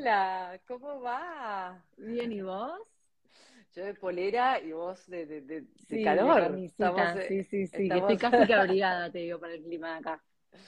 Hola, 0.00 0.58
¿cómo 0.66 1.00
va? 1.02 1.84
Bien, 1.98 2.32
¿y 2.32 2.42
vos? 2.42 2.80
Yo 3.74 3.84
de 3.84 3.94
polera 3.94 4.60
y 4.60 4.72
vos 4.72 5.06
de, 5.06 5.26
de, 5.26 5.40
de, 5.42 5.64
Sí, 5.88 6.00
calor. 6.00 6.42
camisita, 6.42 7.16
Estamos, 7.16 7.24
sí, 7.28 7.44
sí, 7.44 7.66
sí, 7.66 7.86
estamos- 7.86 7.98
estoy 8.00 8.18
casi 8.18 8.46
que 8.46 8.54
abrigada, 8.54 9.10
te 9.10 9.18
digo, 9.18 9.38
para 9.40 9.54
el 9.54 9.62
clima 9.62 9.92
de 9.92 9.98
acá, 10.00 10.22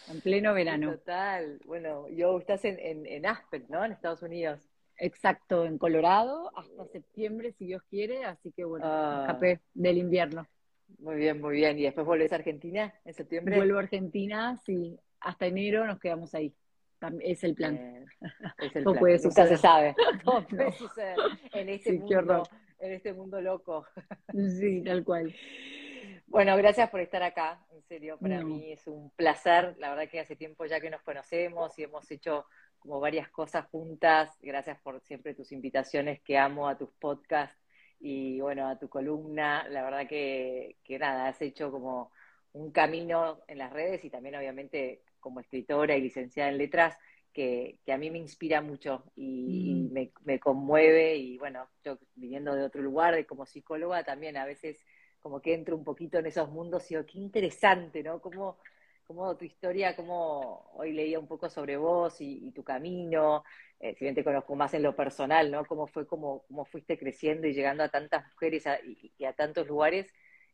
en 0.09 0.21
pleno 0.21 0.55
verano. 0.55 0.99
Total. 1.01 1.61
Bueno, 1.67 2.09
yo 2.09 2.39
estás 2.39 2.65
en, 2.65 2.79
en, 2.79 3.07
en 3.07 3.27
Aspen, 3.27 3.67
¿no? 3.69 3.85
En 3.85 3.93
Estados 3.93 4.23
Unidos. 4.23 4.61
Exacto, 4.97 5.65
en 5.67 5.77
Colorado, 5.79 6.51
hasta 6.57 6.87
septiembre, 6.87 7.53
si 7.53 7.67
Dios 7.67 7.83
quiere, 7.91 8.25
así 8.25 8.53
que 8.53 8.65
bueno, 8.65 8.87
Ah. 8.87 9.19
escapé 9.19 9.61
del 9.75 9.99
invierno. 9.99 10.47
Muy 10.99 11.17
bien, 11.17 11.41
muy 11.41 11.57
bien. 11.57 11.79
¿Y 11.79 11.83
después 11.83 12.07
volvés 12.07 12.33
a 12.33 12.37
Argentina 12.37 12.95
en 13.05 13.15
septiembre? 13.15 13.57
Vuelvo 13.57 13.79
a 13.79 13.83
Argentina, 13.83 14.57
sí, 14.65 14.99
hasta 15.21 15.47
enero 15.47 15.87
nos 15.87 15.99
quedamos 16.01 16.35
ahí. 16.35 16.55
Es 17.21 17.45
el 17.45 17.55
plan. 17.55 17.79
Es 18.59 18.77
el 18.77 18.85
Todo 18.85 18.95
plan. 18.95 19.01
puede 19.01 19.19
Nunca 19.23 19.47
se 19.47 19.57
sabe. 19.57 19.95
Todo 20.25 20.47
puede 20.47 20.65
No. 20.67 20.73
suceder 20.73 21.19
en 21.53 21.69
este 21.69 21.91
Sí, 21.91 21.99
mundo, 21.99 22.49
en 22.81 22.93
este 22.93 23.13
mundo 23.13 23.41
loco. 23.41 23.87
Sí, 24.33 24.83
tal 24.85 25.05
cual. 25.05 25.35
Bueno, 26.27 26.57
gracias 26.57 26.89
por 26.91 27.01
estar 27.01 27.23
acá, 27.23 27.65
en 27.73 27.83
serio, 27.83 28.19
para 28.19 28.41
No. 28.41 28.47
mí 28.47 28.73
es 28.73 28.87
un 28.87 29.11
placer, 29.11 29.77
la 29.79 29.91
verdad 29.91 30.09
que 30.09 30.21
hace 30.21 30.35
tiempo 30.37 30.65
ya 30.65 30.81
que 30.81 30.91
nos 30.91 31.03
conocemos 31.03 31.79
y 31.79 31.83
hemos 31.85 32.11
hecho 32.11 32.47
como 32.79 32.99
varias 33.01 33.29
cosas 33.29 33.67
juntas, 33.71 34.31
gracias 34.41 34.81
por 34.81 35.01
siempre 35.03 35.35
tus 35.35 35.53
invitaciones 35.53 36.21
que 36.23 36.39
amo 36.39 36.69
a 36.69 36.77
tus 36.77 36.91
podcasts 36.95 37.57
y 38.01 38.41
bueno, 38.41 38.67
a 38.69 38.79
tu 38.79 38.89
columna, 38.89 39.69
la 39.69 39.83
verdad 39.85 40.09
que, 40.09 40.77
que 40.83 40.99
nada, 40.99 41.29
has 41.29 41.41
hecho 41.43 41.71
como 41.71 42.11
un 42.53 42.73
camino 42.73 43.41
en 43.47 43.59
las 43.59 43.73
redes 43.73 44.05
y 44.05 44.11
también 44.11 44.35
obviamente 44.35 45.03
como 45.23 45.41
escritora 45.41 45.97
y 45.97 46.03
licenciada 46.03 46.51
en 46.51 46.59
letras 46.59 46.99
que, 47.33 47.81
que 47.87 47.93
a 47.95 47.99
mí 47.99 48.11
me 48.11 48.19
inspira 48.19 48.61
mucho 48.63 49.05
y, 49.17 49.63
y 49.65 49.75
Mm. 49.75 49.93
me, 49.93 50.13
me 50.25 50.41
conmueve 50.41 51.17
y 51.17 51.39
bueno, 51.39 51.69
yo 51.85 51.99
viniendo 52.17 52.55
de 52.55 52.65
otro 52.65 52.83
lugar, 52.83 53.15
de 53.17 53.27
como 53.27 53.47
psicóloga 53.47 54.05
también 54.05 54.37
a 54.39 54.47
veces 54.47 54.85
como 55.21 55.41
que 55.43 55.55
entro 55.55 55.77
un 55.77 55.85
poquito 55.85 56.19
en 56.19 56.27
esos 56.27 56.51
mundos 56.51 56.91
y 56.91 56.95
digo, 56.97 57.07
qué 57.07 57.19
interesante, 57.19 58.03
¿no? 58.05 58.21
Cómo, 58.21 58.59
cómo 59.07 59.37
tu 59.37 59.45
historia, 59.45 59.97
cómo 59.97 60.71
hoy 60.75 60.93
leía 60.93 61.19
un 61.19 61.29
poco 61.29 61.49
sobre 61.51 61.77
vos 61.77 62.21
y, 62.21 62.47
y 62.49 62.53
tu 62.53 62.65
camino, 62.65 63.45
eh, 63.81 63.95
si 63.95 64.05
bien 64.05 64.15
te 64.15 64.25
conozco 64.25 64.55
más 64.57 64.75
en 64.75 64.83
lo 64.83 64.95
personal, 64.97 65.51
¿no? 65.51 65.65
Cómo 65.67 65.87
fue, 65.87 66.07
cómo, 66.07 66.45
cómo 66.49 66.65
fuiste 66.65 66.99
creciendo 66.99 67.47
y 67.47 67.55
llegando 67.55 67.85
a 67.85 67.89
tantas 67.89 68.27
mujeres 68.33 68.67
a- 68.67 68.81
y, 68.81 69.13
y 69.19 69.25
a 69.25 69.33
tantos 69.35 69.67
lugares. 69.69 70.13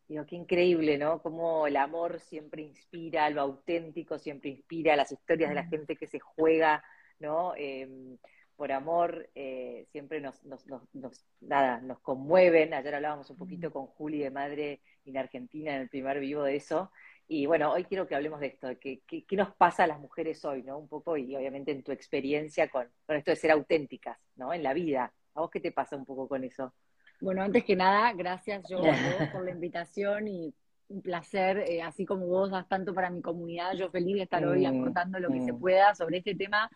Digo, 0.08 0.24
qué 0.26 0.36
increíble, 0.36 0.96
¿no? 0.96 1.20
Cómo 1.22 1.66
el 1.66 1.76
amor 1.76 2.18
siempre 2.20 2.62
inspira, 2.62 3.28
lo 3.30 3.42
auténtico 3.42 4.18
siempre 4.18 4.48
inspira, 4.50 4.96
las 4.96 5.12
historias 5.12 5.50
de 5.50 5.54
la 5.56 5.64
gente 5.64 5.96
que 5.96 6.06
se 6.06 6.18
juega, 6.18 6.82
¿no? 7.18 7.54
Eh, 7.56 8.16
por 8.56 8.72
amor, 8.72 9.28
eh, 9.34 9.86
siempre 9.92 10.20
nos, 10.20 10.42
nos, 10.44 10.66
nos, 10.66 10.82
nos- 10.94 11.24
nada, 11.40 11.80
nos 11.82 12.00
conmueven. 12.00 12.72
Ayer 12.74 12.94
hablábamos 12.94 13.28
un 13.30 13.36
poquito 13.36 13.70
con 13.70 13.86
Juli 13.86 14.18
de 14.20 14.30
Madre 14.30 14.80
en 15.04 15.18
Argentina 15.18 15.74
en 15.76 15.82
el 15.82 15.88
primer 15.90 16.20
vivo 16.20 16.42
de 16.42 16.56
eso. 16.56 16.90
Y 17.28 17.44
bueno, 17.46 17.70
hoy 17.72 17.84
quiero 17.84 18.06
que 18.08 18.14
hablemos 18.14 18.40
de 18.40 18.46
esto, 18.48 18.66
de 18.68 18.78
que, 18.78 19.00
que- 19.06 19.24
qué 19.26 19.36
nos 19.36 19.54
pasa 19.56 19.84
a 19.84 19.86
las 19.86 20.00
mujeres 20.00 20.42
hoy, 20.46 20.62
¿no? 20.62 20.78
Un 20.78 20.88
poco, 20.88 21.16
y 21.18 21.36
obviamente 21.36 21.70
en 21.72 21.82
tu 21.82 21.92
experiencia 21.92 22.68
con, 22.70 22.88
con 23.06 23.16
esto 23.16 23.30
de 23.30 23.36
ser 23.36 23.50
auténticas, 23.50 24.18
¿no? 24.36 24.54
En 24.54 24.62
la 24.62 24.72
vida. 24.72 25.12
¿A 25.34 25.40
vos 25.42 25.50
qué 25.50 25.60
te 25.60 25.70
pasa 25.72 25.96
un 25.96 26.06
poco 26.06 26.26
con 26.28 26.42
eso? 26.44 26.72
Bueno, 27.20 27.42
antes 27.42 27.64
que 27.64 27.76
nada, 27.76 28.12
gracias 28.12 28.68
yo 28.68 28.78
a 28.78 28.90
vos 28.90 29.28
por 29.32 29.44
la 29.44 29.50
invitación 29.52 30.28
y 30.28 30.54
un 30.88 31.02
placer, 31.02 31.58
eh, 31.58 31.82
así 31.82 32.06
como 32.06 32.26
vos 32.26 32.50
das 32.50 32.68
tanto 32.68 32.94
para 32.94 33.10
mi 33.10 33.20
comunidad, 33.20 33.74
yo 33.74 33.90
feliz 33.90 34.16
de 34.16 34.22
estar 34.22 34.44
hoy 34.46 34.64
aportando 34.64 35.18
lo 35.18 35.30
que 35.30 35.42
se 35.42 35.52
pueda 35.52 35.94
sobre 35.94 36.18
este 36.18 36.34
tema 36.34 36.70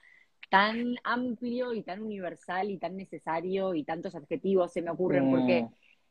tan 0.50 0.96
amplio 1.04 1.72
y 1.72 1.82
tan 1.82 2.02
universal 2.02 2.70
y 2.70 2.76
tan 2.76 2.96
necesario 2.96 3.74
y 3.74 3.84
tantos 3.84 4.14
adjetivos 4.14 4.70
se 4.72 4.82
me 4.82 4.90
ocurren, 4.90 5.30
porque 5.30 5.66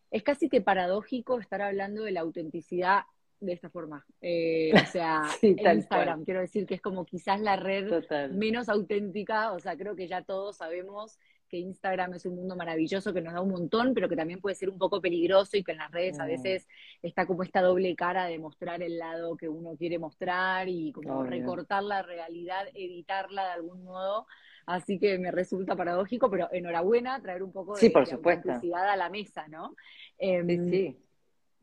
es 0.10 0.24
casi 0.24 0.50
que 0.50 0.62
paradójico 0.62 1.40
estar 1.40 1.62
hablando 1.62 2.04
de 2.04 2.12
la 2.12 2.22
autenticidad 2.22 3.04
de 3.40 3.54
esta 3.54 3.70
forma. 3.70 4.06
Eh, 4.20 4.72
o 4.74 4.86
sea, 4.88 5.24
Sí, 5.40 5.56
en 5.58 5.78
Instagram, 5.78 6.20
cual. 6.20 6.26
quiero 6.26 6.42
decir 6.42 6.66
que 6.66 6.76
es 6.76 6.82
como 6.82 7.06
quizás 7.06 7.40
la 7.40 7.56
red 7.56 7.88
total. 7.88 8.34
menos 8.34 8.68
auténtica, 8.68 9.52
o 9.52 9.60
sea, 9.60 9.78
creo 9.78 9.96
que 9.96 10.08
ya 10.08 10.24
todos 10.24 10.58
sabemos 10.58 11.20
que 11.52 11.58
Instagram 11.58 12.14
es 12.14 12.26
un 12.26 12.36
mundo 12.38 12.56
maravilloso 12.56 13.14
que 13.14 13.20
nos 13.22 13.34
da 13.34 13.42
un 13.42 13.52
montón, 13.52 13.94
pero 13.94 14.08
que 14.08 14.16
también 14.16 14.40
puede 14.40 14.56
ser 14.56 14.70
un 14.70 14.78
poco 14.80 15.02
peligroso 15.02 15.58
y 15.58 15.64
que 15.64 15.74
en 15.74 15.80
las 15.80 15.92
redes 15.92 16.18
a 16.20 16.24
Mm. 16.24 16.28
veces 16.28 16.68
está 17.04 17.28
como 17.28 17.44
esta 17.44 17.62
doble 17.62 17.94
cara 17.96 18.26
de 18.26 18.40
mostrar 18.40 18.82
el 18.82 18.98
lado 18.98 19.36
que 19.36 19.50
uno 19.50 19.76
quiere 19.78 20.00
mostrar 20.00 20.70
y 20.70 20.94
como 20.94 21.24
recortar 21.24 21.84
la 21.84 22.02
realidad, 22.02 22.66
editarla 22.74 23.44
de 23.48 23.52
algún 23.52 23.84
modo. 23.84 24.26
Así 24.66 24.98
que 24.98 25.18
me 25.20 25.30
resulta 25.32 25.76
paradójico, 25.76 26.30
pero 26.30 26.48
enhorabuena 26.54 27.22
traer 27.22 27.44
un 27.44 27.52
poco 27.52 27.74
de, 27.76 27.82
Sí, 27.82 27.90
por 27.90 28.08
de 28.08 28.14
autenticidad 28.14 28.88
a 28.90 28.96
la 28.96 29.10
mesa, 29.10 29.48
¿no? 29.50 29.76
Em, 30.18 30.70
sí. 30.70 30.98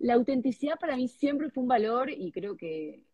la 0.01 0.15
autenticidad 0.15 0.79
para 0.79 0.97
mí 0.97 1.09
siempre 1.09 1.49
fue 1.49 1.63
un 1.63 1.69
valor 1.69 2.11
y 2.11 2.31
creo 2.31 2.57
que 2.57 3.05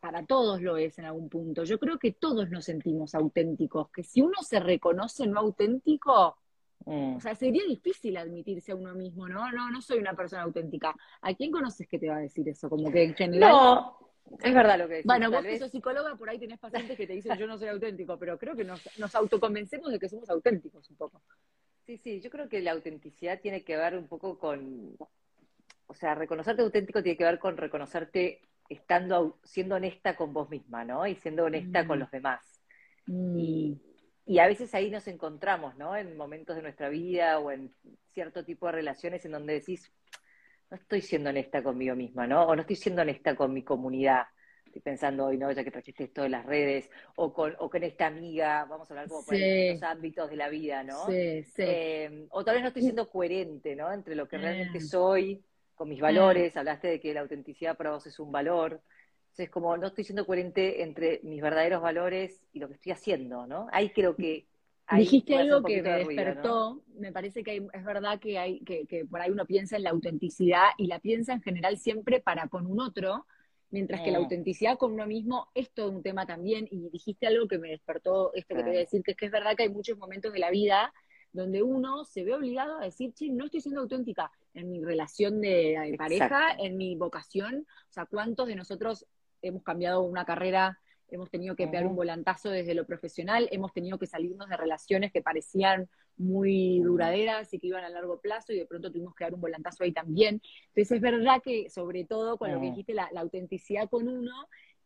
para 0.00 0.24
todos 0.24 0.60
lo 0.62 0.76
es 0.76 0.98
en 0.98 1.04
algún 1.04 1.28
punto. 1.28 1.64
Yo 1.64 1.78
creo 1.78 1.98
que 1.98 2.12
todos 2.12 2.50
nos 2.50 2.64
sentimos 2.64 3.14
auténticos, 3.14 3.90
que 3.90 4.02
si 4.02 4.22
uno 4.22 4.42
se 4.42 4.58
reconoce 4.58 5.26
no 5.26 5.40
auténtico, 5.40 6.36
Mm. 6.86 7.16
o 7.16 7.20
sea, 7.20 7.34
sería 7.34 7.62
difícil 7.66 8.16
admitirse 8.16 8.72
a 8.72 8.76
uno 8.76 8.94
mismo, 8.94 9.28
¿no? 9.28 9.50
No, 9.52 9.70
no 9.70 9.82
soy 9.82 9.98
una 9.98 10.14
persona 10.14 10.42
auténtica. 10.42 10.94
¿A 11.20 11.34
quién 11.34 11.50
conoces 11.50 11.86
que 11.86 11.98
te 11.98 12.08
va 12.08 12.16
a 12.16 12.20
decir 12.20 12.48
eso? 12.48 12.68
Como 12.68 12.90
que 12.90 13.04
en 13.04 13.14
general... 13.14 13.52
No, 13.52 13.98
es 14.42 14.54
verdad 14.54 14.78
lo 14.78 14.88
que 14.88 14.94
decís. 14.94 15.06
Bueno, 15.06 15.30
vos 15.30 15.42
que 15.42 15.58
sos 15.58 15.70
psicóloga, 15.70 16.16
por 16.16 16.30
ahí 16.30 16.38
tenés 16.38 16.58
pacientes 16.58 16.96
que 16.96 17.06
te 17.06 17.12
dicen 17.12 17.32
yo 17.38 17.46
no 17.46 17.58
soy 17.58 17.68
auténtico, 17.68 18.18
pero 18.18 18.38
creo 18.38 18.56
que 18.56 18.64
nos, 18.64 18.80
nos 18.98 19.14
autoconvencemos 19.14 19.90
de 19.92 19.98
que 19.98 20.08
somos 20.08 20.30
auténticos 20.30 20.88
un 20.90 20.96
poco. 20.96 21.22
Sí, 21.84 21.98
sí, 21.98 22.20
yo 22.20 22.30
creo 22.30 22.48
que 22.48 22.60
la 22.60 22.72
autenticidad 22.72 23.40
tiene 23.40 23.62
que 23.62 23.76
ver 23.76 23.96
un 23.96 24.06
poco 24.06 24.38
con, 24.38 24.96
o 25.86 25.94
sea, 25.94 26.14
reconocerte 26.14 26.62
auténtico 26.62 27.02
tiene 27.02 27.18
que 27.18 27.24
ver 27.24 27.38
con 27.38 27.56
reconocerte 27.56 28.40
estando, 28.70 29.40
siendo 29.44 29.76
honesta 29.76 30.16
con 30.16 30.32
vos 30.34 30.50
misma, 30.50 30.84
¿no? 30.86 31.06
Y 31.06 31.16
siendo 31.16 31.44
honesta 31.46 31.86
con 31.86 31.98
Mm. 31.98 32.00
los 32.00 32.10
demás. 32.10 32.40
Mm, 33.08 33.74
Y, 33.74 33.80
y 34.26 34.38
a 34.38 34.46
veces 34.46 34.74
ahí 34.74 34.90
nos 34.90 35.08
encontramos, 35.08 35.76
¿no? 35.76 35.96
En 35.96 36.16
momentos 36.16 36.56
de 36.56 36.62
nuestra 36.62 36.88
vida 36.88 37.38
o 37.40 37.50
en 37.52 37.74
cierto 38.08 38.44
tipo 38.44 38.66
de 38.66 38.72
relaciones 38.72 39.24
en 39.24 39.32
donde 39.32 39.54
decís, 39.54 39.92
no 40.70 40.76
estoy 40.76 41.00
siendo 41.02 41.30
honesta 41.30 41.62
conmigo 41.62 41.96
misma, 41.96 42.26
¿no? 42.26 42.44
O 42.46 42.54
no 42.54 42.62
estoy 42.62 42.76
siendo 42.76 43.02
honesta 43.02 43.34
con 43.36 43.52
mi 43.52 43.64
comunidad. 43.64 44.24
Estoy 44.66 44.82
pensando 44.82 45.26
hoy, 45.26 45.38
¿no? 45.38 45.50
Ya 45.52 45.64
que 45.64 45.70
trajiste 45.72 46.04
esto 46.04 46.22
de 46.22 46.28
las 46.28 46.46
redes, 46.46 46.90
o 47.16 47.32
con, 47.32 47.54
o 47.58 47.68
con 47.70 47.82
esta 47.82 48.06
amiga, 48.06 48.64
vamos 48.66 48.90
a 48.90 48.94
hablar 48.94 49.08
como 49.08 49.24
por 49.24 49.34
Sí. 49.36 49.74
los 49.74 49.82
ámbitos 49.82 50.30
de 50.30 50.36
la 50.36 50.48
vida, 50.48 50.84
¿no? 50.84 51.06
Sí, 51.06 51.44
sí. 51.44 51.62
Eh, 51.62 52.26
o 52.30 52.44
tal 52.44 52.54
vez 52.54 52.62
no 52.62 52.68
estoy 52.68 52.82
siendo 52.82 53.10
coherente, 53.10 53.74
¿no? 53.76 53.92
Entre 53.92 54.14
lo 54.14 54.28
que 54.28 54.38
realmente 54.38 54.78
Mm. 54.78 54.86
soy, 54.86 55.44
con 55.80 55.88
mis 55.88 56.00
valores, 56.02 56.54
hablaste 56.58 56.88
de 56.88 57.00
que 57.00 57.14
la 57.14 57.22
autenticidad 57.22 57.74
para 57.76 57.92
vos 57.92 58.06
es 58.06 58.18
un 58.20 58.30
valor. 58.30 58.82
Entonces, 59.30 59.48
como 59.50 59.74
no 59.78 59.86
estoy 59.86 60.04
siendo 60.04 60.26
coherente 60.26 60.82
entre 60.82 61.20
mis 61.22 61.40
verdaderos 61.40 61.80
valores 61.80 62.42
y 62.52 62.58
lo 62.58 62.68
que 62.68 62.74
estoy 62.74 62.92
haciendo, 62.92 63.46
¿no? 63.46 63.66
Ahí 63.72 63.90
creo 63.90 64.14
que... 64.18 64.46
ahí 64.86 65.00
Dijiste 65.00 65.38
algo 65.38 65.64
que 65.64 65.80
me 65.80 65.92
de 65.92 65.98
ruido, 65.98 66.34
¿no? 66.34 66.44
despertó, 66.44 66.82
me 66.98 67.12
parece 67.12 67.42
que 67.44 67.52
hay- 67.52 67.66
es 67.72 67.84
verdad 67.84 68.18
que 68.20 68.38
hay 68.38 68.60
que, 68.64 68.86
que 68.86 69.04
por 69.06 69.20
ahí 69.22 69.30
uno 69.30 69.46
piensa 69.46 69.76
en 69.76 69.84
la 69.84 69.90
autenticidad 69.90 70.64
y 70.76 70.86
la 70.88 70.98
piensa 70.98 71.32
en 71.32 71.40
general 71.42 71.78
siempre 71.78 72.20
para 72.20 72.48
con 72.48 72.66
un 72.66 72.80
otro, 72.80 73.24
mientras 73.70 74.02
que 74.02 74.10
la 74.10 74.18
Mm. 74.18 74.22
autenticidad 74.24 74.76
con 74.78 74.92
uno 74.92 75.06
mismo 75.06 75.48
es 75.54 75.70
todo 75.72 75.90
un 75.90 76.02
tema 76.02 76.26
también 76.26 76.66
y 76.70 76.90
dijiste 76.90 77.26
algo 77.28 77.46
que 77.48 77.58
me 77.58 77.70
despertó 77.70 78.32
esto 78.34 78.54
que 78.56 78.62
te 78.64 78.68
voy 78.70 78.76
a 78.78 78.80
decir, 78.80 79.02
que 79.04 79.12
es 79.12 79.16
que 79.16 79.26
es 79.26 79.32
verdad 79.32 79.56
que 79.56 79.62
hay 79.62 79.68
muchos 79.70 79.96
momentos 79.96 80.32
de 80.32 80.40
la 80.40 80.50
vida 80.50 80.92
donde 81.32 81.62
uno 81.62 82.04
se 82.04 82.24
ve 82.24 82.34
obligado 82.34 82.78
a 82.78 82.84
decir, 82.84 83.12
che, 83.14 83.28
no 83.30 83.44
estoy 83.44 83.60
siendo 83.60 83.82
auténtica 83.82 84.30
en 84.54 84.70
mi 84.70 84.82
relación 84.82 85.40
de, 85.40 85.78
de 85.90 85.96
pareja, 85.96 86.50
en 86.58 86.76
mi 86.76 86.96
vocación, 86.96 87.66
o 87.88 87.92
sea, 87.92 88.06
¿cuántos 88.06 88.46
de 88.48 88.56
nosotros 88.56 89.06
hemos 89.42 89.62
cambiado 89.62 90.02
una 90.02 90.24
carrera 90.24 90.78
hemos 91.12 91.28
tenido 91.28 91.56
que 91.56 91.66
pegar 91.66 91.86
un 91.88 91.96
volantazo 91.96 92.50
desde 92.50 92.72
lo 92.72 92.86
profesional, 92.86 93.48
hemos 93.50 93.72
tenido 93.72 93.98
que 93.98 94.06
salirnos 94.06 94.48
de 94.48 94.56
relaciones 94.56 95.10
que 95.10 95.20
parecían 95.22 95.88
muy 96.16 96.78
duraderas 96.80 97.52
y 97.52 97.58
que 97.58 97.66
iban 97.66 97.82
a 97.82 97.88
largo 97.88 98.20
plazo 98.20 98.52
y 98.52 98.58
de 98.58 98.66
pronto 98.66 98.92
tuvimos 98.92 99.14
que 99.16 99.24
dar 99.24 99.34
un 99.34 99.40
volantazo 99.40 99.82
ahí 99.82 99.90
también. 99.90 100.40
Entonces 100.68 100.92
es 100.92 101.00
verdad 101.00 101.42
que 101.42 101.68
sobre 101.68 102.04
todo 102.04 102.36
con 102.38 102.52
lo 102.52 102.60
que 102.60 102.66
dijiste, 102.70 102.94
la, 102.94 103.08
la 103.12 103.22
autenticidad 103.22 103.88
con 103.90 104.06
uno, 104.06 104.30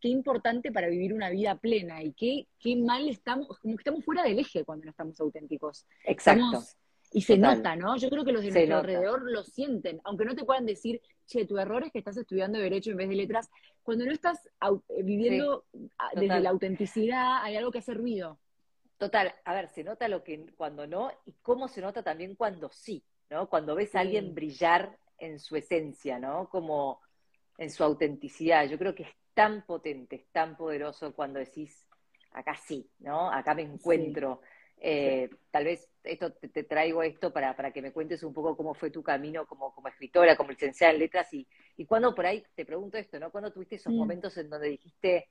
qué 0.01 0.09
importante 0.09 0.73
para 0.73 0.89
vivir 0.89 1.13
una 1.13 1.29
vida 1.29 1.57
plena 1.59 2.03
y 2.03 2.15
qué, 2.15 2.47
qué 2.59 2.75
mal 2.77 3.07
estamos, 3.09 3.59
como 3.59 3.77
que 3.77 3.83
estamos 3.83 4.03
fuera 4.03 4.23
del 4.23 4.39
eje 4.39 4.65
cuando 4.65 4.85
no 4.87 4.93
estamos 4.93 5.21
auténticos. 5.21 5.85
Exacto. 6.07 6.43
Estamos- 6.45 6.77
y 7.15 7.21
se 7.23 7.37
Total. 7.37 7.57
nota, 7.59 7.77
¿no? 7.77 7.97
Yo 7.97 8.11
creo 8.11 8.25
que 8.25 8.33
los 8.33 8.43
de 8.43 8.51
Se 8.51 8.67
nuestro 8.67 8.77
nota. 8.77 8.89
alrededor 8.89 9.31
lo 9.31 9.45
sienten, 9.45 10.01
aunque 10.03 10.25
no 10.25 10.35
te 10.35 10.45
puedan 10.45 10.67
decir, 10.67 11.01
che, 11.27 11.47
tu 11.47 11.57
error 11.59 11.85
es 11.85 11.93
que 11.93 12.01
estás 12.01 12.17
estudiando 12.17 12.59
Derecho 12.59 12.91
en 12.91 12.97
vez 12.97 13.09
de 13.09 13.15
Letras. 13.15 13.49
Cuando 13.85 14.05
no 14.05 14.11
estás 14.13 14.45
eh, 14.89 15.03
viviendo 15.05 15.65
a- 15.97 16.11
desde 16.21 16.41
la 16.41 16.51
autenticidad, 16.51 17.43
hay 17.45 17.55
algo 17.57 17.71
que 17.71 17.79
hace 17.79 17.95
ruido. 17.95 18.41
Total, 18.99 19.33
a 19.45 19.55
ver, 19.55 19.69
se 19.69 19.85
nota 19.85 20.09
lo 20.09 20.25
que 20.25 20.45
cuando 20.57 20.89
no 20.89 21.13
y 21.25 21.33
cómo 21.41 21.69
se 21.69 21.81
nota 21.81 22.03
también 22.03 22.35
cuando 22.35 22.69
sí, 22.71 23.05
¿no? 23.31 23.49
Cuando 23.49 23.77
ves 23.77 23.91
a 23.91 23.93
Sí. 23.93 23.99
alguien 23.99 24.35
brillar 24.35 24.99
en 25.19 25.39
su 25.39 25.55
esencia, 25.55 26.19
¿no? 26.19 26.49
Como 26.49 27.01
en 27.59 27.71
su 27.71 27.85
autenticidad. 27.85 28.67
Yo 28.69 28.77
creo 28.77 28.95
que 28.95 29.05
es 29.05 29.15
tan 29.35 29.65
potente, 29.67 30.17
es 30.17 30.27
tan 30.33 30.57
poderoso 30.57 31.15
cuando 31.15 31.39
decís, 31.39 31.87
acá 32.33 32.57
sí, 32.57 32.91
¿no? 32.99 33.31
Acá 33.31 33.55
me 33.55 33.63
encuentro. 33.63 34.41
Eh, 34.79 35.31
tal 35.51 35.65
vez 35.65 35.89
esto 36.03 36.33
te, 36.33 36.65
traigo 36.65 37.03
esto 37.03 37.33
para, 37.33 37.57
para 37.57 37.73
que 37.73 37.81
me 37.81 37.93
cuentes 37.93 38.23
un 38.23 38.35
poco 38.35 38.57
cómo 38.57 38.75
fue 38.75 38.91
tu 38.91 39.03
camino 39.03 39.47
como, 39.47 39.75
como 39.75 39.89
escritora, 39.89 40.37
como 40.37 40.51
licenciada 40.51 40.93
en 40.93 40.99
letras 40.99 41.33
y, 41.33 41.47
y 41.77 41.87
cuándo 41.87 42.15
por 42.15 42.27
ahí, 42.27 42.45
te 42.55 42.67
pregunto 42.67 42.99
esto, 42.99 43.19
¿no? 43.19 43.31
¿Cuándo 43.31 43.53
tuviste 43.53 43.77
esos 43.77 43.93
mm. 43.93 43.97
momentos 43.97 44.37
en 44.37 44.51
donde 44.51 44.69
dijiste, 44.69 45.29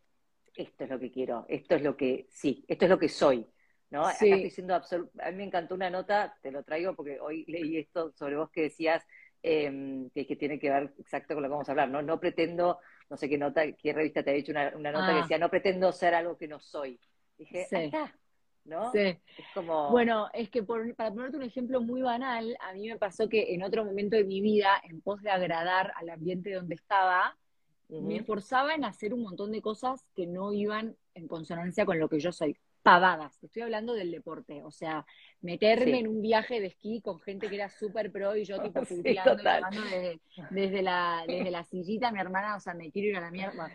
esto 0.56 0.84
es 0.84 0.90
lo 0.90 1.00
que 1.00 1.12
quiero, 1.12 1.46
esto 1.48 1.76
es 1.76 1.84
lo 1.84 1.96
que, 1.96 2.28
sí, 2.32 2.66
esto 2.68 2.86
es 2.86 2.92
lo 2.92 2.98
que 2.98 3.10
soy? 3.10 3.48
¿no? 3.94 4.10
Sí. 4.10 4.26
Acá 4.26 4.26
estoy 4.26 4.44
diciendo 4.44 4.74
a 4.76 5.32
mí 5.32 5.38
me 5.38 5.44
encantó 5.44 5.76
una 5.76 5.90
nota, 5.92 6.36
te 6.42 6.52
lo 6.52 6.64
traigo 6.64 6.96
porque 6.96 7.20
hoy 7.20 7.46
leí 7.48 7.78
esto 7.78 8.12
sobre 8.18 8.36
vos 8.36 8.50
que 8.50 8.64
decías, 8.64 9.06
eh, 9.44 10.10
que, 10.16 10.26
que, 10.26 10.36
tiene 10.36 10.58
que 10.58 10.72
ver 10.72 10.94
exacto 10.98 11.36
con 11.36 11.44
lo 11.44 11.50
que 11.50 11.52
vamos 11.52 11.70
a 11.70 11.74
hablar, 11.74 11.90
¿no? 11.90 12.02
No 12.02 12.20
pretendo, 12.20 12.80
no 13.10 13.18
sé 13.18 13.30
qué 13.30 13.38
nota, 13.38 13.72
qué 13.74 13.94
revista 13.94 14.24
te 14.24 14.32
ha 14.32 14.34
dicho 14.34 14.52
una, 14.52 14.72
nota 14.72 15.08
que 15.08 15.20
ah. 15.20 15.22
decía, 15.22 15.38
no 15.38 15.50
pretendo 15.50 15.92
ser 15.92 16.16
algo 16.16 16.38
que 16.38 16.48
no 16.48 16.60
soy. 16.60 17.00
Dije, 17.38 17.68
sí. 17.70 17.76
acá, 17.76 18.18
¿no? 18.66 18.92
Sí. 18.92 19.00
Es 19.00 19.46
como... 19.54 19.90
Bueno, 19.92 20.30
es 20.34 20.50
que 20.50 20.64
para 20.64 21.12
ponerte 21.12 21.38
un 21.38 21.44
ejemplo 21.44 21.82
muy 21.82 22.02
banal, 22.02 22.56
a 22.62 22.74
mí 22.74 22.88
me 22.88 22.98
pasó 22.98 23.30
que 23.30 23.54
en 23.54 23.64
otro 23.64 23.86
momento 23.86 24.16
de 24.16 24.24
mi 24.24 24.42
vida, 24.42 24.82
en 24.84 25.02
pos 25.02 25.22
de 25.22 25.30
agradar 25.30 25.94
al 25.96 26.10
ambiente 26.10 26.54
donde 26.54 26.76
estaba, 26.76 27.38
me 27.90 28.18
esforzaba 28.18 28.74
en 28.74 28.86
hacer 28.86 29.14
un 29.14 29.22
montón 29.22 29.52
de 29.52 29.62
cosas 29.62 30.04
que 30.16 30.26
no 30.26 30.52
iban 30.52 30.96
en 31.14 31.28
consonancia 31.28 31.86
con 31.86 32.00
lo 32.00 32.10
que 32.10 32.20
yo 32.20 32.32
soy 32.32 32.58
pavadas. 32.82 33.42
Estoy 33.44 33.62
hablando 33.62 33.94
del 33.94 34.12
deporte, 34.12 34.62
o 34.64 34.72
sea, 34.72 35.06
meterme 35.42 36.00
en 36.00 36.08
un 36.08 36.22
viaje 36.22 36.60
de 36.60 36.68
esquí 36.68 37.02
con 37.02 37.20
gente 37.20 37.48
que 37.50 37.56
era 37.56 37.70
súper 37.70 38.12
pro 38.12 38.36
y 38.36 38.44
yo 38.44 38.62
tipo 38.62 38.84
sí, 38.86 39.02
desde, 39.02 40.20
desde, 40.50 40.82
la, 40.82 41.24
desde 41.26 41.50
la 41.50 41.64
sillita, 41.64 42.12
mi 42.12 42.20
hermana, 42.20 42.58
o 42.58 42.60
sea, 42.60 42.74
me 42.74 42.92
quiero 42.92 43.10
ir 43.10 43.18
a 43.18 43.22
la 43.22 43.32
mierda. 43.32 43.72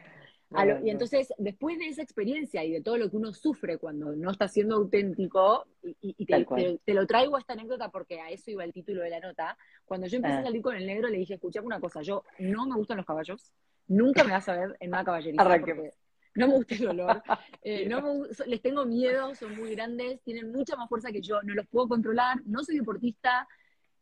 Y 0.83 0.91
entonces, 0.91 1.33
después 1.37 1.79
de 1.79 1.89
esa 1.89 2.03
experiencia 2.03 2.65
y 2.65 2.73
de 2.73 2.81
todo 2.81 2.97
lo 2.97 3.11
que 3.11 3.17
uno 3.17 3.35
sufre 3.35 3.77
cuando 3.77 4.17
no 4.17 4.31
está 4.31 4.49
siendo 4.49 4.77
auténtico, 4.77 5.67
y, 6.01 6.25
te, 6.25 6.95
lo 6.95 7.07
traigo 7.07 7.37
a 7.37 7.41
esta 7.41 7.53
anécdota 7.53 7.91
porque 7.91 8.21
a 8.21 8.31
eso 8.31 8.51
iba 8.51 8.65
el 8.65 8.73
título 8.73 9.03
de 9.03 9.11
la 9.11 9.21
nota, 9.21 9.59
cuando 9.85 10.07
yo 10.07 10.17
empecé 10.17 10.37
a 10.37 10.41
ah. 10.41 10.45
salir 10.45 10.63
con 10.63 10.75
el 10.75 10.87
negro 10.87 11.09
le 11.09 11.19
dije, 11.19 11.35
escuchame 11.35 11.67
una 11.67 11.81
cosa, 11.81 12.01
yo 12.03 12.25
no 12.39 12.67
me 12.67 12.77
gustan 12.77 12.97
los 12.97 13.07
caballos, 13.07 13.53
nunca 13.89 14.25
me 14.25 14.33
vas 14.33 14.49
a 14.49 14.57
ver 14.57 14.77
en 14.81 14.89
una 14.89 15.05
caballería 15.05 15.39
no 16.35 16.47
me 16.47 16.55
gusta 16.55 16.75
el 16.77 16.89
olor, 16.89 17.23
eh, 17.63 17.89
no 17.89 18.25
les 18.47 18.63
tengo 18.63 18.87
miedo, 18.87 19.35
son 19.35 19.57
muy 19.57 19.75
grandes, 19.75 20.23
tienen 20.23 20.53
mucha 20.53 20.77
más 20.77 20.89
fuerza 20.89 21.11
que 21.11 21.21
yo, 21.21 21.43
no 21.43 21.55
los 21.55 21.67
puedo 21.67 21.89
controlar, 21.89 22.41
no 22.47 22.63
soy 22.63 22.79
deportista, 22.79 23.47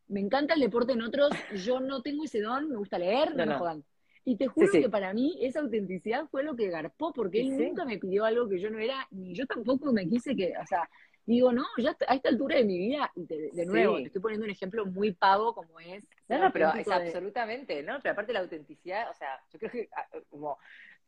me 0.08 0.20
encanta 0.20 0.54
el 0.54 0.60
deporte 0.60 0.92
en 0.92 1.02
otros, 1.02 1.30
yo 1.64 1.80
no 1.80 2.02
tengo 2.02 2.24
ese 2.24 2.40
don, 2.40 2.68
me 2.68 2.76
gusta 2.76 2.98
leer, 2.98 3.34
no, 3.34 3.46
me 3.46 3.54
jodan. 3.54 3.84
Y 4.28 4.36
te 4.36 4.48
juro 4.48 4.68
que 4.72 4.88
para 4.88 5.14
mí 5.14 5.38
esa 5.40 5.60
autenticidad 5.60 6.26
fue 6.26 6.42
lo 6.42 6.56
que 6.56 6.68
garpó, 6.68 7.12
porque 7.12 7.42
él 7.42 7.56
nunca 7.56 7.84
me 7.84 7.96
pidió 7.96 8.24
algo 8.24 8.48
que 8.48 8.58
yo 8.58 8.70
no 8.70 8.80
era, 8.80 9.06
ni 9.12 9.32
yo 9.32 9.46
tampoco 9.46 9.92
me 9.92 10.08
quise 10.08 10.34
que, 10.34 10.52
o 10.60 10.66
sea, 10.66 10.90
digo, 11.24 11.52
no, 11.52 11.64
ya 11.78 11.96
a 12.08 12.14
esta 12.16 12.28
altura 12.28 12.56
de 12.56 12.64
mi 12.64 12.76
vida, 12.76 13.08
y 13.14 13.24
de, 13.24 13.66
nuevo, 13.66 13.98
te 13.98 14.06
estoy 14.06 14.20
poniendo 14.20 14.44
un 14.44 14.50
ejemplo 14.50 14.84
muy 14.84 15.12
pavo 15.12 15.54
como 15.54 15.78
es. 15.78 16.04
No, 16.28 16.40
no, 16.40 16.52
pero 16.52 16.74
es 16.74 16.88
absolutamente, 16.88 17.84
¿no? 17.84 18.00
Pero 18.02 18.14
aparte 18.14 18.32
la 18.32 18.40
autenticidad, 18.40 19.08
o 19.08 19.14
sea, 19.14 19.40
yo 19.52 19.60
creo 19.60 19.70
que 19.70 19.88
ah, 19.96 20.08
como 20.28 20.58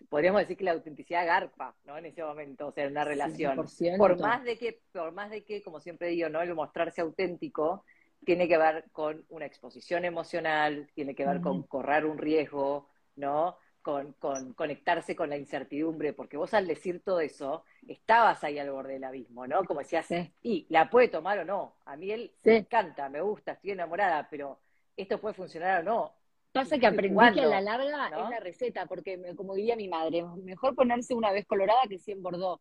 podríamos 0.08 0.40
decir 0.40 0.56
que 0.56 0.64
la 0.64 0.72
autenticidad 0.74 1.26
garpa, 1.26 1.74
¿no? 1.86 1.98
En 1.98 2.06
ese 2.06 2.22
momento, 2.22 2.68
o 2.68 2.72
sea, 2.72 2.84
en 2.84 2.92
una 2.92 3.04
relación. 3.04 3.56
Por 3.96 4.20
más 4.20 4.44
de 4.44 4.56
que, 4.56 4.80
por 4.92 5.10
más 5.10 5.30
de 5.30 5.42
que, 5.42 5.60
como 5.60 5.80
siempre 5.80 6.06
digo, 6.06 6.28
¿no? 6.28 6.40
El 6.40 6.54
mostrarse 6.54 7.00
auténtico 7.00 7.84
tiene 8.24 8.46
que 8.46 8.58
ver 8.58 8.84
con 8.92 9.24
una 9.28 9.46
exposición 9.46 10.04
emocional, 10.04 10.88
tiene 10.94 11.16
que 11.16 11.26
ver 11.26 11.40
con 11.40 11.64
correr 11.64 12.04
un 12.04 12.18
riesgo, 12.18 12.88
¿no? 13.18 13.56
Con, 13.82 14.12
con, 14.14 14.52
conectarse 14.52 15.16
con 15.16 15.30
la 15.30 15.36
incertidumbre, 15.36 16.12
porque 16.12 16.36
vos 16.36 16.52
al 16.52 16.66
decir 16.66 17.00
todo 17.02 17.20
eso, 17.20 17.64
estabas 17.86 18.44
ahí 18.44 18.58
al 18.58 18.70
borde 18.70 18.94
del 18.94 19.04
abismo, 19.04 19.46
¿no? 19.46 19.64
Como 19.64 19.80
decías, 19.80 20.08
y 20.42 20.66
la 20.68 20.90
puede 20.90 21.08
tomar 21.08 21.38
o 21.38 21.44
no. 21.44 21.74
A 21.86 21.96
mí 21.96 22.10
él 22.10 22.32
me 22.44 22.58
encanta, 22.58 23.08
me 23.08 23.20
gusta, 23.22 23.52
estoy 23.52 23.70
enamorada, 23.70 24.26
pero 24.30 24.58
esto 24.96 25.18
puede 25.18 25.34
funcionar 25.34 25.80
o 25.80 25.84
no. 25.84 26.12
Pasa 26.52 26.78
que 26.78 26.86
aprendí 26.86 27.16
que 27.34 27.40
a 27.42 27.46
la 27.46 27.60
larga 27.60 28.08
es 28.08 28.30
la 28.30 28.40
receta, 28.40 28.86
porque 28.86 29.34
como 29.36 29.54
diría 29.54 29.76
mi 29.76 29.88
madre, 29.88 30.24
mejor 30.42 30.74
ponerse 30.74 31.14
una 31.14 31.30
vez 31.30 31.46
colorada 31.46 31.80
que 31.88 31.98
100 31.98 32.22
bordó. 32.22 32.60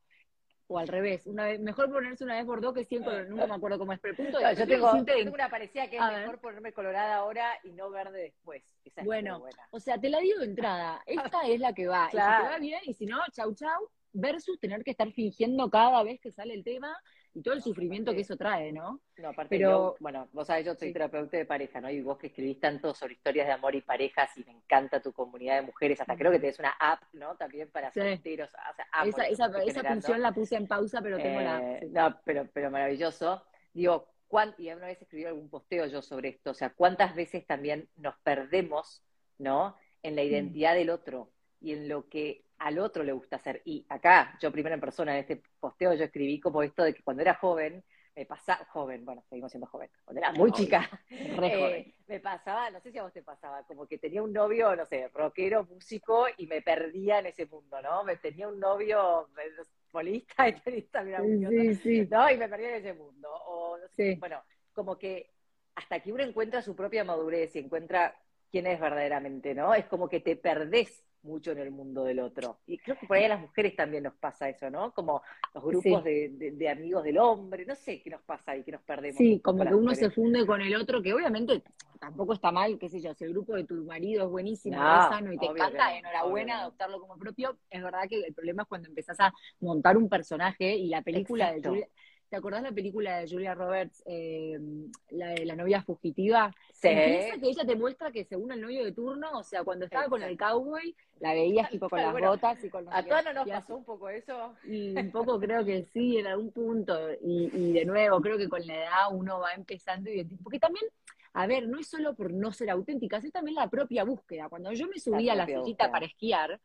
O 0.69 0.77
al 0.77 0.87
revés, 0.87 1.25
una 1.27 1.45
vez, 1.45 1.61
mejor 1.61 1.89
ponerse 1.89 2.25
una 2.25 2.35
vez 2.35 2.45
bordó 2.45 2.73
que 2.73 2.83
100 2.83 3.03
colorada. 3.03 3.29
Nunca 3.29 3.47
me 3.47 3.55
acuerdo 3.55 3.79
cómo 3.79 3.93
es, 3.93 3.99
pero 3.99 4.11
el 4.11 4.17
punto 4.17 4.39
yo 4.51 4.67
tengo, 4.67 5.33
una 5.33 5.49
parecida 5.49 5.89
que 5.89 5.95
es 5.95 6.03
mejor 6.03 6.39
ponerme 6.39 6.73
colorada 6.73 7.15
ahora 7.15 7.57
y 7.63 7.71
no 7.71 7.89
verde 7.89 8.21
después. 8.21 8.63
bueno, 9.05 9.41
o 9.71 9.79
sea, 9.79 9.97
te 9.97 10.09
la 10.09 10.19
digo 10.19 10.39
de 10.39 10.45
entrada, 10.45 11.01
esta 11.05 11.47
es 11.47 11.59
la 11.61 11.73
que 11.73 11.87
va. 11.87 12.07
Y 12.07 12.11
si 12.11 12.17
te 12.17 12.21
va 12.21 12.57
bien, 12.59 12.81
y 12.83 12.93
si 12.93 13.05
no, 13.05 13.17
chau 13.31 13.53
chau, 13.53 13.89
versus 14.11 14.59
tener 14.59 14.83
que 14.83 14.91
estar 14.91 15.11
fingiendo 15.13 15.69
cada 15.69 16.03
vez 16.03 16.19
que 16.19 16.31
sale 16.31 16.53
el 16.53 16.63
tema 16.63 16.95
y 17.37 17.43
todo 17.43 17.53
el 17.53 17.61
sufrimiento 17.61 18.15
que 18.15 18.21
eso 18.21 18.35
trae, 18.35 18.71
¿no? 18.71 18.99
No, 19.17 19.29
aparte, 19.29 19.55
Pero, 19.55 19.95
bueno, 19.99 20.27
vos 20.33 20.47
sabés, 20.47 20.65
yo 20.65 20.73
soy 20.73 20.91
terapeuta 20.91 21.37
de 21.37 21.45
pareja, 21.45 21.79
¿no? 21.79 21.87
Y 21.87 22.01
vos 22.01 22.17
que 22.17 22.27
escribís 22.27 22.59
tanto 22.59 22.95
sobre 22.95 23.13
historias 23.13 23.45
de 23.45 23.53
amor 23.53 23.75
y 23.75 23.81
parejas 23.81 24.35
y 24.37 24.43
me 24.43 24.53
encanta 24.53 25.03
tu 25.03 25.13
comunidad 25.13 25.57
de 25.57 25.67
mujeres, 25.67 26.01
hasta 26.01 26.17
creo 26.17 26.31
que 26.31 26.39
tenés 26.39 26.57
una 26.57 26.71
app, 26.79 27.03
¿no? 27.13 27.35
También 27.35 27.69
para 27.69 27.93
solteros. 27.93 28.49
O 28.49 28.73
sea, 29.11 29.27
esa, 29.27 29.51
esa, 29.61 29.83
función 29.83 30.19
la 30.19 30.31
puse 30.31 30.55
en 30.55 30.65
pausa, 30.65 30.99
pero 30.99 31.17
tengo 31.17 31.39
la... 31.41 31.61
Eh, 31.61 31.89
no, 31.91 32.19
pero, 32.25 32.47
pero 32.51 32.71
maravilloso. 32.71 33.43
Digo, 33.71 34.07
y 34.57 34.71
una 34.71 34.87
vez 34.87 34.99
escribí 34.99 35.25
algún 35.25 35.47
posteo 35.47 35.85
yo 35.85 36.01
sobre 36.01 36.29
esto, 36.29 36.49
o 36.49 36.55
sea, 36.55 36.71
cuántas 36.71 37.15
veces 37.15 37.45
también 37.45 37.87
nos 37.97 38.15
perdemos, 38.23 39.03
¿no? 39.37 39.77
En 40.01 40.15
la 40.15 40.23
mm. 40.23 40.25
identidad 40.25 40.73
del 40.73 40.89
otro 40.89 41.29
y 41.59 41.73
en 41.73 41.87
lo 41.87 42.07
que 42.07 42.45
al 42.59 42.79
otro 42.79 43.03
le 43.03 43.11
gusta 43.11 43.37
hacer. 43.37 43.61
Y 43.65 43.85
acá, 43.89 44.37
yo 44.41 44.51
primero 44.51 44.75
en 44.75 44.81
persona, 44.81 45.13
en 45.13 45.19
este 45.19 45.41
posteo, 45.59 45.93
yo 45.93 46.05
escribí 46.05 46.39
como 46.39 46.63
esto 46.63 46.83
de 46.83 46.93
que 46.93 47.03
cuando 47.03 47.21
era 47.21 47.35
joven, 47.35 47.83
me 48.15 48.25
pasaba, 48.25 48.65
joven, 48.65 49.05
bueno, 49.05 49.23
seguimos 49.29 49.51
siendo 49.51 49.67
joven, 49.67 49.91
cuando 50.03 50.19
era 50.19 50.31
muy 50.31 50.51
chica, 50.51 50.89
eh, 51.11 51.93
me 52.07 52.19
pasaba, 52.19 52.71
no 52.71 52.79
sé 52.79 52.91
si 52.91 52.97
a 52.97 53.03
vos 53.03 53.13
te 53.13 53.21
pasaba, 53.21 53.63
como 53.63 53.85
que 53.85 53.99
tenía 53.99 54.23
un 54.23 54.33
novio, 54.33 54.75
no 54.75 54.87
sé, 54.87 55.07
rockero, 55.13 55.65
músico, 55.65 56.25
y 56.35 56.47
me 56.47 56.63
perdía 56.63 57.19
en 57.19 57.27
ese 57.27 57.45
mundo, 57.45 57.79
¿no? 57.79 58.03
Me 58.03 58.17
tenía 58.17 58.47
un 58.47 58.59
novio 58.59 59.29
polista 59.91 60.47
y 60.49 60.53
tenista, 60.53 61.03
mira, 61.03 61.21
sí, 61.21 61.75
sí. 61.75 62.07
¿no? 62.09 62.31
Y 62.31 62.37
me 62.37 62.49
perdía 62.49 62.69
en 62.69 62.75
ese 62.75 62.93
mundo. 62.93 63.29
O, 63.45 63.77
no 63.77 63.87
sé, 63.89 64.15
bueno, 64.19 64.41
como 64.73 64.97
que 64.97 65.29
hasta 65.75 65.99
que 65.99 66.11
uno 66.11 66.23
encuentra 66.23 66.63
su 66.63 66.75
propia 66.75 67.03
madurez 67.03 67.55
y 67.55 67.59
encuentra 67.59 68.19
quién 68.49 68.65
es 68.65 68.79
verdaderamente, 68.79 69.53
¿no? 69.53 69.75
Es 69.75 69.85
como 69.85 70.09
que 70.09 70.21
te 70.21 70.35
perdés 70.35 71.06
mucho 71.23 71.51
en 71.51 71.59
el 71.59 71.71
mundo 71.71 72.03
del 72.03 72.19
otro. 72.19 72.59
Y 72.67 72.77
creo 72.77 72.97
que 72.97 73.05
por 73.05 73.17
ahí 73.17 73.25
a 73.25 73.29
las 73.29 73.41
mujeres 73.41 73.75
también 73.75 74.03
nos 74.03 74.15
pasa 74.15 74.49
eso, 74.49 74.69
¿no? 74.69 74.93
Como 74.93 75.21
los 75.53 75.63
grupos 75.63 76.03
de, 76.03 76.69
amigos 76.69 77.03
del 77.03 77.17
hombre, 77.17 77.65
no 77.65 77.75
sé 77.75 78.01
qué 78.01 78.09
nos 78.09 78.21
pasa 78.21 78.51
ahí, 78.51 78.63
que 78.63 78.71
nos 78.71 78.81
perdemos. 78.81 79.17
Sí, 79.17 79.39
como 79.39 79.65
que 79.65 79.75
uno 79.75 79.93
se 79.95 80.09
funde 80.09 80.45
con 80.45 80.61
el 80.61 80.75
otro, 80.75 81.01
que 81.01 81.13
obviamente 81.13 81.63
tampoco 81.99 82.33
está 82.33 82.51
mal, 82.51 82.77
qué 82.77 82.89
sé 82.89 83.01
yo, 83.01 83.13
si 83.13 83.23
el 83.23 83.31
grupo 83.31 83.55
de 83.55 83.63
tu 83.63 83.75
marido 83.83 84.25
es 84.25 84.29
buenísimo, 84.29 84.75
es 84.75 85.09
sano 85.09 85.33
y 85.33 85.37
te 85.37 85.47
encanta, 85.47 85.97
enhorabuena, 85.97 86.61
adoptarlo 86.61 86.99
como 86.99 87.17
propio. 87.17 87.57
Es 87.69 87.81
verdad 87.81 88.07
que 88.09 88.21
el 88.21 88.33
problema 88.33 88.63
es 88.63 88.67
cuando 88.67 88.87
empezás 88.87 89.19
a 89.19 89.33
montar 89.59 89.97
un 89.97 90.09
personaje 90.09 90.75
y 90.75 90.89
la 90.89 91.01
película 91.01 91.53
de 91.53 91.89
¿Te 92.29 92.35
acordás 92.35 92.61
la 92.61 92.71
película 92.71 93.19
de 93.19 93.29
Julia 93.29 93.55
Roberts, 93.55 94.03
eh, 94.05 94.59
la 95.11 95.29
de 95.29 95.45
la 95.45 95.55
novia 95.55 95.81
fugitiva? 95.81 96.53
Sí. 96.73 96.89
Empieza 96.89 97.39
que 97.39 97.47
ella 97.47 97.65
te 97.65 97.75
muestra 97.75 98.11
que 98.11 98.25
según 98.25 98.51
el 98.51 98.61
novio 98.61 98.83
de 98.83 98.91
turno, 98.91 99.31
o 99.31 99.43
sea, 99.43 99.63
cuando 99.63 99.85
estaba 99.85 100.07
con 100.07 100.21
el 100.21 100.37
cowboy, 100.37 100.95
la 101.19 101.33
veías 101.33 101.69
tipo 101.69 101.89
con 101.89 101.99
las 102.01 102.13
botas 102.13 102.63
y 102.63 102.69
con 102.69 102.85
los 102.85 102.93
¿A 102.93 103.03
todas 103.03 103.23
no 103.25 103.33
nos 103.33 103.47
pasó 103.47 103.77
un 103.77 103.85
poco 103.85 104.09
eso? 104.09 104.53
Y 104.65 104.97
un 104.97 105.11
poco 105.11 105.39
creo 105.39 105.63
que 105.63 105.83
sí, 105.83 106.17
en 106.17 106.27
algún 106.27 106.51
punto. 106.51 106.97
Y, 107.21 107.49
y 107.53 107.71
de 107.71 107.85
nuevo, 107.85 108.19
creo 108.19 108.37
que 108.37 108.49
con 108.49 108.65
la 108.67 108.75
edad 108.75 109.07
uno 109.11 109.39
va 109.39 109.53
empezando 109.53 110.09
y 110.09 110.23
porque 110.43 110.59
también 110.59 110.85
a 111.37 111.45
ver, 111.45 111.67
no 111.67 111.79
es 111.79 111.87
solo 111.87 112.15
por 112.15 112.33
no 112.33 112.51
ser 112.51 112.71
auténtica, 112.71 113.17
es 113.17 113.31
también 113.31 113.53
la 113.53 113.69
propia 113.69 114.03
búsqueda. 114.03 114.49
Cuando 114.49 114.73
yo 114.73 114.87
me 114.87 114.99
subí 114.99 115.29
a 115.29 115.35
la 115.35 115.45
sillita 115.45 115.91
para 115.91 116.07
esquiar, 116.07 116.59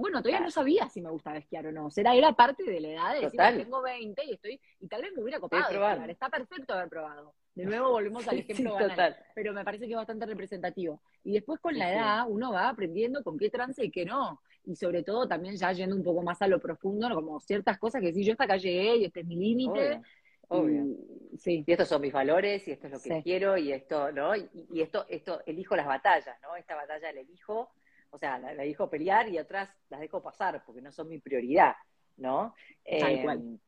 bueno, 0.00 0.22
todavía 0.22 0.40
no 0.40 0.50
sabía 0.50 0.88
si 0.88 1.00
me 1.00 1.10
gustaba 1.10 1.38
esquiar 1.38 1.66
o 1.66 1.72
no. 1.72 1.90
Será, 1.90 2.14
era 2.14 2.32
parte 2.32 2.64
de 2.64 2.80
la 2.80 2.88
edad 2.88 3.14
de 3.14 3.20
decir, 3.20 3.40
tengo 3.64 3.82
20 3.82 4.24
y 4.24 4.32
estoy, 4.32 4.60
y 4.80 4.88
tal 4.88 5.02
vez 5.02 5.12
me 5.14 5.22
hubiera 5.22 5.38
copado. 5.38 5.68
Está 6.06 6.28
perfecto 6.28 6.74
haber 6.74 6.88
probado. 6.88 7.34
De 7.54 7.64
nuevo 7.66 7.90
volvemos 7.90 8.26
al 8.28 8.38
ejemplo 8.38 8.74
banal, 8.74 9.16
pero 9.34 9.52
me 9.52 9.64
parece 9.64 9.86
que 9.86 9.92
es 9.92 9.96
bastante 9.96 10.26
representativo. 10.26 11.02
Y 11.24 11.32
después 11.32 11.60
con 11.60 11.76
la 11.76 11.92
edad 11.92 12.24
uno 12.28 12.52
va 12.52 12.68
aprendiendo 12.68 13.22
con 13.22 13.38
qué 13.38 13.50
trance 13.50 13.84
y 13.84 13.90
qué 13.90 14.04
no. 14.04 14.40
Y 14.64 14.76
sobre 14.76 15.02
todo 15.02 15.26
también 15.26 15.56
ya 15.56 15.72
yendo 15.72 15.96
un 15.96 16.02
poco 16.02 16.22
más 16.22 16.40
a 16.42 16.48
lo 16.48 16.60
profundo, 16.60 17.12
como 17.14 17.40
ciertas 17.40 17.78
cosas 17.78 18.00
que 18.00 18.12
si 18.12 18.24
yo 18.24 18.32
hasta 18.32 18.44
acá 18.44 18.56
llegué 18.56 18.96
y 18.96 19.04
este 19.04 19.20
es 19.20 19.26
mi 19.26 19.36
límite. 19.36 20.00
Obvio. 20.48 20.84
Y, 21.32 21.38
sí. 21.38 21.64
y 21.66 21.72
estos 21.72 21.88
son 21.88 22.02
mis 22.02 22.12
valores, 22.12 22.66
y 22.66 22.72
esto 22.72 22.88
es 22.88 22.92
lo 22.92 23.00
que 23.00 23.22
quiero, 23.22 23.56
y 23.56 23.72
esto, 23.72 24.10
¿no? 24.10 24.34
Y, 24.34 24.48
y, 24.72 24.80
esto, 24.80 25.06
esto, 25.08 25.40
elijo 25.46 25.76
las 25.76 25.86
batallas, 25.86 26.36
¿no? 26.42 26.56
Esta 26.56 26.74
batalla 26.74 27.12
la 27.12 27.20
elijo 27.20 27.70
o 28.10 28.18
sea, 28.18 28.38
la, 28.38 28.54
dejo 28.54 28.90
pelear 28.90 29.28
y 29.28 29.38
otras 29.38 29.68
las 29.88 30.00
dejo 30.00 30.22
pasar 30.22 30.62
porque 30.64 30.80
no 30.80 30.92
son 30.92 31.08
mi 31.08 31.18
prioridad, 31.18 31.74
¿no? 32.16 32.54
Eh, 32.84 33.24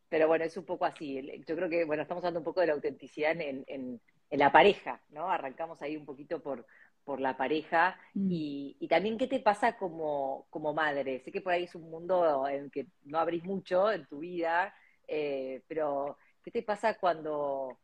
pero 0.08 0.28
bueno, 0.28 0.44
es 0.44 0.56
un 0.56 0.64
poco 0.64 0.84
así. 0.84 1.42
Yo 1.46 1.56
creo 1.56 1.68
que, 1.68 1.84
bueno, 1.84 2.02
estamos 2.02 2.22
hablando 2.22 2.40
un 2.40 2.44
poco 2.44 2.60
de 2.60 2.66
la 2.66 2.74
autenticidad 2.74 3.32
en, 3.40 3.64
en, 3.66 4.00
la 4.30 4.50
pareja, 4.50 5.00
¿no? 5.10 5.30
Arrancamos 5.30 5.80
ahí 5.82 5.96
un 5.96 6.06
poquito 6.06 6.40
por, 6.42 6.66
por 7.04 7.20
la 7.20 7.36
pareja 7.36 7.98
mm. 8.14 8.30
y, 8.30 8.76
y, 8.80 8.88
también 8.88 9.18
qué 9.18 9.26
te 9.26 9.40
pasa 9.40 9.76
como, 9.76 10.46
como 10.48 10.72
madre. 10.72 11.20
Sé 11.20 11.30
que 11.30 11.42
por 11.42 11.52
ahí 11.52 11.64
es 11.64 11.74
un 11.74 11.90
mundo 11.90 12.48
en 12.48 12.70
que 12.70 12.86
no 13.04 13.18
abrís 13.18 13.44
mucho 13.44 13.92
en 13.92 14.06
tu 14.06 14.20
vida, 14.20 14.74
eh, 15.06 15.62
pero 15.68 16.16
¿Qué 16.42 16.50
te 16.50 16.62
pasa 16.62 16.98
cuando, 16.98 17.78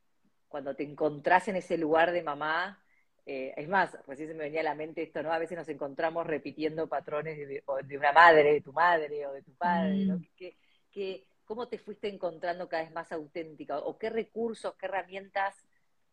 cuando 0.48 0.74
te 0.74 0.82
encontrás 0.82 1.48
en 1.48 1.56
ese 1.56 1.78
lugar 1.78 2.12
de 2.12 2.22
mamá? 2.22 2.82
Eh, 3.30 3.52
es 3.58 3.68
más, 3.68 3.94
recién 4.06 4.28
se 4.28 4.34
me 4.34 4.44
venía 4.44 4.60
a 4.60 4.64
la 4.64 4.74
mente 4.74 5.02
esto, 5.02 5.22
¿no? 5.22 5.30
A 5.30 5.38
veces 5.38 5.58
nos 5.58 5.68
encontramos 5.68 6.26
repitiendo 6.26 6.86
patrones 6.86 7.36
de, 7.36 7.62
una 7.98 8.10
madre, 8.10 8.54
de 8.54 8.60
tu 8.62 8.72
madre 8.72 9.26
o 9.26 9.34
de 9.34 9.42
tu 9.42 9.52
padre, 9.52 10.06
¿no? 10.06 10.16
Mm. 10.16 10.24
cómo 11.44 11.68
te 11.68 11.76
fuiste 11.76 12.08
encontrando 12.08 12.70
cada 12.70 12.84
vez 12.84 12.92
más 12.92 13.12
auténtica? 13.12 13.80
¿O 13.80 13.98
qué 13.98 14.08
recursos, 14.08 14.74
qué 14.78 14.86
herramientas 14.86 15.62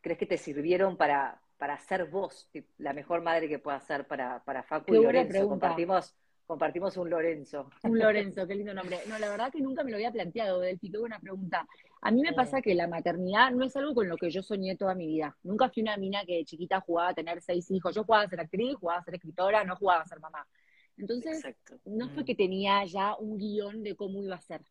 crees 0.02 0.20
que 0.20 0.26
te 0.26 0.38
sirvieron 0.38 0.98
para, 0.98 1.42
para 1.58 1.80
ser 1.80 2.04
vos 2.04 2.50
la 2.80 2.92
mejor 2.92 3.22
madre 3.22 3.48
que 3.48 3.60
puedas 3.60 3.86
ser 3.86 4.06
para, 4.06 4.44
para 4.44 4.64
Facu 4.64 4.94
y 4.94 5.02
Lorenzo? 5.02 5.48
Compartimos 5.48 6.14
compartimos 6.46 6.98
un 6.98 7.10
Lorenzo. 7.10 7.70
Un 7.84 7.98
Lorenzo, 7.98 8.46
qué 8.48 8.56
lindo 8.56 8.74
nombre. 8.74 9.00
No, 9.08 9.18
la 9.20 9.30
verdad 9.30 9.52
que 9.52 9.62
nunca 9.62 9.84
me 9.84 9.92
lo 9.92 9.98
había 9.98 10.12
planteado, 10.12 10.60
Delphi, 10.60 10.92
qué 10.92 10.98
buena 10.98 11.20
pregunta. 11.20 11.66
A 12.06 12.12
mí 12.12 12.22
me 12.22 12.34
pasa 12.34 12.62
que 12.62 12.76
la 12.76 12.88
maternidad 12.88 13.50
no 13.50 13.66
es 13.66 13.76
algo 13.76 13.96
con 13.96 14.08
lo 14.08 14.16
que 14.16 14.30
yo 14.30 14.44
soñé 14.44 14.78
toda 14.78 14.94
mi 14.94 15.08
vida. 15.08 15.36
Nunca 15.42 15.72
fui 15.72 15.82
una 15.82 15.98
mina 15.98 16.24
que 16.24 16.36
de 16.36 16.46
chiquita 16.46 16.80
jugaba 16.80 17.10
a 17.10 17.14
tener 17.16 17.42
seis 17.42 17.72
hijos. 17.72 17.96
Yo 17.96 18.04
jugaba 18.04 18.26
a 18.26 18.30
ser 18.30 18.42
actriz, 18.42 18.76
jugaba 18.76 19.00
a 19.00 19.04
ser 19.04 19.16
escritora, 19.16 19.64
no 19.64 19.76
jugaba 19.76 20.04
a 20.04 20.06
ser 20.06 20.20
mamá. 20.20 20.48
Entonces, 20.98 21.44
no 21.84 22.08
fue 22.10 22.22
mm. 22.22 22.26
que 22.28 22.36
tenía 22.36 22.86
ya 22.86 23.16
un 23.16 23.40
guion 23.40 23.82
de 23.82 23.96
cómo 23.96 24.22
iba 24.22 24.36
a 24.36 24.42
ser. 24.42 24.62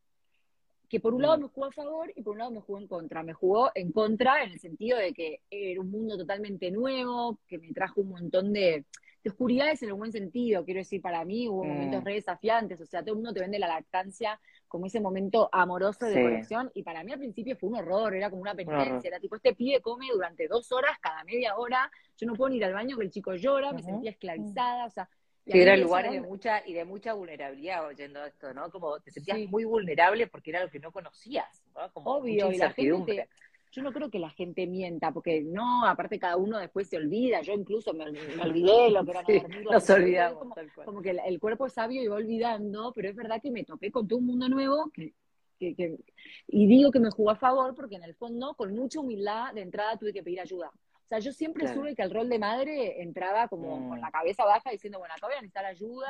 Que 0.87 1.01
por 1.01 1.13
un 1.13 1.23
lado 1.23 1.37
mm. 1.37 1.41
me 1.41 1.47
jugó 1.49 1.65
a 1.65 1.71
favor 1.73 2.13
y 2.15 2.21
por 2.23 2.31
un 2.31 2.39
lado 2.39 2.51
me 2.51 2.61
jugó 2.61 2.79
en 2.79 2.87
contra. 2.87 3.21
Me 3.21 3.33
jugó 3.33 3.69
en 3.75 3.91
contra 3.91 4.41
en 4.41 4.53
el 4.53 4.59
sentido 4.61 4.97
de 4.97 5.11
que 5.11 5.41
era 5.49 5.81
un 5.81 5.91
mundo 5.91 6.17
totalmente 6.17 6.71
nuevo, 6.71 7.41
que 7.49 7.57
me 7.57 7.73
trajo 7.73 7.99
un 7.99 8.11
montón 8.11 8.53
de, 8.53 8.85
de 9.25 9.29
oscuridades 9.29 9.81
en 9.83 9.89
el 9.89 9.95
buen 9.95 10.11
sentido, 10.11 10.63
quiero 10.63 10.79
decir, 10.79 11.01
para 11.01 11.25
mí 11.25 11.49
hubo 11.49 11.65
momentos 11.65 12.01
mm. 12.01 12.05
re 12.05 12.13
desafiantes, 12.13 12.79
o 12.79 12.85
sea, 12.85 13.01
todo 13.01 13.11
el 13.11 13.17
mundo 13.17 13.33
te 13.33 13.39
vende 13.41 13.57
la 13.57 13.67
lactancia 13.67 14.39
como 14.75 14.87
ese 14.87 14.99
momento 14.99 15.47
amoroso 15.53 16.05
de 16.05 16.21
conexión, 16.21 16.69
y 16.73 16.83
para 16.83 17.01
mí 17.01 17.13
al 17.13 17.19
principio 17.19 17.55
fue 17.55 17.69
un 17.69 17.77
horror, 17.77 18.13
era 18.13 18.29
como 18.29 18.41
una 18.41 18.53
penitencia, 18.53 19.07
era 19.07 19.21
tipo, 19.21 19.37
este 19.37 19.55
pibe 19.55 19.79
come 19.79 20.07
durante 20.11 20.49
dos 20.49 20.69
horas, 20.73 20.99
cada 20.99 21.23
media 21.23 21.55
hora, 21.55 21.89
yo 22.17 22.27
no 22.27 22.33
puedo 22.33 22.53
ir 22.53 22.65
al 22.65 22.73
baño 22.73 22.97
que 22.97 23.05
el 23.05 23.09
chico 23.09 23.35
llora, 23.35 23.71
me 23.71 23.81
sentía 23.81 24.11
esclavizada, 24.11 24.85
o 24.85 24.89
sea... 24.89 25.09
Sí, 25.47 25.61
era 25.61 25.77
lugar 25.77 26.11
de 26.11 26.19
mucha, 26.19 26.67
y 26.67 26.73
de 26.73 26.83
mucha 26.83 27.13
vulnerabilidad 27.13 27.85
oyendo 27.85 28.25
esto, 28.25 28.53
¿no? 28.53 28.69
Como 28.69 28.99
te 28.99 29.11
sentías 29.11 29.37
muy 29.47 29.63
vulnerable 29.63 30.27
porque 30.27 30.49
era 30.49 30.61
lo 30.61 30.69
que 30.69 30.79
no 30.79 30.91
conocías, 30.91 31.63
¿no? 31.73 31.89
Como 31.93 32.11
Obvio, 32.15 32.51
y 32.51 32.57
la 32.57 32.71
gente 32.71 33.29
yo 33.75 33.83
no 33.83 33.91
creo 33.91 34.09
que 34.09 34.19
la 34.19 34.29
gente 34.29 34.67
mienta, 34.67 35.11
porque 35.11 35.41
no, 35.41 35.85
aparte 35.85 36.17
cada 36.17 36.37
uno 36.37 36.57
después 36.57 36.87
se 36.87 36.95
olvida, 36.95 37.41
yo 37.41 37.53
incluso 37.53 37.93
me, 37.93 38.05
olvidé 38.05 38.89
lo 38.89 39.03
que 39.03 39.11
era 39.11 39.25
sí, 39.25 39.39
dormir. 39.39 39.65
Nos 39.69 39.89
olvidamos. 39.89 40.39
Como, 40.39 40.55
como, 40.85 41.01
que 41.01 41.09
el, 41.09 41.39
cuerpo 41.41 41.65
es 41.65 41.73
sabio 41.73 42.01
y 42.01 42.07
va 42.07 42.15
olvidando, 42.15 42.93
pero 42.95 43.09
es 43.09 43.15
verdad 43.15 43.41
que 43.41 43.51
me 43.51 43.65
topé 43.65 43.91
con 43.91 44.07
todo 44.07 44.19
un 44.19 44.27
mundo 44.27 44.47
nuevo 44.47 44.89
que, 44.93 45.13
que, 45.59 45.97
y 46.47 46.67
digo 46.67 46.89
que 46.89 47.01
me 47.01 47.11
jugó 47.11 47.31
a 47.31 47.35
favor 47.35 47.75
porque 47.75 47.95
en 47.95 48.03
el 48.03 48.15
fondo, 48.15 48.53
con 48.53 48.73
mucha 48.73 49.01
humildad, 49.01 49.53
de 49.53 49.61
entrada 49.61 49.97
tuve 49.97 50.13
que 50.13 50.23
pedir 50.23 50.39
ayuda. 50.39 50.69
O 50.69 51.07
sea, 51.07 51.19
yo 51.19 51.33
siempre 51.33 51.67
supe 51.67 51.95
que 51.95 52.01
el 52.01 52.11
rol 52.11 52.29
de 52.29 52.39
madre 52.39 53.01
entraba 53.01 53.49
como 53.49 53.89
con 53.89 53.99
mm. 53.99 54.01
la 54.01 54.09
cabeza 54.09 54.45
baja 54.45 54.71
diciendo, 54.71 54.99
bueno, 54.99 55.13
acá 55.13 55.27
voy 55.27 55.35
a 55.35 55.41
necesitar 55.41 55.65
ayuda, 55.65 56.09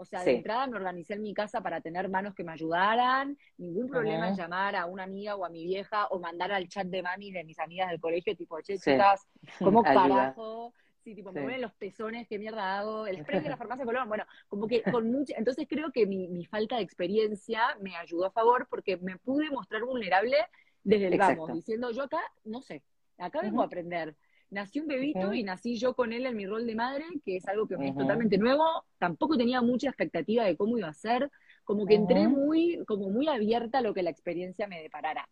o 0.00 0.04
sea, 0.06 0.24
de 0.24 0.36
entrada 0.36 0.66
me 0.66 0.76
organicé 0.76 1.12
en 1.12 1.20
mi 1.20 1.34
casa 1.34 1.60
para 1.60 1.82
tener 1.82 2.08
manos 2.08 2.34
que 2.34 2.42
me 2.42 2.52
ayudaran, 2.52 3.36
ningún 3.58 3.86
problema 3.86 4.30
en 4.30 4.34
llamar 4.34 4.74
a 4.74 4.86
una 4.86 5.02
amiga 5.02 5.36
o 5.36 5.44
a 5.44 5.50
mi 5.50 5.62
vieja 5.64 6.06
o 6.06 6.18
mandar 6.18 6.52
al 6.52 6.68
chat 6.68 6.86
de 6.86 7.02
mami 7.02 7.30
de 7.30 7.44
mis 7.44 7.58
amigas 7.58 7.90
del 7.90 8.00
colegio, 8.00 8.34
tipo, 8.34 8.58
che, 8.62 8.78
chicas, 8.78 9.28
¿cómo 9.58 9.82
carajo? 9.82 10.72
Sí, 11.04 11.14
tipo, 11.14 11.32
me 11.32 11.42
mueven 11.42 11.60
los 11.60 11.74
pezones, 11.74 12.26
¿qué 12.28 12.38
mierda 12.38 12.78
hago? 12.78 13.06
El 13.06 13.20
spray 13.20 13.40
de 13.40 13.50
la 13.50 13.56
farmacia 13.58 13.84
Colón, 13.84 14.08
bueno, 14.08 14.24
como 14.48 14.66
que 14.66 14.82
con 14.82 15.10
mucha... 15.12 15.34
Entonces 15.36 15.66
creo 15.68 15.92
que 15.92 16.06
mi, 16.06 16.28
mi, 16.28 16.46
falta 16.46 16.76
de 16.76 16.82
experiencia 16.82 17.76
me 17.82 17.94
ayudó 17.96 18.24
a 18.24 18.30
favor 18.30 18.68
porque 18.70 18.96
me 18.96 19.18
pude 19.18 19.50
mostrar 19.50 19.84
vulnerable 19.84 20.38
desde 20.82 21.08
el 21.08 21.18
vamos, 21.18 21.52
diciendo, 21.52 21.90
yo 21.90 22.04
acá, 22.04 22.22
no 22.44 22.62
sé, 22.62 22.82
acá 23.18 23.42
vengo 23.42 23.60
a 23.60 23.66
aprender 23.66 24.16
nació 24.50 24.82
un 24.82 24.88
bebito 24.88 25.32
y 25.32 25.42
nací 25.42 25.76
yo 25.76 25.94
con 25.94 26.12
él 26.12 26.26
en 26.26 26.36
mi 26.36 26.46
rol 26.46 26.66
de 26.66 26.74
madre, 26.74 27.04
que 27.24 27.36
es 27.36 27.48
algo 27.48 27.66
que 27.66 27.76
me 27.76 27.88
es 27.88 27.96
totalmente 27.96 28.36
nuevo. 28.38 28.64
Tampoco 28.98 29.36
tenía 29.36 29.62
mucha 29.62 29.88
expectativa 29.88 30.44
de 30.44 30.56
cómo 30.56 30.76
iba 30.76 30.88
a 30.88 30.94
ser, 30.94 31.30
como 31.64 31.86
que 31.86 31.94
entré 31.94 32.28
muy, 32.28 32.82
como 32.86 33.10
muy 33.10 33.28
abierta 33.28 33.78
a 33.78 33.82
lo 33.82 33.94
que 33.94 34.02
la 34.02 34.10
experiencia 34.10 34.66
me 34.66 34.82
deparara. 34.82 35.28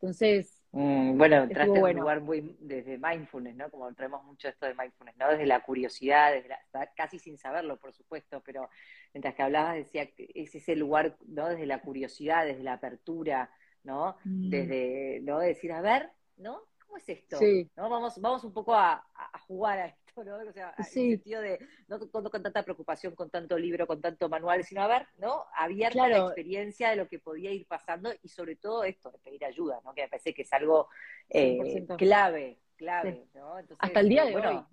Entonces, 0.00 0.62
mm, 0.72 1.18
bueno, 1.18 1.42
entraste 1.42 1.78
en 1.78 1.84
un 1.84 1.96
lugar 1.96 2.22
muy 2.22 2.56
desde 2.58 2.96
mindfulness, 2.96 3.54
¿no? 3.54 3.70
Como 3.70 3.92
traemos 3.92 4.24
mucho 4.24 4.48
esto 4.48 4.64
de 4.64 4.74
mindfulness, 4.74 5.16
¿no? 5.18 5.28
Desde 5.28 5.44
la 5.44 5.60
curiosidad, 5.60 6.32
desde 6.32 6.56
casi 6.96 7.18
sin 7.18 7.36
saberlo, 7.36 7.76
por 7.76 7.92
supuesto, 7.92 8.40
pero 8.42 8.70
mientras 9.12 9.34
que 9.34 9.42
hablabas 9.42 9.74
decía 9.74 10.06
que 10.06 10.30
es 10.34 10.54
ese 10.54 10.74
lugar, 10.74 11.18
¿no? 11.26 11.50
Desde 11.50 11.66
la 11.66 11.82
curiosidad, 11.82 12.46
desde 12.46 12.62
la 12.62 12.74
apertura, 12.74 13.50
¿no? 13.82 14.16
Mm. 14.24 14.48
Desde, 14.48 15.20
¿no? 15.22 15.38
Decir, 15.40 15.72
a 15.72 15.82
ver, 15.82 16.08
¿no? 16.38 16.62
¿Cómo 16.90 16.98
es 16.98 17.08
esto? 17.08 17.38
¿No? 17.76 17.88
Vamos, 17.88 18.20
vamos 18.20 18.44
un 18.44 18.52
poco 18.52 18.74
a, 18.74 19.04
jugar 19.46 19.78
a 19.78 19.86
esto, 19.86 20.24
¿no? 20.24 20.36
O 20.36 20.52
sea, 20.52 20.74
en 20.76 20.84
el 20.84 20.90
sentido 20.90 21.40
de, 21.40 21.58
no 21.86 22.00
con, 22.10 22.28
con, 22.28 22.42
tanta 22.42 22.64
preocupación, 22.64 23.14
con 23.14 23.30
tanto 23.30 23.56
libro, 23.56 23.86
con 23.86 24.00
tanto 24.00 24.28
manual, 24.28 24.64
sino 24.64 24.82
a 24.82 24.88
ver, 24.88 25.06
¿no? 25.18 25.44
Abierta 25.56 26.08
la 26.08 26.18
experiencia 26.18 26.90
de 26.90 26.96
lo 26.96 27.06
que 27.06 27.20
podía 27.20 27.52
ir 27.52 27.66
pasando 27.66 28.10
y 28.22 28.28
sobre 28.28 28.56
todo 28.56 28.82
esto 28.82 29.10
de 29.10 29.18
pedir 29.18 29.44
ayuda, 29.44 29.80
¿no? 29.84 29.94
Que 29.94 30.02
me 30.02 30.08
parece 30.08 30.34
que 30.34 30.42
es 30.42 30.52
algo 30.52 30.88
eh, 31.28 31.86
clave, 31.96 32.58
clave, 32.76 33.26
¿no? 33.34 33.54
Hasta 33.78 34.00
el 34.00 34.08
día 34.08 34.24
de 34.24 34.36
hoy 34.36 34.64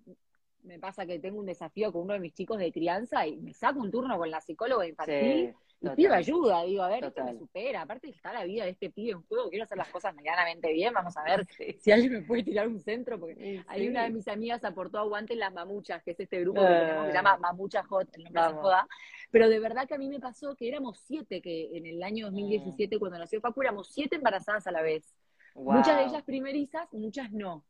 me 0.64 0.80
pasa 0.80 1.06
que 1.06 1.20
tengo 1.20 1.40
un 1.40 1.46
desafío 1.46 1.94
con 1.94 2.02
uno 2.02 2.14
de 2.14 2.20
mis 2.20 2.34
chicos 2.34 2.58
de 2.58 2.72
crianza 2.72 3.26
y 3.28 3.38
me 3.38 3.54
saco 3.54 3.80
un 3.80 3.92
turno 3.92 4.18
con 4.18 4.30
la 4.30 4.42
psicóloga 4.42 4.88
infantil 4.88 5.56
y 5.80 5.90
pido 5.90 6.14
ayuda, 6.14 6.64
digo, 6.64 6.82
a 6.82 6.90
ver, 6.90 7.06
esto 7.06 7.24
me 7.24 7.38
supera, 7.38 7.82
aparte 7.82 8.10
está 8.10 8.34
la 8.34 8.44
vida 8.44 8.64
de 8.64 8.72
este 8.72 8.90
pibe 8.90 9.12
en 9.12 9.22
juego, 9.24 9.50
quiero 9.50 9.64
hacer 9.64 9.78
las 9.78 9.90
cosas 9.90 10.16
medianamente 10.16 10.74
bien, 10.74 10.94
vamos 10.94 11.16
a 11.18 11.24
ver 11.24 11.46
si 11.80 11.92
alguien 11.92 12.14
me 12.14 12.22
puede 12.22 12.44
tirar 12.44 12.68
un 12.68 12.80
centro, 12.80 13.20
porque 13.20 13.64
hay 13.68 13.88
una 13.88 14.04
de 14.04 14.10
mis 14.10 14.28
amigas 14.28 14.64
aportó 14.64 14.98
aguante 14.98 15.34
en 15.34 15.40
las 15.40 15.54
mamuchas, 15.54 16.02
que 16.04 16.12
es 16.12 16.20
este 16.20 16.42
grupo 16.42 16.62
que, 16.62 16.68
tenemos, 16.68 17.06
que 17.06 17.12
se 17.12 17.18
llama. 17.18 17.38
Mamucha 17.38 17.84
Hot, 17.84 18.10
el 18.16 18.24
nombre 18.24 18.44
se 18.44 18.54
joda, 18.54 18.88
pero 19.30 19.50
de 19.50 19.60
verdad 19.60 19.88
que 19.88 19.94
a 19.94 19.98
mí 19.98 20.10
me 20.10 20.20
pasó 20.20 20.56
que 20.56 20.68
éramos 20.68 21.00
siete, 21.06 21.42
que 21.42 21.78
en 21.78 21.86
el 21.86 22.02
año 22.02 22.26
2017 22.26 22.96
mm. 22.96 23.00
cuando 23.00 23.20
nació 23.20 23.40
Facu 23.40 23.62
éramos 23.62 23.90
siete 23.90 24.16
embarazadas 24.16 24.66
a 24.66 24.72
la 24.72 24.82
vez, 24.82 25.16
muchas 25.54 25.98
de 25.98 26.06
ellas 26.06 26.24
primerizas, 26.24 26.92
muchas 26.92 27.32
no 27.32 27.64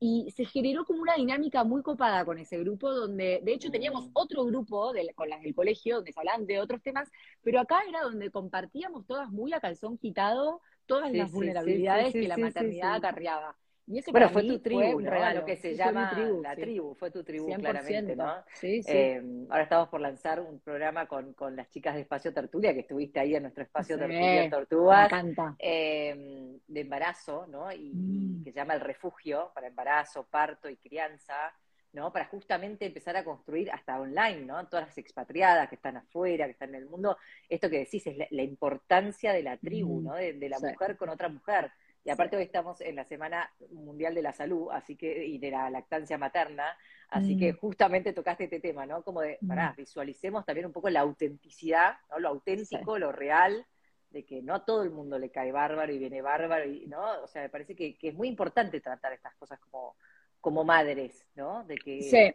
y 0.00 0.30
se 0.36 0.44
generó 0.44 0.84
como 0.84 1.02
una 1.02 1.14
dinámica 1.14 1.64
muy 1.64 1.82
copada 1.82 2.24
con 2.24 2.38
ese 2.38 2.58
grupo, 2.58 2.92
donde 2.92 3.40
de 3.42 3.52
hecho 3.52 3.70
teníamos 3.70 4.06
mm. 4.06 4.10
otro 4.12 4.44
grupo 4.44 4.92
con 5.14 5.28
las 5.28 5.42
del 5.42 5.54
colegio, 5.54 5.96
donde 5.96 6.12
se 6.12 6.20
hablaban 6.20 6.46
de 6.46 6.60
otros 6.60 6.82
temas, 6.82 7.10
pero 7.42 7.60
acá 7.60 7.80
era 7.88 8.02
donde 8.02 8.30
compartíamos 8.30 9.06
todas 9.06 9.30
muy 9.30 9.52
a 9.52 9.60
calzón 9.60 9.98
quitado 9.98 10.60
todas 10.86 11.12
las 11.12 11.30
vulnerabilidades 11.30 12.12
que 12.12 12.28
la 12.28 12.36
maternidad 12.36 12.94
acarreaba. 12.94 13.56
Y 13.90 14.02
bueno, 14.10 14.28
fue 14.28 14.44
tu 14.44 14.58
tribu, 14.58 15.00
Lo 15.00 15.44
que 15.46 15.56
se 15.56 15.74
llama 15.74 16.12
la 16.42 16.54
tribu, 16.54 16.94
fue 16.94 17.10
tu 17.10 17.24
tribu, 17.24 17.46
claramente, 17.54 18.14
¿no? 18.14 18.44
Sí, 18.54 18.82
sí. 18.82 18.92
Eh, 18.92 19.22
ahora 19.48 19.62
estamos 19.62 19.88
por 19.88 20.00
lanzar 20.00 20.40
un 20.40 20.60
programa 20.60 21.06
con, 21.06 21.32
con, 21.32 21.56
las 21.56 21.70
chicas 21.70 21.94
de 21.94 22.02
Espacio 22.02 22.32
Tertulia, 22.34 22.74
que 22.74 22.80
estuviste 22.80 23.18
ahí 23.18 23.34
en 23.34 23.42
nuestro 23.42 23.62
Espacio 23.62 23.98
Tertulia 23.98 24.50
Tortugas. 24.50 25.10
Eh, 25.58 26.58
de 26.66 26.80
embarazo, 26.80 27.46
¿no? 27.46 27.72
Y, 27.72 27.92
mm. 27.94 28.44
que 28.44 28.52
se 28.52 28.56
llama 28.56 28.74
El 28.74 28.80
Refugio 28.80 29.50
para 29.54 29.68
embarazo, 29.68 30.24
parto 30.24 30.68
y 30.68 30.76
crianza, 30.76 31.52
¿no? 31.92 32.12
Para 32.12 32.26
justamente 32.26 32.84
empezar 32.84 33.16
a 33.16 33.24
construir 33.24 33.70
hasta 33.70 33.98
online, 33.98 34.44
¿no? 34.44 34.66
Todas 34.68 34.88
las 34.88 34.98
expatriadas 34.98 35.68
que 35.68 35.76
están 35.76 35.96
afuera, 35.96 36.44
que 36.44 36.52
están 36.52 36.70
en 36.70 36.82
el 36.82 36.86
mundo. 36.86 37.16
Esto 37.48 37.70
que 37.70 37.78
decís 37.78 38.06
es 38.06 38.16
la, 38.30 38.42
importancia 38.42 39.32
de 39.32 39.42
la 39.42 39.56
tribu, 39.56 40.00
mm. 40.00 40.04
¿no? 40.04 40.14
De, 40.14 40.48
la 40.48 40.58
mujer 40.58 40.96
con 40.98 41.08
otra 41.08 41.28
mujer 41.30 41.70
y 42.04 42.10
aparte 42.10 42.36
hoy 42.36 42.42
estamos 42.42 42.80
en 42.80 42.96
la 42.96 43.04
Semana 43.04 43.50
Mundial 43.70 44.14
de 44.14 44.22
la 44.22 44.32
Salud, 44.32 44.68
así 44.72 44.96
que, 44.96 45.26
y 45.26 45.38
de 45.38 45.50
la 45.50 45.68
lactancia 45.68 46.16
materna, 46.16 46.76
así 47.10 47.36
que 47.36 47.52
mm. 47.52 47.56
justamente 47.56 48.12
tocaste 48.12 48.44
este 48.44 48.60
tema, 48.60 48.86
¿no? 48.86 49.02
Como 49.02 49.20
de, 49.20 49.38
pará, 49.46 49.72
mm. 49.72 49.76
visualicemos 49.76 50.44
también 50.44 50.66
un 50.66 50.72
poco 50.72 50.88
la 50.90 51.00
autenticidad, 51.00 51.96
¿no? 52.10 52.18
Lo 52.18 52.28
auténtico, 52.28 52.98
lo 52.98 53.12
real, 53.12 53.66
de 54.10 54.24
que 54.24 54.42
no 54.42 54.54
a 54.54 54.64
todo 54.64 54.82
el 54.82 54.90
mundo 54.90 55.18
le 55.18 55.30
cae 55.30 55.52
bárbaro 55.52 55.92
y 55.92 55.98
viene 55.98 56.22
bárbaro, 56.22 56.64
y, 56.64 56.86
¿no? 56.86 57.22
O 57.22 57.26
sea, 57.26 57.42
me 57.42 57.50
parece 57.50 57.74
que, 57.74 57.98
es 58.00 58.14
muy 58.14 58.28
importante 58.28 58.80
tratar 58.80 59.12
estas 59.12 59.34
cosas 59.34 59.58
como, 59.60 59.96
como 60.40 60.64
madres, 60.64 61.26
¿no? 61.34 61.64
De 61.64 61.76
que 61.76 62.02
sí. 62.02 62.34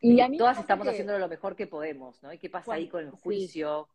y 0.00 0.36
todas 0.36 0.58
estamos 0.58 0.88
haciendo 0.88 1.18
lo 1.18 1.28
mejor 1.28 1.54
que 1.54 1.66
podemos, 1.66 2.22
¿no? 2.22 2.32
¿Y 2.32 2.38
qué 2.38 2.50
pasa 2.50 2.74
ahí 2.74 2.88
con 2.88 3.04
el 3.04 3.10
juicio? 3.10 3.88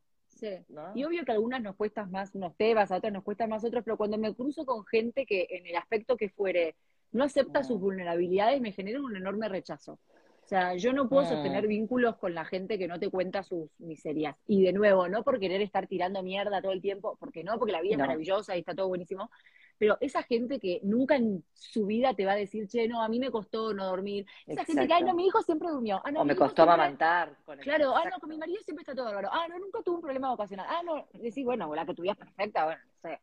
Y 0.95 1.03
obvio 1.03 1.25
que 1.25 1.31
a 1.31 1.35
algunas 1.35 1.61
nos 1.61 1.75
cuestan 1.75 2.11
más 2.11 2.33
unos 2.35 2.55
temas, 2.55 2.91
a 2.91 2.97
otras 2.97 3.13
nos 3.13 3.23
cuestan 3.23 3.49
más 3.49 3.63
otros, 3.63 3.83
pero 3.83 3.97
cuando 3.97 4.17
me 4.17 4.33
cruzo 4.33 4.65
con 4.65 4.85
gente 4.85 5.25
que 5.25 5.47
en 5.49 5.65
el 5.65 5.75
aspecto 5.75 6.17
que 6.17 6.29
fuere 6.29 6.75
no 7.11 7.23
acepta 7.23 7.63
sus 7.63 7.79
vulnerabilidades, 7.79 8.61
me 8.61 8.71
genera 8.71 9.01
un 9.01 9.15
enorme 9.15 9.49
rechazo. 9.49 9.93
O 9.93 10.49
sea, 10.49 10.75
yo 10.75 10.93
no 10.93 11.09
puedo 11.09 11.27
sostener 11.27 11.67
vínculos 11.67 12.15
con 12.15 12.33
la 12.33 12.45
gente 12.45 12.77
que 12.77 12.87
no 12.87 12.99
te 12.99 13.09
cuenta 13.09 13.43
sus 13.43 13.69
miserias. 13.79 14.33
Y 14.47 14.63
de 14.63 14.71
nuevo, 14.71 15.09
no 15.09 15.21
por 15.23 15.39
querer 15.41 15.61
estar 15.61 15.87
tirando 15.87 16.23
mierda 16.23 16.61
todo 16.61 16.71
el 16.71 16.81
tiempo, 16.81 17.17
porque 17.19 17.43
no, 17.43 17.59
porque 17.59 17.73
la 17.73 17.81
vida 17.81 17.95
es 17.95 17.99
maravillosa 17.99 18.55
y 18.55 18.59
está 18.59 18.73
todo 18.73 18.87
buenísimo, 18.87 19.29
pero 19.77 19.97
esa 20.01 20.23
gente 20.23 20.59
que 20.59 20.79
nunca 20.83 21.15
en 21.15 21.43
su 21.53 21.85
vida 21.85 22.13
te 22.13 22.25
va 22.25 22.33
a 22.33 22.35
decir, 22.35 22.67
che, 22.67 22.87
no, 22.87 23.01
a 23.01 23.09
mí 23.09 23.19
me 23.19 23.31
costó 23.31 23.73
no 23.73 23.85
dormir. 23.85 24.25
Esa 24.45 24.65
gente 24.65 24.87
que, 24.87 24.93
ay, 24.93 25.03
no, 25.03 25.13
mi 25.13 25.27
hijo 25.27 25.41
siempre 25.41 25.69
durmió. 25.69 26.01
Ah, 26.03 26.11
no, 26.11 26.21
o 26.21 26.25
me 26.25 26.35
costó 26.35 26.63
amamantar. 26.63 27.35
claro, 27.61 27.95
ah, 27.95 28.03
no, 28.09 28.19
con 28.19 28.29
mi 28.29 28.37
marido 28.37 28.61
siempre 28.63 28.81
está 28.81 28.95
todo 28.95 29.05
bárbaro. 29.05 29.29
Ah, 29.31 29.47
no, 29.47 29.59
nunca 29.59 29.81
tuvo 29.83 29.95
un 29.95 30.01
problema 30.01 30.29
vocacional. 30.29 30.65
Ah, 30.69 30.81
no, 30.83 31.07
decís, 31.13 31.45
bueno, 31.45 31.73
la 31.73 31.85
que 31.85 31.93
tuvieras 31.93 32.17
perfecta, 32.17 32.65
bueno, 32.65 32.81
no 32.85 33.09
sé. 33.09 33.19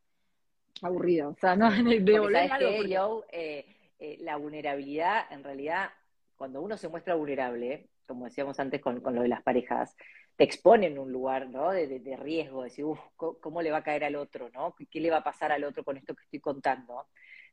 aburrido. 0.83 1.31
O 1.31 1.37
sea, 1.37 1.57
no 1.57 1.71
de 1.71 2.19
volver 2.19 2.53
algo. 2.53 3.25
Eh, 3.33 3.67
eh, 3.99 4.19
la 4.21 4.37
vulnerabilidad, 4.37 5.25
en 5.31 5.45
realidad, 5.45 5.91
cuando 6.37 6.61
uno 6.61 6.77
se 6.77 6.89
muestra 6.89 7.15
vulnerable, 7.15 7.89
como 8.07 8.27
decíamos 8.27 8.59
antes 8.61 8.81
con, 8.81 9.03
lo 9.03 9.23
de 9.23 9.29
las 9.29 9.43
parejas, 9.43 9.97
te 10.37 10.45
expone 10.45 10.87
en 10.87 10.99
un 10.99 11.13
lugar 11.13 11.49
¿no? 11.49 11.71
de, 11.71 12.17
riesgo, 12.21 12.63
de 12.63 12.69
decir, 12.69 12.85
uff, 12.85 12.99
¿cómo 13.17 13.63
le 13.63 13.71
va 13.71 13.79
a 13.79 13.85
caer 13.85 14.05
al 14.05 14.17
otro? 14.17 14.51
¿no? 14.51 14.75
¿Qué 14.91 15.01
le 15.01 15.11
va 15.11 15.19
a 15.19 15.25
pasar 15.25 15.53
al 15.53 15.65
otro 15.65 15.85
con 15.85 15.97
esto 15.97 16.15
que 16.15 16.25
estoy 16.25 16.41
contando? 16.41 17.07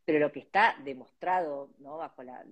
Pero 0.03 0.17
lo 0.17 0.31
que 0.31 0.39
está 0.39 0.75
demostrado 0.83 1.69
¿no? 1.77 1.97
bajo 1.97 2.23
la, 2.23 2.43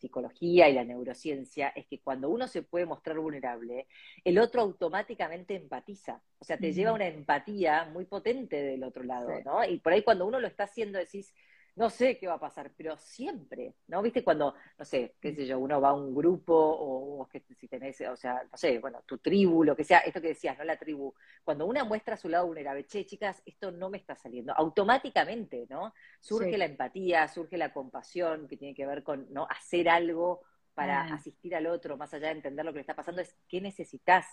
psicología 0.00 0.68
y 0.68 0.72
la 0.72 0.84
neurociencia 0.84 1.68
es 1.68 1.86
que 1.86 2.00
cuando 2.00 2.28
uno 2.28 2.48
se 2.48 2.62
puede 2.62 2.84
mostrar 2.84 3.18
vulnerable, 3.18 3.86
el 4.24 4.38
otro 4.38 4.60
automáticamente 4.62 5.54
empatiza. 5.54 6.20
O 6.40 6.44
sea, 6.44 6.58
te 6.58 6.72
lleva 6.72 6.92
una 6.92 7.06
empatía 7.06 7.84
muy 7.84 8.06
potente 8.06 8.60
del 8.60 8.82
otro 8.82 9.04
lado, 9.04 9.30
¿no? 9.44 9.64
Y 9.64 9.78
por 9.78 9.92
ahí 9.92 10.02
cuando 10.02 10.26
uno 10.26 10.40
lo 10.40 10.48
está 10.48 10.64
haciendo 10.64 10.98
decís, 10.98 11.32
no 11.76 11.90
sé 11.90 12.18
qué 12.18 12.26
va 12.26 12.34
a 12.34 12.40
pasar, 12.40 12.72
pero 12.74 12.96
siempre, 12.96 13.74
¿no? 13.88 14.00
¿Viste 14.00 14.24
cuando, 14.24 14.54
no 14.78 14.84
sé, 14.84 15.14
qué 15.20 15.34
sé 15.34 15.46
yo, 15.46 15.58
uno 15.58 15.78
va 15.78 15.90
a 15.90 15.94
un 15.94 16.14
grupo 16.14 16.54
o, 16.54 17.28
que 17.28 17.40
si 17.40 17.68
tenés, 17.68 18.00
o 18.00 18.16
sea, 18.16 18.42
no 18.50 18.56
sé, 18.56 18.78
bueno, 18.78 19.02
tu 19.06 19.18
tribu, 19.18 19.62
lo 19.62 19.76
que 19.76 19.84
sea, 19.84 19.98
esto 19.98 20.22
que 20.22 20.28
decías, 20.28 20.56
¿no? 20.56 20.64
La 20.64 20.78
tribu, 20.78 21.14
cuando 21.44 21.66
una 21.66 21.84
muestra 21.84 22.16
su 22.16 22.30
lado 22.30 22.46
vulnerable, 22.46 22.86
che, 22.86 23.04
chicas, 23.04 23.42
esto 23.44 23.70
no 23.70 23.90
me 23.90 23.98
está 23.98 24.16
saliendo, 24.16 24.54
automáticamente, 24.56 25.66
¿no? 25.68 25.92
Surge 26.18 26.56
la 26.56 26.64
empatía, 26.64 27.28
surge 27.28 27.58
la 27.58 27.72
compasión, 27.74 28.48
que 28.48 28.56
tiene 28.56 28.74
que 28.74 28.86
ver 28.86 29.02
con, 29.02 29.30
¿no? 29.30 29.46
Hacer 29.50 29.90
algo 29.90 30.42
para 30.72 31.02
asistir 31.12 31.54
al 31.54 31.66
otro, 31.66 31.98
más 31.98 32.12
allá 32.14 32.28
de 32.28 32.34
entender 32.36 32.64
lo 32.64 32.72
que 32.72 32.76
le 32.76 32.82
está 32.82 32.96
pasando, 32.96 33.20
es 33.20 33.36
qué 33.48 33.60
necesitas, 33.60 34.26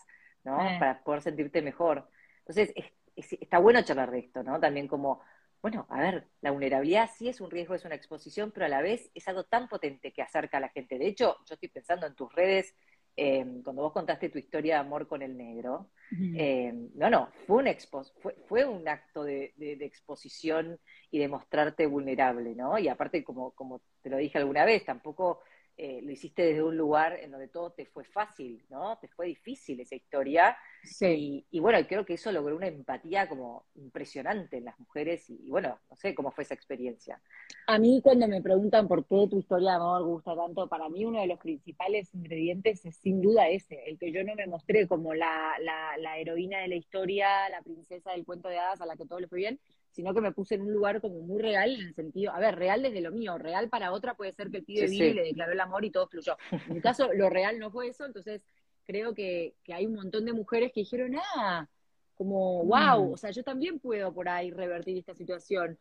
¿no? 0.46 0.58
Ah. 0.62 0.78
Para 0.80 1.04
poder 1.04 1.22
sentirte 1.22 1.62
mejor. 1.62 2.08
Entonces, 2.40 2.74
está 3.16 3.58
bueno 3.60 3.82
charlar 3.82 4.12
de 4.12 4.20
esto, 4.20 4.44
¿no? 4.44 4.62
También 4.62 4.88
como 4.88 5.22
bueno, 5.64 5.88
a 5.90 6.02
ver, 6.02 6.28
la 6.42 6.52
vulnerabilidad 6.52 7.10
sí 7.16 7.30
es 7.30 7.40
un 7.40 7.50
riesgo, 7.50 7.74
es 7.74 7.86
una 7.86 7.96
exposición, 7.96 8.52
pero 8.52 8.66
a 8.66 8.70
la 8.70 8.82
vez 8.82 9.10
es 9.16 9.26
algo 9.30 9.46
tan 9.46 9.70
potente 9.70 10.12
que 10.12 10.22
acerca 10.22 10.58
a 10.58 10.60
la 10.60 10.68
gente. 10.68 11.00
De 11.00 11.08
hecho, 11.08 11.38
yo 11.48 11.54
estoy 11.54 11.70
pensando 11.70 12.06
en 12.06 12.16
tus 12.16 12.36
redes, 12.36 12.76
em, 13.16 13.64
cuando 13.64 13.84
vos 13.84 13.94
contaste 13.94 14.28
tu 14.28 14.38
historia 14.38 14.74
de 14.74 14.80
amor 14.82 15.08
con 15.08 15.22
el 15.22 15.38
negro, 15.38 15.90
em, 16.12 16.90
no, 16.96 17.10
no, 17.10 17.30
fue 17.48 17.64
un, 17.64 18.02
fue, 18.22 18.36
fue 18.50 18.66
un 18.66 18.86
acto 18.90 19.24
de, 19.24 19.54
exposición 19.58 20.78
y 21.10 21.20
de 21.20 21.30
mostrarte 21.30 21.86
vulnerable, 21.86 22.56
¿no? 22.56 22.78
Y 22.78 22.90
aparte, 22.90 23.24
como, 23.24 23.52
como 23.52 23.82
te 24.02 24.10
lo 24.10 24.18
dije 24.18 24.40
alguna 24.40 24.66
vez, 24.66 24.84
tampoco 24.84 25.40
eh, 25.78 26.02
lo 26.04 26.12
hiciste 26.12 26.44
desde 26.44 26.62
un 26.62 26.76
lugar 26.76 27.18
en 27.22 27.32
donde 27.32 27.48
todo 27.48 27.72
te 27.72 27.86
fue 27.86 28.04
fácil, 28.04 28.66
¿no? 28.70 28.98
Te 29.00 29.08
fue 29.08 29.28
difícil 29.28 29.80
esa 29.80 29.96
historia. 29.96 30.58
Sí. 30.84 31.46
Y, 31.50 31.60
bueno, 31.60 31.80
creo 31.88 32.06
que 32.06 32.16
eso 32.16 32.32
logró 32.32 32.56
una 32.56 32.68
empatía 32.68 33.28
como 33.30 33.66
impresionante 33.76 34.58
en 34.58 34.66
las 34.66 34.78
mujeres 34.80 35.30
y, 35.30 35.50
bueno, 35.50 35.80
no 35.90 35.96
sé 35.96 36.14
cómo 36.14 36.32
fue 36.32 36.44
esa 36.44 36.54
experiencia. 36.54 37.22
A 37.68 37.80
mí 37.80 38.02
cuando 38.04 38.28
me 38.28 38.42
preguntan 38.42 38.88
por 38.88 39.06
qué 39.06 39.28
tu 39.30 39.40
historia 39.40 39.72
de 39.72 39.76
amor 39.78 40.04
gusta 40.04 40.36
tanto, 40.36 40.68
para 40.68 40.90
mí 40.90 41.06
uno 41.06 41.22
de 41.22 41.28
los 41.28 41.40
principales 41.40 42.14
ingredientes 42.14 42.86
es 42.86 42.98
sin 42.98 43.22
duda 43.22 43.48
ese, 43.48 43.82
el 43.86 43.98
que 43.98 44.12
yo 44.12 44.24
no 44.24 44.36
me 44.36 44.46
mostré 44.46 44.88
como 44.88 45.14
la, 45.14 45.54
la, 45.62 45.98
la 45.98 46.18
heroína 46.18 46.60
de 46.60 46.68
la 46.68 46.76
historia, 46.76 47.50
la 47.50 47.62
princesa 47.62 48.12
del 48.12 48.26
cuento 48.26 48.50
de 48.50 48.60
hadas 48.60 48.82
a 48.82 48.86
la 48.86 48.98
que 48.98 49.06
todo 49.06 49.20
le 49.22 49.28
fue 49.28 49.40
bien, 49.40 49.60
sino 49.92 50.14
que 50.14 50.22
me 50.22 50.32
puse 50.32 50.56
en 50.56 50.62
un 50.62 50.74
lugar 50.74 51.00
como 51.00 51.22
muy 51.22 51.42
real 51.42 51.72
en 51.76 51.88
el 51.88 51.94
sentido, 51.94 52.34
a 52.34 52.40
ver, 52.40 52.56
real 52.56 52.82
desde 52.82 53.00
lo 53.00 53.12
mío, 53.12 53.38
real 53.38 53.70
para 53.70 53.94
otra 53.94 54.16
puede 54.16 54.34
ser 54.34 54.50
que 54.50 54.58
el 54.58 54.66
pibe 54.66 54.88
vino 54.88 55.06
y 55.06 55.14
le 55.14 55.24
declaró 55.24 55.54
el 55.54 55.60
amor 55.60 55.86
y 55.86 55.92
todo 55.92 56.08
fluyó. 56.08 56.36
En 56.52 56.74
mi 56.74 56.82
caso, 56.82 57.14
lo 57.14 57.30
real 57.30 57.60
no 57.60 57.72
fue 57.72 57.88
eso, 57.88 58.06
entonces 58.06 58.44
creo 58.86 59.14
que, 59.14 59.56
hay 59.74 59.86
un 59.86 59.96
montón 59.96 60.26
de 60.26 60.34
mujeres 60.34 60.72
que 60.74 60.82
dijeron, 60.82 61.16
ah, 61.36 61.68
como, 62.16 62.64
wow, 62.64 63.10
mm. 63.10 63.14
o 63.14 63.18
sea, 63.18 63.32
yo 63.32 63.44
también 63.44 63.80
puedo 63.80 64.14
por 64.14 64.30
ahí 64.30 64.52
revertir 64.52 64.98
esta 64.98 65.14
situación. 65.14 65.78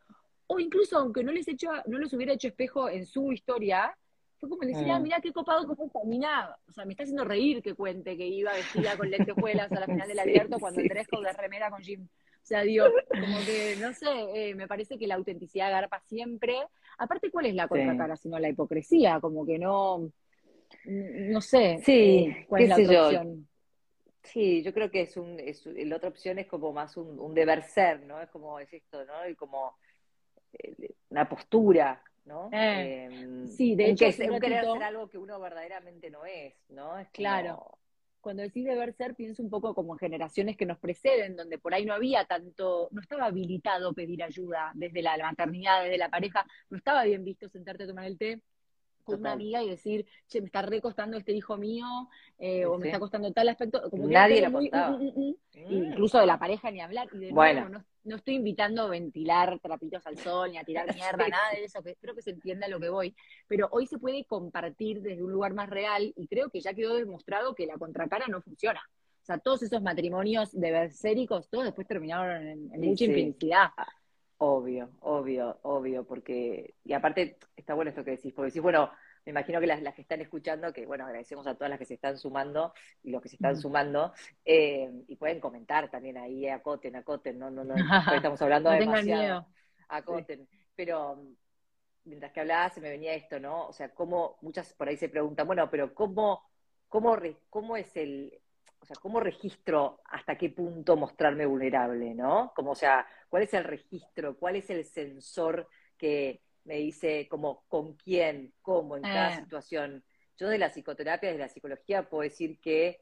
O 0.46 0.58
incluso, 0.58 0.98
aunque 0.98 1.22
no 1.22 1.32
les, 1.32 1.48
hecho, 1.48 1.70
no 1.86 1.98
les 1.98 2.12
hubiera 2.12 2.32
hecho 2.32 2.48
espejo 2.48 2.88
en 2.88 3.06
su 3.06 3.32
historia, 3.32 3.96
fue 4.38 4.48
como 4.48 4.62
decir, 4.62 4.90
ah, 4.90 4.98
mm. 4.98 5.02
mira 5.02 5.20
qué 5.20 5.32
copado 5.32 5.66
como 5.66 5.84
esta 5.84 6.58
o 6.66 6.72
sea, 6.72 6.84
me 6.84 6.92
está 6.92 7.04
haciendo 7.04 7.24
reír 7.24 7.62
que 7.62 7.74
cuente 7.74 8.16
que 8.16 8.26
iba 8.26 8.52
vestida 8.52 8.96
con 8.96 9.08
lentejuelas 9.10 9.70
a 9.70 9.80
la 9.80 9.86
final 9.86 10.08
del 10.08 10.18
abierto 10.18 10.58
cuando 10.58 10.80
entré 10.80 11.06
con 11.06 11.22
la 11.22 11.32
remera 11.32 11.70
con 11.70 11.80
Jim 11.80 12.08
o 12.42 12.44
sea, 12.44 12.62
digo, 12.62 12.86
como 13.08 13.38
que, 13.46 13.76
no 13.80 13.92
sé, 13.94 14.08
eh, 14.34 14.54
me 14.56 14.66
parece 14.66 14.98
que 14.98 15.06
la 15.06 15.14
autenticidad 15.14 15.70
garpa 15.70 16.00
siempre. 16.00 16.56
Aparte, 16.98 17.30
¿cuál 17.30 17.46
es 17.46 17.54
la 17.54 17.68
contracara 17.68 18.16
sino 18.16 18.36
la 18.40 18.48
hipocresía? 18.48 19.20
Como 19.20 19.46
que 19.46 19.60
no, 19.60 20.10
no 20.84 21.40
sé. 21.40 21.80
Sí, 21.84 22.26
eh, 22.28 22.46
¿cuál 22.48 22.62
es 22.62 22.68
la 22.68 22.76
otra 22.76 23.06
opción? 23.06 23.48
Sí, 24.22 24.62
yo 24.62 24.72
creo 24.72 24.90
que 24.90 25.02
es 25.02 25.16
un, 25.16 25.40
es, 25.40 25.66
la 25.66 25.96
otra 25.96 26.08
opción 26.08 26.38
es 26.38 26.46
como 26.46 26.72
más 26.72 26.96
un, 26.96 27.34
deber 27.34 27.62
ser, 27.64 28.04
¿no? 28.04 28.20
Es 28.20 28.30
como 28.30 28.58
es 28.60 28.72
esto, 28.72 29.04
¿no? 29.04 29.28
Y 29.28 29.34
como 29.34 29.76
eh, 30.52 30.94
una 31.10 31.28
postura, 31.28 32.02
¿no? 32.24 32.48
Em, 32.52 33.48
sí, 33.48 33.74
de 33.74 33.90
hecho, 33.90 34.06
es 34.06 34.20
un 34.20 34.38
querer 34.38 34.64
ser 34.64 34.82
algo 34.84 35.08
que 35.08 35.18
uno 35.18 35.40
verdaderamente 35.40 36.08
no 36.10 36.24
es, 36.24 36.54
¿no? 36.68 36.98
Es 36.98 37.08
claro 37.10 37.78
cuando 38.22 38.42
decís 38.42 38.64
deber 38.64 38.94
ser, 38.94 39.14
pienso 39.14 39.42
un 39.42 39.50
poco 39.50 39.74
como 39.74 39.94
en 39.94 39.98
generaciones 39.98 40.56
que 40.56 40.64
nos 40.64 40.78
preceden, 40.78 41.36
donde 41.36 41.58
por 41.58 41.74
ahí 41.74 41.84
no 41.84 41.92
había 41.92 42.24
tanto, 42.24 42.88
no 42.92 43.00
estaba 43.02 43.26
habilitado 43.26 43.92
pedir 43.92 44.22
ayuda 44.22 44.70
desde 44.74 45.02
la 45.02 45.18
maternidad, 45.18 45.82
desde 45.82 45.98
la 45.98 46.08
pareja, 46.08 46.46
no 46.70 46.78
estaba 46.78 47.04
bien 47.04 47.24
visto 47.24 47.48
sentarte 47.48 47.84
a 47.84 47.88
tomar 47.88 48.06
el 48.06 48.16
té 48.16 48.40
con 49.02 49.20
una 49.20 49.32
amiga 49.32 49.62
y 49.62 49.70
decir, 49.70 50.06
che, 50.28 50.40
me 50.40 50.46
está 50.46 50.62
recostando 50.62 51.16
este 51.16 51.32
hijo 51.32 51.56
mío, 51.56 51.86
eh, 52.38 52.64
o 52.66 52.78
me 52.78 52.86
está 52.86 52.98
costando 52.98 53.32
tal 53.32 53.48
aspecto, 53.48 53.90
como 53.90 54.06
Nadie 54.06 54.40
lo 54.42 54.50
muy, 54.50 54.70
uh, 54.72 54.92
uh, 54.92 55.30
uh, 55.30 55.36
incluso 55.52 56.18
de 56.18 56.26
la 56.26 56.38
pareja 56.38 56.70
ni 56.70 56.80
hablar, 56.80 57.08
y 57.12 57.18
de 57.18 57.32
bueno. 57.32 57.68
nuevo, 57.68 57.84
no, 58.04 58.16
estoy 58.16 58.34
invitando 58.34 58.82
a 58.82 58.88
ventilar 58.88 59.58
trapitos 59.60 60.06
al 60.06 60.18
sol, 60.18 60.50
ni 60.50 60.58
a 60.58 60.64
tirar 60.64 60.86
mierda, 60.94 61.28
nada 61.28 61.50
de 61.54 61.64
eso, 61.64 61.82
que 61.82 61.96
creo 61.96 62.14
que 62.14 62.22
se 62.22 62.30
entienda 62.30 62.68
lo 62.68 62.80
que 62.80 62.88
voy, 62.88 63.14
pero 63.46 63.68
hoy 63.72 63.86
se 63.86 63.98
puede 63.98 64.24
compartir 64.24 65.02
desde 65.02 65.22
un 65.22 65.32
lugar 65.32 65.54
más 65.54 65.68
real, 65.68 66.12
y 66.16 66.26
creo 66.26 66.50
que 66.50 66.60
ya 66.60 66.74
quedó 66.74 66.96
demostrado 66.96 67.54
que 67.54 67.66
la 67.66 67.78
contracara 67.78 68.26
no 68.28 68.40
funciona. 68.40 68.82
O 69.22 69.24
sea, 69.24 69.38
todos 69.38 69.62
esos 69.62 69.80
matrimonios 69.82 70.50
de 70.50 70.72
berséricos, 70.72 71.48
todos 71.48 71.64
después 71.64 71.86
terminaron 71.86 72.44
en, 72.44 72.80
mucha 72.80 73.04
infelicidad. 73.04 73.70
Obvio, 74.44 74.90
obvio, 75.02 75.60
obvio, 75.62 76.04
porque, 76.04 76.74
y 76.82 76.92
aparte 76.94 77.38
está 77.54 77.74
bueno 77.74 77.90
esto 77.90 78.02
que 78.02 78.10
decís, 78.10 78.32
porque 78.34 78.48
decís, 78.48 78.60
bueno, 78.60 78.90
me 79.24 79.30
imagino 79.30 79.60
que 79.60 79.68
las, 79.68 79.80
las 79.82 79.94
que 79.94 80.02
están 80.02 80.20
escuchando, 80.20 80.72
que 80.72 80.84
bueno, 80.84 81.04
agradecemos 81.04 81.46
a 81.46 81.54
todas 81.54 81.70
las 81.70 81.78
que 81.78 81.84
se 81.84 81.94
están 81.94 82.18
sumando 82.18 82.74
y 83.04 83.12
los 83.12 83.22
que 83.22 83.28
se 83.28 83.36
están 83.36 83.56
sumando, 83.56 84.12
eh, 84.44 84.90
y 85.06 85.14
pueden 85.14 85.38
comentar 85.38 85.88
también 85.92 86.18
ahí, 86.18 86.48
acoten, 86.48 86.96
acoten, 86.96 87.38
no, 87.38 87.52
no, 87.52 87.62
no, 87.62 87.76
estamos 88.12 88.42
hablando 88.42 88.70
de 88.70 88.80
demasiado, 88.80 89.46
acoten, 89.88 90.48
pero 90.74 91.22
mientras 92.02 92.32
que 92.32 92.40
hablaba 92.40 92.68
se 92.68 92.80
me 92.80 92.90
venía 92.90 93.14
esto, 93.14 93.38
¿no? 93.38 93.68
O 93.68 93.72
sea, 93.72 93.94
cómo, 93.94 94.38
muchas 94.40 94.74
por 94.74 94.88
ahí 94.88 94.96
se 94.96 95.08
preguntan, 95.08 95.46
bueno, 95.46 95.70
pero 95.70 95.94
¿cómo, 95.94 96.42
cómo, 96.88 97.16
cómo 97.48 97.76
es 97.76 97.96
el, 97.96 98.41
o 98.82 98.84
sea, 98.84 98.96
¿cómo 99.00 99.20
registro 99.20 100.00
hasta 100.06 100.36
qué 100.36 100.50
punto 100.50 100.96
mostrarme 100.96 101.46
vulnerable, 101.46 102.14
no? 102.14 102.52
Como, 102.54 102.72
o 102.72 102.74
sea, 102.74 103.06
¿cuál 103.28 103.44
es 103.44 103.54
el 103.54 103.62
registro? 103.62 104.36
¿Cuál 104.36 104.56
es 104.56 104.70
el 104.70 104.84
sensor 104.84 105.68
que 105.96 106.42
me 106.64 106.74
dice 106.78 107.28
como 107.28 107.62
con 107.68 107.94
quién, 107.94 108.52
cómo, 108.60 108.96
en 108.96 109.04
cada 109.04 109.28
ah. 109.28 109.36
situación? 109.36 110.04
Yo 110.36 110.48
de 110.48 110.58
la 110.58 110.68
psicoterapia, 110.68 111.30
de 111.30 111.38
la 111.38 111.48
psicología, 111.48 112.08
puedo 112.08 112.24
decir 112.24 112.58
que, 112.58 113.00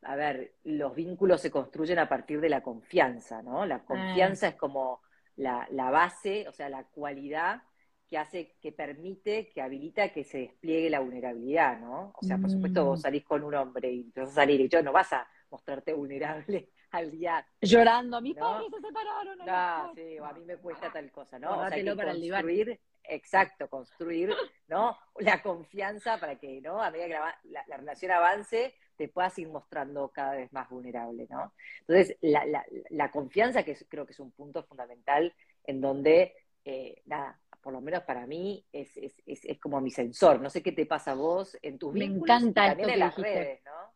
a 0.00 0.16
ver, 0.16 0.54
los 0.64 0.94
vínculos 0.94 1.42
se 1.42 1.50
construyen 1.50 1.98
a 1.98 2.08
partir 2.08 2.40
de 2.40 2.48
la 2.48 2.62
confianza, 2.62 3.42
¿no? 3.42 3.66
La 3.66 3.84
confianza 3.84 4.46
ah. 4.46 4.50
es 4.50 4.56
como 4.56 5.02
la, 5.36 5.68
la 5.72 5.90
base, 5.90 6.48
o 6.48 6.52
sea, 6.52 6.70
la 6.70 6.84
cualidad 6.84 7.62
que 8.10 8.18
hace, 8.18 8.56
que 8.60 8.72
permite, 8.72 9.50
que 9.50 9.62
habilita 9.62 10.12
que 10.12 10.24
se 10.24 10.38
despliegue 10.38 10.90
la 10.90 10.98
vulnerabilidad, 10.98 11.78
¿no? 11.78 12.12
O 12.20 12.26
sea, 12.26 12.38
por 12.38 12.50
supuesto, 12.50 12.84
vos 12.84 12.98
mm. 12.98 13.02
salís 13.02 13.24
con 13.24 13.44
un 13.44 13.54
hombre 13.54 13.88
y 13.88 14.10
te 14.10 14.20
vas 14.20 14.30
a 14.30 14.34
salir 14.34 14.60
y 14.60 14.68
yo 14.68 14.82
no 14.82 14.90
vas 14.90 15.12
a 15.12 15.28
mostrarte 15.48 15.92
vulnerable 15.92 16.70
al 16.90 17.12
día. 17.12 17.46
Llorando, 17.60 18.16
a 18.16 18.20
mi 18.20 18.34
padre 18.34 18.66
se 18.68 18.80
separaron. 18.80 19.38
No, 19.38 19.94
sí, 19.94 20.18
o 20.18 20.24
a 20.24 20.32
mí 20.32 20.44
me 20.44 20.56
cuesta 20.56 20.90
tal 20.92 21.08
cosa, 21.12 21.38
¿no? 21.38 21.52
o 21.52 21.68
sea, 21.68 21.76
hay 21.76 21.84
que 21.84 21.94
construir, 21.94 22.80
exacto, 23.04 23.68
construir, 23.68 24.34
¿no? 24.66 24.98
La 25.20 25.40
confianza 25.40 26.18
para 26.18 26.34
que, 26.34 26.60
¿no? 26.60 26.82
A 26.82 26.90
medida 26.90 27.06
que 27.06 27.12
la, 27.44 27.64
la, 27.68 27.76
relación 27.76 28.10
avance, 28.10 28.74
te 28.96 29.06
puedas 29.06 29.38
ir 29.38 29.48
mostrando 29.48 30.08
cada 30.08 30.32
vez 30.32 30.52
más 30.52 30.68
vulnerable, 30.68 31.28
¿no? 31.30 31.54
Entonces, 31.82 32.16
la, 32.22 32.44
la, 32.44 32.64
la 32.88 33.12
confianza, 33.12 33.62
que 33.62 33.76
creo 33.88 34.04
que 34.04 34.12
es 34.12 34.20
un 34.20 34.32
punto 34.32 34.64
fundamental 34.64 35.32
en 35.64 35.80
donde, 35.80 36.34
eh, 36.64 37.00
nada, 37.06 37.38
por 37.60 37.72
lo 37.72 37.80
menos 37.80 38.02
para 38.04 38.26
mí, 38.26 38.64
es, 38.72 38.96
es, 38.96 39.14
es, 39.26 39.58
como 39.58 39.80
mi 39.80 39.90
sensor. 39.90 40.40
No 40.40 40.50
sé 40.50 40.62
qué 40.62 40.72
te 40.72 40.86
pasa 40.86 41.12
a 41.12 41.14
vos 41.14 41.56
en 41.62 41.78
tus 41.78 41.92
Me 41.92 42.04
encanta 42.04 42.68
también 42.68 42.90
en 42.90 42.98
las 42.98 43.16
redes, 43.16 43.60
¿no? 43.64 43.90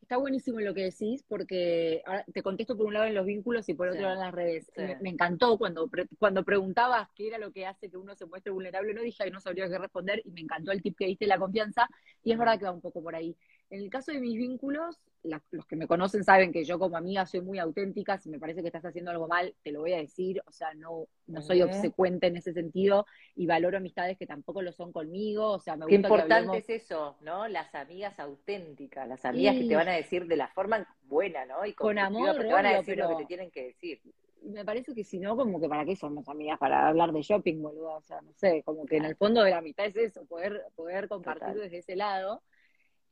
Está 0.00 0.16
buenísimo 0.16 0.58
lo 0.58 0.74
que 0.74 0.82
decís, 0.82 1.22
porque 1.28 2.02
ahora 2.04 2.24
te 2.32 2.42
contesto 2.42 2.76
por 2.76 2.86
un 2.86 2.94
lado 2.94 3.06
en 3.06 3.14
los 3.14 3.24
vínculos 3.24 3.68
y 3.68 3.74
por 3.74 3.88
otro 3.88 4.00
lado 4.00 4.14
en 4.14 4.20
las 4.20 4.34
redes. 4.34 4.72
Me, 5.00 5.08
encantó 5.08 5.56
cuando, 5.56 5.88
cuando 6.18 6.42
preguntabas 6.42 7.08
qué 7.14 7.28
era 7.28 7.38
lo 7.38 7.52
que 7.52 7.64
hace 7.64 7.88
que 7.88 7.96
uno 7.96 8.16
se 8.16 8.26
muestre 8.26 8.50
vulnerable, 8.50 8.92
no 8.92 9.02
dije 9.02 9.22
que 9.22 9.30
no 9.30 9.40
sabría 9.40 9.68
qué 9.68 9.78
responder 9.78 10.20
y 10.24 10.32
me 10.32 10.40
encantó 10.40 10.72
el 10.72 10.82
tip 10.82 10.96
que 10.98 11.06
diste, 11.06 11.28
la 11.28 11.38
confianza, 11.38 11.88
y 12.24 12.32
es 12.32 12.38
verdad 12.38 12.58
que 12.58 12.64
va 12.64 12.72
un 12.72 12.80
poco 12.80 13.00
por 13.00 13.14
ahí. 13.14 13.36
En 13.70 13.80
el 13.82 13.90
caso 13.90 14.10
de 14.10 14.20
mis 14.20 14.36
vínculos, 14.36 15.00
los 15.22 15.66
que 15.66 15.76
me 15.76 15.86
conocen 15.86 16.24
saben 16.24 16.52
que 16.52 16.64
yo 16.64 16.78
como 16.78 16.96
amiga 16.96 17.24
soy 17.24 17.40
muy 17.40 17.58
auténtica, 17.58 18.18
si 18.18 18.28
me 18.28 18.38
parece 18.38 18.62
que 18.62 18.68
estás 18.68 18.84
haciendo 18.84 19.10
algo 19.10 19.28
mal, 19.28 19.54
te 19.62 19.70
lo 19.70 19.80
voy 19.80 19.92
a 19.92 19.98
decir, 19.98 20.42
o 20.46 20.52
sea, 20.52 20.74
no, 20.74 21.06
no 21.26 21.42
soy 21.42 21.62
obsecuente 21.62 22.26
en 22.26 22.36
ese 22.36 22.52
sentido 22.52 23.06
y 23.36 23.46
valoro 23.46 23.76
amistades 23.76 24.18
que 24.18 24.26
tampoco 24.26 24.60
lo 24.62 24.72
son 24.72 24.92
conmigo, 24.92 25.52
o 25.52 25.60
sea, 25.60 25.76
me 25.76 25.86
Qué 25.86 25.94
importante 25.94 26.58
es 26.58 26.70
eso, 26.70 27.16
¿no? 27.20 27.46
Las 27.48 27.74
amigas 27.74 28.18
auténticas, 28.18 29.06
las 29.06 29.24
amigas 29.24 29.56
que 29.56 29.68
te 29.68 29.76
van 29.76 29.88
a 29.88 29.92
decir 29.92 30.26
de 30.26 30.36
la 30.36 30.48
forma 30.48 30.88
buena, 31.02 31.44
¿no? 31.44 31.64
Y 31.64 31.74
con 31.74 31.98
amor, 31.98 32.38
te 32.38 32.52
van 32.52 32.66
a 32.66 32.76
decir 32.76 32.98
lo 32.98 33.08
que 33.10 33.16
te 33.16 33.26
tienen 33.26 33.50
que 33.50 33.66
decir. 33.66 34.00
Me 34.42 34.64
parece 34.64 34.94
que 34.94 35.04
si 35.04 35.20
no, 35.20 35.36
como 35.36 35.60
que 35.60 35.68
para 35.68 35.84
qué 35.84 35.94
somos 35.94 36.26
amigas, 36.28 36.58
para 36.58 36.88
hablar 36.88 37.12
de 37.12 37.20
shopping, 37.20 37.60
boludo, 37.60 37.92
o 37.92 38.02
sea, 38.02 38.22
no 38.22 38.32
sé, 38.32 38.62
como 38.64 38.86
que 38.86 38.96
en 38.96 39.04
el 39.04 39.14
fondo 39.14 39.42
de 39.42 39.50
la 39.50 39.60
mitad 39.60 39.84
es 39.84 39.96
eso, 39.96 40.24
poder, 40.24 40.64
poder 40.74 41.08
compartir 41.08 41.54
desde 41.60 41.78
ese 41.78 41.94
lado. 41.94 42.42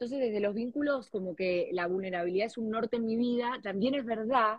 Entonces, 0.00 0.20
desde 0.20 0.38
los 0.38 0.54
vínculos, 0.54 1.10
como 1.10 1.34
que 1.34 1.70
la 1.72 1.88
vulnerabilidad 1.88 2.46
es 2.46 2.56
un 2.56 2.70
norte 2.70 2.98
en 2.98 3.04
mi 3.04 3.16
vida, 3.16 3.58
también 3.64 3.96
es 3.96 4.04
verdad, 4.04 4.58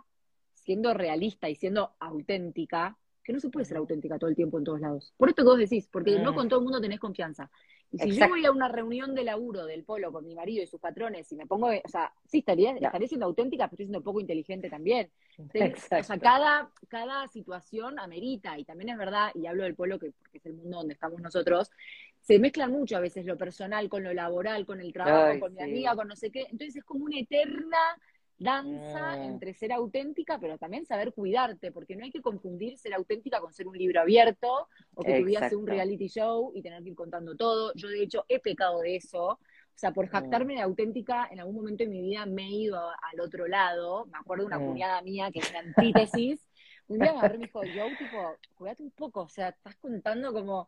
siendo 0.52 0.92
realista 0.92 1.48
y 1.48 1.54
siendo 1.54 1.92
auténtica, 1.98 2.98
que 3.24 3.32
no 3.32 3.40
se 3.40 3.48
puede 3.48 3.64
ser 3.64 3.78
auténtica 3.78 4.18
todo 4.18 4.28
el 4.28 4.36
tiempo 4.36 4.58
en 4.58 4.64
todos 4.64 4.82
lados. 4.82 5.14
Por 5.16 5.30
esto 5.30 5.42
que 5.42 5.48
vos 5.48 5.58
decís, 5.58 5.88
porque 5.90 6.18
no 6.18 6.32
mm. 6.32 6.34
con 6.34 6.48
todo 6.50 6.60
el 6.60 6.64
mundo 6.64 6.78
tenés 6.78 7.00
confianza. 7.00 7.50
Y 7.90 7.98
si 7.98 8.10
yo 8.12 8.28
voy 8.28 8.44
a 8.44 8.52
una 8.52 8.68
reunión 8.68 9.14
de 9.14 9.24
laburo 9.24 9.64
del 9.64 9.82
polo 9.82 10.12
con 10.12 10.26
mi 10.26 10.34
marido 10.34 10.62
y 10.62 10.66
sus 10.66 10.78
patrones 10.78 11.32
y 11.32 11.36
me 11.36 11.46
pongo, 11.46 11.68
o 11.68 11.88
sea, 11.88 12.12
sí, 12.24 12.40
estaría, 12.40 12.72
estaría 12.72 13.08
siendo 13.08 13.26
auténtica, 13.26 13.64
pero 13.64 13.74
estoy 13.76 13.86
siendo 13.86 14.02
poco 14.02 14.20
inteligente 14.20 14.68
también. 14.68 15.10
o 15.38 16.02
sea, 16.02 16.18
cada, 16.18 16.70
cada 16.88 17.26
situación 17.28 17.98
amerita, 17.98 18.58
y 18.58 18.64
también 18.64 18.90
es 18.90 18.98
verdad, 18.98 19.30
y 19.34 19.46
hablo 19.46 19.64
del 19.64 19.74
polo 19.74 19.98
que, 19.98 20.12
porque 20.12 20.38
es 20.38 20.46
el 20.46 20.54
mundo 20.54 20.76
donde 20.78 20.94
estamos 20.94 21.20
nosotros, 21.20 21.70
se 22.30 22.38
mezclan 22.38 22.70
mucho 22.70 22.96
a 22.96 23.00
veces 23.00 23.26
lo 23.26 23.36
personal 23.36 23.88
con 23.88 24.04
lo 24.04 24.14
laboral, 24.14 24.64
con 24.64 24.80
el 24.80 24.92
trabajo, 24.92 25.40
con 25.40 25.52
mi 25.52 25.62
amiga, 25.62 25.96
con 25.96 26.06
no 26.06 26.14
sé 26.14 26.30
qué. 26.30 26.42
Entonces 26.42 26.76
es 26.76 26.84
como 26.84 27.06
una 27.06 27.18
eterna 27.18 27.76
danza 28.38 29.16
mm. 29.16 29.22
entre 29.22 29.52
ser 29.52 29.72
auténtica, 29.72 30.38
pero 30.38 30.56
también 30.56 30.86
saber 30.86 31.12
cuidarte, 31.12 31.72
porque 31.72 31.96
no 31.96 32.04
hay 32.04 32.12
que 32.12 32.22
confundir 32.22 32.78
ser 32.78 32.94
auténtica 32.94 33.40
con 33.40 33.52
ser 33.52 33.66
un 33.66 33.76
libro 33.76 34.00
abierto 34.00 34.68
o 34.94 35.02
que 35.02 35.18
tu 35.18 35.26
vida 35.26 35.48
sea 35.48 35.58
un 35.58 35.66
reality 35.66 36.06
show 36.06 36.52
y 36.54 36.62
tener 36.62 36.84
que 36.84 36.90
ir 36.90 36.94
contando 36.94 37.34
todo. 37.34 37.72
Yo, 37.74 37.88
de 37.88 38.00
hecho, 38.00 38.24
he 38.28 38.38
pecado 38.38 38.78
de 38.78 38.94
eso. 38.94 39.24
O 39.24 39.38
sea, 39.74 39.90
por 39.90 40.06
mm. 40.06 40.10
jactarme 40.10 40.54
de 40.54 40.60
auténtica, 40.60 41.26
en 41.32 41.40
algún 41.40 41.56
momento 41.56 41.82
de 41.82 41.90
mi 41.90 42.00
vida 42.00 42.26
me 42.26 42.44
he 42.44 42.52
ido 42.52 42.78
al 42.78 43.20
otro 43.20 43.48
lado. 43.48 44.06
Me 44.06 44.18
acuerdo 44.18 44.44
de 44.44 44.54
una 44.54 44.60
mm. 44.60 44.66
cuñada 44.68 45.02
mía 45.02 45.30
que 45.32 45.40
es 45.40 45.50
una 45.50 45.58
antítesis. 45.58 46.46
Un 46.86 46.98
día 47.00 47.12
me 47.12 47.38
dijo, 47.38 47.62
yo, 47.64 47.86
tipo, 47.98 48.36
cuídate 48.56 48.82
un 48.82 48.90
poco, 48.90 49.22
o 49.22 49.28
sea, 49.28 49.50
estás 49.50 49.76
contando 49.76 50.32
como 50.32 50.66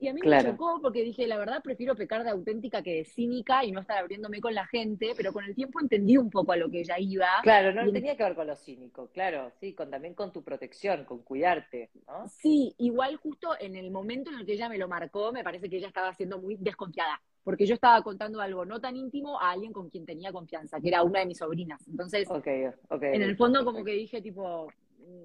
y 0.00 0.08
a 0.08 0.14
mí 0.14 0.20
me 0.24 0.42
chocó 0.42 0.78
porque 0.80 1.02
dije, 1.02 1.26
la 1.26 1.36
verdad, 1.38 1.60
prefiero 1.62 1.96
pecar 1.96 2.22
de 2.22 2.30
auténtica 2.30 2.82
que 2.82 2.94
de 2.94 3.04
cínica 3.04 3.64
y 3.64 3.72
no 3.72 3.80
estar 3.80 3.98
abriéndome 3.98 4.40
con 4.40 4.54
la 4.54 4.66
gente, 4.66 5.12
pero 5.16 5.32
con 5.32 5.44
el 5.44 5.54
tiempo 5.54 5.80
entendí 5.80 6.16
un 6.16 6.30
poco 6.30 6.52
a 6.52 6.56
lo 6.56 6.70
que 6.70 6.80
ella 6.80 6.96
iba. 6.98 7.26
Claro, 7.42 7.72
no 7.72 7.90
tenía 7.90 8.16
que 8.16 8.22
ver 8.22 8.36
con 8.36 8.46
lo 8.46 8.56
cínico, 8.56 9.08
claro, 9.12 9.50
sí, 9.60 9.74
con, 9.74 9.90
también 9.90 10.14
con 10.14 10.32
tu 10.32 10.42
protección, 10.42 11.04
con 11.04 11.22
cuidarte, 11.22 11.90
¿no? 12.06 12.28
Sí, 12.28 12.74
igual 12.78 13.16
justo 13.16 13.50
en 13.58 13.74
el 13.74 13.90
momento 13.90 14.30
en 14.30 14.38
el 14.38 14.46
que 14.46 14.52
ella 14.52 14.68
me 14.68 14.78
lo 14.78 14.86
marcó, 14.86 15.32
me 15.32 15.42
parece 15.42 15.68
que 15.68 15.78
ella 15.78 15.88
estaba 15.88 16.14
siendo 16.14 16.38
muy 16.38 16.56
desconfiada, 16.56 17.20
porque 17.42 17.66
yo 17.66 17.74
estaba 17.74 18.00
contando 18.02 18.40
algo 18.40 18.64
no 18.64 18.80
tan 18.80 18.96
íntimo 18.96 19.40
a 19.40 19.50
alguien 19.50 19.72
con 19.72 19.90
quien 19.90 20.06
tenía 20.06 20.30
confianza, 20.30 20.80
que 20.80 20.88
era 20.88 21.02
una 21.02 21.20
de 21.20 21.26
mis 21.26 21.38
sobrinas. 21.38 21.86
Entonces, 21.88 22.28
en 22.30 23.22
el 23.22 23.36
fondo 23.36 23.64
como 23.64 23.82
que 23.82 23.92
dije 23.92 24.22
tipo, 24.22 24.68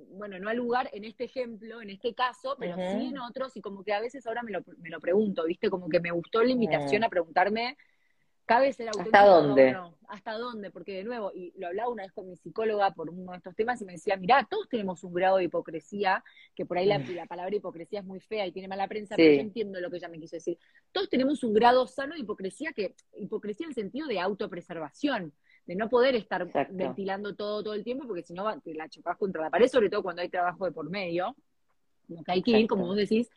bueno, 0.10 0.39
no 0.39 0.50
al 0.50 0.58
lugar 0.58 0.89
en 0.93 1.04
este 1.04 1.26
ejemplo, 1.26 1.82
en 1.82 1.89
este 1.89 2.13
caso, 2.13 2.56
pero 2.60 2.76
sí 2.76 3.08
en 3.08 3.19
otros, 3.19 3.56
y 3.58 3.62
como 3.62 3.84
que 3.84 3.93
a 3.93 4.00
veces 4.00 4.26
ahora 4.28 4.43
me 4.43 4.52
lo, 4.52 4.62
me 4.78 4.89
lo 4.89 5.00
pregunto, 5.00 5.46
¿viste? 5.46 5.69
Como 5.69 5.89
que 5.89 6.00
me 6.00 6.12
gustó 6.12 6.43
la 6.43 6.52
invitación 6.52 7.02
mm. 7.02 7.06
a 7.06 7.10
preguntarme, 7.10 7.78
¿cabe 8.46 8.74
ser 8.74 8.89
auténtico? 8.89 9.17
¿Hasta 9.17 9.30
dónde? 9.30 9.78
¿Hasta 10.08 10.34
dónde? 10.34 10.72
Porque 10.72 10.93
de 10.93 11.04
nuevo, 11.04 11.32
y 11.34 11.54
lo 11.58 11.67
hablaba 11.67 11.89
una 11.89 12.04
vez 12.04 12.12
con 12.12 12.28
mi 12.28 12.36
psicóloga 12.36 12.91
por 12.93 13.10
uno 13.10 13.32
de 13.32 13.38
estos 13.38 13.56
temas, 13.56 13.82
y 13.82 13.86
me 13.86 13.93
decía, 13.93 14.15
mirá, 14.17 14.48
todos 14.50 14.69
tenemos 14.69 15.04
un 15.04 15.13
grado 15.13 15.38
de 15.38 15.46
hipocresía, 15.46 16.24
que 16.56 16.65
por 16.65 16.78
ahí 16.78 16.86
la, 16.86 17.00
mm. 17.00 17.15
la 17.15 17.26
palabra 17.26 17.56
hipocresía 17.56 18.00
es 18.00 18.06
muy 18.06 18.19
fea 18.19 18.46
y 18.46 18.52
tiene 18.52 18.67
mala 18.67 18.88
prensa, 18.88 19.15
pero 19.15 19.34
yo 19.34 19.41
entiendo 19.41 19.80
lo 19.80 19.89
que 19.89 19.98
ella 19.98 20.10
me 20.10 20.19
quiso 20.19 20.36
decir. 20.36 20.58
Todos 20.91 21.10
tenemos 21.10 21.43
un 21.43 21.54
grado 21.54 21.88
sano 21.88 22.13
de 22.13 22.22
hipocresía, 22.22 22.72
que 22.74 22.96
hipocresía 23.17 23.65
en 23.65 23.72
el 23.72 23.76
sentido 23.76 24.08
de 24.08 24.19
autopreservación 24.19 25.34
de 25.65 25.76
no 25.76 25.89
poder 25.89 26.15
estar 26.15 26.45
ventilando 26.71 27.36
todo 27.36 27.63
todo 27.63 27.73
el 27.73 27.84
tiempo, 27.84 28.06
porque 28.06 28.23
si 28.23 28.34
no 28.34 28.60
te 28.62 28.73
la 28.73 28.89
chocas 28.89 29.17
contra 29.17 29.41
la 29.41 29.49
pared, 29.49 29.67
sobre 29.67 29.89
todo 29.89 30.04
cuando 30.04 30.21
hay 30.21 30.30
trabajo 30.30 30.65
de 30.65 30.71
por 30.71 30.89
medio. 30.89 31.36
Como 32.08 32.23
que 32.23 32.32
hay 32.34 32.41
que 32.41 32.52
ir, 32.52 32.67
como 32.67 32.86
vos 32.86 32.97
decís, 32.97 33.30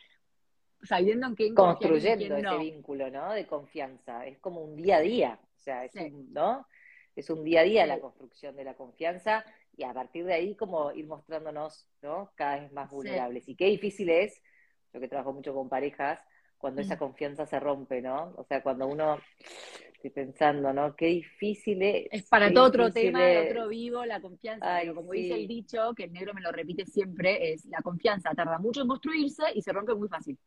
sabiendo 0.82 1.26
en 1.28 1.36
qué 1.36 1.54
construyendo 1.54 2.36
ese 2.36 2.58
vínculo, 2.58 3.10
¿no? 3.10 3.32
De 3.32 3.46
confianza. 3.46 4.26
Es 4.26 4.38
como 4.38 4.60
un 4.60 4.76
día 4.76 4.96
a 4.96 5.00
día, 5.00 5.38
o 5.56 5.58
sea, 5.60 5.84
es 5.84 5.94
un, 5.94 6.32
¿no? 6.32 6.66
Es 7.14 7.30
un 7.30 7.44
día 7.44 7.60
a 7.60 7.64
día 7.64 7.86
la 7.86 8.00
construcción 8.00 8.56
de 8.56 8.64
la 8.64 8.74
confianza 8.74 9.44
y 9.76 9.84
a 9.84 9.94
partir 9.94 10.24
de 10.24 10.34
ahí 10.34 10.54
como 10.54 10.92
ir 10.92 11.06
mostrándonos, 11.06 11.86
¿no? 12.02 12.32
Cada 12.34 12.60
vez 12.60 12.72
más 12.72 12.90
vulnerables. 12.90 13.48
Y 13.48 13.54
qué 13.54 13.66
difícil 13.66 14.10
es, 14.10 14.42
yo 14.92 15.00
que 15.00 15.08
trabajo 15.08 15.32
mucho 15.32 15.54
con 15.54 15.68
parejas, 15.68 16.20
cuando 16.58 16.80
esa 16.80 16.96
mm. 16.96 16.98
confianza 16.98 17.46
se 17.46 17.60
rompe, 17.60 18.00
¿no? 18.00 18.34
O 18.36 18.44
sea, 18.44 18.62
cuando 18.62 18.86
uno 18.86 19.18
estoy 19.96 20.11
pensando, 20.11 20.72
¿no? 20.72 20.94
Qué 20.94 21.06
difícil 21.06 21.82
es. 21.82 22.06
Es 22.11 22.28
para 22.28 22.52
todo 22.52 22.64
otro 22.64 22.90
tema, 22.90 23.20
otro 23.46 23.68
vivo, 23.68 24.04
la 24.04 24.20
confianza. 24.20 24.78
pero 24.80 24.94
como 24.94 25.12
dice 25.12 25.35
el 25.35 25.48
dicho, 25.48 25.94
que 25.94 26.04
el 26.04 26.12
negro 26.12 26.35
me 26.35 26.40
lo 26.40 26.52
repite 26.52 26.87
siempre, 26.87 27.52
es 27.52 27.66
la 27.66 27.82
confianza 27.82 28.35
tarda 28.35 28.59
mucho 28.59 28.82
en 28.82 28.88
construirse 28.88 29.44
y 29.54 29.62
se 29.62 29.72
rompe 29.72 29.94
muy 29.94 30.09
fácil. 30.09 30.38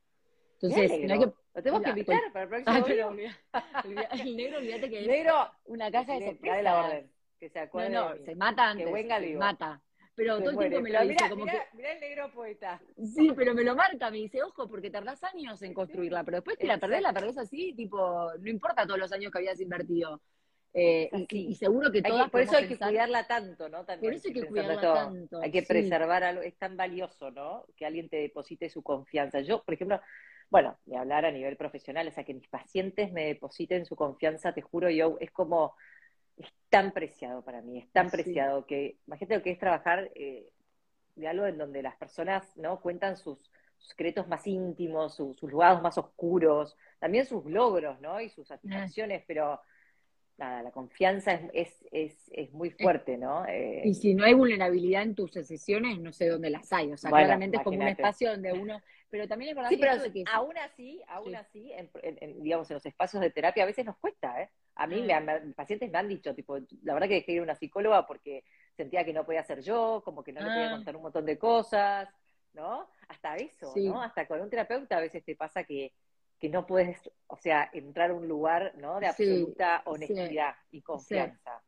Entonces, 0.62 0.92
no 1.08 1.14
hay 1.14 1.20
que. 1.20 1.26
Lo 1.26 1.64
tenemos 1.64 1.82
que 1.84 1.90
invitar 1.90 2.20
para 2.34 2.44
el 2.44 2.64
próximo. 2.64 3.16
Ah, 3.54 3.84
el, 4.24 4.36
negro, 4.36 4.58
olvídate 4.58 4.90
que 4.90 5.08
negro, 5.08 5.44
es 5.44 5.50
una 5.66 5.92
caja 5.92 6.20
de 6.20 6.64
la 6.64 6.86
orden. 6.86 7.12
Que 7.40 7.50
se 7.50 7.60
acuerde. 7.60 7.90
No, 7.90 8.16
no, 8.16 8.26
se 8.26 8.36
mata 8.36 8.70
antes. 8.72 8.86
Que 8.86 8.94
venga 8.94 9.20
se 9.20 9.36
mata 9.36 9.82
pero 10.20 10.38
todo 10.40 10.50
el 10.50 10.58
tiempo 10.58 10.82
me 10.82 10.90
lo 10.90 11.02
dice. 11.08 11.30
como 11.30 11.46
que... 11.46 11.62
mirá 11.74 11.94
el 11.94 12.00
negro 12.02 12.30
poeta. 12.34 12.82
Sí, 13.16 13.32
pero 13.34 13.54
me 13.54 13.64
lo 13.64 13.74
marca, 13.74 14.12
me 14.12 14.18
dice, 14.18 14.44
ojo, 14.44 14.68
porque 14.68 14.90
tardás 14.90 15.24
años 15.24 15.62
en 15.62 15.74
construirla, 15.74 16.26
pero 16.26 16.38
después 16.38 16.58
que 16.58 16.68
la 16.68 16.78
perdés, 16.78 17.02
la 17.02 17.14
perdés 17.14 17.38
así, 17.38 17.74
tipo, 17.74 18.30
no 18.38 18.50
importa 18.50 18.86
todos 18.86 19.00
los 19.00 19.14
años 19.14 19.32
que 19.32 19.38
habías 19.38 19.62
invertido. 19.62 20.22
Eh, 20.74 21.10
y, 21.30 21.56
seguro 21.56 21.90
que 21.90 22.02
todas 22.02 22.30
Por 22.30 22.42
eso 22.42 22.58
hay 22.58 22.68
que 22.68 22.78
cuidarla 22.78 23.26
tanto, 23.26 23.70
¿no? 23.70 23.86
También 23.86 24.12
por 24.12 24.18
eso 24.18 24.28
hay 24.28 24.34
que 24.34 24.46
cuidarla 24.46 24.82
tanto. 24.82 25.42
Hay 25.42 25.52
que 25.52 25.64
preservar 25.64 26.24
algo, 26.24 26.42
es 26.42 26.58
tan 26.58 26.76
valioso, 26.76 27.32
¿no? 27.32 27.66
Que 27.78 27.86
alguien 27.86 28.10
te 28.10 28.18
deposite 28.18 28.70
su 28.70 28.84
confianza. 28.84 29.40
Yo, 29.40 29.64
por 29.64 29.74
ejemplo, 29.74 30.02
bueno, 30.50 30.78
de 30.84 30.98
hablar 30.98 31.26
a 31.26 31.32
nivel 31.32 31.56
profesional, 31.56 32.10
o 32.10 32.12
sea, 32.12 32.26
que 32.26 32.34
mis 32.34 32.50
pacientes 32.50 33.14
me 33.14 33.26
depositen 33.26 33.86
su 33.86 33.96
confianza, 33.96 34.52
te 34.54 34.62
juro, 34.62 34.90
yo, 34.90 35.16
es 35.22 35.32
como 35.32 35.76
es 36.40 36.54
tan 36.70 36.92
preciado 36.92 37.44
para 37.44 37.62
mí, 37.62 37.78
es 37.78 37.92
tan 37.92 38.10
preciado 38.10 38.66
que, 38.66 38.98
imagínate 39.08 39.38
lo 39.38 39.44
que 39.44 39.52
es 39.52 39.60
trabajar 39.60 40.10
eh, 40.16 40.50
de 41.16 41.28
algo 41.28 41.46
en 41.46 41.58
donde 41.58 41.84
las 41.84 41.96
personas 41.98 42.56
no 42.58 42.82
cuentan 42.82 43.18
sus, 43.18 43.52
secretos 43.80 44.28
más 44.28 44.46
íntimos, 44.46 45.16
sus 45.16 45.42
lugares 45.44 45.82
más 45.82 45.98
oscuros, 45.98 46.78
también 47.00 47.26
sus 47.26 47.46
logros, 47.46 48.00
¿no? 48.02 48.20
Y 48.20 48.30
sus 48.30 48.48
satisfacciones, 48.48 49.24
pero 49.26 49.60
nada, 50.38 50.64
la 50.64 50.72
confianza 50.72 51.34
es, 51.34 51.50
es, 51.54 51.86
es, 51.92 52.32
es 52.32 52.54
muy 52.54 52.72
fuerte, 52.72 53.18
¿no? 53.18 53.46
Eh, 53.46 53.82
y 53.86 53.94
si 53.94 54.14
no 54.14 54.26
hay 54.26 54.34
vulnerabilidad 54.34 55.04
en 55.04 55.16
tus 55.16 55.32
sesiones, 55.32 56.00
no 56.00 56.14
sé 56.14 56.28
dónde 56.28 56.50
las 56.50 56.72
hay. 56.72 56.92
O 56.92 56.98
sea, 56.98 57.10
claramente 57.10 57.58
es 57.58 57.64
como 57.64 57.80
un 57.80 57.88
espacio 57.88 58.32
donde 58.32 58.54
uno. 58.54 58.82
Pero 59.10 59.28
también 59.28 59.50
es 59.50 59.56
verdad 59.56 59.70
sí, 59.70 59.78
pero 59.78 60.14
que 60.14 60.24
aún 60.32 60.58
así, 60.60 61.02
aún 61.08 61.36
así, 61.36 61.72
en, 61.72 62.44
digamos, 62.44 62.70
en 62.70 62.76
los 62.76 62.86
espacios 62.86 63.22
de 63.22 63.32
terapia 63.32 63.64
a 63.64 63.66
veces 63.66 63.84
nos 63.84 63.98
cuesta, 63.98 64.40
¿eh? 64.42 64.50
A 64.80 64.88
mí, 64.88 65.02
me, 65.02 65.20
mm. 65.20 65.54
pacientes 65.54 65.92
me 65.92 65.98
han 65.98 66.08
dicho, 66.08 66.34
tipo, 66.34 66.58
la 66.84 66.94
verdad 66.94 67.08
que 67.08 67.16
dejé 67.16 67.34
ir 67.34 67.40
a 67.40 67.44
una 67.44 67.56
psicóloga 67.56 68.08
porque 68.08 68.44
sentía 68.76 69.04
que 69.04 69.14
no 69.14 69.26
podía 69.26 69.44
ser 69.44 69.62
yo, 69.62 70.02
como 70.04 70.24
que 70.24 70.34
no 70.34 70.42
le 70.42 70.48
podía 70.48 70.68
ah. 70.68 70.76
contar 70.76 70.96
un 70.96 71.02
montón 71.04 71.26
de 71.26 71.38
cosas, 71.38 72.10
¿no? 72.54 72.90
Hasta 73.08 73.36
eso, 73.36 73.74
¿no? 73.76 74.02
Hasta 74.02 74.28
con 74.28 74.42
un 74.42 74.50
terapeuta 74.50 74.98
a 74.98 75.02
veces 75.02 75.24
te 75.24 75.36
pasa 75.36 75.64
que 75.64 75.94
que 76.40 76.50
no 76.50 76.66
puedes, 76.66 76.98
o 77.28 77.38
sea, 77.38 77.70
entrar 77.74 78.12
a 78.12 78.14
un 78.14 78.28
lugar, 78.28 78.74
¿no? 78.78 79.00
De 79.00 79.08
absoluta 79.08 79.82
honestidad 79.86 80.56
y 80.72 80.82
confianza. 80.82 81.62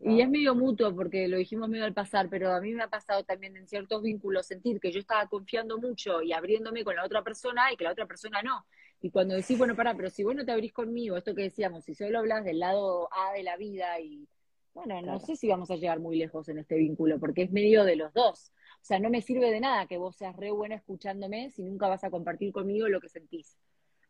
Y 0.00 0.20
es 0.20 0.28
medio 0.28 0.54
mutuo, 0.54 0.94
porque 0.94 1.28
lo 1.28 1.38
dijimos 1.38 1.68
medio 1.68 1.84
al 1.84 1.94
pasar, 1.94 2.28
pero 2.28 2.52
a 2.52 2.60
mí 2.60 2.74
me 2.74 2.82
ha 2.82 2.88
pasado 2.88 3.24
también 3.24 3.56
en 3.56 3.66
ciertos 3.66 4.02
vínculos 4.02 4.46
sentir 4.46 4.80
que 4.80 4.92
yo 4.92 4.98
estaba 4.98 5.26
confiando 5.28 5.78
mucho 5.78 6.20
y 6.20 6.32
abriéndome 6.32 6.84
con 6.84 6.96
la 6.96 7.04
otra 7.04 7.22
persona 7.22 7.72
y 7.72 7.76
que 7.76 7.84
la 7.84 7.92
otra 7.92 8.06
persona 8.06 8.42
no. 8.42 8.66
Y 9.04 9.10
cuando 9.10 9.34
decís, 9.34 9.58
bueno, 9.58 9.76
pará, 9.76 9.94
pero 9.94 10.08
si 10.08 10.24
vos 10.24 10.34
no 10.34 10.46
te 10.46 10.52
abrís 10.52 10.72
conmigo, 10.72 11.18
esto 11.18 11.34
que 11.34 11.42
decíamos, 11.42 11.84
si 11.84 11.94
solo 11.94 12.20
hablas 12.20 12.42
del 12.42 12.58
lado 12.58 13.10
A 13.12 13.34
de 13.34 13.42
la 13.42 13.58
vida 13.58 14.00
y, 14.00 14.26
bueno, 14.72 14.98
no 15.02 15.20
sé 15.20 15.36
si 15.36 15.46
vamos 15.46 15.70
a 15.70 15.76
llegar 15.76 16.00
muy 16.00 16.16
lejos 16.16 16.48
en 16.48 16.56
este 16.56 16.76
vínculo, 16.76 17.20
porque 17.20 17.42
es 17.42 17.52
medio 17.52 17.84
de 17.84 17.96
los 17.96 18.14
dos. 18.14 18.50
O 18.80 18.84
sea, 18.86 18.98
no 18.98 19.10
me 19.10 19.20
sirve 19.20 19.50
de 19.50 19.60
nada 19.60 19.86
que 19.86 19.98
vos 19.98 20.16
seas 20.16 20.34
re 20.36 20.50
buena 20.52 20.76
escuchándome 20.76 21.50
si 21.50 21.62
nunca 21.64 21.86
vas 21.86 22.02
a 22.02 22.08
compartir 22.08 22.50
conmigo 22.50 22.88
lo 22.88 22.98
que 22.98 23.10
sentís. 23.10 23.58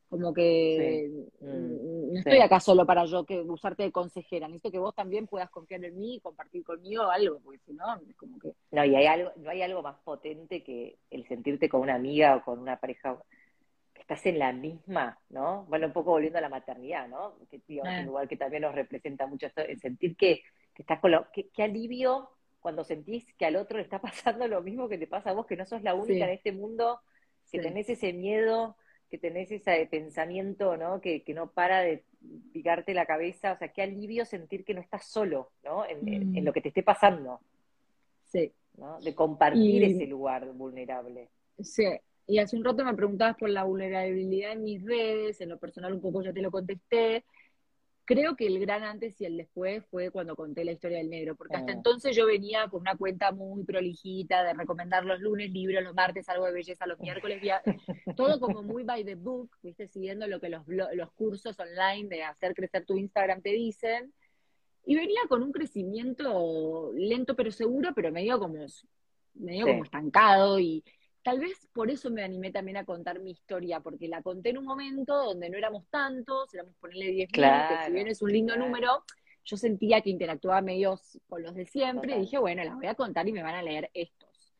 Como 0.09 0.33
que 0.33 1.11
mm, 1.41 2.13
no 2.13 2.19
estoy 2.21 2.39
acá 2.39 2.61
solo 2.61 2.87
para 2.87 3.05
yo 3.05 3.25
que 3.25 3.41
usarte 3.41 3.83
de 3.83 3.91
consejera, 3.91 4.47
necesito 4.47 4.71
que 4.71 4.79
vos 4.79 4.95
también 4.95 5.27
puedas 5.27 5.51
confiar 5.51 5.85
en 5.85 5.99
mí 5.99 6.15
y 6.15 6.21
compartir 6.21 6.63
conmigo 6.63 7.03
algo, 7.11 7.41
porque 7.41 7.59
si 7.67 7.73
no, 7.73 7.97
es 8.09 8.15
como 8.15 8.39
que... 8.39 8.53
No, 8.71 8.85
y 8.85 8.95
hay 8.95 9.07
algo, 9.07 9.33
no 9.39 9.51
hay 9.51 9.63
algo 9.63 9.83
más 9.83 9.97
potente 10.05 10.63
que 10.63 10.99
el 11.11 11.27
sentirte 11.27 11.69
con 11.69 11.81
una 11.81 11.97
amiga 11.97 12.37
o 12.37 12.45
con 12.45 12.61
una 12.61 12.79
pareja 12.79 13.19
estás 14.05 14.27
en 14.27 14.39
la 14.39 14.53
misma, 14.53 15.19
¿no? 15.31 15.65
Bueno, 15.65 15.87
un 15.87 15.93
poco 15.95 16.11
volviendo 16.11 16.39
a 16.39 16.43
la 16.43 16.51
maternidad, 16.51 17.09
¿no? 17.09 17.39
Que 17.51 17.61
digamos, 17.67 17.95
un 17.95 18.01
ah. 18.01 18.03
lugar 18.03 18.29
que 18.29 18.37
también 18.37 18.63
nos 18.63 18.75
representa 18.75 19.27
mucho 19.27 19.47
esto, 19.47 19.63
el 19.63 19.81
sentir 19.81 20.15
que, 20.15 20.43
estás 20.77 21.01
con 21.01 21.13
lo, 21.13 21.27
qué 21.33 21.63
alivio 21.63 22.29
cuando 22.61 22.85
sentís 22.85 23.27
que 23.35 23.47
al 23.47 23.57
otro 23.57 23.79
le 23.79 23.85
está 23.85 24.01
pasando 24.03 24.47
lo 24.47 24.63
mismo 24.63 24.89
que 24.89 24.99
te 24.99 25.07
pasa 25.07 25.31
a 25.31 25.33
vos, 25.33 25.47
que 25.47 25.57
no 25.57 25.65
sos 25.65 25.83
la 25.83 25.95
única 25.95 26.25
en 26.27 26.33
este 26.33 26.53
mundo, 26.53 27.01
que 27.51 27.59
tenés 27.59 27.89
ese 27.89 28.13
miedo, 28.13 28.77
que 29.11 29.19
tenés 29.19 29.51
ese 29.51 29.87
pensamiento, 29.91 30.77
¿no? 30.77 31.01
Que, 31.01 31.23
no 31.35 31.51
para 31.51 31.81
de 31.81 32.05
picarte 32.53 32.93
la 32.93 33.07
cabeza, 33.07 33.53
o 33.53 33.59
sea, 33.59 33.69
qué 33.69 33.83
alivio 33.83 34.25
sentir 34.27 34.65
que 34.65 34.75
no 34.75 34.81
estás 34.81 35.07
solo, 35.07 35.53
¿no? 35.63 35.87
En, 35.87 36.33
mm. 36.33 36.45
lo 36.45 36.53
que 36.53 36.61
te 36.61 36.69
esté 36.69 36.83
pasando. 36.83 37.41
Sí. 38.25 38.53
¿no? 38.77 38.99
De 39.01 39.15
compartir 39.15 39.85
ese 39.85 40.07
lugar 40.07 40.51
vulnerable. 40.53 41.31
Sí, 41.59 41.87
y 42.27 42.39
hace 42.39 42.57
un 42.57 42.65
rato 42.65 42.85
me 42.85 42.95
preguntabas 42.95 43.37
por 43.37 43.51
la 43.51 43.65
vulnerabilidad 43.65 44.53
en 44.53 44.63
mis 44.63 44.83
redes, 44.83 45.41
en 45.41 45.51
lo 45.51 45.59
personal 45.59 45.93
un 45.93 46.01
poco 46.01 46.23
ya 46.23 46.33
te 46.33 46.41
lo 46.41 46.51
contesté. 46.51 47.25
Creo 48.07 48.37
que 48.37 48.47
el 48.47 48.59
gran 48.61 48.83
antes 48.83 49.19
y 49.21 49.25
el 49.25 49.39
después 49.39 49.83
fue 49.91 50.11
cuando 50.11 50.37
conté 50.37 50.63
la 50.65 50.73
historia 50.73 50.99
del 50.99 51.09
negro, 51.09 51.37
porque 51.37 51.57
hasta 51.57 51.73
ah. 51.73 51.75
entonces 51.77 52.15
yo 52.15 52.27
venía 52.27 52.69
con 52.69 52.83
una 52.83 52.97
cuenta 52.97 53.33
muy 53.33 53.65
prolijita 53.65 54.43
de 54.43 54.53
recomendar 54.53 55.05
los 55.07 55.21
lunes 55.21 55.51
libros, 55.51 55.83
los 55.83 55.95
martes 55.95 56.29
algo 56.29 56.45
de 56.47 56.53
belleza, 56.53 56.87
los 56.87 56.99
miércoles 56.99 57.41
todo 58.17 58.41
como 58.41 58.63
muy 58.63 58.85
by 58.85 59.05
the 59.05 59.15
book, 59.15 59.51
viste, 59.63 59.89
siguiendo 59.89 60.27
lo 60.27 60.39
que 60.39 60.51
los, 60.51 60.67
los 60.67 61.13
cursos 61.13 61.59
online 61.59 62.09
de 62.09 62.25
hacer 62.25 62.55
crecer 62.55 62.85
tu 62.85 62.97
Instagram 62.97 63.41
te 63.41 63.51
dicen. 63.51 64.13
Y 64.87 64.97
venía 64.97 65.21
con 65.29 65.43
un 65.43 65.51
crecimiento 65.51 66.93
lento 66.95 67.35
pero 67.35 67.51
seguro, 67.51 67.93
pero 67.95 68.13
medio 68.13 68.39
como, 68.39 68.67
medio 69.33 69.67
como 69.67 69.85
estancado 69.85 70.61
y, 70.61 70.85
Tal 71.25 71.41
vez 71.41 71.67
por 71.73 71.91
eso 71.91 72.11
me 72.11 72.23
animé 72.23 72.53
también 72.53 72.77
a 72.77 72.85
contar 72.85 73.19
mi 73.19 73.31
historia, 73.31 73.81
porque 73.81 74.09
la 74.09 74.21
conté 74.21 74.51
en 74.51 74.59
un 74.59 74.67
momento 74.67 75.17
donde 75.17 75.49
no 75.49 75.57
éramos 75.57 75.87
tantos, 75.89 76.53
éramos 76.53 76.75
ponerle 76.77 77.13
10 77.13 77.31
claro, 77.33 77.77
que 77.77 77.87
si 77.87 77.93
bien 77.93 78.09
es 78.09 78.21
un 78.21 78.31
lindo 78.31 78.55
número, 78.57 79.03
yo 79.43 79.57
sentía 79.57 80.03
que 80.03 80.11
interactuaba 80.11 80.61
medio 80.61 81.01
con 81.27 81.43
los 81.43 81.55
de 81.55 81.65
siempre 81.65 82.15
y 82.15 82.21
dije, 82.21 82.37
bueno, 82.37 82.63
las 82.63 82.75
voy 82.77 82.89
a 82.89 82.95
contar 82.95 83.27
y 83.27 83.33
me 83.33 83.43
van 83.43 83.55
a 83.55 83.63
leer 83.63 83.91
estos. 83.95 84.55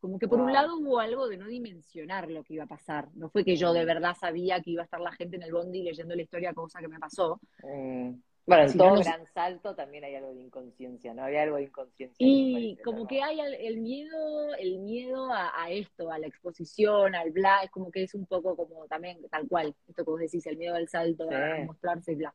Como 0.00 0.18
que 0.18 0.26
por 0.26 0.40
un 0.40 0.52
lado 0.52 0.76
hubo 0.76 0.98
algo 0.98 1.28
de 1.28 1.36
no 1.36 1.46
dimensionar 1.46 2.28
lo 2.28 2.42
que 2.42 2.54
iba 2.54 2.64
a 2.64 2.68
pasar. 2.68 3.08
No 3.14 3.30
fue 3.30 3.44
que 3.44 3.54
yo 3.54 3.72
de 3.72 3.84
verdad 3.84 4.16
sabía 4.18 4.60
que 4.60 4.72
iba 4.72 4.82
a 4.82 4.86
estar 4.86 5.00
la 5.00 5.12
gente 5.12 5.36
en 5.36 5.44
el 5.44 5.52
bondi 5.52 5.84
leyendo 5.84 6.16
la 6.16 6.22
historia, 6.22 6.52
cosa 6.52 6.80
que 6.80 6.88
me 6.88 6.98
pasó. 6.98 7.40
Mm. 7.62 8.14
Bueno, 8.48 8.70
en 8.70 8.78
todo 8.78 8.94
gran 8.94 9.26
salto 9.34 9.74
también 9.74 10.04
hay 10.04 10.14
algo 10.14 10.32
de 10.32 10.40
inconsciencia, 10.40 11.12
¿no? 11.12 11.22
Había 11.22 11.42
algo 11.42 11.56
de 11.56 11.64
inconsciencia. 11.64 12.16
Y 12.18 12.78
como 12.82 13.06
que 13.06 13.22
hay 13.22 13.40
el, 13.40 13.76
miedo, 13.76 14.54
el 14.54 14.78
miedo 14.78 15.28
a, 15.30 15.70
esto, 15.70 16.10
a 16.10 16.18
la 16.18 16.28
exposición, 16.28 17.14
al 17.14 17.30
bla, 17.30 17.60
es 17.62 17.70
como 17.70 17.90
que 17.90 18.04
es 18.04 18.14
un 18.14 18.24
poco 18.24 18.56
como 18.56 18.86
también 18.86 19.18
tal 19.30 19.46
cual, 19.46 19.74
esto 19.86 20.02
que 20.02 20.10
vos 20.10 20.18
decís, 20.18 20.46
el 20.46 20.56
miedo 20.56 20.74
al 20.74 20.88
salto, 20.88 21.28
a 21.30 21.62
mostrarse, 21.66 22.14
bla. 22.14 22.32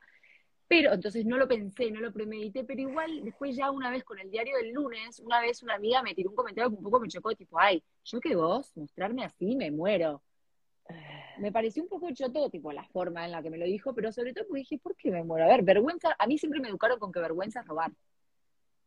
Pero 0.67 0.93
entonces 0.93 1.26
no 1.26 1.38
lo 1.38 1.47
pensé, 1.47 1.89
no 1.89 1.99
lo 1.99 2.13
premedité, 2.13 2.63
pero 2.63 2.82
igual 2.82 3.23
después 3.23 3.56
ya 3.56 3.71
una 3.71 3.89
vez 3.89 4.04
con 4.04 4.19
el 4.19 4.30
diario 4.30 4.56
del 4.58 4.71
lunes, 4.71 5.19
una 5.19 5.41
vez 5.41 5.63
una 5.63 5.73
amiga 5.73 6.04
me 6.04 6.13
tiró 6.13 6.30
un 6.30 6.36
comentario 6.36 6.69
que 6.69 6.78
un 6.78 6.84
poco 6.84 6.99
me 6.99 7.08
chocó, 7.08 7.34
tipo, 7.34 7.60
ay, 7.60 7.84
yo 8.06 8.19
que 8.19 8.36
vos, 8.36 8.71
mostrarme 8.76 9.26
así, 9.26 9.56
me 9.56 9.71
muero 9.71 10.21
me 11.38 11.52
pareció 11.52 11.84
un 11.84 11.89
poco 11.89 12.12
choto, 12.12 12.50
tipo, 12.50 12.72
la 12.72 12.84
forma 12.86 13.26
en 13.26 13.32
la 13.32 13.41
que 13.41 13.50
me 13.50 13.58
lo 13.58 13.65
dijo, 13.65 13.93
pero 13.93 14.12
sobre 14.12 14.34
todo 14.34 14.48
porque 14.48 14.60
dije, 14.60 14.78
¿por 14.78 14.96
qué 14.96 15.12
me 15.12 15.24
muero? 15.24 15.46
A 15.46 15.50
ver, 15.50 15.63
vergüenza, 15.63 16.15
a 16.17 16.28
mí 16.28 16.38
siempre 16.38 16.60
me 16.60 16.69
educaron 16.69 17.00
con 17.00 17.12
que 17.12 17.19
vergüenza 17.19 17.62
es 17.62 17.67
robar. 17.67 17.91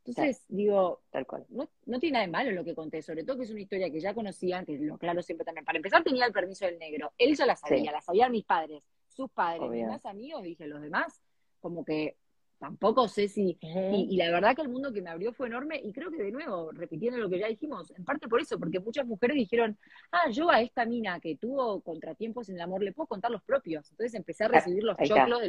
Entonces, 0.04 0.44
digo, 0.48 1.02
tal 1.10 1.26
cual. 1.26 1.46
No, 1.48 1.68
no, 1.86 1.98
tiene 1.98 2.14
nada 2.14 2.26
de 2.26 2.30
malo 2.30 2.52
lo 2.52 2.64
que 2.64 2.74
conté, 2.74 3.02
sobre 3.02 3.24
todo 3.24 3.36
que 3.36 3.42
es 3.42 3.50
una 3.50 3.60
historia 3.60 3.90
que 3.90 3.98
ya 3.98 4.14
conocía 4.14 4.58
antes, 4.58 4.80
lo 4.80 4.98
claro 4.98 5.20
siempre 5.20 5.44
también. 5.44 5.64
Para 5.64 5.78
empezar, 5.78 6.04
tenía 6.04 6.26
el 6.26 6.32
permiso 6.32 6.64
del 6.64 6.78
negro. 6.78 7.12
Él 7.18 7.34
ya 7.36 7.44
la 7.44 7.56
sabía, 7.56 7.90
la 7.90 8.00
sabían 8.00 8.30
mis 8.30 8.44
padres, 8.44 8.84
sus 9.08 9.28
padres, 9.30 9.68
mis 9.68 9.86
más 9.86 10.06
amigos, 10.06 10.44
dije, 10.44 10.68
los 10.68 10.80
demás, 10.80 11.20
como 11.60 11.84
que 11.84 12.16
tampoco 12.58 13.08
sé 13.08 13.28
si, 13.28 13.58
y, 13.60 14.16
la 14.16 14.30
verdad 14.30 14.56
que 14.56 14.62
el 14.62 14.68
mundo 14.68 14.92
que 14.92 15.02
me 15.02 15.10
abrió 15.10 15.32
fue 15.32 15.46
enorme 15.46 15.80
y 15.82 15.92
creo 15.92 16.10
que 16.10 16.22
de 16.22 16.32
nuevo, 16.32 16.70
repitiendo 16.72 17.18
lo 17.18 17.28
que 17.28 17.38
ya 17.38 17.48
dijimos, 17.48 17.90
en 17.96 18.04
parte 18.04 18.28
por 18.28 18.40
eso, 18.40 18.58
porque 18.58 18.80
muchas 18.80 19.06
mujeres 19.06 19.36
dijeron, 19.36 19.78
ah, 20.12 20.30
yo 20.30 20.50
a 20.50 20.60
esta 20.62 20.86
mina 20.86 21.20
que 21.20 21.36
tuvo 21.36 21.80
contratiempos 21.80 22.48
en 22.48 22.56
el 22.56 22.62
amor 22.62 22.82
le 22.82 22.92
puedo 22.92 23.06
contar 23.06 23.30
los 23.30 23.42
propios. 23.42 23.90
Entonces 23.90 24.14
empecé 24.14 24.44
a 24.44 24.48
recibir 24.48 24.82
los 24.82 24.96
choclos 24.98 25.40
de, 25.40 25.48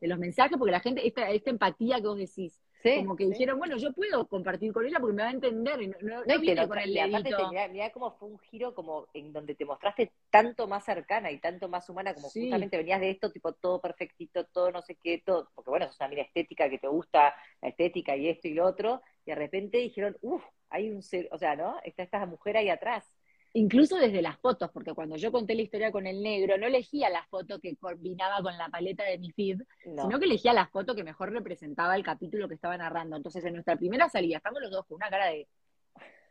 de 0.00 0.08
los 0.08 0.18
mensajes, 0.18 0.58
porque 0.58 0.72
la 0.72 0.80
gente, 0.80 1.06
esta, 1.06 1.30
esta 1.30 1.50
empatía 1.50 1.96
que 1.96 2.06
vos 2.08 2.18
decís, 2.18 2.60
como 2.82 3.16
que 3.16 3.26
dijeron, 3.26 3.58
bueno, 3.58 3.76
yo 3.76 3.92
puedo 3.92 4.26
compartir 4.26 4.72
con 4.72 4.86
ella 4.86 4.98
porque 5.00 5.14
me 5.14 5.22
va 5.22 5.28
a 5.28 5.32
entender. 5.32 5.82
Y 5.82 5.88
no, 5.88 5.96
no, 6.00 6.24
no, 6.24 6.68
con 6.68 6.78
el 6.78 6.98
aparte 6.98 7.68
mirá, 7.70 7.90
cómo 7.90 8.12
fue 8.12 8.28
un 8.28 8.38
giro 8.38 8.74
como 8.74 9.06
en 9.14 9.32
donde 9.32 9.54
te 9.54 9.64
mostraste 9.64 10.12
tanto 10.30 10.66
más 10.66 10.84
cercana 10.84 11.30
y 11.30 11.38
tanto 11.38 11.68
más 11.68 11.88
humana, 11.88 12.14
como 12.14 12.28
justamente 12.28 12.76
venías 12.76 13.00
de 13.00 13.10
esto, 13.10 13.30
tipo 13.30 13.52
todo 13.52 13.80
perfectito, 13.80 14.44
todo 14.46 14.70
no 14.70 14.82
sé 14.82 14.96
qué, 14.96 15.22
todo, 15.24 15.50
porque 15.54 15.70
bueno, 15.70 15.86
es 15.86 15.98
una 16.00 16.08
mira 16.08 16.22
estética 16.22 16.68
que 16.68 16.78
te 16.78 16.88
gusta, 16.88 17.34
la 17.60 17.68
estética 17.68 18.16
y 18.16 18.28
esto 18.28 18.48
y 18.48 18.54
lo 18.54 18.66
otro, 18.66 19.02
y 19.24 19.30
de 19.30 19.34
repente 19.34 19.78
dijeron, 19.78 20.16
uff, 20.22 20.42
hay 20.70 20.90
un 20.90 21.02
ser, 21.02 21.28
o 21.32 21.38
sea, 21.38 21.56
¿no? 21.56 21.78
Está 21.84 22.02
esta 22.02 22.24
mujer 22.26 22.56
ahí 22.56 22.68
atrás 22.68 23.12
incluso 23.52 23.96
desde 23.96 24.22
las 24.22 24.38
fotos, 24.38 24.70
porque 24.72 24.94
cuando 24.94 25.16
yo 25.16 25.32
conté 25.32 25.54
la 25.54 25.62
historia 25.62 25.90
con 25.90 26.06
el 26.06 26.22
negro, 26.22 26.56
no 26.58 26.66
elegía 26.66 27.10
la 27.10 27.24
foto 27.24 27.58
que 27.58 27.76
combinaba 27.76 28.42
con 28.42 28.56
la 28.56 28.68
paleta 28.68 29.04
de 29.04 29.18
mi 29.18 29.30
feed, 29.32 29.62
sino 29.82 30.18
que 30.18 30.24
elegía 30.24 30.52
la 30.52 30.66
foto 30.66 30.94
que 30.94 31.04
mejor 31.04 31.32
representaba 31.32 31.96
el 31.96 32.04
capítulo 32.04 32.48
que 32.48 32.54
estaba 32.54 32.76
narrando. 32.76 33.16
Entonces, 33.16 33.44
en 33.44 33.54
nuestra 33.54 33.76
primera 33.76 34.08
salida, 34.08 34.36
estamos 34.36 34.60
los 34.62 34.70
dos 34.70 34.86
con 34.86 34.96
una 34.96 35.10
cara 35.10 35.26
de 35.26 35.48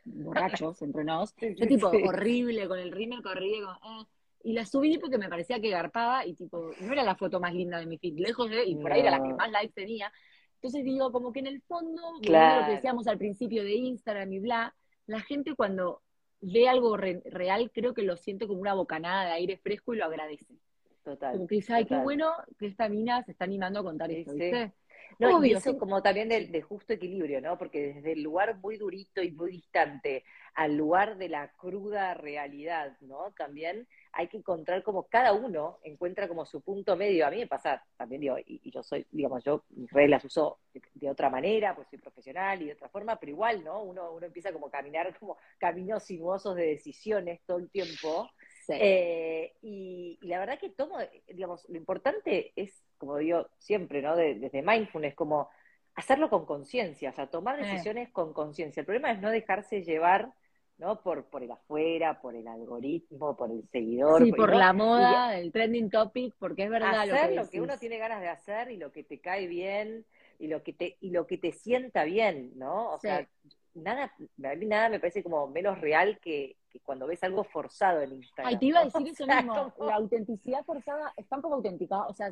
borrachos 0.05 0.82
entre 0.82 1.03
nos, 1.03 1.36
yo 1.36 1.67
tipo 1.67 1.88
horrible, 1.88 2.67
con 2.67 2.79
el 2.79 2.91
rímel 2.91 3.21
corrido, 3.21 3.71
eh, 3.71 4.05
y 4.43 4.53
la 4.53 4.65
subí 4.65 4.97
porque 4.97 5.17
me 5.17 5.27
parecía 5.27 5.60
que 5.60 5.69
garpaba 5.69 6.25
y 6.25 6.34
tipo, 6.34 6.71
no 6.79 6.93
era 6.93 7.03
la 7.03 7.15
foto 7.15 7.41
más 7.41 7.53
linda 7.53 7.77
de 7.79 7.86
mi 7.86 7.97
feed, 7.97 8.17
lejos 8.17 8.49
de, 8.49 8.63
y 8.63 8.75
por 8.75 8.93
ahí 8.93 9.01
era 9.01 9.12
la 9.12 9.21
que 9.21 9.34
más 9.34 9.51
likes 9.51 9.73
tenía. 9.73 10.12
Entonces 10.55 10.84
digo, 10.84 11.12
como 11.12 11.32
que 11.32 11.39
en 11.39 11.47
el 11.47 11.62
fondo, 11.62 12.01
lo 12.13 12.21
que 12.21 12.71
decíamos 12.71 13.08
al 13.08 13.17
principio 13.17 13.63
de 13.63 13.75
Instagram 13.75 14.32
y 14.32 14.39
bla, 14.39 14.75
la 15.08 15.21
gente 15.21 15.55
cuando 15.55 16.01
ve 16.41 16.67
algo 16.67 16.97
real, 16.97 17.71
creo 17.73 17.93
que 17.93 18.04
lo 18.04 18.17
siente 18.17 18.47
como 18.47 18.62
una 18.62 18.73
bocanada 18.73 19.25
de 19.25 19.32
aire 19.34 19.58
fresco 19.58 19.93
y 19.93 19.97
lo 19.97 20.06
agradece. 20.06 20.56
Total. 21.04 21.34
Como 21.34 21.47
que 21.47 21.56
dice, 21.56 21.73
ay, 21.73 21.86
qué 21.86 21.97
bueno 21.97 22.32
que 22.58 22.67
esta 22.67 22.88
mina 22.89 23.23
se 23.23 23.32
está 23.32 23.45
animando 23.45 23.80
a 23.80 23.84
contar 23.84 24.12
esto, 24.12 24.34
¿viste? 24.34 24.73
No, 25.17 25.38
Obvio, 25.38 25.58
eso 25.58 25.78
como 25.78 26.02
también 26.02 26.30
de, 26.30 26.62
justo 26.62 26.93
equilibrio, 26.93 27.41
¿no? 27.41 27.58
Porque 27.58 27.93
desde 27.93 28.13
el 28.13 28.23
lugar 28.23 28.58
muy 28.60 28.78
durito 28.78 29.21
y 29.21 29.32
muy 29.32 29.52
distante 29.52 30.23
al 30.54 30.75
lugar 30.78 31.17
de 31.17 31.30
la 31.30 31.52
cruda 31.54 32.13
realidad, 32.13 32.95
¿no? 33.02 33.34
También 33.38 33.88
hay 34.12 34.28
que 34.28 34.38
encontrar 34.38 34.84
como 34.84 35.04
cada 35.04 35.34
uno 35.34 35.80
encuentra 35.84 36.28
como 36.28 36.45
su 36.45 36.62
punto 36.62 36.95
medio. 36.95 37.26
A 37.26 37.32
mí 37.32 37.38
me 37.38 37.48
pasa 37.48 37.84
también, 37.95 38.22
digo, 38.22 38.38
y, 38.45 38.69
yo 38.72 38.84
soy, 38.84 39.06
digamos, 39.12 39.43
yo 39.43 39.63
mis 39.69 39.91
reglas 39.91 40.24
uso 40.26 40.60
de, 40.93 41.10
otra 41.10 41.30
manera, 41.30 41.76
pues 41.76 41.88
soy 41.89 42.00
profesional 42.00 42.62
y 42.62 42.65
de 42.65 42.74
otra 42.74 42.89
forma, 42.89 43.19
pero 43.19 43.32
igual, 43.32 43.63
¿no? 43.63 43.84
Uno, 43.84 44.12
uno 44.12 44.26
empieza 44.26 44.52
como 44.52 44.67
a 44.67 44.72
caminar 44.72 45.17
como 45.19 45.38
caminos 45.58 46.04
sinuosos 46.04 46.56
de 46.56 46.67
decisiones 46.67 47.41
todo 47.45 47.58
el 47.58 47.69
tiempo. 47.69 48.30
Eh, 48.72 49.54
y, 49.62 50.19
la 50.22 50.39
verdad 50.39 50.60
que 50.60 50.69
tomo, 50.69 50.98
digamos, 51.28 51.67
lo 51.69 51.78
importante 51.78 52.54
es, 52.56 52.84
como 52.98 53.17
digo 53.17 53.50
siempre, 53.58 54.02
¿no? 54.02 54.15
desde 54.15 54.62
mindfulness, 54.62 55.15
como 55.15 55.50
hacerlo 55.95 56.30
con 56.30 56.45
conciencia, 56.45 57.10
o 57.10 57.13
sea, 57.13 57.28
tomar 57.28 57.58
decisiones 57.58 58.10
con 58.10 58.34
conciencia. 58.34 58.82
El 58.82 58.86
problema 58.86 59.12
es 59.12 59.19
no 59.19 59.32
dejarse 59.32 59.84
llevar 59.84 60.34
¿no? 60.80 61.02
Por, 61.02 61.26
por 61.26 61.44
el 61.44 61.52
afuera, 61.52 62.20
por 62.20 62.36
el 62.36 62.48
algoritmo, 62.48 63.36
por 63.36 63.52
el 63.52 63.68
seguidor. 63.70 64.24
Sí, 64.24 64.32
por, 64.32 64.56
la 64.56 64.74
moda, 64.74 65.38
el 65.38 65.52
trending 65.52 65.89
topic, 65.89 66.34
porque 66.39 66.63
es 66.63 66.70
verdad 66.70 67.02
hacer 67.02 67.36
lo 67.36 67.48
que, 67.50 67.62
uno 67.62 67.78
tiene 67.78 67.98
ganas 67.98 68.22
de 68.22 68.30
hacer 68.30 68.72
y 68.72 68.78
lo 68.78 68.92
que 68.92 69.04
te 69.04 69.20
cae 69.20 69.48
bien 69.48 70.06
y 70.39 70.48
lo 70.48 70.63
que 70.63 70.74
te 70.74 70.98
y 71.02 71.12
lo 71.12 71.28
que 71.28 71.38
te 71.38 71.52
sienta 71.52 72.06
bien, 72.06 72.54
¿no? 72.56 72.94
O 72.94 72.98
sea, 72.98 73.28
nada, 73.74 74.13
a 74.44 74.56
mí 74.56 74.65
nada 74.65 74.89
me 74.89 75.00
parece 75.00 75.22
como 75.22 75.48
menos 75.48 75.80
real 75.82 76.18
que, 76.20 76.56
cuando 76.84 77.08
ves 77.08 77.22
algo 77.24 77.44
forzado 77.44 78.02
en 78.02 78.13
Instagram. 78.13 78.54
Ay, 78.54 78.58
te 78.58 78.65
iba 78.68 78.80
a 78.80 78.86
decir 78.86 79.08
eso 79.08 79.28
mismo, 79.28 79.74
la 79.80 79.96
autenticidad 79.96 80.63
forzada 80.63 81.13
es 81.18 81.28
tan 81.28 81.42
poco 81.42 81.56
auténtica, 81.56 82.08
o 82.08 82.13
sea, 82.13 82.32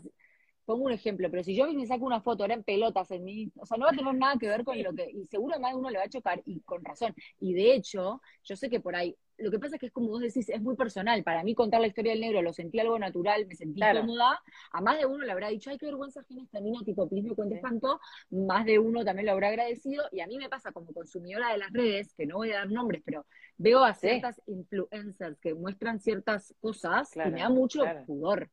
pongo 0.68 0.84
un 0.84 0.92
ejemplo, 0.92 1.32
pero 1.32 1.44
si 1.44 1.56
yo 1.56 1.66
me 1.72 1.88
saco 1.88 2.06
una 2.06 2.20
foto 2.20 2.44
ahora 2.44 2.54
en 2.54 2.64
pelotas 2.64 3.10
en 3.12 3.24
mí, 3.24 3.50
o 3.56 3.66
sea, 3.66 3.78
no 3.78 3.86
va 3.86 3.92
a 3.92 3.96
tener 3.96 4.14
nada 4.14 4.36
que 4.38 4.50
ver 4.50 4.66
con 4.66 4.84
lo 4.84 4.94
que, 4.94 5.10
y 5.10 5.26
seguro 5.28 5.58
más 5.62 5.72
de 5.72 5.78
uno 5.78 5.90
le 5.90 5.98
va 5.98 6.04
a 6.04 6.10
chocar, 6.10 6.42
y 6.46 6.60
con 6.60 6.84
razón. 6.84 7.16
Y 7.40 7.54
de 7.54 7.74
hecho, 7.74 8.22
yo 8.44 8.56
sé 8.58 8.70
que 8.70 8.82
por 8.82 8.94
ahí, 8.94 9.16
lo 9.38 9.50
que 9.50 9.60
pasa 9.60 9.76
es 9.76 9.80
que 9.80 9.86
es 9.86 9.94
como 9.94 10.10
vos 10.10 10.20
decís, 10.20 10.50
es 10.50 10.62
muy 10.62 10.76
personal. 10.76 11.24
Para 11.24 11.44
mí 11.44 11.56
contar 11.56 11.80
la 11.80 11.88
historia 11.88 12.12
del 12.12 12.20
negro 12.20 12.42
lo 12.42 12.52
sentí 12.52 12.80
algo 12.80 13.00
natural, 13.00 13.46
me 13.46 13.56
sentí 13.56 13.80
cómoda. 13.80 14.42
A 14.72 14.82
más 14.82 14.98
de 14.98 15.06
uno 15.06 15.24
le 15.24 15.32
habrá 15.32 15.48
dicho, 15.48 15.70
ay, 15.70 15.78
qué 15.78 15.86
vergüenza 15.86 16.20
ajena 16.20 16.44
esta 16.44 16.60
niña, 16.60 16.82
tipo, 16.84 17.08
please 17.08 17.30
me 17.30 17.36
cuentes 17.36 17.62
tanto. 17.62 18.02
Más 18.32 18.66
de 18.66 18.78
uno 18.80 19.06
también 19.06 19.28
lo 19.28 19.34
habrá 19.34 19.50
agradecido. 19.50 20.04
Y 20.12 20.20
a 20.20 20.28
mí 20.28 20.38
me 20.38 20.50
pasa 20.50 20.74
como 20.74 20.92
consumidora 20.92 21.52
de 21.52 21.60
las 21.60 21.72
redes, 21.72 22.14
que 22.16 22.26
no 22.26 22.38
voy 22.38 22.52
a 22.52 22.56
dar 22.56 22.72
nombres, 22.72 23.04
pero 23.06 23.26
veo 23.58 23.84
a 23.86 23.94
ciertas 23.94 24.42
influencers 24.48 25.40
que 25.40 25.54
muestran 25.54 26.00
ciertas 26.00 26.54
cosas 26.60 27.16
y 27.16 27.30
me 27.30 27.40
da 27.40 27.50
mucho 27.50 27.84
pudor 28.06 28.50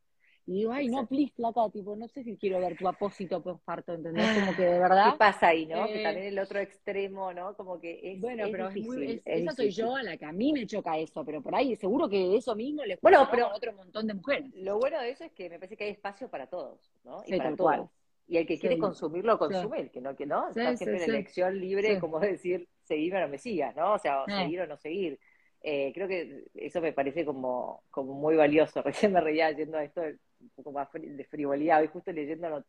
Y 0.47 0.53
digo, 0.57 0.73
ay, 0.73 0.89
no, 0.89 1.07
please, 1.07 1.33
flaca, 1.35 1.71
tipo, 1.71 1.97
no 1.97 2.07
sé 2.07 2.23
si 2.23 2.37
quiero 2.37 2.61
ver 2.61 2.77
tu 2.77 2.87
apósito 2.87 3.43
postparto, 3.43 3.95
¿entendés? 3.95 4.39
Como 4.39 4.55
que 4.55 4.63
de 4.63 4.79
verdad. 4.79 5.13
¿Qué 5.13 5.19
pasa 5.19 5.49
ahí, 5.49 5.65
no? 5.65 5.87
que 5.87 6.01
eh, 6.01 6.03
también 6.03 6.27
el 6.27 6.39
otro 6.39 6.59
extremo, 6.59 7.33
¿no? 7.33 7.57
Como 7.57 7.81
que 7.81 7.99
es. 8.03 8.21
Bueno, 8.21 8.45
pero 8.51 8.69
es 8.69 9.23
esa 9.25 9.53
soy 9.53 9.71
yo 9.71 9.97
a 9.97 10.03
la 10.03 10.19
que 10.19 10.27
a 10.27 10.33
mí 10.33 10.53
me 10.53 10.67
choca 10.67 10.99
eso, 10.99 11.25
pero 11.25 11.41
por 11.41 11.55
ahí 11.55 11.75
seguro 11.77 12.11
que 12.11 12.37
eso 12.37 12.55
mismo 12.55 12.85
le 12.85 12.99
bueno, 13.01 13.27
pero 13.31 13.47
a 13.47 13.55
otro 13.55 13.73
montón 13.73 14.07
de 14.07 14.15
mujeres. 14.15 14.51
Lo 14.55 14.79
bueno 14.79 15.01
de 15.01 15.11
eso 15.11 15.25
es 15.25 15.33
que 15.33 15.49
me 15.49 15.59
parece 15.59 15.79
que 15.79 15.85
hay 15.85 15.91
espacio 15.91 16.29
para 16.29 16.47
todos, 16.47 16.79
¿no? 17.05 17.23
Y 17.27 17.37
para 17.37 17.57
todos. 17.57 17.89
Y 18.27 18.37
el 18.37 18.47
que 18.47 18.59
quiere 18.59 18.79
consumirlo, 18.79 19.39
consume, 19.39 19.81
el 19.81 19.91
que 19.91 20.01
no, 20.01 20.17
que 20.17 20.27
no, 20.27 20.49
está 20.49 20.77
siempre 20.77 21.05
en 21.05 21.11
elección 21.11 21.59
libre, 21.59 21.99
como 22.01 22.21
decir, 22.21 22.69
seguir 22.83 23.15
o 23.15 23.21
no 23.21 23.29
me 23.29 23.39
sigas, 23.39 23.75
¿no? 23.77 23.95
O 23.95 23.99
sea, 23.99 24.25
seguir 24.27 24.61
o 24.61 24.67
no 24.67 24.77
seguir. 24.77 25.19
Eh, 25.67 25.93
creo 25.95 26.07
que 26.07 26.45
eso 26.55 26.83
me 26.83 26.93
parece 26.93 27.25
como, 27.25 27.85
como 27.91 28.13
muy 28.13 28.37
valioso. 28.37 28.83
Recién 28.85 29.13
me 29.13 29.21
reía 29.23 29.51
yendo 29.53 29.79
a 29.79 29.85
esto 29.85 30.03
un 30.45 30.51
poco 30.51 30.73
más 30.73 30.89
de 30.93 31.25
frivolidad. 31.25 31.81
Hoy 31.81 31.89
justo 31.89 32.13
leyendo, 32.13 32.65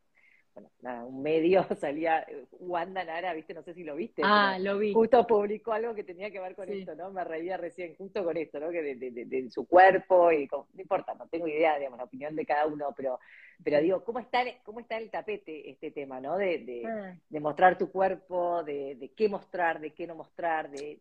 bueno, 0.53 0.69
nada, 0.81 1.05
un 1.05 1.21
medio 1.21 1.65
salía 1.79 2.21
eh, 2.21 2.45
Wanda 2.59 3.03
Nara, 3.03 3.33
¿viste? 3.33 3.53
No 3.53 3.61
sé 3.61 3.73
si 3.73 3.83
lo 3.83 3.95
viste. 3.95 4.21
Ah, 4.23 4.57
lo 4.59 4.77
vi. 4.77 4.93
Justo 4.93 5.27
publicó 5.27 5.73
algo 5.73 5.93
que 5.93 6.03
tenía 6.03 6.31
que 6.31 6.39
ver 6.39 6.55
con 6.55 6.69
esto, 6.69 6.95
¿no? 6.95 7.11
Me 7.11 7.23
reía 7.23 7.57
recién 7.57 7.95
justo 7.95 8.23
con 8.23 8.37
esto, 8.37 8.59
¿no? 8.59 8.69
Que 8.69 8.81
de, 8.81 9.11
de, 9.11 9.49
su 9.49 9.67
cuerpo 9.67 10.31
y 10.31 10.47
no 10.47 10.65
importa, 10.77 11.13
no 11.13 11.27
tengo 11.27 11.47
idea, 11.47 11.77
digamos, 11.77 11.97
la 11.97 12.05
opinión 12.05 12.35
de 12.35 12.45
cada 12.45 12.65
uno, 12.65 12.93
pero 12.95 13.19
pero 13.63 13.79
digo, 13.79 14.03
¿cómo 14.03 14.19
está, 14.19 14.43
cómo 14.63 14.81
está 14.81 14.97
el 14.97 15.09
tapete 15.09 15.69
este 15.69 15.91
tema, 15.91 16.19
¿no? 16.19 16.37
De, 16.37 16.59
de, 16.59 16.83
ah. 16.85 17.17
de 17.29 17.39
mostrar 17.39 17.77
tu 17.77 17.89
cuerpo, 17.89 18.63
de, 18.63 18.95
de 18.95 19.09
qué 19.09 19.29
mostrar, 19.29 19.79
de 19.79 19.93
qué 19.93 20.05
no 20.07 20.15
mostrar, 20.15 20.69
de, 20.69 20.99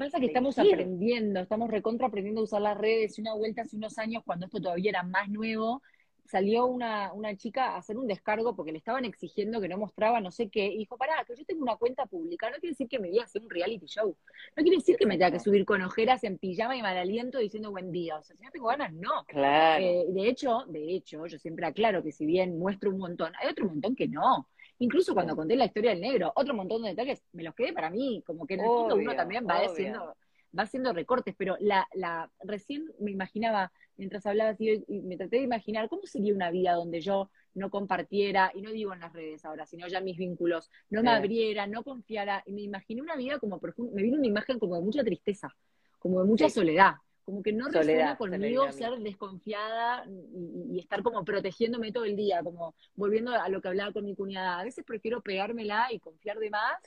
Pasa 0.00 0.18
que 0.18 0.26
estamos 0.26 0.58
aprendiendo, 0.58 1.40
estamos 1.40 1.70
recontra 1.70 2.06
aprendiendo 2.06 2.40
a 2.40 2.44
usar 2.44 2.62
las 2.62 2.78
redes. 2.78 3.18
Una 3.18 3.34
vuelta 3.34 3.60
hace 3.60 3.76
unos 3.76 3.98
años, 3.98 4.22
cuando 4.24 4.46
esto 4.46 4.58
todavía 4.58 4.88
era 4.88 5.02
más 5.02 5.28
nuevo, 5.28 5.82
salió 6.30 6.66
una, 6.66 7.12
una 7.12 7.36
chica 7.36 7.70
a 7.74 7.78
hacer 7.78 7.98
un 7.98 8.06
descargo 8.06 8.54
porque 8.54 8.70
le 8.72 8.78
estaban 8.78 9.04
exigiendo 9.04 9.60
que 9.60 9.68
no 9.68 9.78
mostraba 9.78 10.20
no 10.20 10.30
sé 10.30 10.48
qué. 10.48 10.66
Y 10.66 10.78
dijo, 10.78 10.96
pará, 10.96 11.24
que 11.26 11.34
yo 11.34 11.44
tengo 11.44 11.62
una 11.62 11.76
cuenta 11.76 12.06
pública. 12.06 12.48
No 12.48 12.56
quiere 12.58 12.72
decir 12.72 12.88
que 12.88 12.98
me 12.98 13.08
voy 13.08 13.18
a 13.18 13.24
hacer 13.24 13.42
un 13.42 13.50
reality 13.50 13.86
show. 13.86 14.16
No 14.56 14.62
quiere 14.62 14.76
decir 14.76 14.96
que 14.96 15.06
me 15.06 15.18
tenga 15.18 15.32
que 15.32 15.40
subir 15.40 15.64
con 15.64 15.82
ojeras 15.82 16.22
en 16.24 16.38
pijama 16.38 16.76
y 16.76 16.82
mal 16.82 16.96
aliento 16.96 17.38
diciendo 17.38 17.70
buen 17.70 17.90
día. 17.90 18.16
O 18.16 18.22
sea, 18.22 18.36
si 18.36 18.42
no 18.44 18.50
tengo 18.50 18.68
ganas, 18.68 18.92
no. 18.92 19.24
Claro. 19.26 19.84
Eh, 19.84 20.04
de 20.08 20.28
hecho, 20.28 20.64
de 20.68 20.94
hecho, 20.94 21.26
yo 21.26 21.38
siempre 21.38 21.66
aclaro 21.66 22.02
que 22.02 22.12
si 22.12 22.24
bien 22.24 22.58
muestro 22.58 22.90
un 22.90 22.98
montón, 22.98 23.32
hay 23.40 23.48
otro 23.48 23.66
montón 23.66 23.96
que 23.96 24.06
no. 24.06 24.48
Incluso 24.78 25.12
cuando 25.12 25.36
conté 25.36 25.56
la 25.56 25.66
historia 25.66 25.90
del 25.90 26.00
negro, 26.00 26.32
otro 26.34 26.54
montón 26.54 26.82
de 26.82 26.90
detalles, 26.90 27.22
me 27.32 27.42
los 27.42 27.54
quedé 27.54 27.72
para 27.72 27.90
mí, 27.90 28.22
como 28.26 28.46
que 28.46 28.54
en 28.54 28.60
el 28.60 28.66
fondo 28.66 28.94
uno 28.94 29.14
también 29.14 29.46
va 29.46 29.56
haciendo, 29.56 30.16
va 30.56 30.64
haciendo 30.64 30.92
recortes, 30.92 31.34
pero 31.36 31.56
la, 31.60 31.86
la, 31.94 32.30
recién 32.42 32.86
me 32.98 33.10
imaginaba, 33.10 33.72
mientras 33.96 34.26
hablaba 34.26 34.50
así, 34.50 34.84
y 34.88 35.00
me 35.00 35.16
traté 35.16 35.36
de 35.36 35.42
imaginar 35.42 35.88
cómo 35.88 36.02
sería 36.06 36.34
una 36.34 36.50
vida 36.50 36.74
donde 36.74 37.00
yo 37.00 37.30
no 37.54 37.70
compartiera, 37.70 38.50
y 38.54 38.62
no 38.62 38.70
digo 38.70 38.92
en 38.92 39.00
las 39.00 39.12
redes 39.12 39.44
ahora, 39.44 39.66
sino 39.66 39.88
ya 39.88 40.00
mis 40.00 40.16
vínculos, 40.16 40.70
no 40.88 41.02
me 41.02 41.10
abriera, 41.10 41.66
no 41.66 41.82
confiara, 41.82 42.42
y 42.46 42.52
me 42.52 42.62
imaginé 42.62 43.02
una 43.02 43.16
vida 43.16 43.38
como 43.38 43.58
profunda, 43.58 43.92
me 43.94 44.02
vino 44.02 44.18
una 44.18 44.26
imagen 44.26 44.58
como 44.58 44.76
de 44.76 44.82
mucha 44.82 45.04
tristeza, 45.04 45.54
como 45.98 46.20
de 46.20 46.26
mucha 46.26 46.48
soledad, 46.48 46.94
como 47.24 47.42
que 47.42 47.52
no 47.52 47.68
resuena 47.68 48.16
conmigo 48.16 48.72
ser 48.72 48.98
desconfiada 48.98 50.04
y, 50.06 50.80
estar 50.80 51.02
como 51.02 51.24
protegiéndome 51.24 51.92
todo 51.92 52.04
el 52.04 52.16
día, 52.16 52.42
como 52.42 52.74
volviendo 52.94 53.32
a 53.32 53.48
lo 53.48 53.60
que 53.60 53.68
hablaba 53.68 53.92
con 53.92 54.04
mi 54.04 54.16
cuñada. 54.16 54.58
A 54.58 54.64
veces 54.64 54.84
prefiero 54.84 55.20
pegármela 55.20 55.92
y 55.92 56.00
confiar 56.00 56.38
de 56.38 56.50
más 56.50 56.82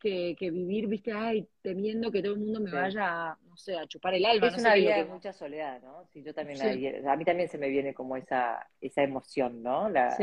que, 0.00 0.34
vivir, 0.40 0.88
viste, 0.88 1.12
ay, 1.12 1.46
temiendo 1.62 2.10
que 2.10 2.22
todo 2.22 2.32
el 2.32 2.40
mundo 2.40 2.60
me 2.60 2.72
vaya, 2.72 3.36
no 3.46 3.56
sé, 3.56 3.76
a 3.76 3.86
chupar 3.86 4.14
el 4.14 4.24
alma. 4.24 4.48
Es 4.48 4.58
una 4.58 4.74
vida 4.74 4.96
de 4.96 5.04
mucha 5.04 5.32
soledad, 5.32 5.80
¿no? 5.82 6.06
Sí, 6.06 6.22
yo 6.22 6.34
también 6.34 6.60
a 7.06 7.16
mí 7.16 7.24
también 7.24 7.48
se 7.48 7.58
me 7.58 7.68
viene 7.68 7.94
como 7.94 8.16
esa, 8.16 8.66
esa 8.80 9.02
emoción, 9.02 9.62
¿no? 9.62 9.88
La, 9.88 10.16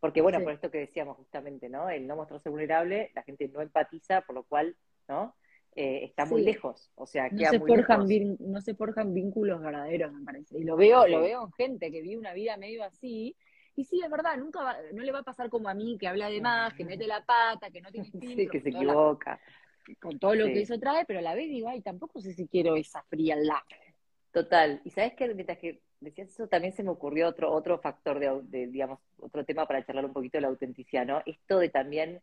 Porque 0.00 0.22
bueno, 0.22 0.40
por 0.42 0.52
esto 0.52 0.70
que 0.70 0.78
decíamos 0.78 1.16
justamente, 1.16 1.68
¿no? 1.68 1.90
El 1.90 2.06
no 2.06 2.16
mostrarse 2.16 2.48
vulnerable, 2.48 3.10
la 3.14 3.22
gente 3.22 3.48
no 3.48 3.60
empatiza, 3.60 4.22
por 4.22 4.34
lo 4.34 4.44
cual, 4.44 4.74
¿no? 5.06 5.36
Eh, 5.76 6.06
está 6.06 6.24
muy 6.24 6.42
lejos, 6.42 6.90
o 6.96 7.06
sea, 7.06 7.28
no 7.30 7.50
se 7.50 7.60
forjan 7.60 8.08
no 8.40 8.60
se 8.60 8.74
forjan 8.74 9.14
vínculos 9.14 9.60
verdaderos, 9.60 10.12
me 10.12 10.24
parece. 10.24 10.58
Y 10.58 10.64
lo 10.64 10.76
veo, 10.76 11.06
lo 11.06 11.20
veo 11.20 11.44
en 11.44 11.52
gente 11.52 11.92
que 11.92 12.02
vive 12.02 12.18
una 12.18 12.32
vida 12.32 12.56
medio 12.56 12.82
así, 12.82 13.36
y 13.78 13.84
sí, 13.84 14.00
es 14.02 14.10
verdad, 14.10 14.36
nunca 14.36 14.76
no 14.92 15.02
le 15.04 15.12
va 15.12 15.20
a 15.20 15.22
pasar 15.22 15.48
como 15.48 15.68
a 15.68 15.74
mí, 15.74 15.96
que 15.98 16.08
habla 16.08 16.28
de 16.28 16.40
más, 16.40 16.74
que 16.74 16.84
mete 16.84 17.06
la 17.06 17.24
pata, 17.24 17.70
que 17.70 17.80
no 17.80 17.92
tiene 17.92 18.10
filtro, 18.10 18.50
que 18.50 18.60
se 18.60 18.70
equivoca. 18.70 19.40
con 20.00 20.18
todo 20.18 20.34
lo 20.34 20.46
que 20.46 20.62
eso 20.62 20.80
trae, 20.80 21.04
pero 21.06 21.20
a 21.20 21.22
la 21.22 21.36
vez 21.36 21.48
digo, 21.48 21.68
ay, 21.68 21.80
tampoco 21.80 22.20
sé 22.20 22.32
si 22.32 22.48
quiero 22.48 22.74
esa 22.74 23.04
frialdad. 23.04 23.62
Total. 24.32 24.80
Y 24.84 24.90
sabes 24.90 25.14
que 25.14 25.32
mientras 25.32 25.58
que 25.58 25.80
decías 26.00 26.28
eso, 26.28 26.48
también 26.48 26.72
se 26.72 26.82
me 26.82 26.90
ocurrió 26.90 27.28
otro, 27.28 27.52
otro 27.52 27.78
factor 27.78 28.18
de, 28.18 28.66
digamos, 28.66 28.98
otro 29.20 29.44
tema 29.44 29.64
para 29.64 29.86
charlar 29.86 30.06
un 30.06 30.12
poquito 30.12 30.38
de 30.38 30.42
la 30.42 30.48
autenticidad, 30.48 31.06
¿no? 31.06 31.22
Esto 31.24 31.60
de 31.60 31.68
también 31.68 32.20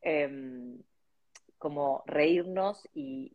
em, 0.00 0.78
como 1.64 2.02
reírnos 2.04 2.86
y, 2.92 3.32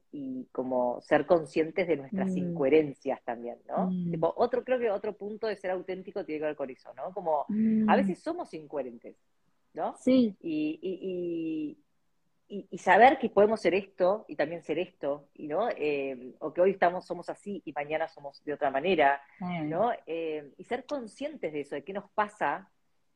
como 0.51 1.01
ser 1.01 1.25
conscientes 1.25 1.87
de 1.87 1.97
nuestras 1.97 2.29
mm. 2.29 2.37
incoherencias 2.37 3.19
también, 3.23 3.57
¿no? 3.67 3.89
Mm. 3.89 4.13
otro, 4.21 4.63
creo 4.63 4.77
que 4.77 4.91
otro 4.91 5.17
punto 5.17 5.47
de 5.47 5.55
ser 5.55 5.71
auténtico 5.71 6.23
tiene 6.23 6.41
que 6.41 6.45
ver 6.45 6.55
con 6.55 6.69
eso, 6.69 6.93
¿no? 6.93 7.11
Como 7.11 7.39
a 7.41 7.45
mm. 7.49 7.87
veces 7.87 8.19
somos 8.19 8.53
incoherentes, 8.53 9.15
¿no? 9.73 9.95
Sí. 9.97 10.35
Y, 10.43 11.75
y, 12.47 12.77
saber 12.77 13.17
que 13.17 13.31
podemos 13.31 13.61
ser 13.61 13.73
esto 13.73 14.25
y 14.27 14.35
también 14.35 14.61
ser 14.61 14.77
esto, 14.77 15.29
¿no? 15.39 15.67
Eh, 15.75 16.35
o 16.37 16.53
que 16.53 16.61
hoy 16.61 16.69
estamos, 16.69 17.07
somos 17.07 17.29
así 17.29 17.63
y 17.65 17.73
mañana 17.73 18.07
somos 18.07 18.43
de 18.43 18.53
otra 18.53 18.69
manera, 18.69 19.23
¿no? 19.63 19.91
Eh, 20.05 20.53
y 20.55 20.63
ser 20.65 20.85
conscientes 20.85 21.51
de 21.51 21.61
eso, 21.61 21.73
de 21.73 21.83
qué 21.83 21.93
nos 21.93 22.07
pasa 22.11 22.69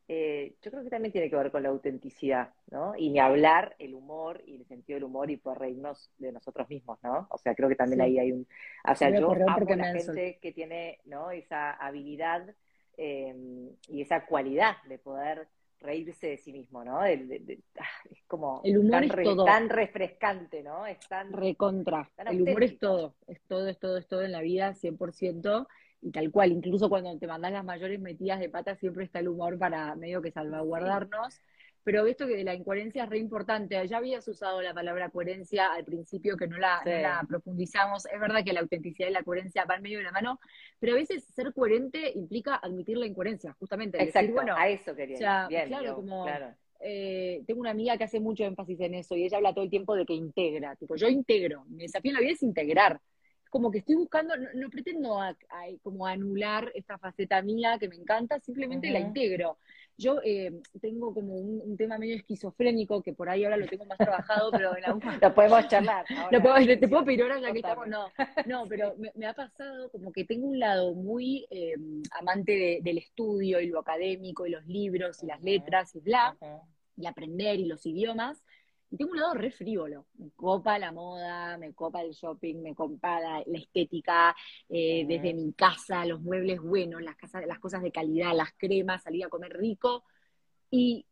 eh, 0.07 0.55
yo 0.61 0.69
creo 0.69 0.83
que 0.83 0.89
también 0.89 1.13
tiene 1.13 1.29
que 1.29 1.35
ver 1.35 1.51
con 1.51 1.63
la 1.63 1.69
autenticidad, 1.69 2.49
¿no? 2.71 2.93
Y 2.97 3.09
ni 3.09 3.19
hablar 3.19 3.75
el 3.79 3.93
humor 3.93 4.43
y 4.45 4.55
el 4.57 4.65
sentido 4.65 4.97
del 4.97 5.05
humor 5.05 5.31
y 5.31 5.37
poder 5.37 5.59
reírnos 5.59 6.11
de 6.17 6.33
nosotros 6.33 6.67
mismos, 6.69 6.99
¿no? 7.03 7.27
O 7.29 7.37
sea, 7.37 7.55
creo 7.55 7.69
que 7.69 7.75
también 7.75 8.01
ahí 8.01 8.19
hay 8.19 8.31
un... 8.33 8.45
O 8.89 8.95
sea, 8.95 9.09
yo 9.09 9.31
amo 9.31 9.45
a 9.45 9.75
la 9.75 9.93
gente 9.93 10.39
que 10.41 10.51
tiene, 10.51 10.99
¿no? 11.05 11.31
Esa 11.31 11.71
habilidad 11.71 12.53
em, 12.97 13.69
y 13.87 14.01
esa 14.01 14.25
cualidad 14.25 14.75
de 14.89 14.97
poder 14.97 15.47
reírse 15.79 16.27
de 16.27 16.37
sí 16.37 16.51
mismo, 16.51 16.83
¿no? 16.83 16.99
Ah, 16.99 17.09
es 17.09 18.23
como 18.27 18.61
el 18.65 18.79
humor 18.79 19.07
tan, 19.07 19.19
es 19.19 19.23
todo. 19.23 19.45
tan 19.45 19.69
refrescante, 19.69 20.63
¿no? 20.63 20.85
Es 20.85 20.99
tan... 21.07 21.31
Recontra. 21.31 22.09
el 22.29 22.41
humor 22.41 22.63
es 22.63 22.77
todo, 22.77 23.15
es 23.27 23.41
todo, 23.43 23.69
es 23.69 23.79
todo, 23.79 23.97
es 23.97 24.07
todo 24.07 24.21
en 24.21 24.33
la 24.33 24.41
vida, 24.41 24.73
100% 24.73 25.67
y 26.03 26.11
tal 26.11 26.31
cual, 26.31 26.51
incluso 26.51 26.89
cuando 26.89 27.17
te 27.17 27.27
mandan 27.27 27.53
las 27.53 27.63
mayores 27.63 27.99
metidas 27.99 28.39
de 28.39 28.49
pata 28.49 28.75
siempre 28.75 29.05
está 29.05 29.19
el 29.19 29.29
humor 29.29 29.57
para 29.57 29.95
medio 29.95 30.21
que 30.21 30.31
salvaguardarnos. 30.31 31.39
Pero 31.85 32.05
esto 32.05 32.25
que 32.27 32.37
de 32.37 32.43
la 32.45 32.53
incoherencia 32.53 33.03
es 33.03 33.09
re 33.09 33.17
importante. 33.17 33.85
Ya 33.87 33.97
habías 33.97 34.25
usado 34.27 34.61
la 34.61 34.73
palabra 34.73 35.09
coherencia 35.09 35.73
al 35.73 35.83
principio, 35.83 36.37
que 36.37 36.47
no 36.47 36.57
la, 36.57 37.25
profundizamos. 37.27 38.05
Es 38.05 38.19
verdad 38.19 38.43
que 38.43 38.53
la 38.53 38.61
autenticidad 38.61 39.09
y 39.09 39.11
la 39.11 39.23
coherencia 39.23 39.65
van 39.65 39.81
medio 39.81 39.97
de 39.97 40.05
la 40.05 40.11
mano, 40.11 40.39
pero 40.79 40.93
a 40.93 40.95
veces 40.95 41.25
ser 41.25 41.53
coherente 41.53 42.11
implica 42.15 42.55
admitir 42.55 42.97
la 42.97 43.05
incoherencia, 43.05 43.53
justamente. 43.59 44.01
Exacto, 44.01 44.33
bueno, 44.33 44.55
a 44.55 44.69
eso 44.69 44.95
quería. 44.95 45.47
claro, 45.67 45.95
como 45.95 46.25
eh, 46.79 47.43
tengo 47.47 47.61
una 47.61 47.71
amiga 47.71 47.97
que 47.97 48.05
hace 48.05 48.19
mucho 48.19 48.43
énfasis 48.43 48.79
en 48.81 48.95
eso 48.95 49.15
y 49.15 49.25
ella 49.25 49.37
habla 49.37 49.53
todo 49.53 49.63
el 49.63 49.69
tiempo 49.69 49.95
de 49.95 50.05
que 50.05 50.13
integra. 50.13 50.75
Tipo, 50.77 50.95
yo 50.95 51.07
integro. 51.07 51.65
Mi 51.65 51.83
desafío 51.83 52.11
en 52.11 52.15
la 52.15 52.21
vida 52.21 52.31
es 52.33 52.43
integrar 52.43 52.99
como 53.53 53.69
que 53.69 53.77
estoy 53.77 53.93
buscando, 53.93 54.33
no, 54.35 54.67
pretendo 54.71 55.19
como 55.83 56.07
anular 56.07 56.71
esta 56.73 56.97
faceta 56.97 57.39
mía 57.43 57.77
que 57.79 57.87
me 57.87 57.97
encanta, 57.97 58.39
simplemente 58.39 58.89
la 58.89 58.99
integro. 58.99 59.59
Yo 59.95 60.19
eh, 60.23 60.59
tengo 60.81 61.13
como 61.13 61.35
un, 61.35 61.77
tema 61.77 61.99
medio 61.99 62.15
esquizofrénico, 62.15 63.03
que 63.03 63.13
por 63.13 63.29
ahí 63.29 63.43
ahora 63.43 63.57
lo 63.57 63.67
tengo 63.67 63.85
más 63.85 63.99
trabajado, 63.99 64.49
pero 64.49 64.75
en 64.75 64.85
algún 64.85 65.03
Lo 65.21 65.35
podemos 65.35 65.67
charlar. 65.67 66.03
te 66.79 66.87
puedo 66.87 67.05
pedir 67.05 67.21
ahora 67.21 67.39
ya 67.39 67.51
que 67.51 67.59
estamos, 67.59 67.87
no. 67.87 68.07
No, 68.47 68.65
pero 68.67 68.95
me, 69.13 69.27
ha 69.27 69.35
pasado 69.35 69.91
como 69.91 70.11
que 70.11 70.25
tengo 70.25 70.47
un 70.47 70.57
lado 70.57 70.95
muy 70.95 71.45
eh, 71.51 71.75
amante 72.19 72.79
del 72.81 72.97
estudio 72.97 73.61
y 73.61 73.67
lo 73.67 73.81
académico 73.81 74.47
y 74.47 74.49
los 74.49 74.65
libros 74.65 75.21
y 75.21 75.27
las 75.27 75.43
letras 75.43 75.95
y 75.95 75.99
bla, 75.99 76.35
y 76.97 77.05
aprender 77.05 77.59
y 77.59 77.65
los 77.65 77.85
idiomas, 77.85 78.43
y 78.93 78.97
tengo 78.97 79.13
un 79.13 79.19
lado 79.19 79.33
re 79.33 79.49
frívolo. 79.49 80.05
Me 80.19 80.29
copa 80.35 80.77
la 80.77 80.91
moda, 80.91 81.57
me 81.57 81.73
copa 81.73 82.03
el 82.03 82.11
shopping, 82.11 82.61
me 82.61 82.75
copa 82.75 83.19
la, 83.19 83.39
estética, 83.39 84.35
eh, 84.69 85.03
desde 85.07 85.33
mi 85.33 85.51
casa, 85.53 86.05
los 86.05 86.21
muebles 86.21 86.61
buenos, 86.61 87.01
las, 87.01 87.15
casas, 87.15 87.43
las 87.47 87.57
cosas 87.57 87.81
de 87.81 87.91
calidad, 87.91 88.35
las 88.35 88.53
cremas, 88.55 89.01
salir 89.01 89.25
a 89.25 89.29
comer 89.29 89.57
rico. 89.57 90.03
Y 90.69 91.07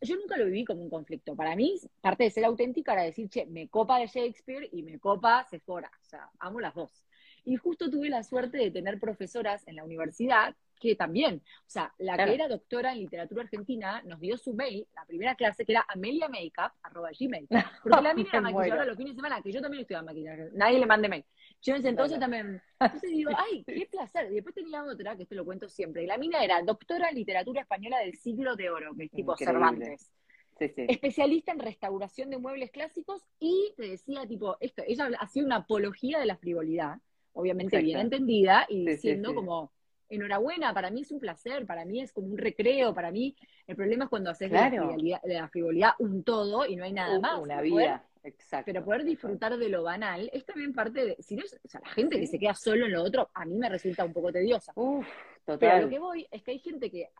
yo 0.00 0.14
nunca 0.14 0.36
lo 0.36 0.44
viví 0.44 0.64
como 0.64 0.82
un 0.82 0.88
conflicto. 0.88 1.34
Para 1.34 1.56
mí, 1.56 1.74
parte 2.00 2.22
de 2.22 2.30
ser 2.30 2.44
auténtica 2.44 2.92
era 2.92 3.02
decir, 3.02 3.28
che, 3.28 3.44
me 3.44 3.68
copa 3.68 3.98
de 3.98 4.06
Shakespeare 4.06 4.68
y 4.70 4.84
me 4.84 5.00
copa 5.00 5.44
Sephora. 5.50 5.90
O 6.00 6.04
sea, 6.04 6.30
amo 6.38 6.60
las 6.60 6.76
dos. 6.76 7.04
Y 7.44 7.56
justo 7.56 7.90
tuve 7.90 8.08
la 8.08 8.22
suerte 8.22 8.58
de 8.58 8.70
tener 8.70 9.00
profesoras 9.00 9.66
en 9.66 9.74
la 9.74 9.82
universidad 9.82 10.54
que 10.78 10.94
también, 10.94 11.42
o 11.44 11.70
sea, 11.70 11.92
la 11.98 12.16
que 12.16 12.34
era 12.34 12.48
doctora 12.48 12.92
en 12.92 12.98
literatura 12.98 13.42
argentina 13.42 14.02
nos 14.04 14.20
dio 14.20 14.36
su 14.36 14.54
mail, 14.54 14.86
la 14.94 15.04
primera 15.04 15.34
clase, 15.34 15.64
que 15.64 15.72
era 15.72 15.84
ameliamakeup, 15.88 16.72
arroba 16.82 17.10
gmail, 17.18 17.48
porque 17.82 18.02
la 18.02 18.14
mina 18.14 18.28
era 18.30 18.40
maquilladora 18.40 18.84
los 18.84 18.96
fines 18.96 19.12
de 19.12 19.16
semana, 19.16 19.42
que 19.42 19.52
yo 19.52 19.60
también 19.60 19.82
estudiaba 19.82 20.04
maquillaje, 20.04 20.50
nadie 20.52 20.78
le 20.78 20.86
mande 20.86 21.08
mail. 21.08 21.24
Yo 21.62 21.74
en 21.74 21.80
ese 21.80 21.88
entonces 21.88 22.18
también, 22.18 22.62
entonces 22.78 23.10
digo, 23.10 23.30
ay, 23.36 23.64
qué 23.64 23.88
placer. 23.90 24.30
Y 24.30 24.34
después 24.36 24.54
tenía 24.54 24.84
otra, 24.84 25.16
que 25.16 25.22
esto 25.22 25.34
lo 25.34 25.44
cuento 25.44 25.68
siempre, 25.68 26.04
y 26.04 26.06
la 26.06 26.18
mina 26.18 26.44
era 26.44 26.62
doctora 26.62 27.08
en 27.08 27.16
literatura 27.16 27.62
española 27.62 27.98
del 27.98 28.14
siglo 28.14 28.56
de 28.56 28.70
oro, 28.70 28.94
que 28.94 29.04
es 29.04 29.10
tipo 29.10 29.36
Cervantes. 29.36 30.12
Especialista 30.58 31.52
en 31.52 31.58
restauración 31.58 32.30
de 32.30 32.38
muebles 32.38 32.70
clásicos 32.70 33.22
y 33.38 33.74
te 33.76 33.88
decía, 33.90 34.26
tipo, 34.26 34.56
esto, 34.60 34.82
ella 34.86 35.10
hacía 35.20 35.44
una 35.44 35.56
apología 35.56 36.18
de 36.18 36.26
la 36.26 36.36
frivolidad, 36.36 36.96
obviamente 37.34 37.78
bien 37.82 37.98
entendida, 37.98 38.64
y 38.68 38.86
diciendo 38.86 39.34
como, 39.34 39.72
enhorabuena, 40.08 40.72
para 40.72 40.90
mí 40.90 41.02
es 41.02 41.10
un 41.10 41.20
placer, 41.20 41.66
para 41.66 41.84
mí 41.84 42.00
es 42.00 42.12
como 42.12 42.28
un 42.28 42.38
recreo, 42.38 42.94
para 42.94 43.10
mí 43.10 43.36
el 43.66 43.76
problema 43.76 44.04
es 44.04 44.10
cuando 44.10 44.30
haces 44.30 44.50
de, 44.50 45.18
la 45.24 45.48
frivolidad, 45.48 45.92
un 45.98 46.22
todo 46.22 46.66
y 46.66 46.76
no 46.76 46.84
hay 46.84 46.92
nada 46.92 47.18
más. 47.18 47.40
Una 47.40 47.60
vida. 47.60 48.04
Exacto. 48.26 48.64
Pero 48.66 48.84
poder 48.84 49.04
disfrutar 49.04 49.56
de 49.56 49.68
lo 49.68 49.84
banal 49.84 50.28
es 50.32 50.44
también 50.44 50.72
parte 50.72 51.04
de. 51.04 51.16
Si 51.20 51.36
no, 51.36 51.44
o 51.44 51.68
sea, 51.68 51.80
la 51.80 51.90
gente 51.90 52.18
que 52.18 52.26
se 52.26 52.40
queda 52.40 52.54
solo 52.54 52.86
en 52.86 52.92
lo 52.92 53.04
otro, 53.04 53.30
a 53.32 53.44
mí 53.44 53.56
me 53.56 53.68
resulta 53.68 54.04
un 54.04 54.12
poco 54.12 54.32
tediosa. 54.32 54.72
Uf, 54.74 55.06
total. 55.44 55.58
Pero 55.58 55.82
lo 55.82 55.88
que 55.88 55.98
voy 56.00 56.26
es 56.30 56.42
que 56.42 56.50
hay 56.50 56.58
gente 56.58 56.90
que, 56.90 57.10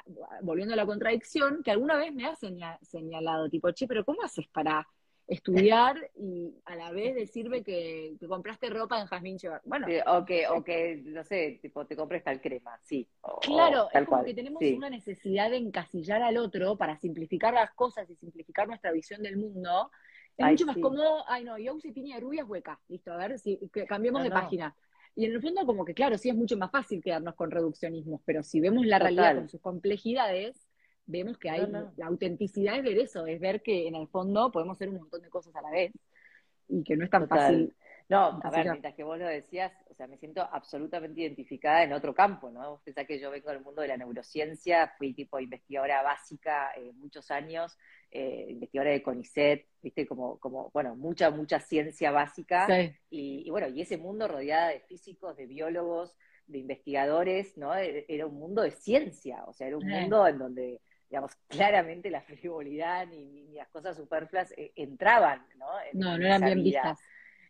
volviendo 0.42 0.74
a 0.74 0.76
la 0.76 0.84
contradicción, 0.84 1.62
que 1.62 1.70
alguna 1.70 1.96
vez 1.96 2.12
me 2.12 2.26
ha 2.26 2.34
señalado, 2.34 3.48
tipo, 3.48 3.70
che, 3.70 3.86
pero 3.86 4.04
¿cómo 4.04 4.22
haces 4.22 4.48
para 4.48 4.86
estudiar 5.26 5.96
y 6.14 6.54
a 6.64 6.76
la 6.76 6.92
vez 6.92 7.14
decirme 7.14 7.62
que, 7.62 8.16
compraste 8.28 8.70
ropa 8.70 9.00
en 9.00 9.06
Jasmine 9.06 9.38
Chevar. 9.38 9.60
Bueno. 9.64 9.86
o, 10.06 10.24
que, 10.24 10.46
o 10.48 10.62
que, 10.62 11.02
no 11.04 11.24
sé, 11.24 11.58
tipo, 11.60 11.84
te 11.86 11.96
compres 11.96 12.22
tal 12.22 12.40
crema, 12.40 12.78
sí. 12.82 13.08
claro, 13.40 13.88
es 13.92 14.06
como 14.06 14.24
que 14.24 14.34
tenemos 14.34 14.62
una 14.62 14.90
necesidad 14.90 15.50
de 15.50 15.56
encasillar 15.56 16.22
al 16.22 16.36
otro 16.36 16.76
para 16.76 16.96
simplificar 16.96 17.54
las 17.54 17.72
cosas 17.72 18.08
y 18.08 18.16
simplificar 18.16 18.68
nuestra 18.68 18.92
visión 18.92 19.22
del 19.22 19.36
mundo. 19.36 19.90
Es 20.36 20.46
mucho 20.46 20.66
más 20.66 20.76
cómodo, 20.76 21.24
ay 21.28 21.44
no, 21.44 21.58
yo 21.58 21.74
usé 21.74 21.92
piña 21.92 22.20
rubia 22.20 22.42
es 22.42 22.48
hueca, 22.48 22.78
listo, 22.88 23.12
a 23.12 23.16
ver 23.16 23.38
si 23.38 23.58
cambiemos 23.88 24.22
de 24.22 24.30
página. 24.30 24.76
Y 25.14 25.24
en 25.24 25.32
el 25.32 25.40
fondo 25.40 25.64
como 25.64 25.84
que 25.84 25.94
claro, 25.94 26.18
sí 26.18 26.28
es 26.28 26.36
mucho 26.36 26.58
más 26.58 26.70
fácil 26.70 27.02
quedarnos 27.02 27.34
con 27.34 27.50
reduccionismos, 27.50 28.20
pero 28.26 28.42
si 28.42 28.60
vemos 28.60 28.84
la 28.84 28.98
realidad 28.98 29.34
con 29.34 29.48
sus 29.48 29.62
complejidades, 29.62 30.65
vemos 31.06 31.38
que 31.38 31.50
hay, 31.50 31.66
la 31.96 32.06
autenticidad 32.06 32.76
es 32.76 32.84
ver 32.84 32.98
eso, 32.98 33.26
es 33.26 33.40
ver 33.40 33.62
que 33.62 33.86
en 33.86 33.94
el 33.94 34.08
fondo 34.08 34.50
podemos 34.50 34.76
hacer 34.76 34.88
un 34.88 34.96
montón 34.96 35.22
de 35.22 35.30
cosas 35.30 35.54
a 35.56 35.62
la 35.62 35.70
vez 35.70 35.92
y 36.68 36.82
que 36.82 36.96
no 36.96 37.04
es 37.04 37.10
tan 37.10 37.28
fácil. 37.28 37.74
No, 38.08 38.40
a 38.40 38.50
ver, 38.50 38.70
mientras 38.70 38.94
que 38.94 39.02
vos 39.02 39.18
lo 39.18 39.26
decías, 39.26 39.72
o 39.90 39.94
sea, 39.94 40.06
me 40.06 40.16
siento 40.16 40.40
absolutamente 40.40 41.22
identificada 41.22 41.82
en 41.82 41.92
otro 41.92 42.14
campo, 42.14 42.50
¿no? 42.50 42.70
Vos 42.70 42.80
pensás 42.84 43.04
que 43.04 43.18
yo 43.18 43.32
vengo 43.32 43.50
del 43.50 43.62
mundo 43.62 43.82
de 43.82 43.88
la 43.88 43.96
neurociencia, 43.96 44.92
fui 44.96 45.12
tipo 45.12 45.40
investigadora 45.40 46.02
básica 46.02 46.70
eh, 46.76 46.92
muchos 46.94 47.32
años, 47.32 47.76
eh, 48.12 48.46
investigadora 48.48 48.92
de 48.92 49.02
CONICET, 49.02 49.66
viste, 49.82 50.06
como, 50.06 50.38
como, 50.38 50.70
bueno, 50.72 50.94
mucha, 50.94 51.30
mucha 51.30 51.58
ciencia 51.58 52.12
básica. 52.12 52.68
Y, 53.10 53.42
y, 53.44 53.50
bueno, 53.50 53.66
y 53.68 53.80
ese 53.80 53.96
mundo 53.96 54.28
rodeada 54.28 54.68
de 54.68 54.80
físicos, 54.80 55.36
de 55.36 55.46
biólogos, 55.46 56.16
de 56.46 56.58
investigadores, 56.58 57.56
¿no? 57.58 57.74
E, 57.74 58.04
era 58.08 58.26
un 58.26 58.38
mundo 58.38 58.62
de 58.62 58.70
ciencia, 58.70 59.42
o 59.46 59.52
sea, 59.52 59.66
era 59.66 59.78
un 59.78 59.86
mundo 59.86 60.26
en 60.28 60.38
donde 60.38 60.80
digamos, 61.08 61.32
claramente 61.48 62.10
la 62.10 62.22
frivolidad 62.22 63.06
ni, 63.06 63.52
las 63.52 63.68
cosas 63.68 63.96
superfluas 63.96 64.52
eh, 64.56 64.72
entraban, 64.76 65.46
¿no? 65.56 65.66
no, 65.94 66.18
no 66.18 66.26
eran 66.26 66.44
bien 66.44 66.62
vistas. 66.62 67.00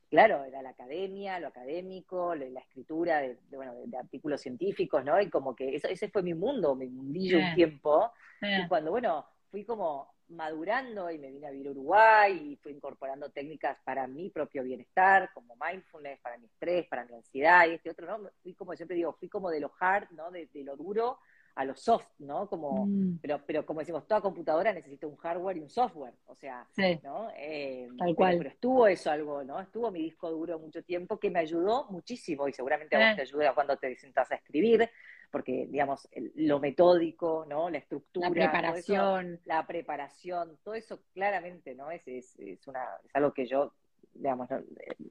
Claro, 0.09 0.45
era 0.45 0.63
la 0.63 0.71
academia, 0.71 1.41
lo 1.41 1.49
académico, 1.49 2.35
la 2.37 2.61
escritura 2.61 3.19
de, 3.21 3.39
bueno, 3.51 3.75
de, 3.85 3.99
artículos 3.99 4.41
científicos, 4.41 5.05
¿no? 5.05 5.21
Y 5.21 5.29
como 5.29 5.57
que 5.57 5.75
eso, 5.75 5.89
ese 5.89 6.09
fue 6.09 6.23
mi 6.23 6.33
mundo, 6.33 6.77
mi 6.77 6.87
mundillo 6.87 7.39
un 7.39 7.55
tiempo. 7.57 8.13
Y 8.41 8.69
cuando, 8.69 8.93
bueno, 8.93 9.27
fui 9.51 9.65
como 9.65 10.15
madurando 10.29 11.11
y 11.11 11.19
me 11.19 11.31
vine 11.31 11.49
a 11.49 11.51
vivir 11.51 11.69
a 11.69 11.71
Uruguay 11.73 12.53
y 12.53 12.57
fui 12.57 12.73
incorporando 12.73 13.31
técnicas 13.31 13.79
para 13.85 14.07
mi 14.07 14.31
propio 14.31 14.63
bienestar, 14.63 15.31
como 15.35 15.57
mindfulness, 15.57 16.21
para 16.21 16.39
mi 16.39 16.47
estrés, 16.47 16.87
para 16.87 17.05
mi 17.05 17.15
ansiedad 17.15 17.67
y 17.67 17.75
este 17.75 17.91
otro, 17.91 18.07
¿no? 18.07 18.31
Fui 18.43 18.55
como 18.55 18.77
siempre 18.77 18.97
digo, 18.97 19.13
fui 19.13 19.29
como 19.29 19.51
de 19.51 19.59
lo 19.59 19.73
hard, 19.81 20.09
¿no? 20.13 20.31
de 20.31 20.49
lo 20.63 20.77
duro 20.77 21.19
a 21.57 21.65
lo 21.65 21.75
soft, 21.75 22.07
¿no? 22.19 22.49
Como, 22.49 22.87
mm. 22.87 23.19
pero, 23.23 23.41
pero 23.47 23.65
como 23.65 23.81
decimos, 23.81 24.07
toda 24.07 24.21
computadora 24.21 24.75
necesita 24.75 25.07
un 25.07 25.17
hardware 25.17 25.57
y 25.57 25.61
un 25.61 25.71
software, 25.71 26.13
o 26.27 26.35
sea, 26.35 26.69
¿no? 27.03 27.31
Eh, 27.35 27.89
Tal 27.99 28.15
cual. 28.15 28.37
Pero, 28.37 28.51
estuvo 28.51 28.87
eso 28.87 29.11
algo, 29.11 29.43
¿no? 29.43 29.59
Estuvo 29.59 29.91
mi 29.91 30.03
disco 30.03 30.31
duro 30.31 30.59
mucho 30.59 30.83
tiempo 30.83 31.19
que 31.19 31.31
me 31.31 31.39
ayudó 31.39 31.87
muchísimo 31.91 32.47
y 32.47 32.53
seguramente 32.53 32.95
a 32.97 32.99
vos 32.99 33.09
eh. 33.09 33.17
te 33.17 33.23
ayuda 33.23 33.55
cuando 33.55 33.77
te 33.79 33.97
sientas 33.97 34.31
a 34.33 34.35
escribir, 34.35 34.91
porque, 35.31 35.67
digamos, 35.71 36.07
lo 36.35 36.61
metódico, 36.61 37.47
¿no? 37.49 37.71
La 37.71 37.79
estructura. 37.79 38.29
La 38.29 38.35
preparación. 38.35 39.41
la 39.47 39.67
preparación, 39.67 40.59
todo 40.63 40.75
eso 40.75 41.05
claramente, 41.15 41.75
¿no? 41.75 41.91
Es, 41.91 42.07
es, 42.07 42.39
es, 42.39 42.67
una, 42.67 42.85
es 43.03 43.17
algo 43.17 43.33
que 43.33 43.47
yo, 43.47 43.73
digamos, 44.13 44.47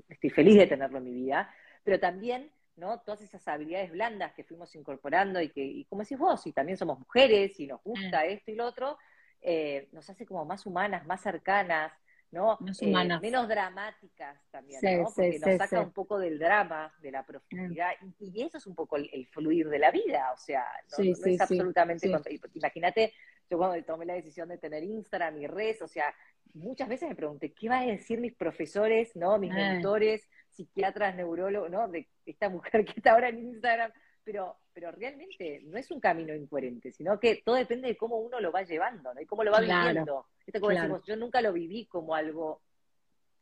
estoy 0.07 0.29
feliz 0.29 0.57
de 0.57 0.67
tenerlo 0.67 0.99
en 0.99 1.05
mi 1.05 1.13
vida, 1.13 1.49
pero 1.83 1.99
también 1.99 2.51
¿no? 2.77 2.99
Todas 3.01 3.21
esas 3.21 3.47
habilidades 3.47 3.91
blandas 3.91 4.33
que 4.33 4.43
fuimos 4.43 4.73
incorporando 4.75 5.41
y 5.41 5.49
que, 5.49 5.63
y 5.63 5.85
como 5.85 6.01
decís 6.01 6.17
vos, 6.17 6.45
y 6.47 6.51
también 6.51 6.77
somos 6.77 6.99
mujeres 6.99 7.59
y 7.59 7.67
nos 7.67 7.81
gusta 7.83 8.21
mm. 8.21 8.29
esto 8.29 8.51
y 8.51 8.55
lo 8.55 8.65
otro, 8.65 8.97
eh, 9.41 9.89
nos 9.91 10.09
hace 10.09 10.25
como 10.25 10.45
más 10.45 10.65
humanas, 10.65 11.05
más 11.05 11.21
cercanas, 11.21 11.91
¿no? 12.31 12.57
Eh, 12.81 13.19
menos 13.21 13.47
dramáticas 13.47 14.37
también, 14.51 14.81
¿no? 14.81 15.05
Porque 15.05 15.39
nos 15.39 15.57
saca 15.57 15.81
un 15.81 15.91
poco 15.91 16.19
del 16.19 16.37
drama, 16.37 16.93
de 16.99 17.11
la 17.11 17.25
profundidad, 17.25 17.91
y, 18.19 18.41
eso 18.43 18.57
es 18.57 18.67
un 18.67 18.75
poco 18.75 18.97
el, 18.97 19.27
fluir 19.27 19.69
de 19.69 19.79
la 19.79 19.91
vida, 19.91 20.31
o 20.33 20.37
sea, 20.37 20.65
no, 20.97 21.03
es 21.03 21.41
absolutamente... 21.41 22.11
Imagínate, 22.53 23.13
yo 23.49 23.57
cuando 23.57 23.81
tomé 23.85 24.05
la 24.05 24.15
decisión 24.15 24.49
de 24.49 24.57
tener 24.57 24.83
Instagram 24.83 25.37
y 25.37 25.47
redes, 25.47 25.81
o 25.81 25.87
sea, 25.87 26.13
muchas 26.53 26.89
veces 26.89 27.07
me 27.07 27.15
pregunté, 27.15 27.53
¿qué 27.53 27.69
van 27.69 27.83
a 27.83 27.91
decir 27.91 28.19
mis 28.19 28.33
profesores, 28.33 29.15
no? 29.15 29.37
Mis 29.37 29.53
mentores, 29.53 30.27
psiquiatras, 30.55 31.15
neurólogos, 31.15 31.69
¿no? 31.69 31.87
De 31.87 32.07
esta 32.25 32.49
mujer 32.49 32.85
que 32.85 32.93
está 32.97 33.13
ahora 33.13 33.29
en 33.29 33.39
Instagram, 33.39 33.91
pero, 34.23 34.57
pero 34.73 34.91
realmente 34.91 35.61
no 35.65 35.77
es 35.77 35.91
un 35.91 35.99
camino 35.99 36.33
incoherente, 36.33 36.91
sino 36.91 37.19
que 37.19 37.41
todo 37.45 37.55
depende 37.55 37.87
de 37.87 37.97
cómo 37.97 38.17
uno 38.17 38.39
lo 38.39 38.51
va 38.51 38.63
llevando, 38.63 39.13
¿no? 39.13 39.21
Y 39.21 39.25
cómo 39.25 39.43
lo 39.43 39.51
va 39.51 39.59
viviendo. 39.59 40.25
Esto 40.45 40.59
como 40.59 40.73
decimos, 40.73 41.03
yo 41.05 41.15
nunca 41.15 41.41
lo 41.41 41.53
viví 41.53 41.85
como 41.85 42.15
algo 42.15 42.61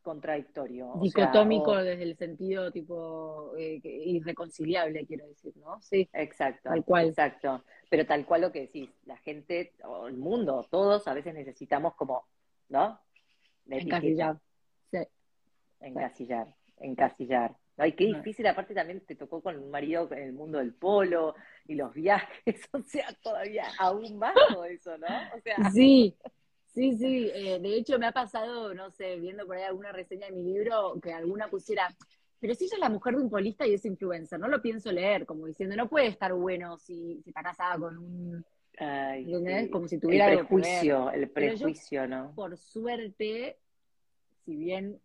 contradictorio. 0.01 0.93
Dicotómico 1.01 1.77
desde 1.77 2.03
el 2.03 2.17
sentido 2.17 2.69
tipo 2.71 3.53
eh, 3.57 3.79
irreconciliable, 3.83 5.05
quiero 5.05 5.25
decir, 5.25 5.55
¿no? 5.57 5.81
Sí. 5.81 6.09
Exacto. 6.11 6.69
Tal 6.69 6.83
cual. 6.83 7.07
Exacto. 7.07 7.63
Pero 7.89 8.05
tal 8.05 8.25
cual 8.25 8.41
lo 8.41 8.51
que 8.51 8.61
decís, 8.61 8.89
la 9.05 9.17
gente, 9.17 9.73
o 9.85 10.07
el 10.07 10.17
mundo, 10.17 10.67
todos 10.69 11.07
a 11.07 11.13
veces 11.13 11.33
necesitamos 11.33 11.95
como, 11.95 12.25
¿no? 12.67 12.99
Encasillar. 13.67 14.37
Sí. 14.91 14.99
Encasillar 15.79 16.53
encasillar. 16.77 17.55
Ay, 17.77 17.93
qué 17.93 18.05
difícil, 18.05 18.45
aparte 18.45 18.75
también 18.75 19.01
te 19.01 19.15
tocó 19.15 19.41
con 19.41 19.57
un 19.57 19.71
marido 19.71 20.07
en 20.11 20.23
el 20.23 20.33
mundo 20.33 20.59
del 20.59 20.73
polo 20.73 21.33
y 21.67 21.73
los 21.73 21.93
viajes, 21.93 22.29
o 22.71 22.81
sea, 22.83 23.07
todavía 23.21 23.65
aún 23.79 24.17
más 24.17 24.35
todo 24.49 24.65
eso, 24.65 24.97
¿no? 24.97 25.07
O 25.35 25.39
sea... 25.41 25.71
Sí, 25.71 26.15
sí, 26.65 26.95
sí, 26.97 27.31
eh, 27.33 27.59
de 27.59 27.75
hecho 27.75 27.97
me 27.97 28.05
ha 28.05 28.11
pasado, 28.11 28.73
no 28.75 28.91
sé, 28.91 29.19
viendo 29.19 29.47
por 29.47 29.57
ahí 29.57 29.63
alguna 29.63 29.91
reseña 29.91 30.27
de 30.27 30.33
mi 30.33 30.43
libro, 30.43 30.99
que 31.01 31.13
alguna 31.13 31.47
pusiera, 31.49 31.87
pero 32.39 32.53
si 32.53 32.65
ella 32.65 32.75
es 32.75 32.79
la 32.79 32.89
mujer 32.89 33.15
de 33.15 33.23
un 33.23 33.29
polista 33.29 33.65
y 33.65 33.73
es 33.73 33.85
influencer, 33.85 34.39
no 34.39 34.47
lo 34.47 34.61
pienso 34.61 34.91
leer, 34.91 35.25
como 35.25 35.47
diciendo, 35.47 35.75
no 35.75 35.89
puede 35.89 36.07
estar 36.07 36.33
bueno 36.33 36.77
si, 36.77 37.21
si 37.23 37.29
está 37.29 37.41
casada 37.41 37.79
con 37.79 37.97
un... 37.97 38.45
Ay, 38.77 39.69
Como 39.71 39.87
si 39.87 39.99
tuviera 39.99 40.31
el 40.31 40.39
prejuicio, 40.39 41.11
el 41.11 41.29
prejuicio, 41.29 42.07
¿no? 42.07 42.33
Por 42.35 42.57
suerte, 42.57 43.57
si 44.43 44.55
bien 44.55 44.99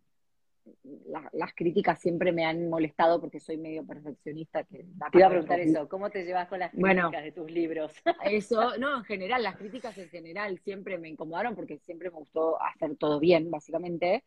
las 1.33 1.55
críticas 1.55 2.01
siempre 2.01 2.33
me 2.33 2.45
han 2.45 2.69
molestado 2.69 3.21
porque 3.21 3.41
soy 3.41 3.57
medio 3.57 3.85
perfeccionista. 3.87 4.65
Que 4.65 4.85
te 5.13 5.19
iba 5.19 5.27
a 5.27 5.31
preguntar 5.31 5.61
eso, 5.61 5.89
¿cómo 5.89 6.11
te 6.11 6.25
llevas 6.25 6.49
con 6.49 6.59
las 6.59 6.73
críticas 6.73 7.25
de 7.25 7.33
tus 7.33 7.51
libros? 7.51 7.93
Eso, 8.25 8.77
no, 8.79 8.99
en 8.99 9.05
general, 9.05 9.43
las 9.43 9.57
críticas 9.59 9.97
en 9.99 10.09
general 10.09 10.59
siempre 10.61 10.99
me 10.99 11.09
incomodaron 11.09 11.55
porque 11.55 11.79
siempre 11.79 12.11
me 12.11 12.19
gustó 12.19 12.61
hacer 12.63 12.97
todo 12.97 13.21
bien, 13.21 13.51
básicamente. 13.51 14.25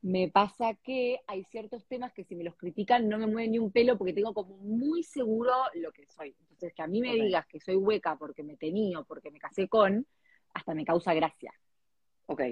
Me 0.00 0.28
pasa 0.28 0.74
que 0.82 1.20
hay 1.26 1.44
ciertos 1.44 1.86
temas 1.86 2.12
que 2.12 2.24
si 2.24 2.34
me 2.34 2.42
los 2.42 2.56
critican 2.56 3.08
no 3.08 3.18
me 3.18 3.26
mueven 3.26 3.52
ni 3.52 3.58
un 3.58 3.70
pelo 3.70 3.96
porque 3.96 4.12
tengo 4.12 4.34
como 4.34 4.56
muy 4.56 5.04
seguro 5.04 5.52
lo 5.74 5.92
que 5.92 6.06
soy. 6.06 6.34
Entonces, 6.40 6.72
que 6.74 6.82
a 6.82 6.88
mí 6.88 7.00
me 7.00 7.14
digas 7.14 7.46
que 7.46 7.60
soy 7.60 7.76
hueca 7.76 8.16
porque 8.16 8.42
me 8.42 8.56
tenía 8.56 9.02
porque 9.02 9.30
me 9.30 9.38
casé 9.38 9.68
con, 9.68 10.06
hasta 10.54 10.74
me 10.74 10.84
causa 10.84 11.14
gracia. 11.14 11.52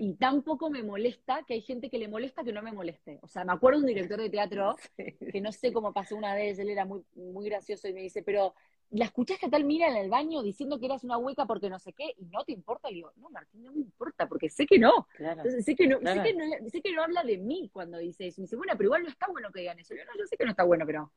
Y 0.00 0.14
tampoco 0.14 0.70
me 0.70 0.82
molesta 0.82 1.42
que 1.46 1.54
hay 1.54 1.62
gente 1.62 1.88
que 1.88 1.98
le 1.98 2.08
molesta 2.08 2.44
que 2.44 2.52
no 2.52 2.62
me 2.62 2.72
moleste. 2.72 3.18
O 3.22 3.28
sea, 3.28 3.44
me 3.44 3.52
acuerdo 3.52 3.78
de 3.78 3.84
un 3.84 3.88
director 3.88 4.20
de 4.20 4.30
teatro 4.30 4.76
que 5.32 5.40
no 5.40 5.52
sé 5.52 5.72
cómo 5.72 5.92
pasó 5.92 6.16
una 6.16 6.34
vez, 6.34 6.58
él 6.58 6.68
era 6.68 6.84
muy, 6.84 7.02
muy 7.14 7.48
gracioso 7.48 7.88
y 7.88 7.94
me 7.94 8.02
dice, 8.02 8.22
pero 8.22 8.54
¿la 8.90 9.04
escuchaste 9.06 9.46
a 9.46 9.50
tal 9.50 9.64
mira 9.64 9.88
en 9.88 9.96
el 9.96 10.10
baño 10.10 10.42
diciendo 10.42 10.78
que 10.78 10.86
eras 10.86 11.04
una 11.04 11.16
hueca 11.16 11.46
porque 11.46 11.70
no 11.70 11.78
sé 11.78 11.92
qué 11.92 12.12
y 12.18 12.26
no 12.26 12.44
te 12.44 12.52
importa? 12.52 12.90
Y 12.90 12.96
digo, 12.96 13.12
no, 13.16 13.30
Martín, 13.30 13.62
no 13.62 13.72
me 13.72 13.80
importa 13.80 14.28
porque 14.28 14.50
sé 14.50 14.66
que 14.66 14.78
no. 14.78 15.06
Entonces, 15.18 15.64
sé 15.64 15.74
que 15.74 15.86
no, 15.86 15.98
sé, 15.98 16.22
que 16.22 16.34
no 16.34 16.68
sé 16.68 16.82
que 16.82 16.92
no 16.92 17.02
habla 17.02 17.22
de 17.22 17.38
mí 17.38 17.70
cuando 17.72 17.98
dice 17.98 18.26
eso. 18.26 18.40
Y 18.40 18.42
me 18.42 18.44
dice, 18.46 18.56
bueno, 18.56 18.72
pero 18.76 18.88
igual 18.88 19.02
no 19.02 19.08
está 19.08 19.28
bueno 19.28 19.50
que 19.52 19.60
digan 19.60 19.78
eso. 19.78 19.94
Yo, 19.94 20.04
no, 20.04 20.12
yo 20.18 20.26
sé 20.26 20.36
que 20.36 20.44
no 20.44 20.50
está 20.50 20.64
bueno, 20.64 20.84
pero 20.84 21.12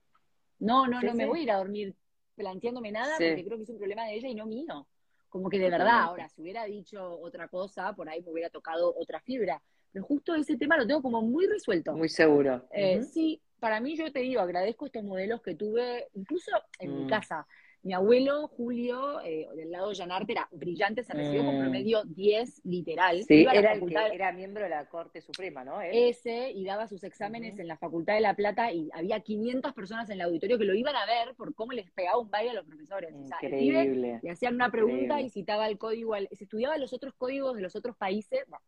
no, 0.59 0.87
no, 0.87 1.01
no 1.01 1.13
me 1.13 1.25
voy 1.25 1.39
a 1.39 1.43
ir 1.43 1.51
a 1.51 1.57
dormir 1.57 1.95
planteándome 2.35 2.91
nada 2.91 3.15
porque 3.17 3.43
creo 3.45 3.57
que 3.57 3.63
es 3.63 3.69
un 3.69 3.77
problema 3.77 4.05
de 4.05 4.15
ella 4.15 4.29
y 4.29 4.35
no 4.35 4.45
mío. 4.45 4.87
Como 5.33 5.49
que 5.49 5.57
de 5.57 5.71
verdad, 5.71 6.03
ahora, 6.03 6.29
si 6.29 6.43
hubiera 6.43 6.63
dicho 6.65 7.19
otra 7.19 7.47
cosa, 7.47 7.91
por 7.93 8.07
ahí 8.07 8.21
me 8.21 8.29
hubiera 8.29 8.51
tocado 8.51 8.93
otra 8.95 9.19
fibra. 9.21 9.59
Pero 9.91 10.05
justo 10.05 10.35
ese 10.35 10.57
tema 10.57 10.77
lo 10.77 10.85
tengo 10.85 11.01
como 11.01 11.23
muy 11.23 11.47
resuelto. 11.47 11.93
Muy 11.93 12.07
seguro. 12.07 12.67
Eh, 12.69 13.01
sí, 13.01 13.41
para 13.59 13.79
mí, 13.79 13.97
yo 13.97 14.11
te 14.11 14.19
digo, 14.19 14.41
agradezco 14.41 14.85
estos 14.85 15.03
modelos 15.03 15.41
que 15.41 15.55
tuve, 15.55 16.07
incluso 16.13 16.51
en 16.77 16.95
mi 16.95 17.05
Mm. 17.05 17.07
casa. 17.07 17.47
Mi 17.83 17.93
abuelo, 17.93 18.47
Julio, 18.47 19.19
eh, 19.21 19.45
del 19.55 19.69
lado 19.69 19.89
de 19.89 19.95
Llanarte, 19.95 20.31
era 20.31 20.47
brillante, 20.51 21.03
se 21.03 21.11
recibió 21.11 21.43
con 21.43 21.57
Mm. 21.57 21.59
promedio 21.59 22.03
10, 22.05 22.61
literal. 22.63 23.23
Sí, 23.23 23.45
a 23.45 23.51
era 23.51 23.73
el 23.73 23.79
facultad- 23.81 24.07
que 24.09 24.15
era 24.15 24.31
miembro 24.31 24.63
de 24.63 24.69
la 24.69 24.85
Corte 24.87 25.19
Suprema, 25.19 25.65
¿no? 25.65 25.81
Ese 25.81 26.51
y 26.51 26.63
daba 26.63 26.87
sus 26.87 27.03
exámenes 27.03 27.59
en 27.59 27.67
la 27.67 27.75
Facultad 27.77 28.13
de 28.13 28.21
La 28.21 28.35
Plata 28.35 28.71
y 28.71 28.89
había 28.93 29.19
500 29.19 29.73
personas 29.73 30.09
en 30.09 30.13
el 30.15 30.21
auditorio 30.21 30.57
que 30.57 30.63
lo 30.63 30.73
iban 30.73 30.95
a 30.95 31.05
ver 31.05 31.35
por 31.35 31.53
cómo 31.53 31.73
les 31.73 31.91
pegaba 31.91 32.19
un 32.19 32.31
baile 32.31 32.51
a 32.51 32.53
los 32.53 32.65
profesores. 32.65 33.13
O 33.15 33.25
sea, 33.25 33.37
Increíble. 33.41 34.19
le 34.23 34.31
hacían 34.31 34.55
una 34.55 34.71
pregunta 34.71 35.03
Increíble. 35.03 35.27
y 35.27 35.29
citaba 35.29 35.67
el 35.67 35.77
código, 35.77 36.13
al- 36.13 36.29
se 36.31 36.45
estudiaba 36.45 36.77
los 36.77 36.93
otros 36.93 37.13
códigos 37.15 37.53
de 37.57 37.61
los 37.63 37.75
otros 37.75 37.97
países. 37.97 38.45
Bueno, 38.47 38.63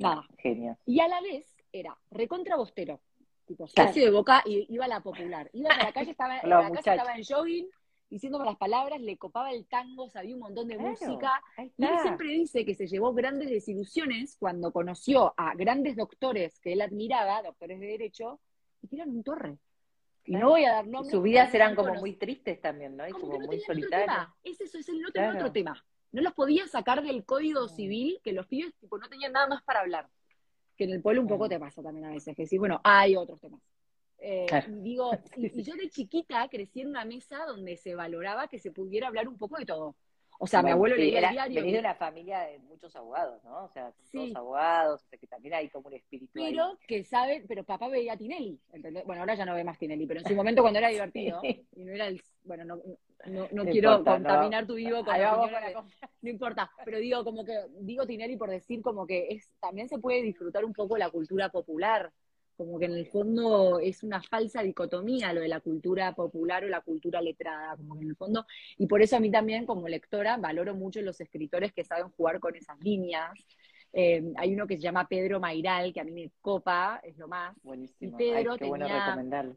nada. 0.00 0.26
Genio. 0.38 0.76
Y 0.84 0.98
a 0.98 1.06
la 1.06 1.20
vez 1.20 1.46
era 1.72 1.96
recontra 2.10 2.56
bostero. 2.56 3.00
Tipo, 3.46 3.66
Claro. 3.66 3.92
de 3.92 4.10
boca 4.10 4.42
y 4.46 4.66
iba 4.72 4.84
a 4.84 4.88
la 4.88 5.00
popular. 5.00 5.48
Iba 5.52 5.68
para 5.68 5.84
la 5.90 5.92
calle, 5.92 6.10
estaba, 6.10 6.38
en 6.40 6.48
la 6.50 6.62
calle 6.70 6.78
estaba 6.78 7.14
en 7.16 7.22
jogging, 7.24 7.68
diciéndome 8.12 8.44
las 8.44 8.56
palabras, 8.58 9.00
le 9.00 9.16
copaba 9.16 9.50
el 9.52 9.66
tango, 9.66 10.08
sabía 10.10 10.34
un 10.34 10.40
montón 10.42 10.68
de 10.68 10.76
Claro, 10.76 10.90
música. 10.90 11.42
Y 11.78 11.84
él 11.84 11.98
siempre 12.02 12.28
dice 12.28 12.64
que 12.66 12.74
se 12.74 12.86
llevó 12.86 13.14
grandes 13.14 13.48
desilusiones 13.48 14.36
cuando 14.38 14.70
conoció 14.70 15.32
a 15.36 15.54
grandes 15.54 15.96
doctores 15.96 16.60
que 16.60 16.74
él 16.74 16.82
admiraba, 16.82 17.42
doctores 17.42 17.80
de 17.80 17.86
derecho, 17.86 18.38
y 18.82 18.88
que 18.88 18.96
eran 18.96 19.08
un 19.10 19.22
torre. 19.22 19.56
Y 20.26 20.32
no 20.36 20.50
voy 20.50 20.64
a 20.64 20.72
dar 20.74 20.86
Y 20.86 20.90
nombres. 20.90 21.10
sus 21.10 21.22
vidas 21.22 21.52
eran 21.54 21.74
como 21.74 21.94
muy 21.94 22.12
tristes 22.12 22.60
también, 22.60 22.96
¿no? 22.96 23.08
Y 23.08 23.12
Como 23.12 23.22
como 23.22 23.32
que 23.48 23.56
no 23.58 23.74
muy 23.74 23.88
tema. 23.88 24.36
Es 24.44 24.60
eso, 24.60 24.78
es 24.78 24.88
el 24.90 25.00
no 25.00 25.10
tener 25.10 25.30
Claro. 25.30 25.46
otro 25.46 25.52
tema. 25.52 25.84
No 26.12 26.20
los 26.20 26.34
podía 26.34 26.66
sacar 26.68 27.02
del 27.02 27.24
código 27.24 27.66
civil, 27.68 28.20
que 28.22 28.32
los 28.32 28.46
pibes 28.46 28.74
tipo, 28.74 28.98
no 28.98 29.08
tenían 29.08 29.32
nada 29.32 29.46
más 29.48 29.62
para 29.62 29.80
hablar. 29.80 30.08
Que 30.76 30.84
en 30.84 30.90
el 30.92 31.00
pueblo 31.00 31.22
un 31.22 31.28
poco 31.28 31.48
te 31.48 31.58
pasa 31.58 31.82
también 31.82 32.04
a 32.06 32.10
veces, 32.10 32.36
que 32.36 32.46
sí, 32.46 32.58
bueno, 32.58 32.78
hay 32.84 33.16
otros 33.16 33.40
temas. 33.40 33.62
Eh, 34.24 34.46
Claro. 34.48 34.70
y 34.70 34.80
digo, 34.82 35.10
y, 35.36 35.60
y 35.60 35.62
yo 35.64 35.74
de 35.74 35.90
chiquita 35.90 36.46
crecí 36.48 36.80
en 36.82 36.88
una 36.90 37.04
mesa 37.04 37.44
donde 37.44 37.76
se 37.76 37.94
valoraba 37.96 38.46
que 38.46 38.58
se 38.60 38.70
pudiera 38.70 39.08
hablar 39.08 39.26
un 39.26 39.36
poco 39.36 39.58
de 39.58 39.66
todo. 39.66 39.96
O 40.38 40.46
sea, 40.46 40.60
mi 40.62 40.70
abuelo 40.70 40.96
sí, 40.96 41.02
leía 41.02 41.18
era- 41.18 41.28
el 41.44 41.52
diario. 41.52 41.72
De 41.72 41.78
una 41.78 41.94
familia 41.94 42.40
de 42.40 42.58
muchos 42.60 42.94
abogados, 42.96 43.42
¿no? 43.44 43.64
O 43.64 43.68
sea, 43.68 43.92
Sí. 44.04 44.18
todos 44.18 44.34
abogados, 44.36 45.02
o 45.04 45.08
sea, 45.08 45.18
que 45.18 45.26
también 45.28 45.54
hay 45.54 45.68
como 45.68 45.86
un 45.88 45.94
espíritu 45.94 46.38
ahí. 46.42 46.50
pero 46.52 46.78
que 46.88 47.04
sabe, 47.04 47.44
pero 47.46 47.62
papá 47.64 47.88
veía 47.88 48.14
a 48.14 48.16
Tinelli, 48.16 48.58
¿entendés? 48.72 49.04
Bueno, 49.04 49.22
ahora 49.22 49.34
ya 49.36 49.44
no 49.44 49.54
ve 49.54 49.62
más 49.62 49.78
Tinelli, 49.78 50.06
pero 50.06 50.20
en 50.20 50.26
su 50.26 50.34
momento 50.34 50.62
cuando 50.62 50.78
era 50.80 50.88
divertido, 50.88 51.40
y 51.76 51.84
no 51.84 51.92
era 51.92 52.06
el, 52.08 52.20
bueno, 52.44 52.64
no, 52.64 52.76
no, 52.76 53.46
no 53.52 53.64
No 53.64 53.70
quiero 53.70 53.90
importa, 53.98 54.18
no. 54.18 54.24
contaminar 54.28 54.66
tu 54.66 54.74
vivo 54.74 55.04
con 55.04 55.16
la 55.18 55.36
de- 55.68 55.74
no 56.22 56.30
importa, 56.30 56.70
pero 56.84 56.98
digo 56.98 57.22
como 57.22 57.44
que, 57.44 57.56
digo 57.80 58.04
Tinelli 58.06 58.36
por 58.36 58.50
decir 58.50 58.82
como 58.82 59.06
que 59.06 59.28
es, 59.30 59.48
también 59.60 59.88
se 59.88 59.98
puede 59.98 60.22
disfrutar 60.22 60.64
un 60.64 60.72
poco 60.72 60.96
la 60.96 61.10
cultura 61.10 61.50
popular, 61.50 62.10
como 62.64 62.78
que 62.78 62.84
en 62.86 62.92
el 62.92 63.06
fondo 63.06 63.80
es 63.80 64.02
una 64.02 64.22
falsa 64.22 64.62
dicotomía 64.62 65.32
lo 65.32 65.40
de 65.40 65.48
la 65.48 65.60
cultura 65.60 66.14
popular 66.14 66.64
o 66.64 66.68
la 66.68 66.80
cultura 66.80 67.20
letrada, 67.20 67.76
como 67.76 67.94
que 67.96 68.02
en 68.02 68.10
el 68.10 68.16
fondo, 68.16 68.46
y 68.78 68.86
por 68.86 69.02
eso 69.02 69.16
a 69.16 69.20
mí 69.20 69.30
también 69.30 69.66
como 69.66 69.88
lectora 69.88 70.36
valoro 70.36 70.74
mucho 70.74 71.00
los 71.02 71.20
escritores 71.20 71.72
que 71.72 71.82
saben 71.84 72.10
jugar 72.10 72.38
con 72.38 72.54
esas 72.54 72.78
líneas. 72.80 73.32
Eh, 73.92 74.32
hay 74.36 74.54
uno 74.54 74.66
que 74.66 74.76
se 74.76 74.82
llama 74.82 75.08
Pedro 75.08 75.40
Mairal, 75.40 75.92
que 75.92 76.00
a 76.00 76.04
mí 76.04 76.12
me 76.12 76.30
copa, 76.40 77.00
es 77.02 77.18
lo 77.18 77.28
más. 77.28 77.54
Buenísimo. 77.62 78.16
Y 78.16 78.18
Pedro 78.18 78.52
Ay, 78.52 78.58
qué 78.58 78.64
bueno 78.66 78.86
tenía- 78.86 79.06
recomendarlo. 79.06 79.56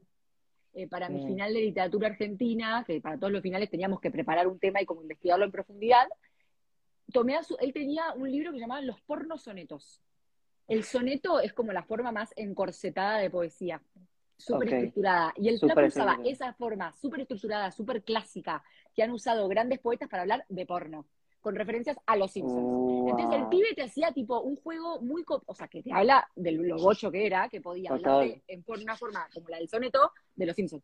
Eh, 0.73 0.87
para 0.89 1.07
mi 1.07 1.25
final 1.25 1.53
de 1.53 1.61
literatura 1.61 2.09
argentina, 2.09 2.83
que 2.85 2.99
para 2.99 3.17
todos 3.17 3.31
los 3.31 3.41
finales 3.41 3.69
teníamos 3.69 4.01
que 4.01 4.11
preparar 4.11 4.47
un 4.47 4.59
tema 4.59 4.81
y 4.81 4.85
como 4.85 5.01
investigarlo 5.03 5.45
en 5.45 5.51
profundidad, 5.51 6.05
tomé 7.13 7.35
a 7.37 7.43
su, 7.43 7.55
él 7.61 7.71
tenía 7.71 8.11
un 8.13 8.29
libro 8.29 8.51
que 8.51 8.59
llamaba 8.59 8.81
Los 8.81 8.99
pornos 9.01 9.43
sonetos. 9.43 10.01
El 10.67 10.83
soneto 10.83 11.39
es 11.39 11.53
como 11.53 11.71
la 11.71 11.83
forma 11.83 12.11
más 12.11 12.33
encorsetada 12.35 13.19
de 13.19 13.29
poesía, 13.29 13.81
súper 14.37 14.69
estructurada. 14.73 15.33
Y 15.37 15.49
el 15.49 15.59
flaco 15.59 15.81
usaba 15.85 16.19
esa 16.25 16.53
forma 16.53 16.91
súper 16.93 17.21
estructurada, 17.21 17.71
súper 17.71 18.03
clásica, 18.03 18.63
que 18.93 19.03
han 19.03 19.11
usado 19.11 19.47
grandes 19.47 19.79
poetas 19.79 20.09
para 20.09 20.23
hablar 20.23 20.45
de 20.49 20.65
porno, 20.65 21.05
con 21.39 21.55
referencias 21.55 21.97
a 22.07 22.15
los 22.17 22.31
Simpsons. 22.31 23.07
Entonces 23.07 23.39
el 23.39 23.47
pibe 23.47 23.75
te 23.75 23.83
hacía 23.83 24.11
tipo 24.11 24.39
un 24.41 24.55
juego 24.55 24.99
muy, 25.01 25.23
o 25.27 25.53
sea, 25.53 25.67
que 25.67 25.83
te 25.83 25.93
habla 25.93 26.27
de 26.35 26.51
lo 26.53 26.77
gocho 26.77 27.11
que 27.11 27.25
era, 27.27 27.47
que 27.49 27.61
podía 27.61 27.89
Total. 27.91 28.11
hablarte 28.13 28.43
en 28.47 28.63
por 28.63 28.79
una 28.79 28.95
forma 28.95 29.27
como 29.33 29.49
la 29.49 29.57
del 29.57 29.69
soneto 29.69 30.11
de 30.35 30.45
los 30.47 30.55
Simpsons. 30.55 30.83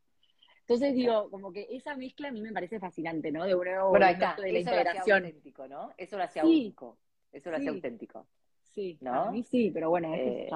Entonces 0.60 0.94
digo, 0.94 1.30
como 1.32 1.52
que 1.52 1.68
esa 1.72 1.98
mezcla 1.98 2.30
a 2.30 2.32
mí 2.32 2.42
me 2.42 2.54
parece 2.54 2.80
fascinante, 2.80 3.32
¿no? 3.32 3.46
De 3.46 3.56
un 3.56 3.66
nuevo 3.66 3.90
Bueno, 3.90 4.06
ahí 4.06 4.14
momento 4.14 4.30
está. 4.30 4.42
de 4.44 4.52
la 4.54 4.60
Eso 4.60 4.70
lo 4.70 4.76
hacía 4.78 4.82
integración. 4.92 5.26
auténtico, 5.26 5.68
¿no? 5.68 5.94
Eso 5.98 6.18
lo 6.18 6.24
hacía 6.24 6.44
Sí. 6.44 6.48
único. 6.50 6.98
Eso 7.32 7.50
lo 7.50 7.58
hacía 7.58 7.72
Sí. 7.72 7.78
auténtico. 7.78 8.28
Sí, 8.74 8.98
¿No? 9.02 9.14
a 9.26 9.32
mí 9.32 9.44
sí, 9.44 9.70
pero 9.74 9.90
bueno, 9.90 10.14
Eh, 10.16 10.50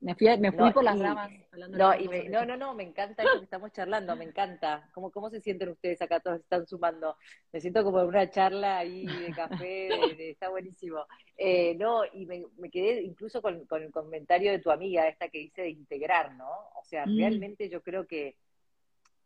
me 0.00 0.14
fui, 0.14 0.26
me 0.38 0.50
fui 0.52 0.66
no, 0.68 0.72
por 0.72 0.84
las 0.84 0.96
y- 0.96 1.02
ramas. 1.02 1.30
hablando 1.52 1.78
No, 1.78 1.98
y 1.98 2.08
me- 2.08 2.28
no, 2.28 2.44
no, 2.44 2.56
no, 2.56 2.74
me 2.74 2.82
encanta 2.84 3.22
que 3.22 3.44
estamos 3.44 3.72
charlando, 3.72 4.14
me 4.16 4.24
encanta. 4.24 4.88
¿Cómo, 4.94 5.10
cómo 5.10 5.30
se 5.30 5.40
sienten 5.40 5.68
ustedes 5.70 6.00
acá? 6.02 6.20
Todos 6.20 6.40
están 6.40 6.66
sumando. 6.66 7.16
Me 7.52 7.60
siento 7.60 7.82
como 7.84 8.00
en 8.00 8.06
una 8.06 8.28
charla 8.30 8.78
ahí 8.78 9.06
de 9.06 9.34
café, 9.34 9.64
de- 9.88 10.14
de- 10.16 10.30
está 10.30 10.48
buenísimo. 10.50 11.04
Eh, 11.36 11.74
no, 11.76 12.02
y 12.12 12.26
me, 12.26 12.44
me 12.58 12.70
quedé 12.70 13.02
incluso 13.02 13.40
con, 13.42 13.66
con 13.66 13.82
el 13.82 13.90
comentario 13.90 14.52
de 14.52 14.58
tu 14.58 14.70
amiga, 14.70 15.08
esta 15.08 15.28
que 15.28 15.38
dice 15.38 15.62
de 15.62 15.70
integrar, 15.70 16.34
¿no? 16.34 16.48
O 16.48 16.84
sea, 16.84 17.06
Mm. 17.06 17.16
realmente 17.18 17.68
yo 17.68 17.82
creo 17.82 18.06
que, 18.06 18.36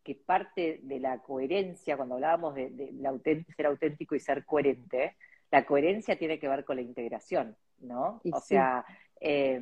que 0.02 0.14
parte 0.14 0.80
de 0.82 1.00
la 1.00 1.18
coherencia, 1.18 1.96
cuando 1.96 2.16
hablábamos 2.16 2.54
de, 2.54 2.68
de 2.70 3.44
ser 3.56 3.66
auténtico 3.66 4.14
y 4.14 4.20
ser 4.20 4.44
coherente, 4.44 5.16
la 5.54 5.64
coherencia 5.64 6.18
tiene 6.18 6.38
que 6.40 6.48
ver 6.48 6.64
con 6.64 6.74
la 6.76 6.82
integración, 6.82 7.56
¿no? 7.78 8.20
Y 8.24 8.32
o 8.32 8.40
sí. 8.40 8.48
sea, 8.48 8.84
eh, 9.20 9.60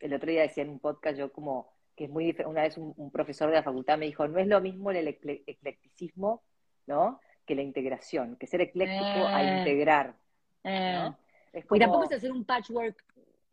el 0.00 0.12
otro 0.12 0.28
día 0.30 0.42
decía 0.42 0.64
en 0.64 0.70
un 0.70 0.80
podcast 0.80 1.16
yo 1.16 1.32
como 1.32 1.68
que 1.94 2.04
es 2.06 2.10
muy 2.10 2.24
dif- 2.32 2.44
una 2.46 2.62
vez 2.62 2.76
un, 2.76 2.92
un 2.96 3.10
profesor 3.12 3.48
de 3.48 3.54
la 3.54 3.62
facultad 3.62 3.96
me 3.96 4.06
dijo, 4.06 4.26
no 4.26 4.40
es 4.40 4.48
lo 4.48 4.60
mismo 4.60 4.90
el 4.90 5.06
ecle- 5.06 5.44
eclecticismo, 5.46 6.42
¿no? 6.88 7.20
Que 7.46 7.54
la 7.54 7.62
integración, 7.62 8.34
que 8.36 8.48
ser 8.48 8.60
ecléctico 8.62 9.28
a 9.28 9.40
Eh. 9.42 9.58
integrar, 9.58 10.16
Eh, 10.64 10.92
¿no? 10.96 11.16
Es 11.52 11.64
y 11.70 11.78
tampoco 11.78 12.04
es 12.04 12.12
hacer 12.12 12.32
un 12.32 12.44
patchwork 12.44 12.96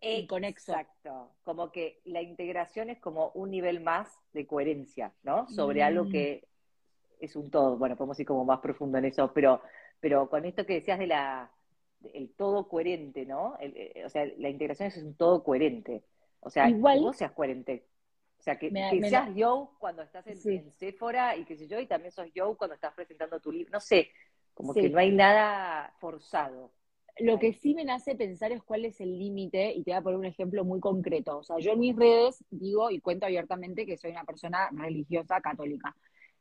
inconexo. 0.01 0.71
Exacto, 0.71 1.29
como 1.43 1.71
que 1.71 2.01
la 2.05 2.21
integración 2.23 2.89
es 2.89 2.99
como 2.99 3.29
un 3.35 3.51
nivel 3.51 3.81
más 3.81 4.07
de 4.33 4.47
coherencia, 4.47 5.13
¿no? 5.21 5.47
Sobre 5.47 5.81
Mm. 5.81 5.85
algo 5.85 6.09
que 6.09 6.43
es 7.19 7.35
un 7.35 7.51
todo, 7.51 7.77
bueno, 7.77 7.95
podemos 7.95 8.19
ir 8.19 8.25
como 8.25 8.43
más 8.45 8.59
profundo 8.61 8.97
en 8.97 9.05
eso, 9.05 9.31
pero, 9.31 9.61
pero 10.01 10.29
con 10.29 10.43
esto 10.45 10.65
que 10.65 10.73
decías 10.73 10.99
de 10.99 11.07
la 11.07 11.49
el 12.13 12.33
todo 12.33 12.67
coherente, 12.67 13.25
¿no? 13.25 13.55
El- 13.59 13.73
eh, 13.77 14.03
o 14.05 14.09
sea, 14.09 14.25
la 14.37 14.49
integración 14.49 14.87
es 14.87 14.97
un 14.97 15.13
todo 15.13 15.43
coherente. 15.43 16.03
O 16.39 16.49
sea, 16.49 16.67
Igual- 16.67 16.97
que 16.97 17.03
vos 17.03 17.15
seas 17.17 17.31
coherente. 17.31 17.85
O 18.39 18.41
sea, 18.43 18.57
que, 18.57 18.71
Me- 18.71 18.89
que 18.89 18.99
me 18.99 19.09
seas 19.09 19.33
yo 19.35 19.75
cuando 19.79 20.01
estás 20.01 20.25
en, 20.25 20.35
Sí. 20.37 20.55
en 20.55 20.71
Sephora 20.71 21.37
y 21.37 21.45
qué 21.45 21.55
sé 21.55 21.67
yo, 21.67 21.79
y 21.79 21.85
también 21.85 22.11
sos 22.11 22.25
yo 22.33 22.57
cuando 22.57 22.73
estás 22.73 22.93
presentando 22.95 23.39
tu 23.39 23.51
libro. 23.51 23.69
No 23.71 23.79
sé, 23.79 24.09
como 24.55 24.73
Sí. 24.73 24.81
que 24.81 24.89
no 24.89 24.97
hay 24.97 25.11
nada 25.11 25.93
forzado. 25.99 26.71
Lo 27.19 27.37
que 27.37 27.53
sí 27.53 27.75
me 27.75 27.85
nace 27.85 28.15
pensar 28.15 28.51
es 28.51 28.63
cuál 28.63 28.85
es 28.85 28.99
el 28.99 29.19
límite, 29.19 29.71
y 29.73 29.83
te 29.83 29.91
voy 29.91 29.97
a 29.99 30.01
poner 30.01 30.17
un 30.17 30.25
ejemplo 30.25 30.63
muy 30.63 30.79
concreto. 30.79 31.37
O 31.37 31.43
sea, 31.43 31.59
yo 31.59 31.73
en 31.73 31.79
mis 31.81 31.95
redes 31.95 32.43
digo 32.49 32.89
y 32.89 32.99
cuento 32.99 33.27
abiertamente 33.27 33.85
que 33.85 33.97
soy 33.97 34.09
una 34.09 34.23
persona 34.23 34.69
religiosa 34.71 35.39
católica. 35.39 35.95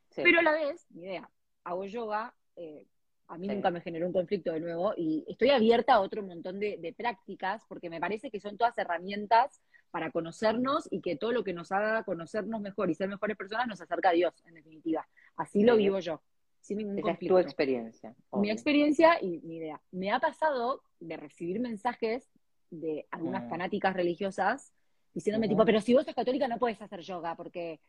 Sí. 0.09 0.21
Pero 0.23 0.39
a 0.39 0.43
la 0.43 0.53
vez, 0.53 0.87
mi 0.89 1.03
idea, 1.03 1.29
hago 1.65 1.85
yoga, 1.85 2.33
eh, 2.55 2.87
a 3.31 3.37
mí 3.37 3.47
Sí. 3.47 3.55
nunca 3.55 3.71
me 3.71 3.79
generó 3.79 4.05
un 4.07 4.13
conflicto 4.13 4.51
de 4.51 4.59
nuevo, 4.59 4.93
y 4.97 5.23
estoy 5.27 5.51
abierta 5.51 5.93
a 5.93 6.01
otro 6.01 6.21
montón 6.21 6.59
de, 6.59 6.77
de 6.77 6.91
prácticas, 6.93 7.63
porque 7.67 7.89
me 7.89 7.99
parece 7.99 8.29
que 8.29 8.41
son 8.41 8.57
todas 8.57 8.77
herramientas 8.77 9.61
para 9.89 10.11
conocernos 10.11 10.87
y 10.91 10.99
que 11.01 11.15
todo 11.15 11.31
lo 11.31 11.43
que 11.43 11.53
nos 11.53 11.71
haga 11.71 12.03
conocernos 12.03 12.59
mejor 12.59 12.89
y 12.89 12.93
ser 12.95 13.07
mejores 13.07 13.37
personas 13.37 13.67
nos 13.67 13.79
acerca 13.81 14.09
a 14.09 14.13
Dios, 14.13 14.33
en 14.45 14.55
definitiva. 14.55 15.07
Así 15.37 15.63
lo 15.63 15.75
Sí. 15.75 15.83
vivo 15.83 15.99
yo, 15.99 16.21
sin 16.59 16.79
ningún 16.79 16.99
Esa 16.99 17.07
es 17.07 17.11
conflicto 17.13 17.35
tu 17.35 17.39
experiencia. 17.39 18.09
mi 18.09 18.15
obvio. 18.31 18.53
experiencia 18.53 19.17
y 19.21 19.39
mi 19.43 19.55
idea. 19.57 19.81
Me 19.91 20.11
ha 20.11 20.19
pasado 20.19 20.83
de 20.99 21.15
recibir 21.15 21.59
mensajes 21.61 22.29
de 22.69 23.05
algunas 23.11 23.45
Mm. 23.45 23.49
fanáticas 23.49 23.93
religiosas 23.95 24.73
diciéndome 25.13 25.47
Ujú. 25.47 25.53
tipo, 25.55 25.65
pero 25.65 25.79
si 25.81 25.93
vos 25.93 26.05
sos 26.05 26.15
católica 26.15 26.47
no 26.49 26.57
puedes 26.57 26.81
hacer 26.81 26.99
yoga 27.01 27.35
porque 27.35 27.79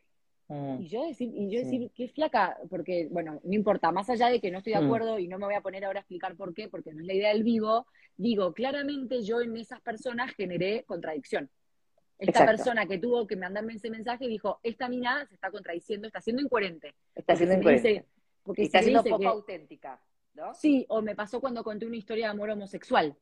Mm. 0.49 0.81
y 0.81 0.87
yo 0.87 1.05
decir 1.07 1.31
y 1.33 1.49
yo 1.49 1.59
Sí. 1.59 1.65
decir 1.65 1.91
qué 1.95 2.09
flaca 2.09 2.57
porque 2.69 3.07
bueno 3.09 3.39
no 3.43 3.53
importa 3.53 3.91
más 3.91 4.09
allá 4.09 4.27
de 4.27 4.41
que 4.41 4.51
no 4.51 4.57
estoy 4.57 4.73
de 4.73 4.81
Mm. 4.81 4.85
acuerdo 4.85 5.17
y 5.19 5.27
no 5.27 5.39
me 5.39 5.45
voy 5.45 5.55
a 5.55 5.61
poner 5.61 5.85
ahora 5.85 5.99
a 5.99 6.01
explicar 6.01 6.35
por 6.35 6.53
qué 6.53 6.67
porque 6.67 6.93
no 6.93 6.99
es 7.01 7.07
la 7.07 7.13
idea 7.13 7.29
del 7.29 7.43
vivo 7.43 7.87
digo 8.17 8.53
claramente 8.53 9.23
yo 9.23 9.39
en 9.41 9.55
esas 9.55 9.79
personas 9.81 10.33
generé 10.35 10.83
contradicción 10.83 11.49
esta 12.19 12.41
Exacto. 12.41 12.51
persona 12.57 12.85
que 12.85 12.97
tuvo 12.99 13.25
que 13.25 13.35
mandarme 13.37 13.73
ese 13.73 13.89
mensaje 13.89 14.27
dijo 14.27 14.59
esta 14.63 14.89
mina 14.89 15.25
se 15.27 15.35
está 15.35 15.49
contradiciendo 15.49 16.07
está 16.07 16.19
siendo 16.19 16.41
incoherente 16.41 16.93
Está 17.15 17.35
siendo 17.37 17.55
dice- 17.55 17.69
incoherente. 17.77 18.05
porque 18.43 18.63
está 18.63 18.81
siendo 18.81 19.03
poco 19.03 19.19
que- 19.19 19.27
auténtica, 19.27 20.01
¿no? 20.33 20.53
Sí, 20.53 20.85
o 20.89 21.01
me 21.01 21.15
pasó 21.15 21.39
cuando 21.39 21.63
conté 21.63 21.85
una 21.85 21.95
historia 21.95 22.25
de 22.25 22.31
amor 22.31 22.49
homosexual. 22.49 23.15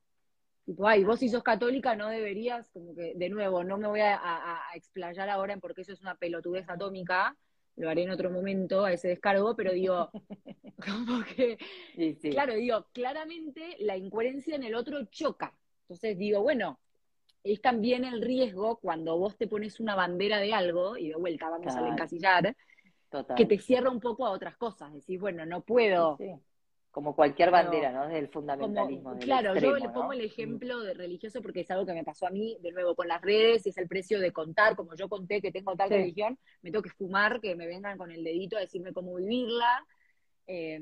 Tipo, 0.71 0.87
ay, 0.87 1.03
vos 1.03 1.19
si 1.19 1.27
sos 1.27 1.43
católica 1.43 1.95
no 1.97 2.07
deberías, 2.07 2.69
como 2.69 2.95
que, 2.95 3.11
de 3.13 3.29
nuevo, 3.29 3.61
no 3.61 3.77
me 3.77 3.87
voy 3.89 3.99
a, 3.99 4.15
a- 4.15 4.69
a 4.71 4.75
explayar 4.77 5.27
ahora 5.29 5.51
en 5.53 5.59
porque 5.59 5.81
eso 5.81 5.91
es 5.91 5.99
una 6.01 6.15
pelotudez 6.15 6.69
atómica, 6.69 7.35
lo 7.75 7.89
haré 7.89 8.03
en 8.03 8.11
otro 8.11 8.31
momento, 8.31 8.85
a 8.85 8.93
ese 8.93 9.09
descargo, 9.09 9.53
pero 9.57 9.73
digo, 9.73 10.13
como 10.85 11.23
que, 11.25 11.57
Sí, 11.95 12.13
sí. 12.15 12.29
claro, 12.29 12.53
digo, 12.55 12.87
claramente 12.93 13.75
la 13.79 13.97
incoherencia 13.97 14.55
en 14.55 14.63
el 14.63 14.75
otro 14.75 15.03
choca. 15.07 15.53
Entonces 15.83 16.17
digo, 16.17 16.41
bueno, 16.41 16.79
es 17.43 17.61
también 17.61 18.05
el 18.05 18.21
riesgo 18.21 18.77
cuando 18.79 19.17
vos 19.17 19.37
te 19.37 19.47
pones 19.47 19.79
una 19.81 19.95
bandera 19.95 20.39
de 20.39 20.53
algo, 20.53 20.97
y 20.97 21.09
de 21.09 21.15
vuelta 21.15 21.49
vamos 21.49 21.77
al 21.77 21.87
encasillar, 21.87 22.55
que 23.35 23.45
te 23.45 23.59
cierra 23.59 23.89
un 23.91 23.99
poco 23.99 24.25
a 24.25 24.31
otras 24.31 24.57
cosas. 24.57 24.93
Decís, 24.93 25.19
bueno, 25.19 25.45
no 25.45 25.61
puedo. 25.63 26.23
Como 26.91 27.15
cualquier 27.15 27.51
bandera, 27.51 27.91
¿no? 27.91 28.05
Desde 28.07 28.19
el 28.19 28.27
fundamentalismo. 28.27 29.17
claro, 29.19 29.55
yo 29.55 29.77
le 29.77 29.89
pongo 29.89 30.11
el 30.11 30.21
ejemplo 30.21 30.81
de 30.81 30.93
religioso 30.93 31.41
porque 31.41 31.61
es 31.61 31.71
algo 31.71 31.85
que 31.85 31.93
me 31.93 32.03
pasó 32.03 32.27
a 32.27 32.31
mí, 32.31 32.57
de 32.61 32.71
nuevo, 32.73 32.95
con 32.95 33.07
las 33.07 33.21
redes, 33.21 33.65
y 33.65 33.69
es 33.69 33.77
el 33.77 33.87
precio 33.87 34.19
de 34.19 34.33
contar, 34.33 34.75
como 34.75 34.93
yo 34.95 35.07
conté 35.07 35.41
que 35.41 35.53
tengo 35.53 35.73
tal 35.75 35.89
religión, 35.89 36.37
me 36.61 36.69
tengo 36.69 36.83
que 36.83 36.89
fumar, 36.89 37.39
que 37.39 37.55
me 37.55 37.65
vengan 37.65 37.97
con 37.97 38.11
el 38.11 38.23
dedito 38.23 38.57
a 38.57 38.59
decirme 38.59 38.91
cómo 38.91 39.15
vivirla. 39.15 39.85
Eh, 40.47 40.81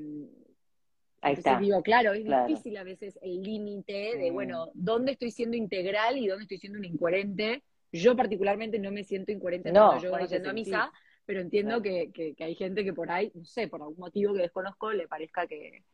Ahí 1.22 1.34
está. 1.34 1.58
digo, 1.58 1.82
claro, 1.82 2.12
es 2.12 2.24
difícil 2.24 2.76
a 2.76 2.82
veces 2.82 3.18
el 3.22 3.42
límite 3.42 4.16
de, 4.16 4.30
bueno, 4.30 4.70
¿dónde 4.74 5.12
estoy 5.12 5.30
siendo 5.30 5.56
integral 5.56 6.16
y 6.16 6.26
dónde 6.26 6.44
estoy 6.44 6.58
siendo 6.58 6.78
un 6.78 6.84
incoherente? 6.84 7.62
Yo 7.92 8.16
particularmente 8.16 8.78
no 8.78 8.90
me 8.90 9.04
siento 9.04 9.30
incoherente 9.30 9.70
no, 9.70 9.88
cuando 9.88 10.02
yo 10.02 10.10
voy 10.10 10.26
yendo 10.26 10.50
a 10.50 10.52
misa, 10.52 10.92
pero 11.26 11.40
entiendo 11.40 11.82
que, 11.82 12.10
que, 12.12 12.34
hay 12.42 12.54
gente 12.54 12.84
que 12.84 12.92
por 12.92 13.10
ahí, 13.10 13.30
no 13.34 13.44
sé, 13.44 13.68
por 13.68 13.82
algún 13.82 13.98
motivo 13.98 14.32
que 14.32 14.42
desconozco, 14.42 14.92
le 14.92 15.08
parezca 15.08 15.46
que, 15.46 15.84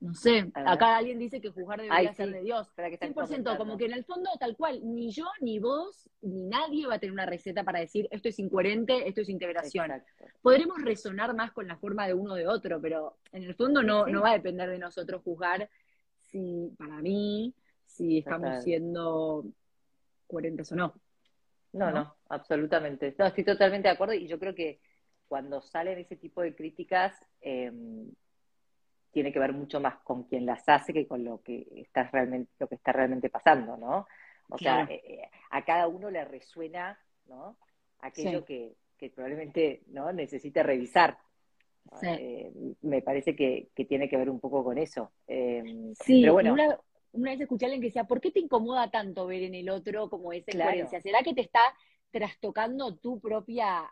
no 0.00 0.14
sé, 0.14 0.50
acá 0.54 0.96
alguien 0.96 1.18
dice 1.18 1.40
que 1.40 1.50
juzgar 1.50 1.80
debería 1.80 2.12
ser 2.12 2.30
de 2.30 2.42
Dios. 2.42 2.70
Para 2.76 2.88
que 2.88 2.98
100%, 2.98 3.56
como 3.56 3.76
que 3.76 3.86
en 3.86 3.92
el 3.92 4.04
fondo, 4.04 4.30
tal 4.38 4.56
cual, 4.56 4.80
ni 4.84 5.10
yo, 5.10 5.24
ni 5.40 5.58
vos, 5.58 6.08
ni 6.22 6.44
nadie 6.44 6.86
va 6.86 6.94
a 6.94 6.98
tener 6.98 7.12
una 7.12 7.26
receta 7.26 7.64
para 7.64 7.80
decir 7.80 8.06
esto 8.10 8.28
es 8.28 8.38
incoherente, 8.38 9.08
esto 9.08 9.22
es 9.22 9.28
integración. 9.28 9.90
Podremos 10.40 10.80
resonar 10.82 11.34
más 11.34 11.52
con 11.52 11.66
la 11.66 11.76
forma 11.76 12.06
de 12.06 12.14
uno 12.14 12.34
o 12.34 12.36
de 12.36 12.46
otro, 12.46 12.80
pero 12.80 13.16
en 13.32 13.42
el 13.42 13.54
fondo 13.54 13.82
no, 13.82 14.06
no 14.06 14.22
va 14.22 14.30
a 14.30 14.34
depender 14.34 14.70
de 14.70 14.78
nosotros 14.78 15.22
juzgar 15.22 15.68
si, 16.20 16.72
para 16.78 17.00
mí, 17.02 17.52
si 17.86 18.18
estamos 18.18 18.62
siendo 18.62 19.44
coherentes 20.28 20.70
o 20.72 20.76
no. 20.76 20.94
No, 21.72 21.90
no, 21.90 22.16
absolutamente. 22.28 23.14
No, 23.18 23.26
estoy 23.26 23.44
totalmente 23.44 23.88
de 23.88 23.94
acuerdo 23.94 24.14
y 24.14 24.28
yo 24.28 24.38
creo 24.38 24.54
que 24.54 24.80
cuando 25.28 25.60
salen 25.60 25.98
ese 25.98 26.16
tipo 26.16 26.40
de 26.40 26.54
críticas, 26.54 27.18
eh, 27.40 27.72
tiene 29.16 29.32
que 29.32 29.38
ver 29.38 29.54
mucho 29.54 29.80
más 29.80 29.96
con 30.04 30.24
quien 30.24 30.44
las 30.44 30.68
hace 30.68 30.92
que 30.92 31.06
con 31.06 31.24
lo 31.24 31.40
que 31.40 31.66
está 31.76 32.02
realmente, 32.12 32.52
lo 32.58 32.68
que 32.68 32.74
está 32.74 32.92
realmente 32.92 33.30
pasando, 33.30 33.74
¿no? 33.78 34.06
O 34.50 34.58
sea, 34.58 34.82
eh, 34.90 35.00
eh, 35.06 35.30
a 35.52 35.64
cada 35.64 35.88
uno 35.88 36.10
le 36.10 36.22
resuena, 36.26 37.00
¿no? 37.26 37.56
Aquello 38.00 38.44
que, 38.44 38.76
probablemente 39.14 39.84
no 39.86 40.12
necesite 40.12 40.62
revisar. 40.62 41.16
Eh, 42.02 42.52
me 42.82 43.00
parece 43.00 43.34
que, 43.34 43.70
tiene 43.88 44.06
que 44.06 44.18
ver 44.18 44.28
un 44.28 44.38
poco 44.38 44.62
con 44.62 44.76
eso. 44.76 45.12
Em, 45.26 45.94
sí, 45.94 46.20
pero 46.20 46.34
bueno. 46.34 46.52
Una, 47.12 47.30
vez 47.30 47.40
escuché 47.40 47.64
a 47.64 47.68
alguien 47.68 47.80
que 47.80 47.86
decía, 47.86 48.04
¿por 48.04 48.20
qué 48.20 48.30
te 48.30 48.40
incomoda 48.40 48.90
tanto 48.90 49.26
ver 49.26 49.44
en 49.44 49.54
el 49.54 49.70
otro 49.70 50.10
como 50.10 50.34
esa 50.34 50.54
incoherencia? 50.54 51.00
¿Será 51.00 51.22
que 51.22 51.32
te 51.32 51.40
está 51.40 51.62
trastocando 52.10 52.94
tu 52.96 53.18
propia, 53.18 53.90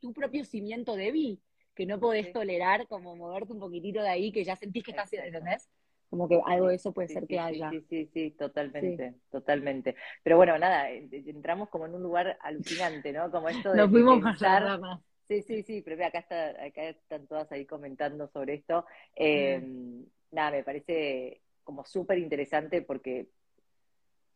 tu 0.00 0.14
propio 0.14 0.46
cimiento 0.46 0.96
débil? 0.96 1.42
Que 1.74 1.86
no 1.86 1.98
podés 1.98 2.32
tolerar 2.32 2.86
como 2.86 3.16
moverte 3.16 3.52
un 3.52 3.60
poquitito 3.60 4.02
de 4.02 4.08
ahí, 4.08 4.32
que 4.32 4.44
ya 4.44 4.56
sentís 4.56 4.84
que 4.84 4.92
estás, 4.92 5.12
¿entendés? 5.12 5.68
Como 6.08 6.28
que 6.28 6.40
algo 6.44 6.68
de 6.68 6.76
eso 6.76 6.92
puede 6.92 7.08
ser 7.08 7.26
que 7.26 7.40
haya. 7.40 7.70
Sí, 7.70 7.80
sí, 7.88 8.10
sí, 8.12 8.30
totalmente, 8.32 9.14
totalmente. 9.30 9.96
Pero 10.22 10.36
bueno, 10.36 10.56
nada, 10.58 10.90
entramos 10.90 11.68
como 11.70 11.86
en 11.86 11.94
un 11.94 12.02
lugar 12.02 12.38
alucinante, 12.40 13.12
¿no? 13.12 13.30
Como 13.30 13.48
esto 13.48 13.70
de 13.72 13.78
Nos 13.78 13.90
fuimos 13.90 14.22
pensar... 14.22 14.78
más 14.78 15.00
Sí, 15.26 15.42
sí, 15.42 15.62
sí, 15.62 15.80
pero 15.82 16.04
acá, 16.04 16.18
está, 16.18 16.50
acá 16.50 16.82
están 16.82 17.26
todas 17.26 17.50
ahí 17.50 17.64
comentando 17.64 18.28
sobre 18.28 18.54
esto. 18.54 18.84
Em, 19.14 20.04
nada, 20.30 20.50
me 20.50 20.62
parece 20.62 21.40
como 21.62 21.84
súper 21.84 22.18
interesante 22.18 22.82
porque, 22.82 23.28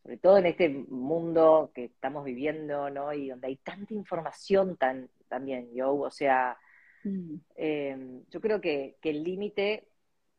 sobre 0.01 0.17
todo 0.17 0.39
en 0.39 0.47
este 0.47 0.69
mundo 0.69 1.71
que 1.75 1.85
estamos 1.85 2.25
viviendo, 2.25 2.89
¿no? 2.89 3.13
Y 3.13 3.29
donde 3.29 3.47
hay 3.47 3.57
tanta 3.57 3.93
información 3.93 4.77
tan, 4.77 5.09
también, 5.27 5.71
yo, 5.75 5.93
o 5.93 6.09
sea, 6.09 6.57
Mm. 7.03 7.35
Em, 7.55 8.23
yo 8.29 8.41
creo 8.41 8.61
que, 8.61 8.97
el 9.01 9.23
límite 9.23 9.87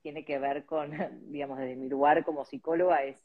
tiene 0.03 0.25
que 0.25 0.39
ver 0.39 0.65
con, 0.65 0.91
digamos, 1.31 1.59
desde 1.59 1.77
mi 1.77 1.89
lugar 1.89 2.25
como 2.25 2.45
psicóloga, 2.45 3.05
es, 3.05 3.21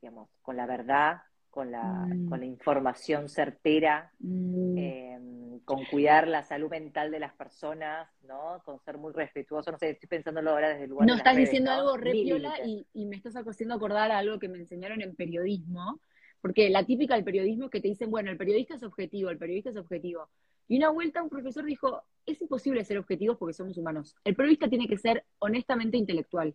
digamos, 0.00 0.28
con 0.42 0.56
la 0.56 0.66
verdad, 0.66 1.22
con 1.48 1.70
la, 1.70 1.82
mm. 1.82 2.28
con 2.28 2.40
la 2.40 2.46
información 2.46 3.28
certera, 3.28 4.10
mm. 4.18 4.78
em, 4.78 5.60
con 5.60 5.84
cuidar 5.84 6.26
la 6.26 6.42
salud 6.42 6.70
mental 6.70 7.10
de 7.10 7.20
las 7.20 7.34
personas, 7.34 8.08
¿no? 8.26 8.60
Con 8.64 8.80
ser 8.80 8.98
muy 8.98 9.12
respetuoso, 9.12 9.70
no 9.70 9.78
sé, 9.78 9.90
estoy 9.90 10.08
pensándolo 10.08 10.50
ahora 10.50 10.70
desde 10.70 10.84
el 10.84 10.90
lugar 10.90 11.06
No, 11.06 11.14
estás 11.14 11.36
diciendo 11.36 11.70
algo 11.70 11.96
re 11.96 12.16
y, 12.16 12.86
y, 12.94 13.04
me 13.06 13.16
estás 13.16 13.36
haciendo 13.36 13.74
acordar 13.74 14.10
algo 14.10 14.38
que 14.38 14.48
me 14.48 14.58
enseñaron 14.58 15.02
en 15.02 15.14
periodismo, 15.14 16.00
porque 16.40 16.70
la 16.70 16.84
típica 16.84 17.14
del 17.14 17.24
periodismo 17.24 17.66
es 17.66 17.70
que 17.70 17.80
te 17.80 17.88
dicen, 17.88 18.10
bueno, 18.10 18.30
el 18.30 18.36
periodista 18.36 18.74
es 18.74 18.82
objetivo, 18.82 19.30
el 19.30 19.38
periodista 19.38 19.70
es 19.70 19.76
objetivo. 19.76 20.28
Y 20.68 20.78
una 20.78 20.90
vuelta 20.90 21.22
un 21.22 21.28
profesor 21.28 21.64
dijo, 21.64 22.02
es 22.26 22.40
imposible 22.40 22.84
ser 22.84 22.98
objetivos 22.98 23.36
porque 23.36 23.54
somos 23.54 23.76
humanos. 23.76 24.14
El 24.24 24.34
periodista 24.34 24.68
tiene 24.68 24.88
que 24.88 24.96
ser 24.96 25.24
honestamente 25.38 25.96
intelectual. 25.96 26.54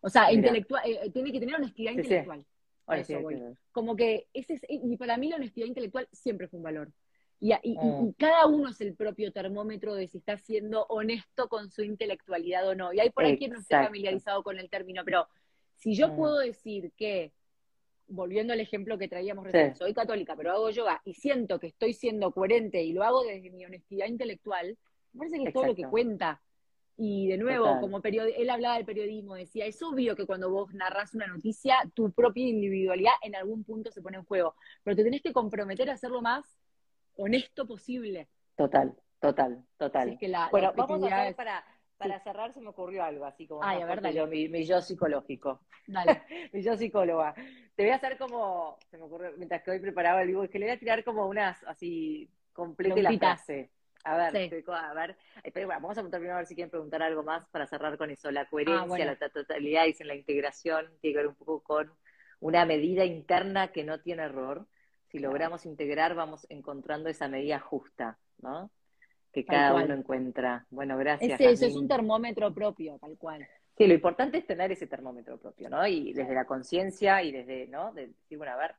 O 0.00 0.08
sea, 0.08 0.32
intelectual, 0.32 0.82
eh, 0.84 1.10
tiene 1.10 1.32
que 1.32 1.40
tener 1.40 1.54
honestidad 1.56 1.92
intelectual. 1.92 2.44
Como 3.70 3.96
que 3.96 4.26
ese 4.32 4.54
es, 4.54 4.62
y 4.68 4.96
para 4.96 5.16
mí 5.16 5.28
la 5.28 5.36
honestidad 5.36 5.66
intelectual 5.66 6.08
siempre 6.12 6.48
fue 6.48 6.58
un 6.58 6.64
valor. 6.64 6.92
Y, 7.40 7.76
mm. 7.76 8.12
cada 8.18 8.46
uno 8.46 8.70
es 8.70 8.80
el 8.80 8.94
propio 8.94 9.32
termómetro 9.32 9.94
de 9.94 10.06
si 10.06 10.18
está 10.18 10.38
siendo 10.38 10.86
honesto 10.86 11.48
con 11.48 11.70
su 11.70 11.82
intelectualidad 11.82 12.68
o 12.68 12.76
no. 12.76 12.92
Y 12.92 13.00
hay 13.00 13.10
por 13.10 13.24
ahí 13.24 13.36
quien 13.36 13.52
no 13.52 13.58
esté 13.58 13.74
familiarizado 13.74 14.44
con 14.44 14.60
el 14.60 14.70
término, 14.70 15.02
pero 15.04 15.26
si 15.76 15.96
yo 15.96 16.08
mm. 16.08 16.16
puedo 16.16 16.38
decir 16.38 16.92
que 16.96 17.32
volviendo 18.12 18.52
al 18.52 18.60
ejemplo 18.60 18.98
que 18.98 19.08
traíamos 19.08 19.44
recién, 19.44 19.74
soy 19.74 19.94
católica, 19.94 20.36
pero 20.36 20.52
hago 20.52 20.70
yoga 20.70 21.00
y 21.04 21.14
siento 21.14 21.58
que 21.58 21.68
estoy 21.68 21.94
siendo 21.94 22.30
coherente 22.32 22.82
y 22.82 22.92
lo 22.92 23.02
hago 23.02 23.22
desde 23.22 23.50
mi 23.50 23.64
honestidad 23.64 24.06
intelectual, 24.06 24.78
me 25.12 25.18
parece 25.18 25.38
que 25.38 25.48
es 25.48 25.54
todo 25.54 25.66
lo 25.66 25.74
que 25.74 25.84
cuenta. 25.84 26.40
Y 26.96 27.28
de 27.28 27.38
nuevo, 27.38 27.80
como 27.80 28.00
él 28.04 28.50
hablaba 28.50 28.76
del 28.76 28.84
periodismo, 28.84 29.34
decía, 29.34 29.64
es 29.64 29.82
obvio 29.82 30.14
que 30.14 30.26
cuando 30.26 30.50
vos 30.50 30.72
narras 30.74 31.14
una 31.14 31.26
noticia, 31.26 31.76
tu 31.94 32.12
propia 32.12 32.46
individualidad 32.46 33.14
en 33.22 33.34
algún 33.34 33.64
punto 33.64 33.90
se 33.90 34.02
pone 34.02 34.18
en 34.18 34.24
juego, 34.24 34.54
pero 34.84 34.94
te 34.94 35.02
tenés 35.02 35.22
que 35.22 35.32
comprometer 35.32 35.90
a 35.90 35.96
ser 35.96 36.10
lo 36.10 36.20
más 36.20 36.44
honesto 37.16 37.66
posible. 37.66 38.28
Total, 38.56 38.94
total, 39.20 39.64
total. 39.78 40.18
bueno, 40.50 40.72
vamos 40.76 41.02
a 41.10 41.22
hacer 41.22 41.34
para, 41.34 41.64
para 42.02 42.20
cerrar 42.20 42.52
se 42.52 42.60
me 42.60 42.68
ocurrió 42.68 43.04
algo, 43.04 43.24
así 43.24 43.46
como 43.46 43.62
Ay, 43.62 43.82
a 43.82 44.10
yo, 44.10 44.26
mi, 44.26 44.64
yo 44.64 44.80
psicológico. 44.80 45.60
Dale. 45.86 46.22
mi 46.52 46.62
yo 46.62 46.76
psicóloga. 46.76 47.34
Te 47.74 47.82
voy 47.82 47.92
a 47.92 47.96
hacer 47.96 48.18
como, 48.18 48.78
se 48.90 48.98
me 48.98 49.04
ocurrió, 49.04 49.32
mientras 49.36 49.62
que 49.62 49.70
hoy 49.70 49.80
preparaba 49.80 50.22
el 50.22 50.28
libro, 50.28 50.44
es 50.44 50.50
que 50.50 50.58
le 50.58 50.66
voy 50.66 50.74
a 50.74 50.78
tirar 50.78 51.04
como 51.04 51.26
unas, 51.26 51.62
así, 51.64 52.28
complete 52.52 53.02
la 53.02 53.12
frase. 53.12 53.70
A 54.04 54.16
ver, 54.16 54.64
a 54.66 54.94
ver, 54.94 55.16
pero 55.54 55.66
bueno, 55.66 55.80
vamos 55.80 55.96
a 55.96 56.10
terminar 56.10 56.34
a 56.34 56.38
ver 56.38 56.46
si 56.46 56.56
quieren 56.56 56.70
preguntar 56.70 57.02
algo 57.02 57.22
más 57.22 57.46
para 57.46 57.68
cerrar 57.68 57.96
con 57.96 58.10
eso. 58.10 58.32
La 58.32 58.46
coherencia, 58.46 59.04
ah, 59.10 59.16
la 59.20 59.28
totalidad, 59.28 59.84
dicen 59.84 60.08
la 60.08 60.16
integración, 60.16 60.86
tiene 61.00 61.14
que 61.14 61.18
ver 61.18 61.28
un 61.28 61.36
poco 61.36 61.62
con 61.62 61.92
una 62.40 62.66
medida 62.66 63.04
interna 63.04 63.70
que 63.70 63.84
no 63.84 64.00
tiene 64.00 64.24
error. 64.24 64.66
Si 65.08 65.20
logramos 65.20 65.66
integrar, 65.66 66.16
vamos 66.16 66.46
encontrando 66.48 67.08
esa 67.08 67.28
medida 67.28 67.60
justa, 67.60 68.18
¿no? 68.38 68.70
Que 69.32 69.44
cada 69.44 69.74
uno 69.74 69.94
encuentra. 69.94 70.66
Bueno, 70.70 70.96
gracias. 70.98 71.40
Es 71.40 71.62
eso, 71.62 71.66
es 71.66 71.74
un 71.74 71.88
termómetro 71.88 72.52
propio, 72.52 72.98
tal 72.98 73.16
cual. 73.16 73.46
Sí, 73.76 73.86
lo 73.86 73.94
importante 73.94 74.38
es 74.38 74.46
tener 74.46 74.70
ese 74.70 74.86
termómetro 74.86 75.38
propio, 75.38 75.70
¿no? 75.70 75.86
Y 75.86 76.12
desde 76.12 76.34
la 76.34 76.44
conciencia 76.44 77.22
y 77.22 77.32
desde, 77.32 77.66
¿no? 77.68 77.92
De 77.92 78.08
decir, 78.08 78.36
bueno, 78.36 78.52
a 78.52 78.56
ver, 78.56 78.74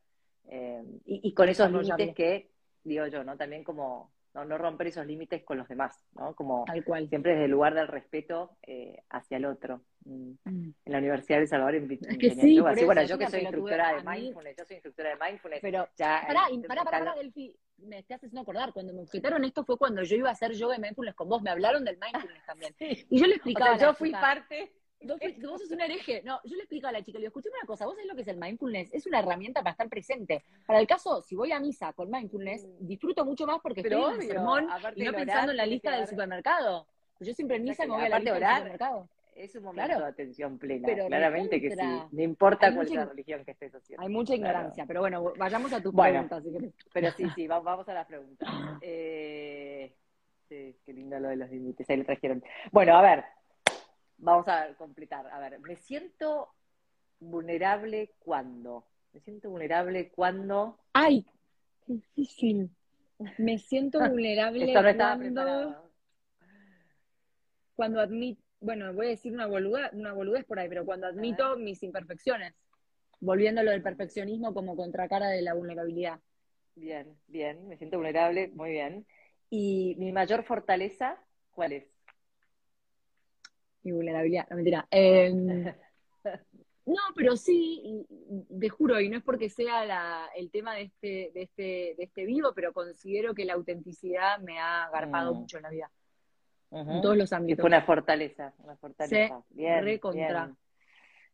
eh, 0.49 0.83
y, 1.05 1.33
con 1.33 1.49
esos 1.49 1.71
límites 1.71 2.13
que, 2.13 2.49
digo 2.83 3.07
yo, 3.07 3.23
¿no? 3.23 3.35
También 3.35 3.63
como 3.63 4.11
no, 4.33 4.45
no 4.45 4.57
romper 4.57 4.87
esos 4.87 5.05
límites 5.05 5.43
con 5.43 5.57
los 5.57 5.67
demás, 5.67 5.95
¿no? 6.13 6.35
Como 6.35 6.65
Tal 6.65 6.83
cual. 6.83 7.07
siempre 7.07 7.33
desde 7.33 7.45
el 7.45 7.51
lugar 7.51 7.73
del 7.73 7.87
respeto 7.87 8.57
eh, 8.63 9.03
hacia 9.09 9.37
el 9.37 9.45
otro. 9.45 9.81
Mm. 10.05 10.31
Mm. 10.43 10.73
En 10.85 10.91
la 10.91 10.97
Universidad 10.97 11.39
de 11.39 11.47
Salvador 11.47 11.75
en, 11.75 11.91
es 11.91 12.17
que 12.17 12.31
sí, 12.31 12.59
bueno, 12.59 13.03
yo 13.03 13.17
que 13.17 13.27
soy 13.27 13.41
instructora 13.41 13.95
de 13.95 14.03
mindfulness, 14.03 14.57
yo 14.57 14.65
soy 14.65 14.75
instructora 14.75 15.09
de 15.09 15.15
mindfulness. 15.23 15.61
Pero, 15.61 15.87
ya, 15.95 16.23
pará, 16.27 16.47
pará, 16.67 16.83
pará, 16.83 17.15
Delphi, 17.15 17.55
me 17.77 17.99
estás 17.99 18.17
haciendo 18.17 18.41
acordar, 18.41 18.71
cuando 18.73 18.93
me 18.93 19.01
objetaron 19.01 19.43
esto 19.43 19.63
fue 19.65 19.77
cuando 19.77 20.03
yo 20.03 20.15
iba 20.15 20.29
a 20.29 20.33
hacer 20.33 20.53
yoga 20.53 20.75
y 20.75 20.79
mindfulness 20.79 21.15
con 21.15 21.29
vos, 21.29 21.41
me 21.41 21.49
hablaron 21.49 21.83
del 21.83 21.97
mindfulness 21.97 22.45
también. 22.45 22.75
Y 23.09 23.19
yo 23.19 23.27
le 23.27 23.35
explicaba. 23.35 23.77
yo 23.77 23.93
fui 23.93 24.11
parte 24.11 24.71
Vos, 25.05 25.19
vos, 25.41 25.61
sos 25.61 25.71
un 25.71 25.81
hereje. 25.81 26.21
No, 26.23 26.39
yo 26.43 26.55
le 26.55 26.63
explico 26.63 26.87
a 26.87 26.91
la 26.91 27.03
chica, 27.03 27.17
le 27.17 27.23
digo, 27.23 27.29
escuchame 27.29 27.55
una 27.59 27.67
cosa, 27.67 27.85
vos 27.85 27.95
sabés 27.95 28.07
lo 28.07 28.15
que 28.15 28.21
es 28.21 28.27
el 28.27 28.37
mindfulness, 28.37 28.93
es 28.93 29.05
una 29.05 29.19
herramienta 29.19 29.61
para 29.61 29.71
estar 29.71 29.89
presente. 29.89 30.43
Para 30.65 30.79
el 30.79 30.87
caso, 30.87 31.21
si 31.21 31.35
voy 31.35 31.51
a 31.51 31.59
misa 31.59 31.93
con 31.93 32.09
mindfulness, 32.09 32.65
mm. 32.65 32.87
disfruto 32.87 33.25
mucho 33.25 33.45
más 33.45 33.59
porque 33.61 33.81
estoy 33.81 34.01
en 34.01 34.21
el 34.21 34.27
sermón 34.27 34.67
y 34.95 35.03
no 35.03 35.13
pensando 35.13 35.51
en 35.51 35.57
la 35.57 35.65
lista 35.65 35.91
del 35.95 36.07
supermercado. 36.07 36.87
Yo 37.19 37.33
siempre 37.33 37.57
en 37.57 37.63
misa 37.63 37.83
me 37.83 37.93
voy 37.93 38.05
a 38.05 38.09
la 38.09 38.19
lista 38.19 38.33
del 38.33 38.47
supermercado. 38.47 39.09
Es 39.35 39.55
un 39.55 39.63
momento 39.63 39.99
de 39.99 40.05
atención 40.05 40.57
plena, 40.57 40.87
claramente 41.07 41.59
que 41.61 41.71
sí. 41.71 42.01
No 42.11 42.21
importa 42.21 42.73
cuál 42.73 42.87
es 42.87 42.93
la 42.93 43.05
religión 43.05 43.43
que 43.43 43.51
estés 43.51 43.73
haciendo. 43.73 44.03
Hay 44.03 44.09
mucha 44.09 44.35
ignorancia, 44.35 44.85
pero 44.85 45.01
bueno, 45.01 45.33
vayamos 45.37 45.73
a 45.73 45.81
tus 45.81 45.93
preguntas. 45.93 46.43
Pero 46.93 47.11
sí, 47.11 47.25
sí, 47.35 47.47
vamos 47.47 47.87
a 47.87 47.93
las 47.93 48.07
preguntas. 48.07 48.49
Eh, 48.85 49.95
sí, 50.49 50.75
qué 50.85 50.93
lindo 50.93 51.19
lo 51.19 51.29
de 51.29 51.35
los 51.37 51.49
límites, 51.49 51.89
ahí 51.89 51.97
le 51.97 52.03
trajeron. 52.03 52.43
Bueno, 52.71 52.95
a 52.95 53.01
ver, 53.01 53.23
vamos 54.17 54.47
a 54.47 54.73
completar. 54.75 55.27
A 55.27 55.39
ver, 55.39 55.59
me 55.59 55.75
siento 55.75 56.49
vulnerable 57.19 58.11
cuando. 58.19 58.85
Me 59.13 59.19
siento 59.21 59.49
vulnerable 59.49 60.09
cuando... 60.09 60.79
¡Ay! 60.93 61.25
Qué 61.85 61.93
difícil. 61.93 62.69
Me 63.37 63.59
siento 63.59 63.99
vulnerable 64.09 64.73
cuando... 64.73 65.91
Cuando 67.75 68.01
admito... 68.01 68.42
Bueno, 68.63 68.93
voy 68.93 69.07
a 69.07 69.09
decir 69.09 69.33
una 69.33 69.45
boludez, 69.45 69.91
una 69.91 70.13
boludez 70.13 70.45
por 70.45 70.57
ahí, 70.57 70.69
pero 70.69 70.85
cuando 70.85 71.05
admito 71.05 71.57
mis 71.57 71.83
imperfecciones. 71.83 72.53
Volviendo 73.19 73.59
a 73.59 73.63
lo 73.63 73.71
del 73.71 73.83
perfeccionismo 73.83 74.53
como 74.53 74.77
contracara 74.77 75.27
de 75.27 75.41
la 75.41 75.53
vulnerabilidad. 75.53 76.19
Bien, 76.73 77.13
bien. 77.27 77.67
Me 77.67 77.77
siento 77.77 77.97
vulnerable, 77.97 78.49
muy 78.55 78.71
bien. 78.71 79.05
¿Y 79.49 79.95
mi 79.99 80.13
mayor 80.13 80.43
fortaleza 80.43 81.21
cuál 81.51 81.73
es? 81.73 81.85
Mi 83.83 83.91
vulnerabilidad, 83.91 84.47
no 84.49 84.55
mentira. 84.55 84.87
Em, 84.89 85.65
no, 86.85 87.01
pero 87.15 87.35
sí, 87.35 88.05
te 88.59 88.69
juro, 88.69 88.99
y 89.01 89.09
no 89.09 89.17
es 89.17 89.23
porque 89.23 89.49
sea 89.49 90.29
el 90.37 90.49
tema 90.51 90.75
de 90.75 90.83
este, 90.83 91.31
de, 91.33 91.41
este, 91.43 91.95
de 91.97 92.03
este 92.03 92.25
vivo, 92.25 92.53
pero 92.55 92.71
considero 92.71 93.33
que 93.33 93.43
la 93.43 93.55
autenticidad 93.55 94.39
me 94.39 94.57
ha 94.57 94.85
agarpado 94.85 95.33
mm. 95.33 95.37
mucho 95.37 95.57
en 95.57 95.63
la 95.63 95.69
vida. 95.69 95.91
En 96.73 97.01
todos 97.01 97.15
los 97.15 97.31
ámbitos. 97.33 97.61
fue 97.61 97.67
una 97.67 97.83
fortaleza, 97.83 98.53
una 98.59 98.75
fortaleza. 98.75 99.43
bien, 99.51 99.83
recontra. 99.83 100.51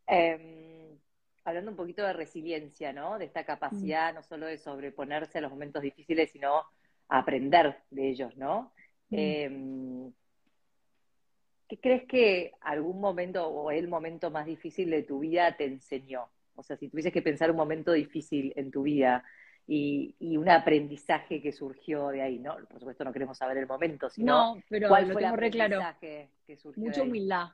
Em, 0.06 0.98
hablando 1.46 1.72
un 1.72 1.78
poquito 1.78 2.04
de 2.04 2.14
resiliencia, 2.14 2.92
¿no? 2.92 3.18
De 3.18 3.26
esta 3.26 3.46
capacidad 3.46 4.14
no 4.14 4.22
solo 4.24 4.48
de 4.48 4.58
sobreponerse 4.58 5.38
a 5.38 5.42
los 5.42 5.52
momentos 5.52 5.82
difíciles, 5.82 6.32
sino 6.32 6.64
aprender 7.08 7.78
de 7.90 8.10
ellos, 8.10 8.36
¿no? 8.36 8.74
Mm. 9.10 9.16
Em, 9.18 10.14
¿Qué 11.70 11.80
crees 11.80 12.04
que 12.06 12.54
algún 12.62 13.00
momento 13.00 13.48
o 13.48 13.70
el 13.70 13.88
momento 13.88 14.32
más 14.32 14.48
difícil 14.48 14.90
de 14.90 15.04
tu 15.04 15.20
vida 15.20 15.56
te 15.56 15.66
enseñó? 15.66 16.28
O 16.56 16.64
sea, 16.64 16.76
si 16.76 16.90
tuvieses 16.90 17.14
que 17.14 17.22
pensar 17.22 17.52
un 17.52 17.58
momento 17.58 17.94
difícil 17.94 18.52
en 18.56 18.72
tu 18.72 18.84
vida 18.84 19.24
y, 19.72 20.38
un 20.38 20.50
aprendizaje 20.50 21.42
que 21.42 21.52
surgió 21.52 22.10
de 22.10 22.22
ahí, 22.22 22.40
¿no? 22.40 22.56
Por 22.68 22.80
supuesto 22.80 23.04
no 23.04 23.14
queremos 23.14 23.38
saber 23.38 23.58
el 23.58 23.68
momento, 23.68 24.10
sino 24.10 24.56
no, 24.56 24.64
pero 24.68 24.90
cuál 24.90 25.12
fue 25.12 25.22
el 25.22 25.28
aprendizaje 25.28 26.30
que 26.48 26.58
surgió 26.58 26.84
Mucha 26.84 27.04
humildad. 27.04 27.50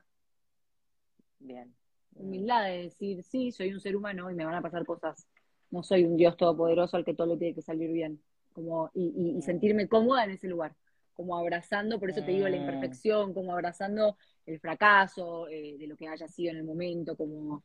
Bien. 1.38 1.74
Humildad 2.14 2.64
de 2.64 2.82
decir, 2.84 3.22
sí, 3.22 3.52
soy 3.52 3.72
un 3.72 3.80
ser 3.80 3.94
humano 3.94 4.30
y 4.30 4.34
me 4.34 4.44
van 4.44 4.54
a 4.54 4.62
pasar 4.62 4.86
cosas. 4.86 5.28
No 5.70 5.82
soy 5.82 6.04
un 6.04 6.16
Dios 6.16 6.36
todopoderoso 6.36 6.96
al 6.96 7.04
que 7.04 7.12
todo 7.12 7.26
le 7.26 7.36
tiene 7.36 7.54
que 7.54 7.62
salir 7.62 7.92
bien. 7.92 8.22
Como, 8.54 8.90
y 8.94 9.42
sentirme 9.42 9.86
cómoda 9.86 10.24
en 10.24 10.30
ese 10.30 10.48
lugar 10.48 10.74
como 11.16 11.36
abrazando, 11.36 11.98
por 11.98 12.10
eso 12.10 12.22
te 12.22 12.30
digo 12.30 12.46
la 12.46 12.56
imperfección, 12.56 13.32
como 13.32 13.52
abrazando 13.52 14.18
el 14.44 14.60
fracaso 14.60 15.48
eh, 15.48 15.76
de 15.78 15.86
lo 15.86 15.96
que 15.96 16.08
haya 16.08 16.28
sido 16.28 16.50
en 16.50 16.58
el 16.58 16.64
momento, 16.64 17.16
como, 17.16 17.64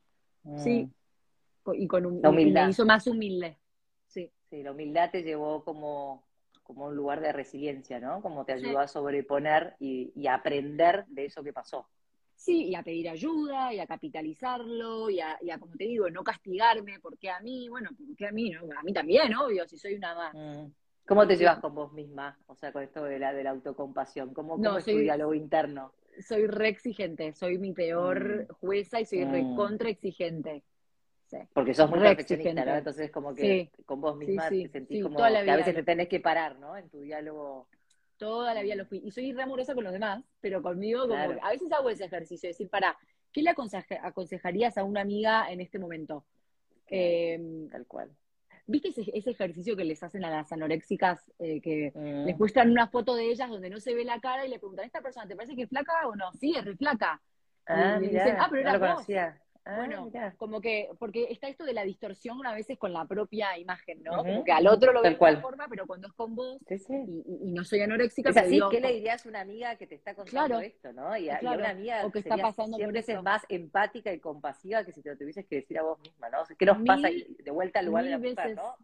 sí, 0.56 0.90
mm. 1.66 1.74
y 1.74 1.88
con 1.88 2.22
la 2.22 2.30
humildad. 2.30 2.70
hizo 2.70 2.86
más 2.86 3.06
humilde, 3.08 3.58
sí. 4.52 4.62
La 4.62 4.72
humildad 4.72 5.10
te 5.10 5.24
llevó 5.24 5.64
como, 5.64 6.24
como 6.62 6.86
un 6.88 6.96
lugar 6.96 7.22
de 7.22 7.32
resiliencia, 7.32 8.00
¿no? 8.00 8.22
Como 8.22 8.46
te 8.46 8.54
ayudó 8.54 8.80
a 8.80 8.88
sobreponer 8.88 9.76
y, 9.80 10.12
y, 10.16 10.28
a 10.28 10.36
aprender 10.36 11.06
de 11.08 11.26
eso 11.26 11.44
que 11.44 11.54
pasó. 11.54 11.88
Sí, 12.36 12.70
y 12.70 12.76
a 12.76 12.84
pedir 12.84 13.08
ayuda, 13.08 13.74
y 13.74 13.80
a 13.80 13.88
capitalizarlo, 13.88 15.10
y 15.10 15.20
a, 15.20 15.38
y 15.42 15.52
a 15.52 15.60
como 15.60 15.76
te 15.76 15.86
digo, 15.86 16.10
no 16.10 16.24
castigarme, 16.24 17.00
porque 17.00 17.30
a 17.30 17.40
mí, 17.40 17.70
bueno, 17.70 17.92
porque 18.08 18.28
a 18.28 18.32
mí, 18.32 18.50
¿no? 18.50 18.62
A 18.78 18.84
mí 18.84 18.94
también, 18.94 19.36
obvio, 19.36 19.68
si 19.68 19.78
soy 19.78 19.96
una 19.96 20.16
más. 20.16 20.34
Mm. 20.34 20.72
¿Cómo 21.08 21.28
te 21.28 21.36
llevas 21.36 21.60
con 21.60 21.76
vos 21.76 21.94
misma? 21.94 22.38
O 22.48 22.56
sea, 22.56 22.72
con 22.72 22.84
esto 22.84 23.04
de 23.04 23.20
la, 23.20 23.34
de 23.34 23.44
la 23.44 23.52
autocompasión. 23.52 24.34
¿Cómo, 24.34 24.56
cómo 24.56 24.78
es 24.78 24.86
tu 24.86 24.98
diálogo 24.98 25.34
interno? 25.34 25.94
Soy 26.20 26.48
re 26.48 26.70
exigente, 26.70 27.34
soy 27.34 27.58
mi 27.58 27.74
peor 27.74 28.48
mm. 28.50 28.54
jueza 28.56 29.00
y 29.00 29.06
soy 29.06 29.26
re 29.26 29.44
mm. 29.44 29.56
contra 29.56 29.90
exigente. 29.90 30.64
Porque 31.54 31.74
sos 31.74 31.90
muy 31.90 32.00
perfeccionista, 32.00 32.66
¿no? 32.66 32.76
Entonces 32.76 33.12
como 33.12 33.34
que 33.34 33.72
con 33.86 34.02
vos 34.02 34.18
misma 34.18 34.50
te 34.50 34.68
sentís 34.68 35.04
como 35.04 35.18
que 35.18 35.24
a 35.24 35.56
veces 35.56 35.76
te 35.76 35.84
tenés 35.84 36.08
que 36.08 36.20
parar, 36.20 36.60
¿no? 36.60 36.78
En 36.78 36.90
tu 36.90 37.02
diálogo. 37.02 37.68
Toda 38.18 38.54
la 38.54 38.62
vida 38.62 38.76
lo 38.76 38.86
fui. 38.86 39.02
Y 39.04 39.12
soy 39.12 39.34
re 39.34 39.44
amorosa 39.44 39.74
con 39.74 39.84
los 39.84 39.94
demás, 39.94 40.24
pero 40.40 40.62
conmigo 40.62 41.08
como 41.08 41.16
a 41.16 41.50
veces 41.50 41.72
hago 41.72 41.90
ese 41.90 42.06
ejercicio, 42.06 42.50
decir, 42.50 42.70
para, 42.70 42.96
¿qué 43.32 43.42
le 43.42 43.50
aconsejarías 43.50 44.78
a 44.78 44.84
una 44.84 45.02
amiga 45.02 45.52
en 45.52 45.60
este 45.60 45.80
momento? 45.80 46.26
Em, 46.88 47.68
Tal 47.70 47.88
cual. 47.88 48.12
¿Viste 48.68 48.90
ese, 48.90 49.30
ejercicio 49.30 49.76
que 49.76 49.84
les 49.84 50.04
hacen 50.04 50.24
a 50.24 50.30
las 50.30 50.52
anoréxicas 50.52 51.32
eh, 51.40 51.60
que 51.62 51.92
mm. 51.96 52.26
les 52.26 52.38
muestran 52.38 52.70
una 52.70 52.88
foto 52.88 53.16
de 53.16 53.26
ellas 53.26 53.50
donde 53.50 53.70
no 53.70 53.80
se 53.80 53.96
ve 53.96 54.06
la 54.06 54.20
cara 54.20 54.46
y 54.46 54.50
le 54.50 54.60
preguntan, 54.60 54.86
¿esta 54.86 55.02
persona 55.02 55.28
te 55.28 55.36
parece 55.36 55.56
que 55.56 55.64
es 55.64 55.70
flaca 55.70 56.08
o 56.08 56.16
no? 56.16 56.32
Sí, 56.34 56.54
es 56.56 56.64
re 56.64 56.76
flaca. 56.76 57.22
Ah, 57.66 57.98
y 58.02 58.08
dicen, 58.08 58.36
ah, 58.40 58.48
pero 58.50 58.62
era 58.62 58.94
vos. 58.94 59.06
Ah, 59.64 59.76
bueno, 59.78 60.12
como 60.38 60.60
que, 60.60 60.90
porque 60.98 61.28
está 61.30 61.48
esto 61.48 61.66
de 61.66 61.74
la 61.74 61.84
distorsión 61.84 62.44
a 62.48 62.54
veces 62.54 62.80
con 62.80 62.94
la 62.94 63.06
propia 63.06 63.60
imagen, 63.60 64.02
¿no? 64.02 64.18
Como 64.18 64.44
que 64.44 64.52
al 64.52 64.66
otro 64.66 64.92
lo 64.92 65.04
ve 65.04 65.10
de 65.10 65.16
otra 65.16 65.40
forma, 65.40 65.68
pero 65.70 65.86
cuando 65.86 66.08
es 66.08 66.14
con 66.14 66.36
vos 66.36 66.58
Y, 66.68 67.52
no 67.52 67.64
soy 67.64 67.82
anoréxica. 67.82 68.32
Es 68.32 68.38
así, 68.38 68.60
¿qué 68.72 68.80
le 68.80 68.94
dirías 68.94 69.24
a 69.24 69.30
una 69.30 69.42
amiga 69.42 69.76
que 69.76 69.86
te 69.86 69.96
está 69.96 70.16
contando 70.16 70.60
esto, 70.60 70.92
no? 70.94 71.16
Y 71.16 71.30
a, 71.30 71.40
una 71.42 71.70
amiga 71.70 72.06
o 72.06 72.12
que 72.12 72.20
está 72.20 72.38
pasando 72.38 72.78
siempre 72.78 73.02
es 73.02 73.24
más 73.24 73.44
empática 73.50 74.12
y 74.12 74.20
compasiva 74.20 74.84
que 74.84 74.94
si 74.94 75.04
te 75.04 75.12
lo 75.12 75.18
tuvieses 75.18 75.46
que 75.46 75.58
decir 75.58 75.78
a 75.78 75.84
vos 75.84 76.00
misma, 76.00 76.30
¿no? 76.30 76.40
¿Qué 76.58 76.66
nos 76.66 76.84
pasa 76.84 77.10
de 77.10 77.52
vuelta 77.52 77.80
al 77.80 77.86
lugar 77.86 78.06
de 78.06 78.10
la 78.10 78.18
mujer, 78.18 78.56
no? 78.56 78.76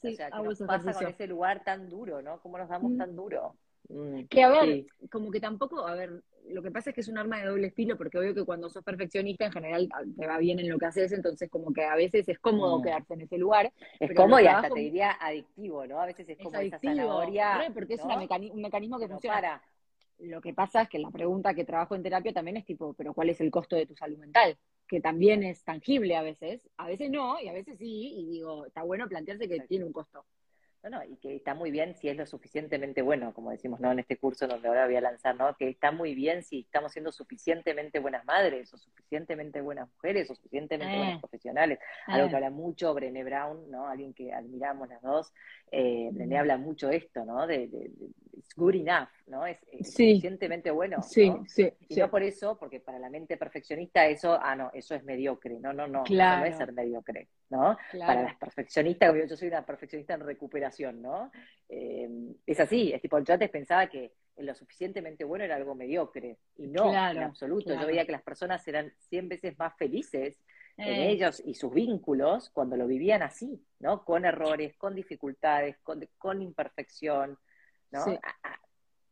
Sí, 0.00 0.08
o 0.08 0.16
sea, 0.16 0.30
¿qué 0.30 0.42
nos 0.42 0.58
pasa 0.60 0.92
con 0.94 1.06
ese 1.08 1.26
lugar 1.26 1.62
tan 1.62 1.90
duro, 1.90 2.22
no? 2.22 2.40
¿Cómo 2.40 2.56
nos 2.56 2.68
damos 2.68 2.92
mm. 2.92 2.98
tan 2.98 3.16
duro? 3.16 3.56
Mm, 3.88 4.24
que 4.24 4.42
a 4.42 4.48
ver, 4.48 4.86
como 5.10 5.30
que 5.30 5.40
tampoco, 5.40 5.86
a 5.86 5.94
ver, 5.94 6.22
lo 6.50 6.62
que 6.62 6.70
pasa 6.70 6.90
es 6.90 6.94
que 6.94 7.00
es 7.00 7.08
un 7.08 7.18
arma 7.18 7.38
de 7.38 7.46
doble 7.46 7.70
filo, 7.70 7.96
porque 7.96 8.18
obvio 8.18 8.34
que 8.34 8.44
cuando 8.44 8.68
sos 8.68 8.84
perfeccionista 8.84 9.46
en 9.46 9.52
general 9.52 9.88
ah, 9.92 10.02
te 10.18 10.26
va 10.26 10.38
bien 10.38 10.58
en 10.58 10.68
lo 10.68 10.78
que 10.78 10.86
haces, 10.86 11.12
entonces 11.12 11.50
como 11.50 11.72
que 11.72 11.84
a 11.84 11.94
veces 11.96 12.28
es 12.28 12.38
cómodo 12.38 12.78
mm. 12.78 12.82
quedarse 12.82 13.14
en 13.14 13.20
ese 13.22 13.38
lugar. 13.38 13.72
Es 13.98 14.14
cómodo 14.14 14.40
y 14.40 14.46
hasta 14.46 14.70
te 14.70 14.80
diría 14.80 15.16
adictivo, 15.20 15.86
¿no? 15.86 16.00
A 16.00 16.06
veces 16.06 16.28
es, 16.28 16.38
como 16.38 16.58
esa 16.58 16.78
zanahoria. 16.78 17.70
porque 17.74 17.94
es 17.94 18.00
un 18.02 18.60
mecanismo 18.60 18.98
que 18.98 19.08
funciona. 19.08 19.62
Lo 20.18 20.40
que 20.40 20.54
pasa 20.54 20.82
es 20.82 20.88
que 20.88 20.98
la 20.98 21.10
pregunta 21.10 21.52
que 21.52 21.64
trabajo 21.64 21.94
en 21.94 22.02
terapia 22.02 22.32
también 22.32 22.56
es 22.56 22.64
tipo, 22.64 22.94
pero 22.94 23.12
¿cuál 23.12 23.28
es 23.28 23.40
el 23.40 23.50
costo 23.50 23.76
de 23.76 23.86
tu 23.86 23.94
salud 23.94 24.16
mental? 24.16 24.56
Que 24.88 25.00
también 25.00 25.42
es 25.42 25.62
tangible 25.62 26.16
a 26.16 26.22
veces, 26.22 26.66
a 26.78 26.86
veces 26.86 27.10
no, 27.10 27.38
y 27.38 27.48
a 27.48 27.52
veces 27.52 27.76
sí, 27.78 28.14
y 28.16 28.26
digo, 28.26 28.64
está 28.64 28.82
bueno 28.82 29.08
plantearse 29.08 29.48
que 29.48 29.60
tiene 29.60 29.84
un 29.84 29.92
costo. 29.92 30.24
No, 30.90 31.02
y 31.02 31.16
que 31.16 31.36
está 31.36 31.54
muy 31.54 31.70
bien 31.70 31.94
si 31.94 32.08
es 32.08 32.16
lo 32.16 32.26
suficientemente 32.26 33.02
bueno, 33.02 33.34
como 33.34 33.50
decimos, 33.50 33.80
¿no? 33.80 33.90
En 33.90 33.98
este 33.98 34.18
curso 34.18 34.46
donde 34.46 34.68
ahora 34.68 34.86
voy 34.86 34.96
a 34.96 35.00
lanzar, 35.00 35.34
¿no? 35.36 35.56
Que 35.56 35.68
está 35.68 35.90
muy 35.90 36.14
bien 36.14 36.42
si 36.44 36.60
estamos 36.60 36.92
siendo 36.92 37.10
suficientemente 37.10 37.98
buenas 37.98 38.24
madres, 38.24 38.72
o 38.72 38.78
suficientemente 38.78 39.60
buenas 39.60 39.88
mujeres, 39.88 40.30
o 40.30 40.34
suficientemente 40.34 40.94
eh. 40.94 40.98
buenas 40.98 41.20
profesionales. 41.20 41.78
Algo 42.06 42.28
que 42.28 42.32
eh. 42.34 42.36
habla 42.36 42.50
mucho 42.50 42.94
Brené 42.94 43.24
Brown, 43.24 43.70
¿no? 43.70 43.88
Alguien 43.88 44.14
que 44.14 44.32
admiramos 44.32 44.88
las 44.88 45.02
dos. 45.02 45.32
Eh, 45.72 46.08
Brené 46.12 46.38
habla 46.38 46.56
mucho 46.56 46.88
esto, 46.90 47.24
¿no? 47.24 47.46
De, 47.46 47.66
de, 47.66 47.90
it's 48.36 48.54
good 48.54 48.74
enough, 48.74 49.08
¿no? 49.26 49.44
Es, 49.44 49.58
suficientemente 49.80 50.70
bueno. 50.70 51.02
Sí, 51.02 51.32
sí. 51.48 51.72
Y 51.88 51.96
no 51.96 52.10
por 52.10 52.22
eso, 52.22 52.56
porque 52.58 52.78
para 52.78 52.98
la 52.98 53.10
mente 53.10 53.36
perfeccionista 53.36 54.06
eso, 54.06 54.38
ah, 54.40 54.54
no, 54.54 54.70
eso 54.72 54.94
es 54.94 55.02
mediocre. 55.02 55.58
No, 55.58 55.72
no, 55.72 55.88
no. 55.88 56.04
Claro. 56.04 56.44
Eso 56.44 56.50
no 56.50 56.52
es 56.52 56.56
ser 56.56 56.72
mediocre, 56.72 57.28
¿no? 57.50 57.76
Para 57.98 58.22
las 58.22 58.36
perfeccionistas, 58.36 59.14
yo 59.28 59.36
soy 59.36 59.48
una 59.48 59.64
perfeccionista 59.64 60.14
en 60.14 60.20
recuperación 60.20 60.75
¿no? 60.80 61.30
Eh, 61.68 62.08
es 62.46 62.60
así, 62.60 62.92
es 62.92 63.02
tipo, 63.02 63.18
yo 63.18 63.34
antes 63.34 63.50
pensaba 63.50 63.86
que 63.88 64.12
lo 64.38 64.54
suficientemente 64.54 65.24
bueno 65.24 65.44
era 65.44 65.56
algo 65.56 65.74
mediocre, 65.74 66.38
y 66.56 66.66
no, 66.66 66.90
en 66.90 67.22
absoluto. 67.22 67.74
Yo 67.74 67.86
veía 67.86 68.04
que 68.04 68.12
las 68.12 68.22
personas 68.22 68.66
eran 68.68 68.92
100 69.08 69.28
veces 69.28 69.58
más 69.58 69.74
felices 69.76 70.38
en 70.76 70.88
eh. 70.88 71.10
ellos 71.10 71.42
y 71.44 71.54
sus 71.54 71.72
vínculos 71.72 72.50
cuando 72.50 72.76
lo 72.76 72.86
vivían 72.86 73.22
así, 73.22 73.64
¿no? 73.78 74.04
Con 74.04 74.26
errores, 74.26 74.76
con 74.76 74.94
dificultades, 74.94 75.78
con, 75.78 76.42
imperfección, 76.42 77.38
¿no? 77.90 78.04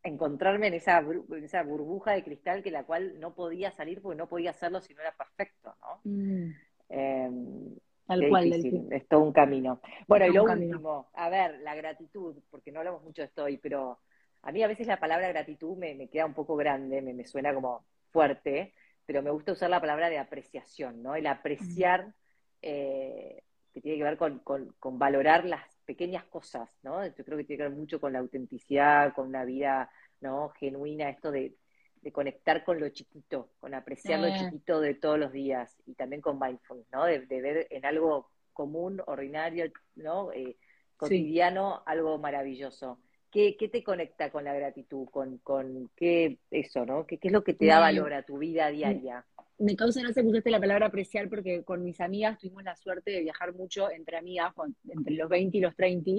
encontrarme 0.03 0.67
en 0.67 0.75
esa, 0.75 1.03
esa 1.43 1.62
burbuja 1.62 2.12
de 2.12 2.23
cristal 2.23 2.62
que 2.62 2.71
la 2.71 2.85
cual 2.85 3.19
no 3.19 3.35
podía 3.35 3.73
salir 3.73 4.03
porque 4.03 4.19
no 4.19 4.29
podía 4.29 4.51
hacerlo 4.51 4.83
si 4.83 4.93
no 4.93 5.01
era 5.01 5.17
perfecto, 5.17 5.75
¿no? 5.81 6.01
Mm. 6.05 6.55
Em, 6.91 7.75
Tal 8.07 8.28
cual. 8.28 8.52
es 8.52 9.09
todo 9.09 9.20
un 9.20 9.32
camino. 9.32 9.80
Bueno, 10.07 10.26
y 10.26 10.32
lo 10.32 10.44
último, 10.44 11.09
a 11.14 11.28
ver, 11.28 11.61
la 11.61 11.74
gratitud, 11.74 12.36
porque 12.50 12.70
no 12.70 12.80
hablamos 12.80 13.02
mucho 13.02 13.22
de 13.22 13.26
esto 13.26 13.44
hoy, 13.44 13.57
pero 13.57 13.98
a 14.42 14.52
mí 14.52 14.62
a 14.62 14.68
veces 14.68 14.86
la 14.86 15.00
palabra 15.00 15.28
gratitud 15.28 15.76
me, 15.76 16.09
queda 16.09 16.26
un 16.26 16.34
poco 16.34 16.55
grande, 16.55 17.00
me, 17.00 17.24
suena 17.24 17.55
como 17.55 17.86
fuerte, 18.11 18.74
pero 19.07 19.22
me 19.22 19.30
gusta 19.30 19.52
usar 19.52 19.70
la 19.70 19.80
palabra 19.80 20.11
de 20.11 20.18
apreciación, 20.18 21.02
¿no? 21.02 21.14
El 21.14 21.26
apreciar, 21.26 22.12
eh, 22.61 23.42
que 23.72 23.80
tiene 23.80 23.98
que 23.98 24.05
ver 24.05 24.18
con, 24.18 24.40
con, 24.40 24.98
valorar 24.98 25.46
las 25.46 25.62
pequeñas 25.86 26.24
cosas, 26.24 26.68
¿no? 26.82 27.07
Yo 27.07 27.24
creo 27.24 27.38
que 27.38 27.44
tiene 27.44 27.64
que 27.64 27.68
ver 27.68 27.78
mucho 27.78 28.00
con 28.00 28.12
la 28.12 28.18
autenticidad, 28.18 29.14
con 29.14 29.28
una 29.28 29.44
vida, 29.46 29.90
¿no? 30.20 30.50
Genuina, 30.50 31.09
esto 31.09 31.30
de 31.30 31.57
de 32.05 32.12
conectar 32.12 32.64
con 32.64 32.78
lo 32.78 32.90
chiquito, 32.90 33.48
con 33.59 33.72
apreciar 33.72 34.20
lo 34.20 34.28
chiquito 34.36 34.80
de 34.80 34.94
todos 34.94 35.18
los 35.18 35.32
días 35.32 35.74
y 35.86 35.94
también 35.94 36.20
con 36.20 36.38
mindfulness, 36.38 36.86
¿no? 36.92 37.07
De, 37.07 37.18
ver 37.18 37.66
en 37.70 37.86
algo 37.86 38.30
común, 38.52 39.02
ordinario, 39.07 39.72
¿no? 39.96 40.30
Eh, 40.32 40.59
cotidiano, 40.98 41.82
algo 41.86 42.18
maravilloso. 42.18 43.00
¿qué, 43.30 43.57
¿qué, 43.57 43.68
te 43.68 43.82
conecta 43.82 44.30
con 44.30 44.44
la 44.44 44.52
gratitud? 44.52 45.09
¿Con, 45.09 45.38
con 45.38 45.90
qué 45.96 46.38
eso, 46.50 46.84
no? 46.84 47.07
¿Qué, 47.07 47.18
¿Qué, 47.18 47.28
es 47.28 47.32
lo 47.32 47.42
que 47.42 47.55
te 47.55 47.66
da 47.66 47.80
valor 47.80 48.12
a 48.12 48.22
tu 48.22 48.36
vida 48.38 48.68
diaria? 48.68 49.26
Me 49.59 49.74
causa 49.74 50.02
no 50.02 50.12
se 50.12 50.22
usaste 50.22 50.50
la 50.50 50.61
palabra 50.61 50.86
apreciar 50.86 51.30
porque 51.30 51.64
con 51.64 51.82
mis 51.82 52.00
amigas 52.02 52.38
tuvimos 52.38 52.64
la 52.64 52.76
suerte 52.76 53.12
de 53.12 53.22
viajar 53.22 53.55
mucho 53.55 53.90
entre 53.90 54.18
amigas, 54.18 54.52
entre 54.88 55.14
los 55.14 55.30
20 55.30 55.57
y 55.57 55.61
los 55.61 55.74
30, 55.74 56.11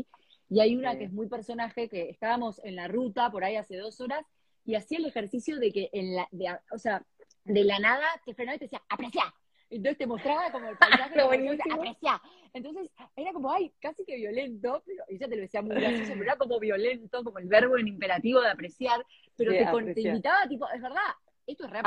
y 0.49 0.59
hay 0.59 0.75
una 0.75 0.97
que 0.97 1.05
es 1.05 1.13
muy 1.13 1.27
personaje, 1.27 1.89
que 1.89 2.09
estábamos 2.09 2.59
en 2.63 2.75
la 2.75 2.87
ruta 2.87 3.31
por 3.31 3.43
ahí 3.43 3.55
hace 3.55 3.77
dos 3.77 4.01
horas 4.01 4.25
y 4.65 4.75
hacía 4.75 4.97
el 4.97 5.05
ejercicio 5.05 5.57
de 5.59 5.71
que 5.71 5.89
en 5.93 6.15
la, 6.15 6.27
de, 6.31 6.57
o 6.71 6.77
sea, 6.77 7.05
de 7.43 7.63
la 7.63 7.79
nada 7.79 8.05
te 8.25 8.33
frenaba 8.33 8.55
y 8.55 8.59
te 8.59 8.65
decía, 8.65 8.81
aprecia. 8.89 9.33
Entonces 9.69 9.97
te 9.97 10.07
mostraba 10.07 10.51
como 10.51 10.69
el 10.69 10.77
paisaje, 10.77 11.21
aprecia. 11.71 12.21
Entonces 12.53 12.89
era 13.15 13.33
como, 13.33 13.51
ay, 13.51 13.73
casi 13.79 14.05
que 14.05 14.15
violento, 14.15 14.83
pero 14.85 15.03
ella 15.07 15.27
te 15.27 15.35
lo 15.35 15.41
decía 15.41 15.61
muy 15.61 15.75
gracioso, 15.75 16.13
pero 16.13 16.23
era 16.23 16.37
como 16.37 16.59
violento, 16.59 17.23
como 17.23 17.39
el 17.39 17.47
verbo 17.47 17.77
en 17.77 17.87
imperativo 17.87 18.41
de 18.41 18.49
apreciar, 18.49 19.05
pero 19.35 19.51
te, 19.51 20.01
invitaba, 20.01 20.47
tipo, 20.47 20.67
es 20.69 20.81
verdad, 20.81 21.01
esto 21.45 21.65
es 21.65 21.71
re 21.71 21.81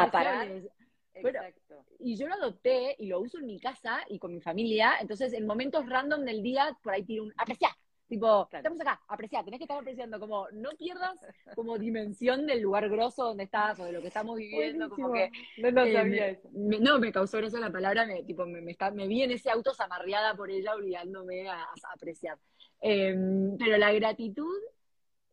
y 1.99 2.17
yo 2.17 2.29
lo 2.29 2.35
adopté 2.35 2.95
y 2.99 3.07
lo 3.07 3.21
uso 3.21 3.39
en 3.39 3.47
mi 3.47 3.59
casa 3.59 4.01
y 4.09 4.19
con 4.19 4.33
mi 4.33 4.41
familia, 4.41 4.95
entonces 5.01 5.33
en 5.33 5.47
momentos 5.47 5.89
random 5.89 6.25
del 6.25 6.43
día, 6.43 6.77
por 6.83 6.93
ahí 6.93 7.03
tiro 7.03 7.25
un, 7.25 7.35
aprecia, 7.37 7.77
Tipo, 8.09 8.49
estamos 8.51 8.81
acá, 8.81 8.99
apreciar, 9.07 9.45
tenés 9.45 9.59
que 9.59 9.65
estar 9.65 9.79
apreciando, 9.79 10.19
como 10.19 10.49
no 10.53 10.71
pierdas 10.79 11.19
como 11.55 11.77
dimensión 11.77 12.47
del 12.47 12.63
lugar 12.63 12.89
grosso 12.89 13.25
donde 13.25 13.45
estás 13.45 13.79
o 13.81 13.85
de 13.85 13.93
lo 13.93 14.01
que 14.01 14.09
estamos 14.09 14.37
viviendo, 14.37 14.89
como 14.89 15.13
que... 15.13 15.31
No 15.59 15.71
lo 15.71 15.85
eh, 15.85 16.41
me, 16.53 16.81
no, 16.81 16.99
me 16.99 17.13
causó 17.13 17.39
eso 17.39 17.59
la 17.59 17.71
palabra, 17.71 18.07
me, 18.07 18.23
tipo, 18.23 18.47
me, 18.47 18.63
me, 18.63 18.71
está, 18.71 18.91
me 18.91 19.07
vi 19.07 19.25
en 19.25 19.33
ese 19.33 19.51
auto 19.51 19.75
zamarreada 19.75 20.35
por 20.35 20.51
ella 20.51 20.75
obligándome 20.75 21.51
a, 21.51 21.67
apreciar. 21.95 22.39
Em, 22.81 23.59
pero 23.59 23.77
la 23.77 23.93
gratitud 23.93 24.57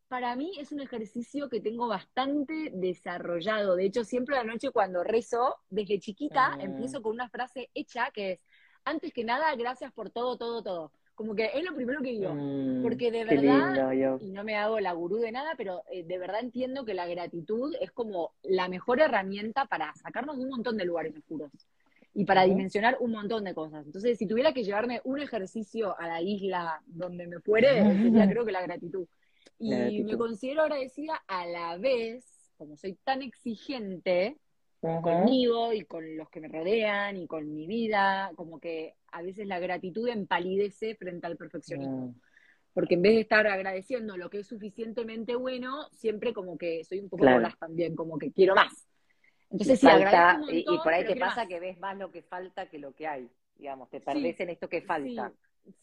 para 0.10 0.36
mí 0.36 0.52
es 0.60 0.74
un 0.74 0.82
ejercicio 0.82 1.48
que 1.48 1.62
tengo 1.62 1.88
bastante 1.88 2.72
desarrollado. 2.74 3.78
De 3.78 3.86
hecho, 3.86 4.04
siempre 4.04 4.36
a 4.36 4.44
la 4.44 4.52
noche 4.52 4.72
cuando 4.72 5.02
rezo, 5.02 5.56
desde 5.70 6.00
chiquita, 6.00 6.56
ah. 6.56 6.58
empiezo 6.60 7.02
con 7.02 7.14
una 7.14 7.30
frase 7.30 7.70
hecha 7.74 8.12
que 8.12 8.34
es, 8.34 8.46
antes 8.84 9.14
que 9.14 9.24
nada, 9.24 9.56
gracias 9.56 9.94
por 9.94 10.10
todo, 10.10 10.38
todo, 10.38 10.62
todo. 10.62 10.92
Como 11.16 11.34
que 11.34 11.49
es 11.53 11.63
lo 11.63 11.74
primero 11.74 12.01
que 12.01 12.11
digo, 12.11 12.34
mm, 12.34 12.84
porque 12.84 13.09
de 13.09 13.24
verdad, 13.24 14.20
y 14.20 14.32
no 14.32 14.43
me 14.43 14.55
hago 14.55 14.82
la 14.82 14.91
gurú 14.91 15.18
de 15.18 15.32
nada, 15.32 15.53
pero 15.57 15.82
eh, 15.89 16.03
de 16.03 16.18
verdad 16.18 16.41
entiendo 16.41 16.84
que 16.84 16.93
la 16.93 17.07
gratitud 17.07 17.74
es 17.80 17.91
como 17.91 18.34
la 18.43 18.68
mejor 18.68 18.99
herramienta 18.99 19.66
para 19.66 19.93
sacarnos 19.95 20.38
de 20.38 20.43
un 20.43 20.49
montón 20.49 20.76
de 20.76 20.84
lugares 20.84 21.16
oscuros 21.16 21.51
y 22.13 22.26
para 22.26 22.43
dimensionar 22.43 22.97
un 22.99 23.11
montón 23.11 23.43
de 23.43 23.53
cosas. 23.53 23.86
Entonces, 23.86 24.18
si 24.18 24.26
tuviera 24.26 24.53
que 24.53 24.63
llevarme 24.63 25.01
un 25.03 25.20
ejercicio 25.20 25.97
a 25.99 26.07
la 26.07 26.22
isla 26.22 26.82
donde 26.86 27.28
me 27.28 27.39
fuere, 27.39 27.82
sería 28.01 28.28
creo 28.30 28.45
que 28.45 28.53
la 28.53 28.61
gratitud. 28.61 29.05
Y 29.59 30.03
me 30.03 30.18
considero 30.18 30.63
agradecida 30.63 31.22
a 31.28 31.45
la 31.45 31.78
vez, 31.78 32.26
como 32.57 32.78
soy 32.78 32.97
tan 33.03 33.22
exigente, 33.22 34.38
conmigo 35.01 35.74
y 35.74 35.84
con 35.86 36.16
los 36.18 36.30
que 36.30 36.39
me 36.39 36.47
rodean 36.47 37.18
y 37.18 37.28
con 37.28 37.53
mi 37.53 37.68
vida, 37.68 38.32
como 38.36 38.59
que 38.59 38.95
a 39.16 39.22
veces 39.22 39.47
la 39.47 39.59
gratitud 39.59 40.09
empalidece 40.09 40.95
frente 40.95 41.26
al 41.26 41.38
perfeccionismo. 41.38 42.07
Mm. 42.07 42.22
Porque 42.74 42.95
en 42.95 43.01
vez 43.01 43.13
de 43.13 43.22
estar 43.22 43.47
agradeciendo 43.47 44.18
lo 44.18 44.30
que 44.30 44.39
es 44.39 44.47
suficientemente 44.47 45.36
bueno, 45.36 45.88
siempre 45.93 46.34
como 46.34 46.57
que 46.57 46.84
soy 46.84 46.99
un 46.99 47.09
poco 47.09 47.22
claro. 47.22 47.47
también, 47.57 47.95
como 47.95 48.18
que 48.18 48.34
quiero 48.34 48.55
más. 48.55 48.86
Entonces, 49.49 49.80
sí, 49.80 49.88
falta, 49.88 50.41
y, 50.51 50.66
por 50.84 50.93
ahí 50.93 51.05
te 51.05 51.16
pasa 51.16 51.47
que 51.47 51.61
ves 51.61 51.80
más 51.80 51.97
lo 51.97 52.11
que 52.11 52.24
falta 52.24 52.68
que 52.68 52.78
lo 52.78 52.93
que 52.93 53.07
hay, 53.07 53.30
digamos, 53.55 53.89
te 53.89 54.01
perdés 54.01 54.38
en 54.41 54.49
esto 54.49 54.68
que 54.68 54.82
falta. 54.82 55.32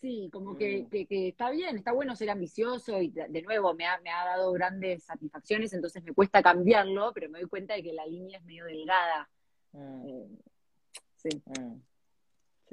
Sí, 0.00 0.28
como 0.30 0.54
que, 0.54 0.82
mm. 0.82 0.90
que, 0.90 1.06
que, 1.06 1.28
está 1.28 1.50
bien, 1.50 1.78
está 1.78 1.92
bueno 1.92 2.14
ser 2.14 2.28
ambicioso 2.28 3.00
y 3.00 3.08
de, 3.08 3.42
nuevo 3.42 3.72
me 3.72 3.86
ha, 3.86 3.98
me 4.00 4.10
ha 4.10 4.26
dado 4.26 4.52
grandes 4.52 5.04
satisfacciones, 5.04 5.72
entonces 5.72 6.04
me 6.04 6.12
cuesta 6.12 6.42
cambiarlo, 6.42 7.12
pero 7.14 7.30
me 7.30 7.40
doy 7.40 7.48
cuenta 7.48 7.72
de 7.72 7.82
que 7.82 7.94
la 7.94 8.04
línea 8.04 8.38
es 8.38 8.44
medio 8.44 8.66
delgada. 8.66 9.30
Mm. 9.72 10.06
Eh, 10.06 10.28
sí. 11.16 11.42
Mm. 11.46 11.91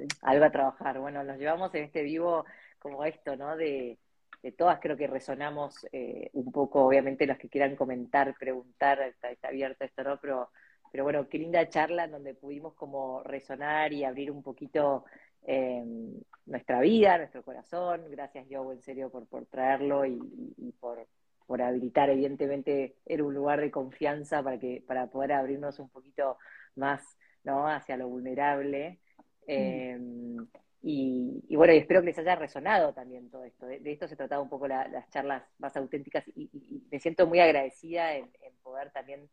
Sí. 0.08 0.18
Algo 0.22 0.44
a 0.44 0.50
trabajar. 0.50 0.98
Bueno, 0.98 1.22
nos 1.24 1.38
llevamos 1.38 1.74
en 1.74 1.84
este 1.84 2.02
vivo 2.02 2.44
como 2.78 3.04
esto, 3.04 3.36
¿no? 3.36 3.56
De, 3.56 3.98
de 4.42 4.52
todas 4.52 4.80
creo 4.80 4.96
que 4.96 5.06
resonamos 5.06 5.86
eh, 5.92 6.30
un 6.32 6.50
poco, 6.50 6.84
obviamente 6.86 7.26
los 7.26 7.38
que 7.38 7.48
quieran 7.48 7.76
comentar, 7.76 8.34
preguntar, 8.38 9.00
está, 9.02 9.30
está 9.30 9.48
abierto 9.48 9.84
esto, 9.84 10.02
¿no? 10.02 10.18
Pero, 10.20 10.50
pero 10.90 11.04
bueno, 11.04 11.28
qué 11.28 11.38
linda 11.38 11.68
charla 11.68 12.04
en 12.04 12.12
donde 12.12 12.34
pudimos 12.34 12.74
como 12.74 13.22
resonar 13.22 13.92
y 13.92 14.04
abrir 14.04 14.30
un 14.30 14.42
poquito 14.42 15.04
eh, 15.42 15.84
nuestra 16.46 16.80
vida, 16.80 17.18
nuestro 17.18 17.42
corazón. 17.42 18.04
Gracias, 18.10 18.46
Joe, 18.50 18.74
en 18.74 18.82
serio, 18.82 19.10
por, 19.10 19.26
por 19.26 19.46
traerlo 19.46 20.06
y, 20.06 20.74
por, 20.80 21.06
por, 21.46 21.62
habilitar, 21.62 22.08
evidentemente, 22.10 22.96
era 23.04 23.24
un 23.24 23.34
lugar 23.34 23.60
de 23.60 23.70
confianza 23.70 24.42
para, 24.42 24.58
que, 24.58 24.82
para 24.86 25.08
poder 25.08 25.32
abrirnos 25.32 25.78
un 25.78 25.90
poquito 25.90 26.38
más 26.76 27.18
¿no? 27.44 27.68
hacia 27.68 27.96
lo 27.96 28.08
vulnerable. 28.08 29.00
Eh, 29.52 29.98
y, 30.82 31.56
bueno, 31.56 31.74
y 31.74 31.78
espero 31.78 32.00
que 32.00 32.06
les 32.06 32.18
haya 32.18 32.36
resonado 32.36 32.94
también 32.94 33.30
todo 33.30 33.44
esto. 33.44 33.66
De, 33.66 33.80
esto 33.84 34.08
se 34.08 34.16
trataba 34.16 34.40
un 34.40 34.48
poco 34.48 34.66
las 34.66 35.10
charlas 35.10 35.42
más 35.58 35.76
auténticas 35.76 36.24
y, 36.34 36.86
me 36.90 37.00
siento 37.00 37.26
muy 37.26 37.40
agradecida 37.40 38.14
en, 38.14 38.30
poder 38.62 38.90
también 38.90 39.28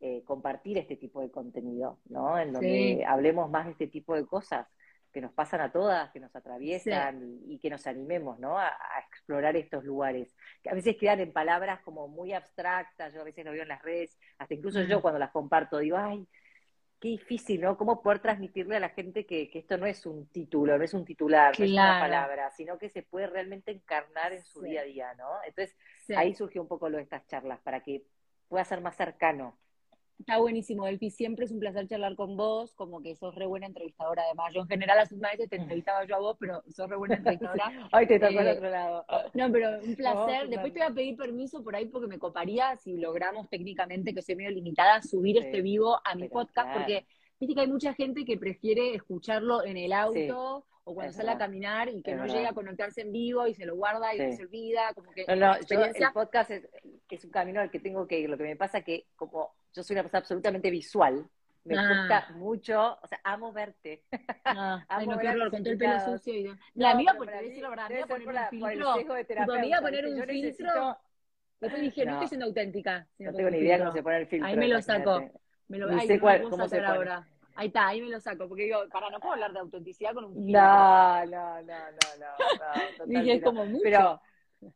eh, 0.00 0.22
compartir 0.24 0.78
este 0.78 0.96
tipo 0.96 1.20
de 1.20 1.30
contenido, 1.30 1.98
¿no? 2.08 2.38
En 2.38 2.52
donde 2.52 3.04
hablemos 3.06 3.50
más 3.50 3.66
de 3.66 3.72
este 3.72 3.86
tipo 3.88 4.14
de 4.14 4.24
cosas 4.24 4.66
que 5.12 5.20
nos 5.20 5.32
pasan 5.32 5.60
a 5.60 5.72
todas, 5.72 6.10
que 6.10 6.20
nos 6.20 6.34
atraviesan 6.34 7.40
y, 7.46 7.58
que 7.58 7.70
nos 7.70 7.86
animemos, 7.86 8.38
¿no? 8.38 8.58
A, 8.58 8.70
explorar 9.10 9.56
estos 9.56 9.84
lugares, 9.84 10.34
que 10.62 10.70
a 10.70 10.74
veces 10.74 10.96
quedan 10.96 11.20
en 11.20 11.32
palabras 11.32 11.80
como 11.82 12.08
muy 12.08 12.32
abstractas, 12.32 13.12
yo 13.12 13.20
a 13.20 13.24
veces 13.24 13.44
lo 13.44 13.52
veo 13.52 13.62
en 13.62 13.68
las 13.68 13.82
redes, 13.82 14.18
hasta 14.38 14.54
incluso 14.54 14.82
yo 14.82 15.02
cuando 15.02 15.18
las 15.18 15.30
comparto 15.30 15.78
digo, 15.78 15.96
ay, 15.96 16.26
qué 17.00 17.08
difícil, 17.08 17.60
¿no? 17.60 17.76
¿Cómo 17.76 18.02
poder 18.02 18.20
transmitirle 18.20 18.76
a 18.76 18.80
la 18.80 18.88
gente 18.90 19.24
que, 19.24 19.50
esto 19.52 19.76
no 19.76 19.86
es 19.86 20.04
un 20.06 20.26
título, 20.28 20.76
no 20.76 20.84
es 20.84 20.94
un 20.94 21.04
titular, 21.04 21.58
no 21.58 21.64
es 21.64 21.72
una 21.72 22.00
palabra, 22.00 22.50
sino 22.50 22.78
que 22.78 22.88
se 22.88 23.02
puede 23.02 23.26
realmente 23.26 23.70
encarnar 23.70 24.32
en 24.32 24.44
su 24.44 24.62
día 24.62 24.80
a 24.80 24.84
día, 24.84 25.14
¿no? 25.14 25.28
Entonces, 25.46 25.76
ahí 26.16 26.34
surgió 26.34 26.62
un 26.62 26.68
poco 26.68 26.88
lo 26.88 26.96
de 26.96 27.04
estas 27.04 27.26
charlas, 27.26 27.60
para 27.60 27.82
que 27.82 28.04
pueda 28.48 28.64
ser 28.64 28.80
más 28.80 28.96
cercano 28.96 29.58
Está 30.18 30.38
buenísimo, 30.38 30.84
Delphi. 30.84 31.10
Siempre 31.10 31.44
es 31.44 31.52
un 31.52 31.60
placer 31.60 31.86
charlar 31.86 32.16
con 32.16 32.36
vos, 32.36 32.74
como 32.74 33.00
que 33.00 33.14
sos 33.14 33.34
re 33.34 33.46
buena 33.46 33.66
entrevistadora 33.66 34.22
además. 34.24 34.52
Yo 34.52 34.62
en 34.62 34.68
general 34.68 34.98
las 34.98 35.12
últimas 35.12 35.32
veces 35.32 35.48
te 35.48 35.56
entrevistaba 35.56 36.04
yo 36.04 36.16
a 36.16 36.18
vos, 36.18 36.36
pero 36.40 36.62
sos 36.68 36.90
re 36.90 36.96
buena 36.96 37.14
entrevistadora. 37.16 37.88
Ay, 37.92 38.06
te 38.06 38.18
tocó 38.18 38.38
al 38.40 38.48
eh, 38.48 38.52
otro 38.52 38.70
lado. 38.70 39.04
No, 39.34 39.52
pero 39.52 39.80
un 39.80 39.94
placer. 39.94 40.48
Después 40.48 40.72
te 40.72 40.80
voy 40.80 40.88
a 40.88 40.94
pedir 40.94 41.16
permiso 41.16 41.62
por 41.62 41.76
ahí 41.76 41.86
porque 41.86 42.08
me 42.08 42.18
coparía, 42.18 42.76
si 42.76 42.96
logramos 42.96 43.48
técnicamente, 43.48 44.12
que 44.12 44.22
soy 44.22 44.34
medio 44.34 44.50
limitada, 44.50 45.02
subir 45.02 45.38
este 45.38 45.62
vivo 45.62 46.00
a 46.04 46.14
mi 46.16 46.28
podcast, 46.28 46.76
porque 46.76 47.06
viste 47.38 47.54
que 47.54 47.60
hay 47.60 47.68
mucha 47.68 47.94
gente 47.94 48.24
que 48.24 48.36
prefiere 48.36 48.94
escucharlo 48.94 49.64
en 49.64 49.76
el 49.76 49.92
auto 49.92 50.64
o 50.88 50.94
cuando 50.94 51.12
sale 51.12 51.32
a 51.32 51.36
caminar 51.36 51.90
y 51.90 52.02
que 52.02 52.14
no 52.14 52.26
llega 52.26 52.48
a 52.48 52.54
conectarse 52.54 53.02
en 53.02 53.12
vivo 53.12 53.46
y 53.46 53.52
se 53.52 53.66
lo 53.66 53.76
guarda 53.76 54.14
y 54.14 54.32
se 54.32 54.42
olvida, 54.42 54.94
como 54.94 55.12
que... 55.12 55.26
No, 55.28 55.36
no, 55.36 55.54
el 55.54 56.12
podcast 56.14 56.50
es, 56.50 56.66
es, 57.10 57.24
un 57.26 57.30
camino 57.30 57.60
al 57.60 57.70
que 57.70 57.78
tengo 57.78 58.06
que 58.06 58.18
ir. 58.18 58.30
Lo 58.30 58.38
que 58.38 58.44
me 58.44 58.56
pasa 58.56 58.80
que 58.80 59.08
como 59.14 59.54
yo 59.74 59.82
soy 59.82 59.94
una 59.94 60.02
persona 60.04 60.20
absolutamente 60.20 60.70
visual, 60.70 61.28
me 61.64 61.76
ah. 61.76 61.88
gusta 61.88 62.28
mucho, 62.36 62.98
o 63.02 63.06
sea, 63.06 63.20
amo 63.22 63.52
verte. 63.52 64.04
Ah, 64.46 64.82
ay, 64.88 65.06
no, 65.06 65.18
qué 65.18 65.28
horror, 65.28 65.50
con 65.50 65.62
todo 65.62 65.72
el 65.72 65.78
pelo 65.78 66.00
sucio. 66.00 66.34
Y... 66.34 66.50
La 66.72 66.92
amiga, 66.92 67.12
porque 67.18 67.34
te 67.34 67.42
decir 67.42 67.62
la 67.62 67.68
verdad, 67.68 67.88
poner 68.08 68.28
un 68.28 68.48
filtro. 68.48 68.94
Tu 69.44 69.52
amiga 69.52 69.80
poner 69.82 70.06
un 70.06 70.22
filtro. 70.24 70.98
Después 71.60 71.82
dije, 71.82 72.06
no, 72.06 72.12
estoy 72.12 72.28
siendo 72.28 72.46
auténtica. 72.46 73.06
No 73.18 73.34
tengo 73.34 73.50
ni 73.50 73.58
idea 73.58 73.78
cómo 73.78 73.92
se 73.92 74.02
pone 74.02 74.16
el 74.16 74.26
filtro. 74.26 74.48
Ahí 74.48 74.56
me 74.56 74.68
lo 74.68 74.80
saco. 74.80 75.30
Me 75.68 75.76
lo, 75.76 75.90
no 75.90 76.00
sé 76.00 76.18
cuál, 76.18 76.48
cómo 76.48 76.66
se 76.66 76.76
pone. 76.76 76.88
Ahora. 76.88 77.28
Ahí 77.58 77.66
está, 77.66 77.88
ahí 77.88 78.00
me 78.00 78.08
lo 78.08 78.20
saco, 78.20 78.46
porque 78.46 78.62
digo, 78.62 78.78
para, 78.88 79.10
no 79.10 79.18
puedo 79.18 79.34
hablar 79.34 79.52
de 79.52 79.58
autenticidad 79.58 80.14
con 80.14 80.26
un 80.26 80.34
filtro. 80.34 80.62
No, 80.62 81.26
no, 81.26 81.62
no, 81.62 81.78
no, 81.90 82.08
no. 82.20 83.06
Dije, 83.06 83.32
es 83.32 83.42
como 83.42 83.66
mucho. 83.66 83.82
Pero, 83.82 84.20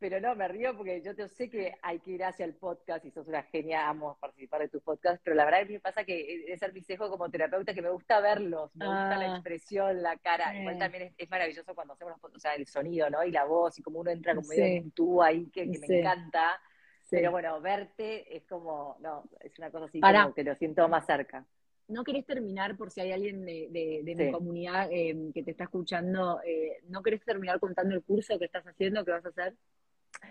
pero 0.00 0.20
no, 0.20 0.34
me 0.34 0.48
río 0.48 0.76
porque 0.76 1.00
yo 1.00 1.14
te, 1.14 1.28
sé 1.28 1.48
que 1.48 1.76
hay 1.80 2.00
que 2.00 2.10
ir 2.10 2.24
hacia 2.24 2.44
el 2.44 2.54
podcast 2.54 3.04
y 3.04 3.12
sos 3.12 3.28
una 3.28 3.44
genia, 3.44 3.88
amo 3.88 4.18
participar 4.20 4.62
de 4.62 4.68
tus 4.68 4.82
podcasts, 4.82 5.20
pero 5.22 5.36
la 5.36 5.44
verdad 5.44 5.60
es 5.60 5.68
que 5.68 5.74
me 5.74 5.78
pasa 5.80 6.02
que 6.02 6.44
es 6.48 6.58
ser 6.58 6.72
mi 6.72 6.82
como 6.96 7.30
terapeuta 7.30 7.72
que 7.72 7.82
me 7.82 7.90
gusta 7.90 8.18
verlos, 8.18 8.74
me 8.74 8.84
gusta 8.84 9.16
la 9.16 9.32
ah. 9.32 9.34
expresión, 9.36 10.02
la 10.02 10.16
cara. 10.16 10.52
Igual 10.58 10.76
también 10.76 11.14
es, 11.16 11.30
maravilloso 11.30 11.76
cuando 11.76 11.94
hacemos 11.94 12.14
los 12.20 12.34
o 12.34 12.40
sea, 12.40 12.56
el 12.56 12.66
sonido, 12.66 13.08
¿no? 13.10 13.22
Y 13.22 13.30
la 13.30 13.44
voz, 13.44 13.78
y 13.78 13.82
como 13.82 14.00
uno 14.00 14.10
entra 14.10 14.34
como 14.34 14.48
medio 14.48 14.64
en 14.64 14.90
tú 14.90 15.22
ahí, 15.22 15.48
que, 15.50 15.66
me 15.66 15.98
encanta. 16.00 16.60
Pero 17.08 17.30
bueno, 17.30 17.60
verte 17.60 18.36
es 18.36 18.44
como, 18.44 18.96
no, 18.98 19.22
es 19.38 19.56
una 19.60 19.70
cosa 19.70 19.84
así 19.84 20.00
como 20.00 20.34
que 20.34 20.42
lo 20.42 20.56
siento 20.56 20.88
más 20.88 21.06
cerca. 21.06 21.46
¿No 21.88 22.04
querés 22.04 22.24
terminar, 22.24 22.76
por 22.76 22.90
si 22.90 23.00
hay 23.00 23.12
alguien 23.12 23.44
de, 23.44 24.02
de, 24.04 24.14
mi 24.14 24.30
comunidad 24.30 24.88
eh, 24.90 25.14
que 25.34 25.42
te 25.42 25.50
está 25.50 25.64
escuchando, 25.64 26.40
eh, 26.44 26.78
¿no 26.88 27.02
querés 27.02 27.22
terminar 27.24 27.60
contando 27.60 27.94
el 27.94 28.02
curso 28.02 28.38
que 28.38 28.46
estás 28.46 28.64
haciendo, 28.64 29.04
que 29.04 29.10
vas 29.10 29.26
a 29.26 29.30
hacer? 29.30 29.54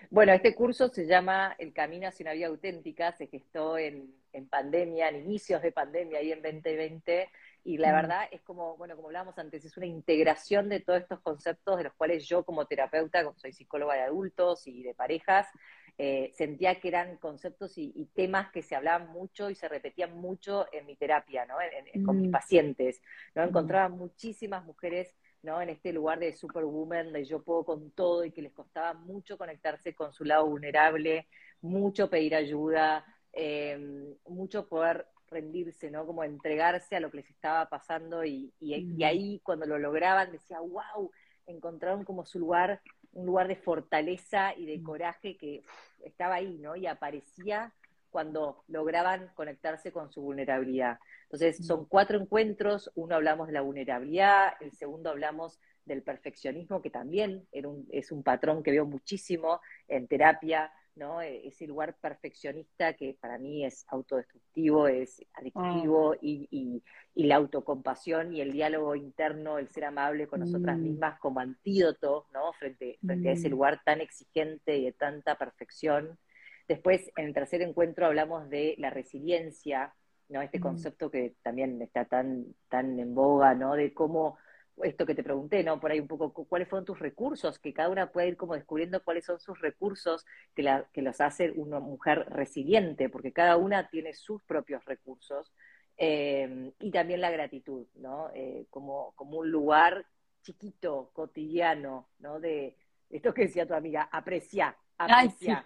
Bueno, 0.09 0.33
este 0.33 0.55
curso 0.55 0.89
se 0.89 1.05
llama 1.05 1.55
El 1.57 1.73
Camino 1.73 2.07
hacia 2.07 2.23
una 2.23 2.33
vida 2.33 2.47
auténtica, 2.47 3.11
se 3.13 3.27
gestó 3.27 3.77
en, 3.77 4.13
en 4.33 4.47
pandemia, 4.47 5.09
en 5.09 5.23
inicios 5.23 5.61
de 5.61 5.71
pandemia, 5.71 6.19
ahí 6.19 6.31
en 6.31 6.41
2020, 6.41 7.29
y 7.63 7.77
la 7.77 7.91
verdad 7.91 8.27
es 8.31 8.41
como, 8.41 8.75
bueno, 8.77 8.95
como 8.95 9.09
hablábamos 9.09 9.37
antes, 9.37 9.63
es 9.65 9.77
una 9.77 9.85
integración 9.85 10.69
de 10.69 10.79
todos 10.79 11.01
estos 11.01 11.19
conceptos 11.19 11.77
de 11.77 11.83
los 11.83 11.93
cuales 11.93 12.27
yo 12.27 12.43
como 12.43 12.65
terapeuta, 12.65 13.23
como 13.23 13.37
soy 13.37 13.53
psicóloga 13.53 13.95
de 13.95 14.01
adultos 14.01 14.67
y 14.67 14.81
de 14.81 14.93
parejas, 14.95 15.47
eh, 15.97 16.31
sentía 16.33 16.79
que 16.79 16.87
eran 16.87 17.17
conceptos 17.17 17.77
y, 17.77 18.09
temas 18.13 18.51
que 18.51 18.63
se 18.63 18.75
hablaban 18.75 19.09
mucho 19.11 19.49
y 19.49 19.55
se 19.55 19.67
repetían 19.67 20.17
mucho 20.17 20.65
en 20.71 20.85
mi 20.85 20.95
terapia, 20.95 21.45
¿no? 21.45 21.55
Con 22.05 22.17
mis 22.17 22.29
mm. 22.29 22.31
pacientes, 22.31 23.01
¿no? 23.35 23.43
Mm. 23.43 23.49
Encontraba 23.49 23.89
muchísimas 23.89 24.65
mujeres 24.65 25.15
¿no? 25.43 25.61
En 25.61 25.69
este 25.69 25.91
lugar 25.91 26.19
de 26.19 26.33
superwoman, 26.33 27.11
de 27.13 27.25
yo 27.25 27.43
puedo 27.43 27.65
con 27.65 27.91
todo 27.91 28.23
y 28.25 28.31
que 28.31 28.41
les 28.41 28.53
costaba 28.53 28.93
mucho 28.93 29.37
conectarse 29.37 29.95
con 29.95 30.13
su 30.13 30.23
lado 30.23 30.47
vulnerable, 30.47 31.27
mucho 31.61 32.09
pedir 32.09 32.35
ayuda, 32.35 33.05
eh, 33.33 34.15
mucho 34.27 34.67
poder 34.67 35.07
rendirse, 35.31 35.89
¿no? 35.89 36.05
Como 36.05 36.23
entregarse 36.23 36.95
a 36.95 36.99
lo 36.99 37.09
que 37.09 37.17
les 37.17 37.29
estaba 37.29 37.67
pasando 37.69 38.23
y, 38.23 38.53
y, 38.59 39.03
ahí 39.03 39.39
cuando 39.43 39.65
lo 39.65 39.79
lograban 39.79 40.31
decía, 40.31 40.59
wow, 40.59 41.09
encontraron 41.47 42.03
como 42.03 42.25
su 42.25 42.37
lugar, 42.37 42.81
un 43.13 43.25
lugar 43.25 43.47
de 43.47 43.55
fortaleza 43.55 44.53
y 44.55 44.65
de 44.65 44.77
mm. 44.77 44.83
coraje 44.83 45.37
que 45.37 45.63
estaba 46.03 46.35
ahí, 46.35 46.57
¿no? 46.59 46.75
Y 46.75 46.85
aparecía 46.85 47.73
cuando 48.11 48.63
lograban 48.67 49.31
conectarse 49.35 49.91
con 49.91 50.11
su 50.11 50.21
vulnerabilidad. 50.21 50.99
Entonces, 51.23 51.65
son 51.65 51.85
cuatro 51.85 52.19
encuentros, 52.19 52.91
uno 52.95 53.15
hablamos 53.15 53.47
de 53.47 53.53
la 53.53 53.61
vulnerabilidad, 53.61 54.53
el 54.59 54.73
segundo 54.73 55.09
hablamos 55.09 55.59
del 55.85 56.03
perfeccionismo, 56.03 56.81
que 56.81 56.89
también 56.89 57.47
es 57.89 58.11
un 58.11 58.21
patrón 58.21 58.63
que 58.63 58.71
veo 58.71 58.85
muchísimo 58.85 59.61
en 59.87 60.07
terapia, 60.07 60.73
¿no? 61.01 61.19
E, 61.19 61.47
ese 61.47 61.65
lugar 61.65 61.95
perfeccionista 61.99 62.93
que 62.93 63.17
para 63.19 63.39
mí 63.39 63.65
es 63.65 63.85
autodestructivo, 63.87 64.87
es 64.87 65.19
adictivo, 65.33 66.13
ah. 66.13 66.17
y, 66.21 66.83
la 67.15 67.35
autocompasión 67.37 68.33
y 68.33 68.41
el 68.41 68.53
diálogo 68.53 68.95
interno, 68.95 69.57
el 69.57 69.67
ser 69.69 69.85
amable 69.85 70.27
con 70.27 70.41
nosotras 70.41 70.77
mm. 70.77 70.81
mismas 70.81 71.19
como 71.19 71.39
antídoto, 71.39 72.27
¿no? 72.33 72.53
Frente, 72.53 72.99
frente 73.03 73.29
a 73.29 73.31
ese 73.33 73.49
mm. 73.49 73.51
lugar 73.51 73.81
tan 73.83 73.99
exigente 73.99 74.77
y 74.77 74.85
de 74.85 74.91
tanta 74.93 75.35
perfección. 75.35 76.19
Después, 76.67 77.11
en 77.17 77.25
el 77.25 77.33
tercer 77.33 77.61
encuentro 77.63 78.05
hablamos 78.05 78.47
de 78.49 78.75
la 78.77 78.91
resiliencia, 78.91 79.93
¿no? 80.29 80.41
Este 80.41 80.59
mm. 80.59 80.61
concepto 80.61 81.09
que 81.09 81.33
también 81.41 81.81
está 81.81 82.05
tan, 82.05 82.45
tan 82.69 82.99
en 82.99 83.15
boga, 83.15 83.55
¿no? 83.55 83.73
De 83.73 83.91
cómo, 83.93 84.37
esto 84.83 85.05
que 85.05 85.15
te 85.15 85.23
pregunté, 85.23 85.63
¿no? 85.63 85.79
Por 85.79 85.91
ahí 85.91 85.99
un 85.99 86.07
poco, 86.07 86.45
cuáles 86.45 86.67
fueron 86.67 86.85
tus 86.85 86.99
recursos, 86.99 87.59
que 87.59 87.73
cada 87.73 87.89
una 87.89 88.11
puede 88.11 88.29
ir 88.29 88.37
como 88.37 88.55
descubriendo 88.55 89.03
cuáles 89.03 89.25
son 89.25 89.39
sus 89.39 89.59
recursos 89.59 90.25
que, 90.55 90.63
la, 90.63 90.87
que 90.93 91.01
los 91.01 91.21
hace 91.21 91.51
una 91.51 91.79
mujer 91.79 92.25
resiliente, 92.29 93.09
porque 93.09 93.33
cada 93.33 93.57
una 93.57 93.89
tiene 93.89 94.13
sus 94.13 94.43
propios 94.43 94.83
recursos. 94.85 95.53
Eh, 95.97 96.71
y 96.79 96.91
también 96.91 97.21
la 97.21 97.29
gratitud, 97.29 97.85
¿no? 97.95 98.31
Eh, 98.33 98.65
como, 98.69 99.13
como 99.15 99.37
un 99.37 99.51
lugar 99.51 100.05
chiquito, 100.41 101.11
cotidiano, 101.13 102.09
¿no? 102.19 102.39
De 102.39 102.75
esto 103.09 103.33
que 103.33 103.43
decía 103.43 103.67
tu 103.67 103.73
amiga, 103.73 104.09
apreciar, 104.11 104.75
apreciar. 104.97 105.65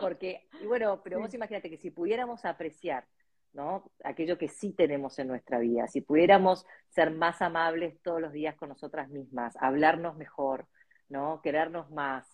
Porque, 0.00 0.48
y 0.62 0.66
bueno, 0.66 1.02
pero 1.02 1.20
vos 1.20 1.34
imagínate 1.34 1.68
que 1.68 1.76
si 1.76 1.90
pudiéramos 1.90 2.44
apreciar 2.44 3.06
¿no? 3.54 3.90
Aquello 4.02 4.36
que 4.36 4.48
sí 4.48 4.72
tenemos 4.72 5.18
en 5.18 5.28
nuestra 5.28 5.58
vida. 5.58 5.86
Si 5.86 6.00
pudiéramos 6.00 6.66
ser 6.90 7.10
más 7.10 7.40
amables 7.40 8.00
todos 8.02 8.20
los 8.20 8.32
días 8.32 8.56
con 8.56 8.68
nosotras 8.68 9.08
mismas, 9.08 9.56
hablarnos 9.58 10.16
mejor, 10.16 10.66
¿no? 11.08 11.40
Querernos 11.42 11.90
más, 11.90 12.26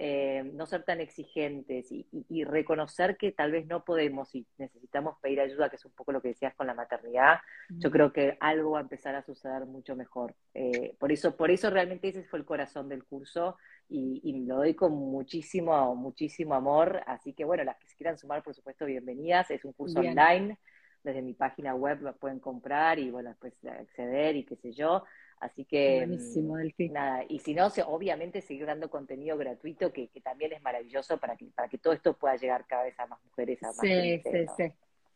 eh, 0.00 0.48
no 0.54 0.64
ser 0.66 0.84
tan 0.84 1.00
exigentes 1.00 1.90
y, 1.90 2.44
reconocer 2.44 3.16
que 3.16 3.32
tal 3.32 3.50
vez 3.50 3.66
no 3.66 3.84
podemos 3.84 4.32
y 4.32 4.46
necesitamos 4.56 5.18
pedir 5.20 5.40
ayuda, 5.40 5.68
que 5.68 5.74
es 5.74 5.84
un 5.84 5.90
poco 5.90 6.12
lo 6.12 6.22
que 6.22 6.28
decías 6.28 6.54
con 6.54 6.68
la 6.68 6.74
maternidad, 6.74 7.40
yo 7.68 7.90
creo 7.90 8.12
que 8.12 8.36
algo 8.38 8.72
va 8.72 8.78
a 8.78 8.82
empezar 8.82 9.16
a 9.16 9.24
suceder 9.24 9.66
mucho 9.66 9.96
mejor. 9.96 10.36
Eh, 10.54 10.94
por 11.00 11.10
eso, 11.10 11.36
por 11.36 11.50
eso 11.50 11.68
realmente 11.70 12.08
ese 12.08 12.22
fue 12.22 12.38
el 12.38 12.44
corazón 12.44 12.88
del 12.88 13.04
curso 13.04 13.56
y, 13.88 14.20
y, 14.22 14.44
lo 14.44 14.56
doy 14.56 14.74
con 14.74 14.92
muchísimo, 14.92 15.94
muchísimo 15.94 16.54
amor. 16.54 17.02
Así 17.06 17.32
que 17.32 17.44
bueno, 17.44 17.64
las 17.64 17.78
que 17.78 17.88
se 17.88 17.96
quieran 17.96 18.18
sumar, 18.18 18.42
por 18.42 18.54
supuesto, 18.54 18.84
bienvenidas. 18.84 19.50
Es 19.50 19.64
un 19.64 19.72
curso 19.72 20.00
online. 20.00 20.58
Desde 21.02 21.22
mi 21.22 21.32
página 21.32 21.74
web 21.74 22.02
lo 22.02 22.14
pueden 22.16 22.40
comprar 22.40 22.98
y 22.98 23.10
bueno, 23.10 23.30
después 23.30 23.54
acceder 23.64 24.36
y 24.36 24.44
qué 24.44 24.56
sé 24.56 24.72
yo. 24.72 25.04
Así 25.40 25.64
que 25.64 25.98
Buenísimo, 25.98 26.56
mm, 26.56 26.92
nada, 26.92 27.24
y 27.28 27.38
si 27.38 27.54
no, 27.54 27.68
obviamente 27.86 28.42
seguir 28.42 28.66
dando 28.66 28.90
contenido 28.90 29.36
gratuito 29.36 29.92
que, 29.92 30.08
que, 30.08 30.20
también 30.20 30.52
es 30.52 30.60
maravilloso 30.62 31.16
para 31.18 31.36
que, 31.36 31.46
para 31.54 31.68
que 31.68 31.78
todo 31.78 31.92
esto 31.92 32.14
pueda 32.14 32.34
llegar 32.36 32.66
cada 32.66 32.82
vez 32.82 32.98
a 32.98 33.06
más 33.06 33.22
mujeres, 33.24 33.62
a 33.62 33.68
más 33.68 33.78
Sí, 33.78 34.20
sí, 34.24 34.46
sí. 34.56 34.72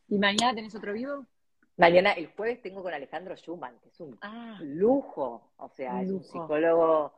¿Y 0.09 0.19
mañana 0.19 0.55
tenés 0.55 0.75
otro 0.77 0.93
vivo? 0.93 1.27
Mañana, 1.77 2.13
el 2.13 2.29
jueves, 2.29 2.63
tengo 2.63 2.83
con 2.83 2.95
Alejandro 2.95 3.35
Schumann, 3.35 3.79
que 3.81 3.89
es 3.89 3.99
un 3.99 4.17
ah. 4.21 4.59
lujo, 4.63 5.51
o 5.57 5.69
sea, 5.71 6.01
es 6.03 6.11
un 6.11 6.23
psicólogo 6.23 7.15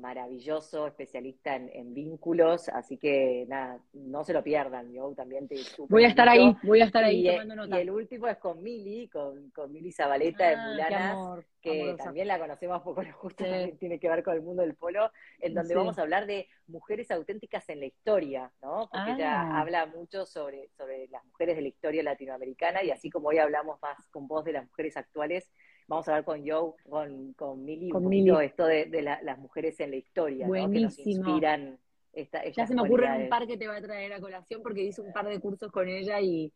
maravilloso, 0.00 0.86
especialista 0.86 1.54
en, 1.54 1.94
vínculos, 1.94 2.68
así 2.68 2.96
que 2.96 3.44
nada, 3.48 3.78
no 3.92 4.24
se 4.24 4.32
lo 4.32 4.42
pierdan, 4.42 4.92
yo 4.92 5.12
también 5.14 5.46
te 5.46 5.56
Voy 5.88 6.04
a 6.04 6.08
estar 6.08 6.28
ahí, 6.28 6.56
voy 6.62 6.80
a 6.80 6.86
estar 6.86 7.04
ahí 7.04 7.26
y, 7.26 7.30
tomando 7.30 7.56
nota. 7.56 7.78
Y 7.78 7.82
el 7.82 7.90
último 7.90 8.26
es 8.28 8.38
con 8.38 8.62
Mili, 8.62 9.08
con, 9.08 9.50
con 9.50 9.72
Mili 9.72 9.92
Zabaleta 9.92 10.48
de 10.48 10.54
ah, 10.54 10.68
Mulanas, 10.68 11.46
que 11.60 11.94
también 11.98 12.28
la 12.28 12.38
conocemos 12.38 12.82
poco, 12.82 13.02
justo 13.14 13.44
tiene 13.78 13.98
que 13.98 14.08
ver 14.08 14.22
con 14.22 14.34
el 14.34 14.42
mundo 14.42 14.62
del 14.62 14.74
polo, 14.74 15.10
en 15.38 15.54
donde 15.54 15.74
vamos 15.74 15.98
a 15.98 16.02
hablar 16.02 16.26
de 16.26 16.48
mujeres 16.66 17.10
auténticas 17.10 17.68
en 17.68 17.80
la 17.80 17.86
historia, 17.86 18.50
¿no? 18.62 18.88
Porque 18.90 19.12
ella 19.12 19.42
ah. 19.42 19.60
habla 19.60 19.86
mucho 19.86 20.26
sobre, 20.26 20.68
sobre 20.76 21.08
las 21.08 21.24
mujeres 21.24 21.56
de 21.56 21.62
la 21.62 21.68
historia 21.68 22.02
latinoamericana 22.02 22.82
y 22.82 22.90
así 22.90 23.10
como 23.10 23.28
hoy 23.28 23.38
hablamos 23.38 23.80
más 23.82 24.06
con 24.08 24.26
voz 24.26 24.44
de 24.44 24.52
las 24.52 24.64
mujeres 24.66 24.96
actuales, 24.96 25.50
vamos 25.90 26.06
a 26.06 26.12
hablar 26.12 26.24
con 26.24 26.48
Joe, 26.48 26.72
con, 26.88 27.32
con 27.34 27.64
Mili, 27.64 27.90
un 27.92 28.04
poquito 28.04 28.40
esto 28.40 28.64
de, 28.64 29.02
las 29.02 29.38
mujeres 29.38 29.78
en 29.80 29.90
la 29.90 29.96
historia, 29.96 30.46
¿no? 30.46 30.70
que 30.70 30.80
nos 30.80 30.98
inspiran. 30.98 31.78
Esta, 32.12 32.48
ya 32.48 32.66
se 32.66 32.74
me 32.74 32.82
ocurren 32.82 33.22
un 33.22 33.28
par 33.28 33.46
que 33.46 33.56
te 33.56 33.68
va 33.68 33.76
a 33.76 33.82
traer 33.82 34.12
a 34.12 34.20
colación 34.20 34.62
porque 34.62 34.82
hice 34.82 35.00
un 35.00 35.12
par 35.12 35.28
de 35.28 35.38
cursos 35.38 35.70
con 35.70 35.88
ella 35.88 36.20
y 36.20 36.52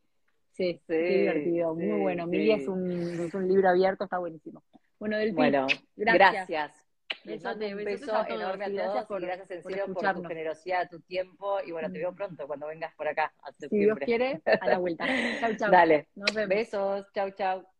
sí, 0.52 0.80
sí 0.86 0.94
divertido, 0.94 1.74
muy 1.74 2.00
bueno. 2.00 2.26
Mili 2.26 2.52
es 2.52 2.66
un, 2.68 2.90
es 2.90 3.34
un 3.34 3.48
libro 3.48 3.68
abierto, 3.68 4.04
está 4.04 4.18
buenísimo. 4.18 4.62
Bueno, 4.98 5.18
del 5.18 5.32
bueno, 5.32 5.66
gracias. 5.96 6.48
gracias. 6.48 7.72
un 7.74 7.84
beso 7.84 8.26
enorme 8.28 8.64
a 8.64 8.86
todos 8.86 9.06
por, 9.06 9.22
y 9.22 9.26
gracias 9.26 9.50
en 9.50 9.62
serio 9.62 9.92
por, 9.92 10.14
tu 10.14 10.22
generosidad, 10.24 10.88
tu 10.88 11.00
tiempo 11.00 11.58
y 11.64 11.72
bueno, 11.72 11.90
te 11.90 11.98
veo 11.98 12.14
pronto 12.14 12.46
cuando 12.46 12.68
vengas 12.68 12.94
por 12.94 13.08
acá. 13.08 13.32
si 13.58 13.78
Dios 13.78 13.98
quiere, 13.98 14.40
a 14.60 14.66
la 14.68 14.78
vuelta. 14.78 15.06
Chau, 15.40 15.56
chau. 15.56 15.70
Dale. 15.70 16.08
Nos 16.14 16.32
vemos. 16.32 16.48
Besos. 16.48 17.06
Chau, 17.12 17.30
chau. 17.32 17.73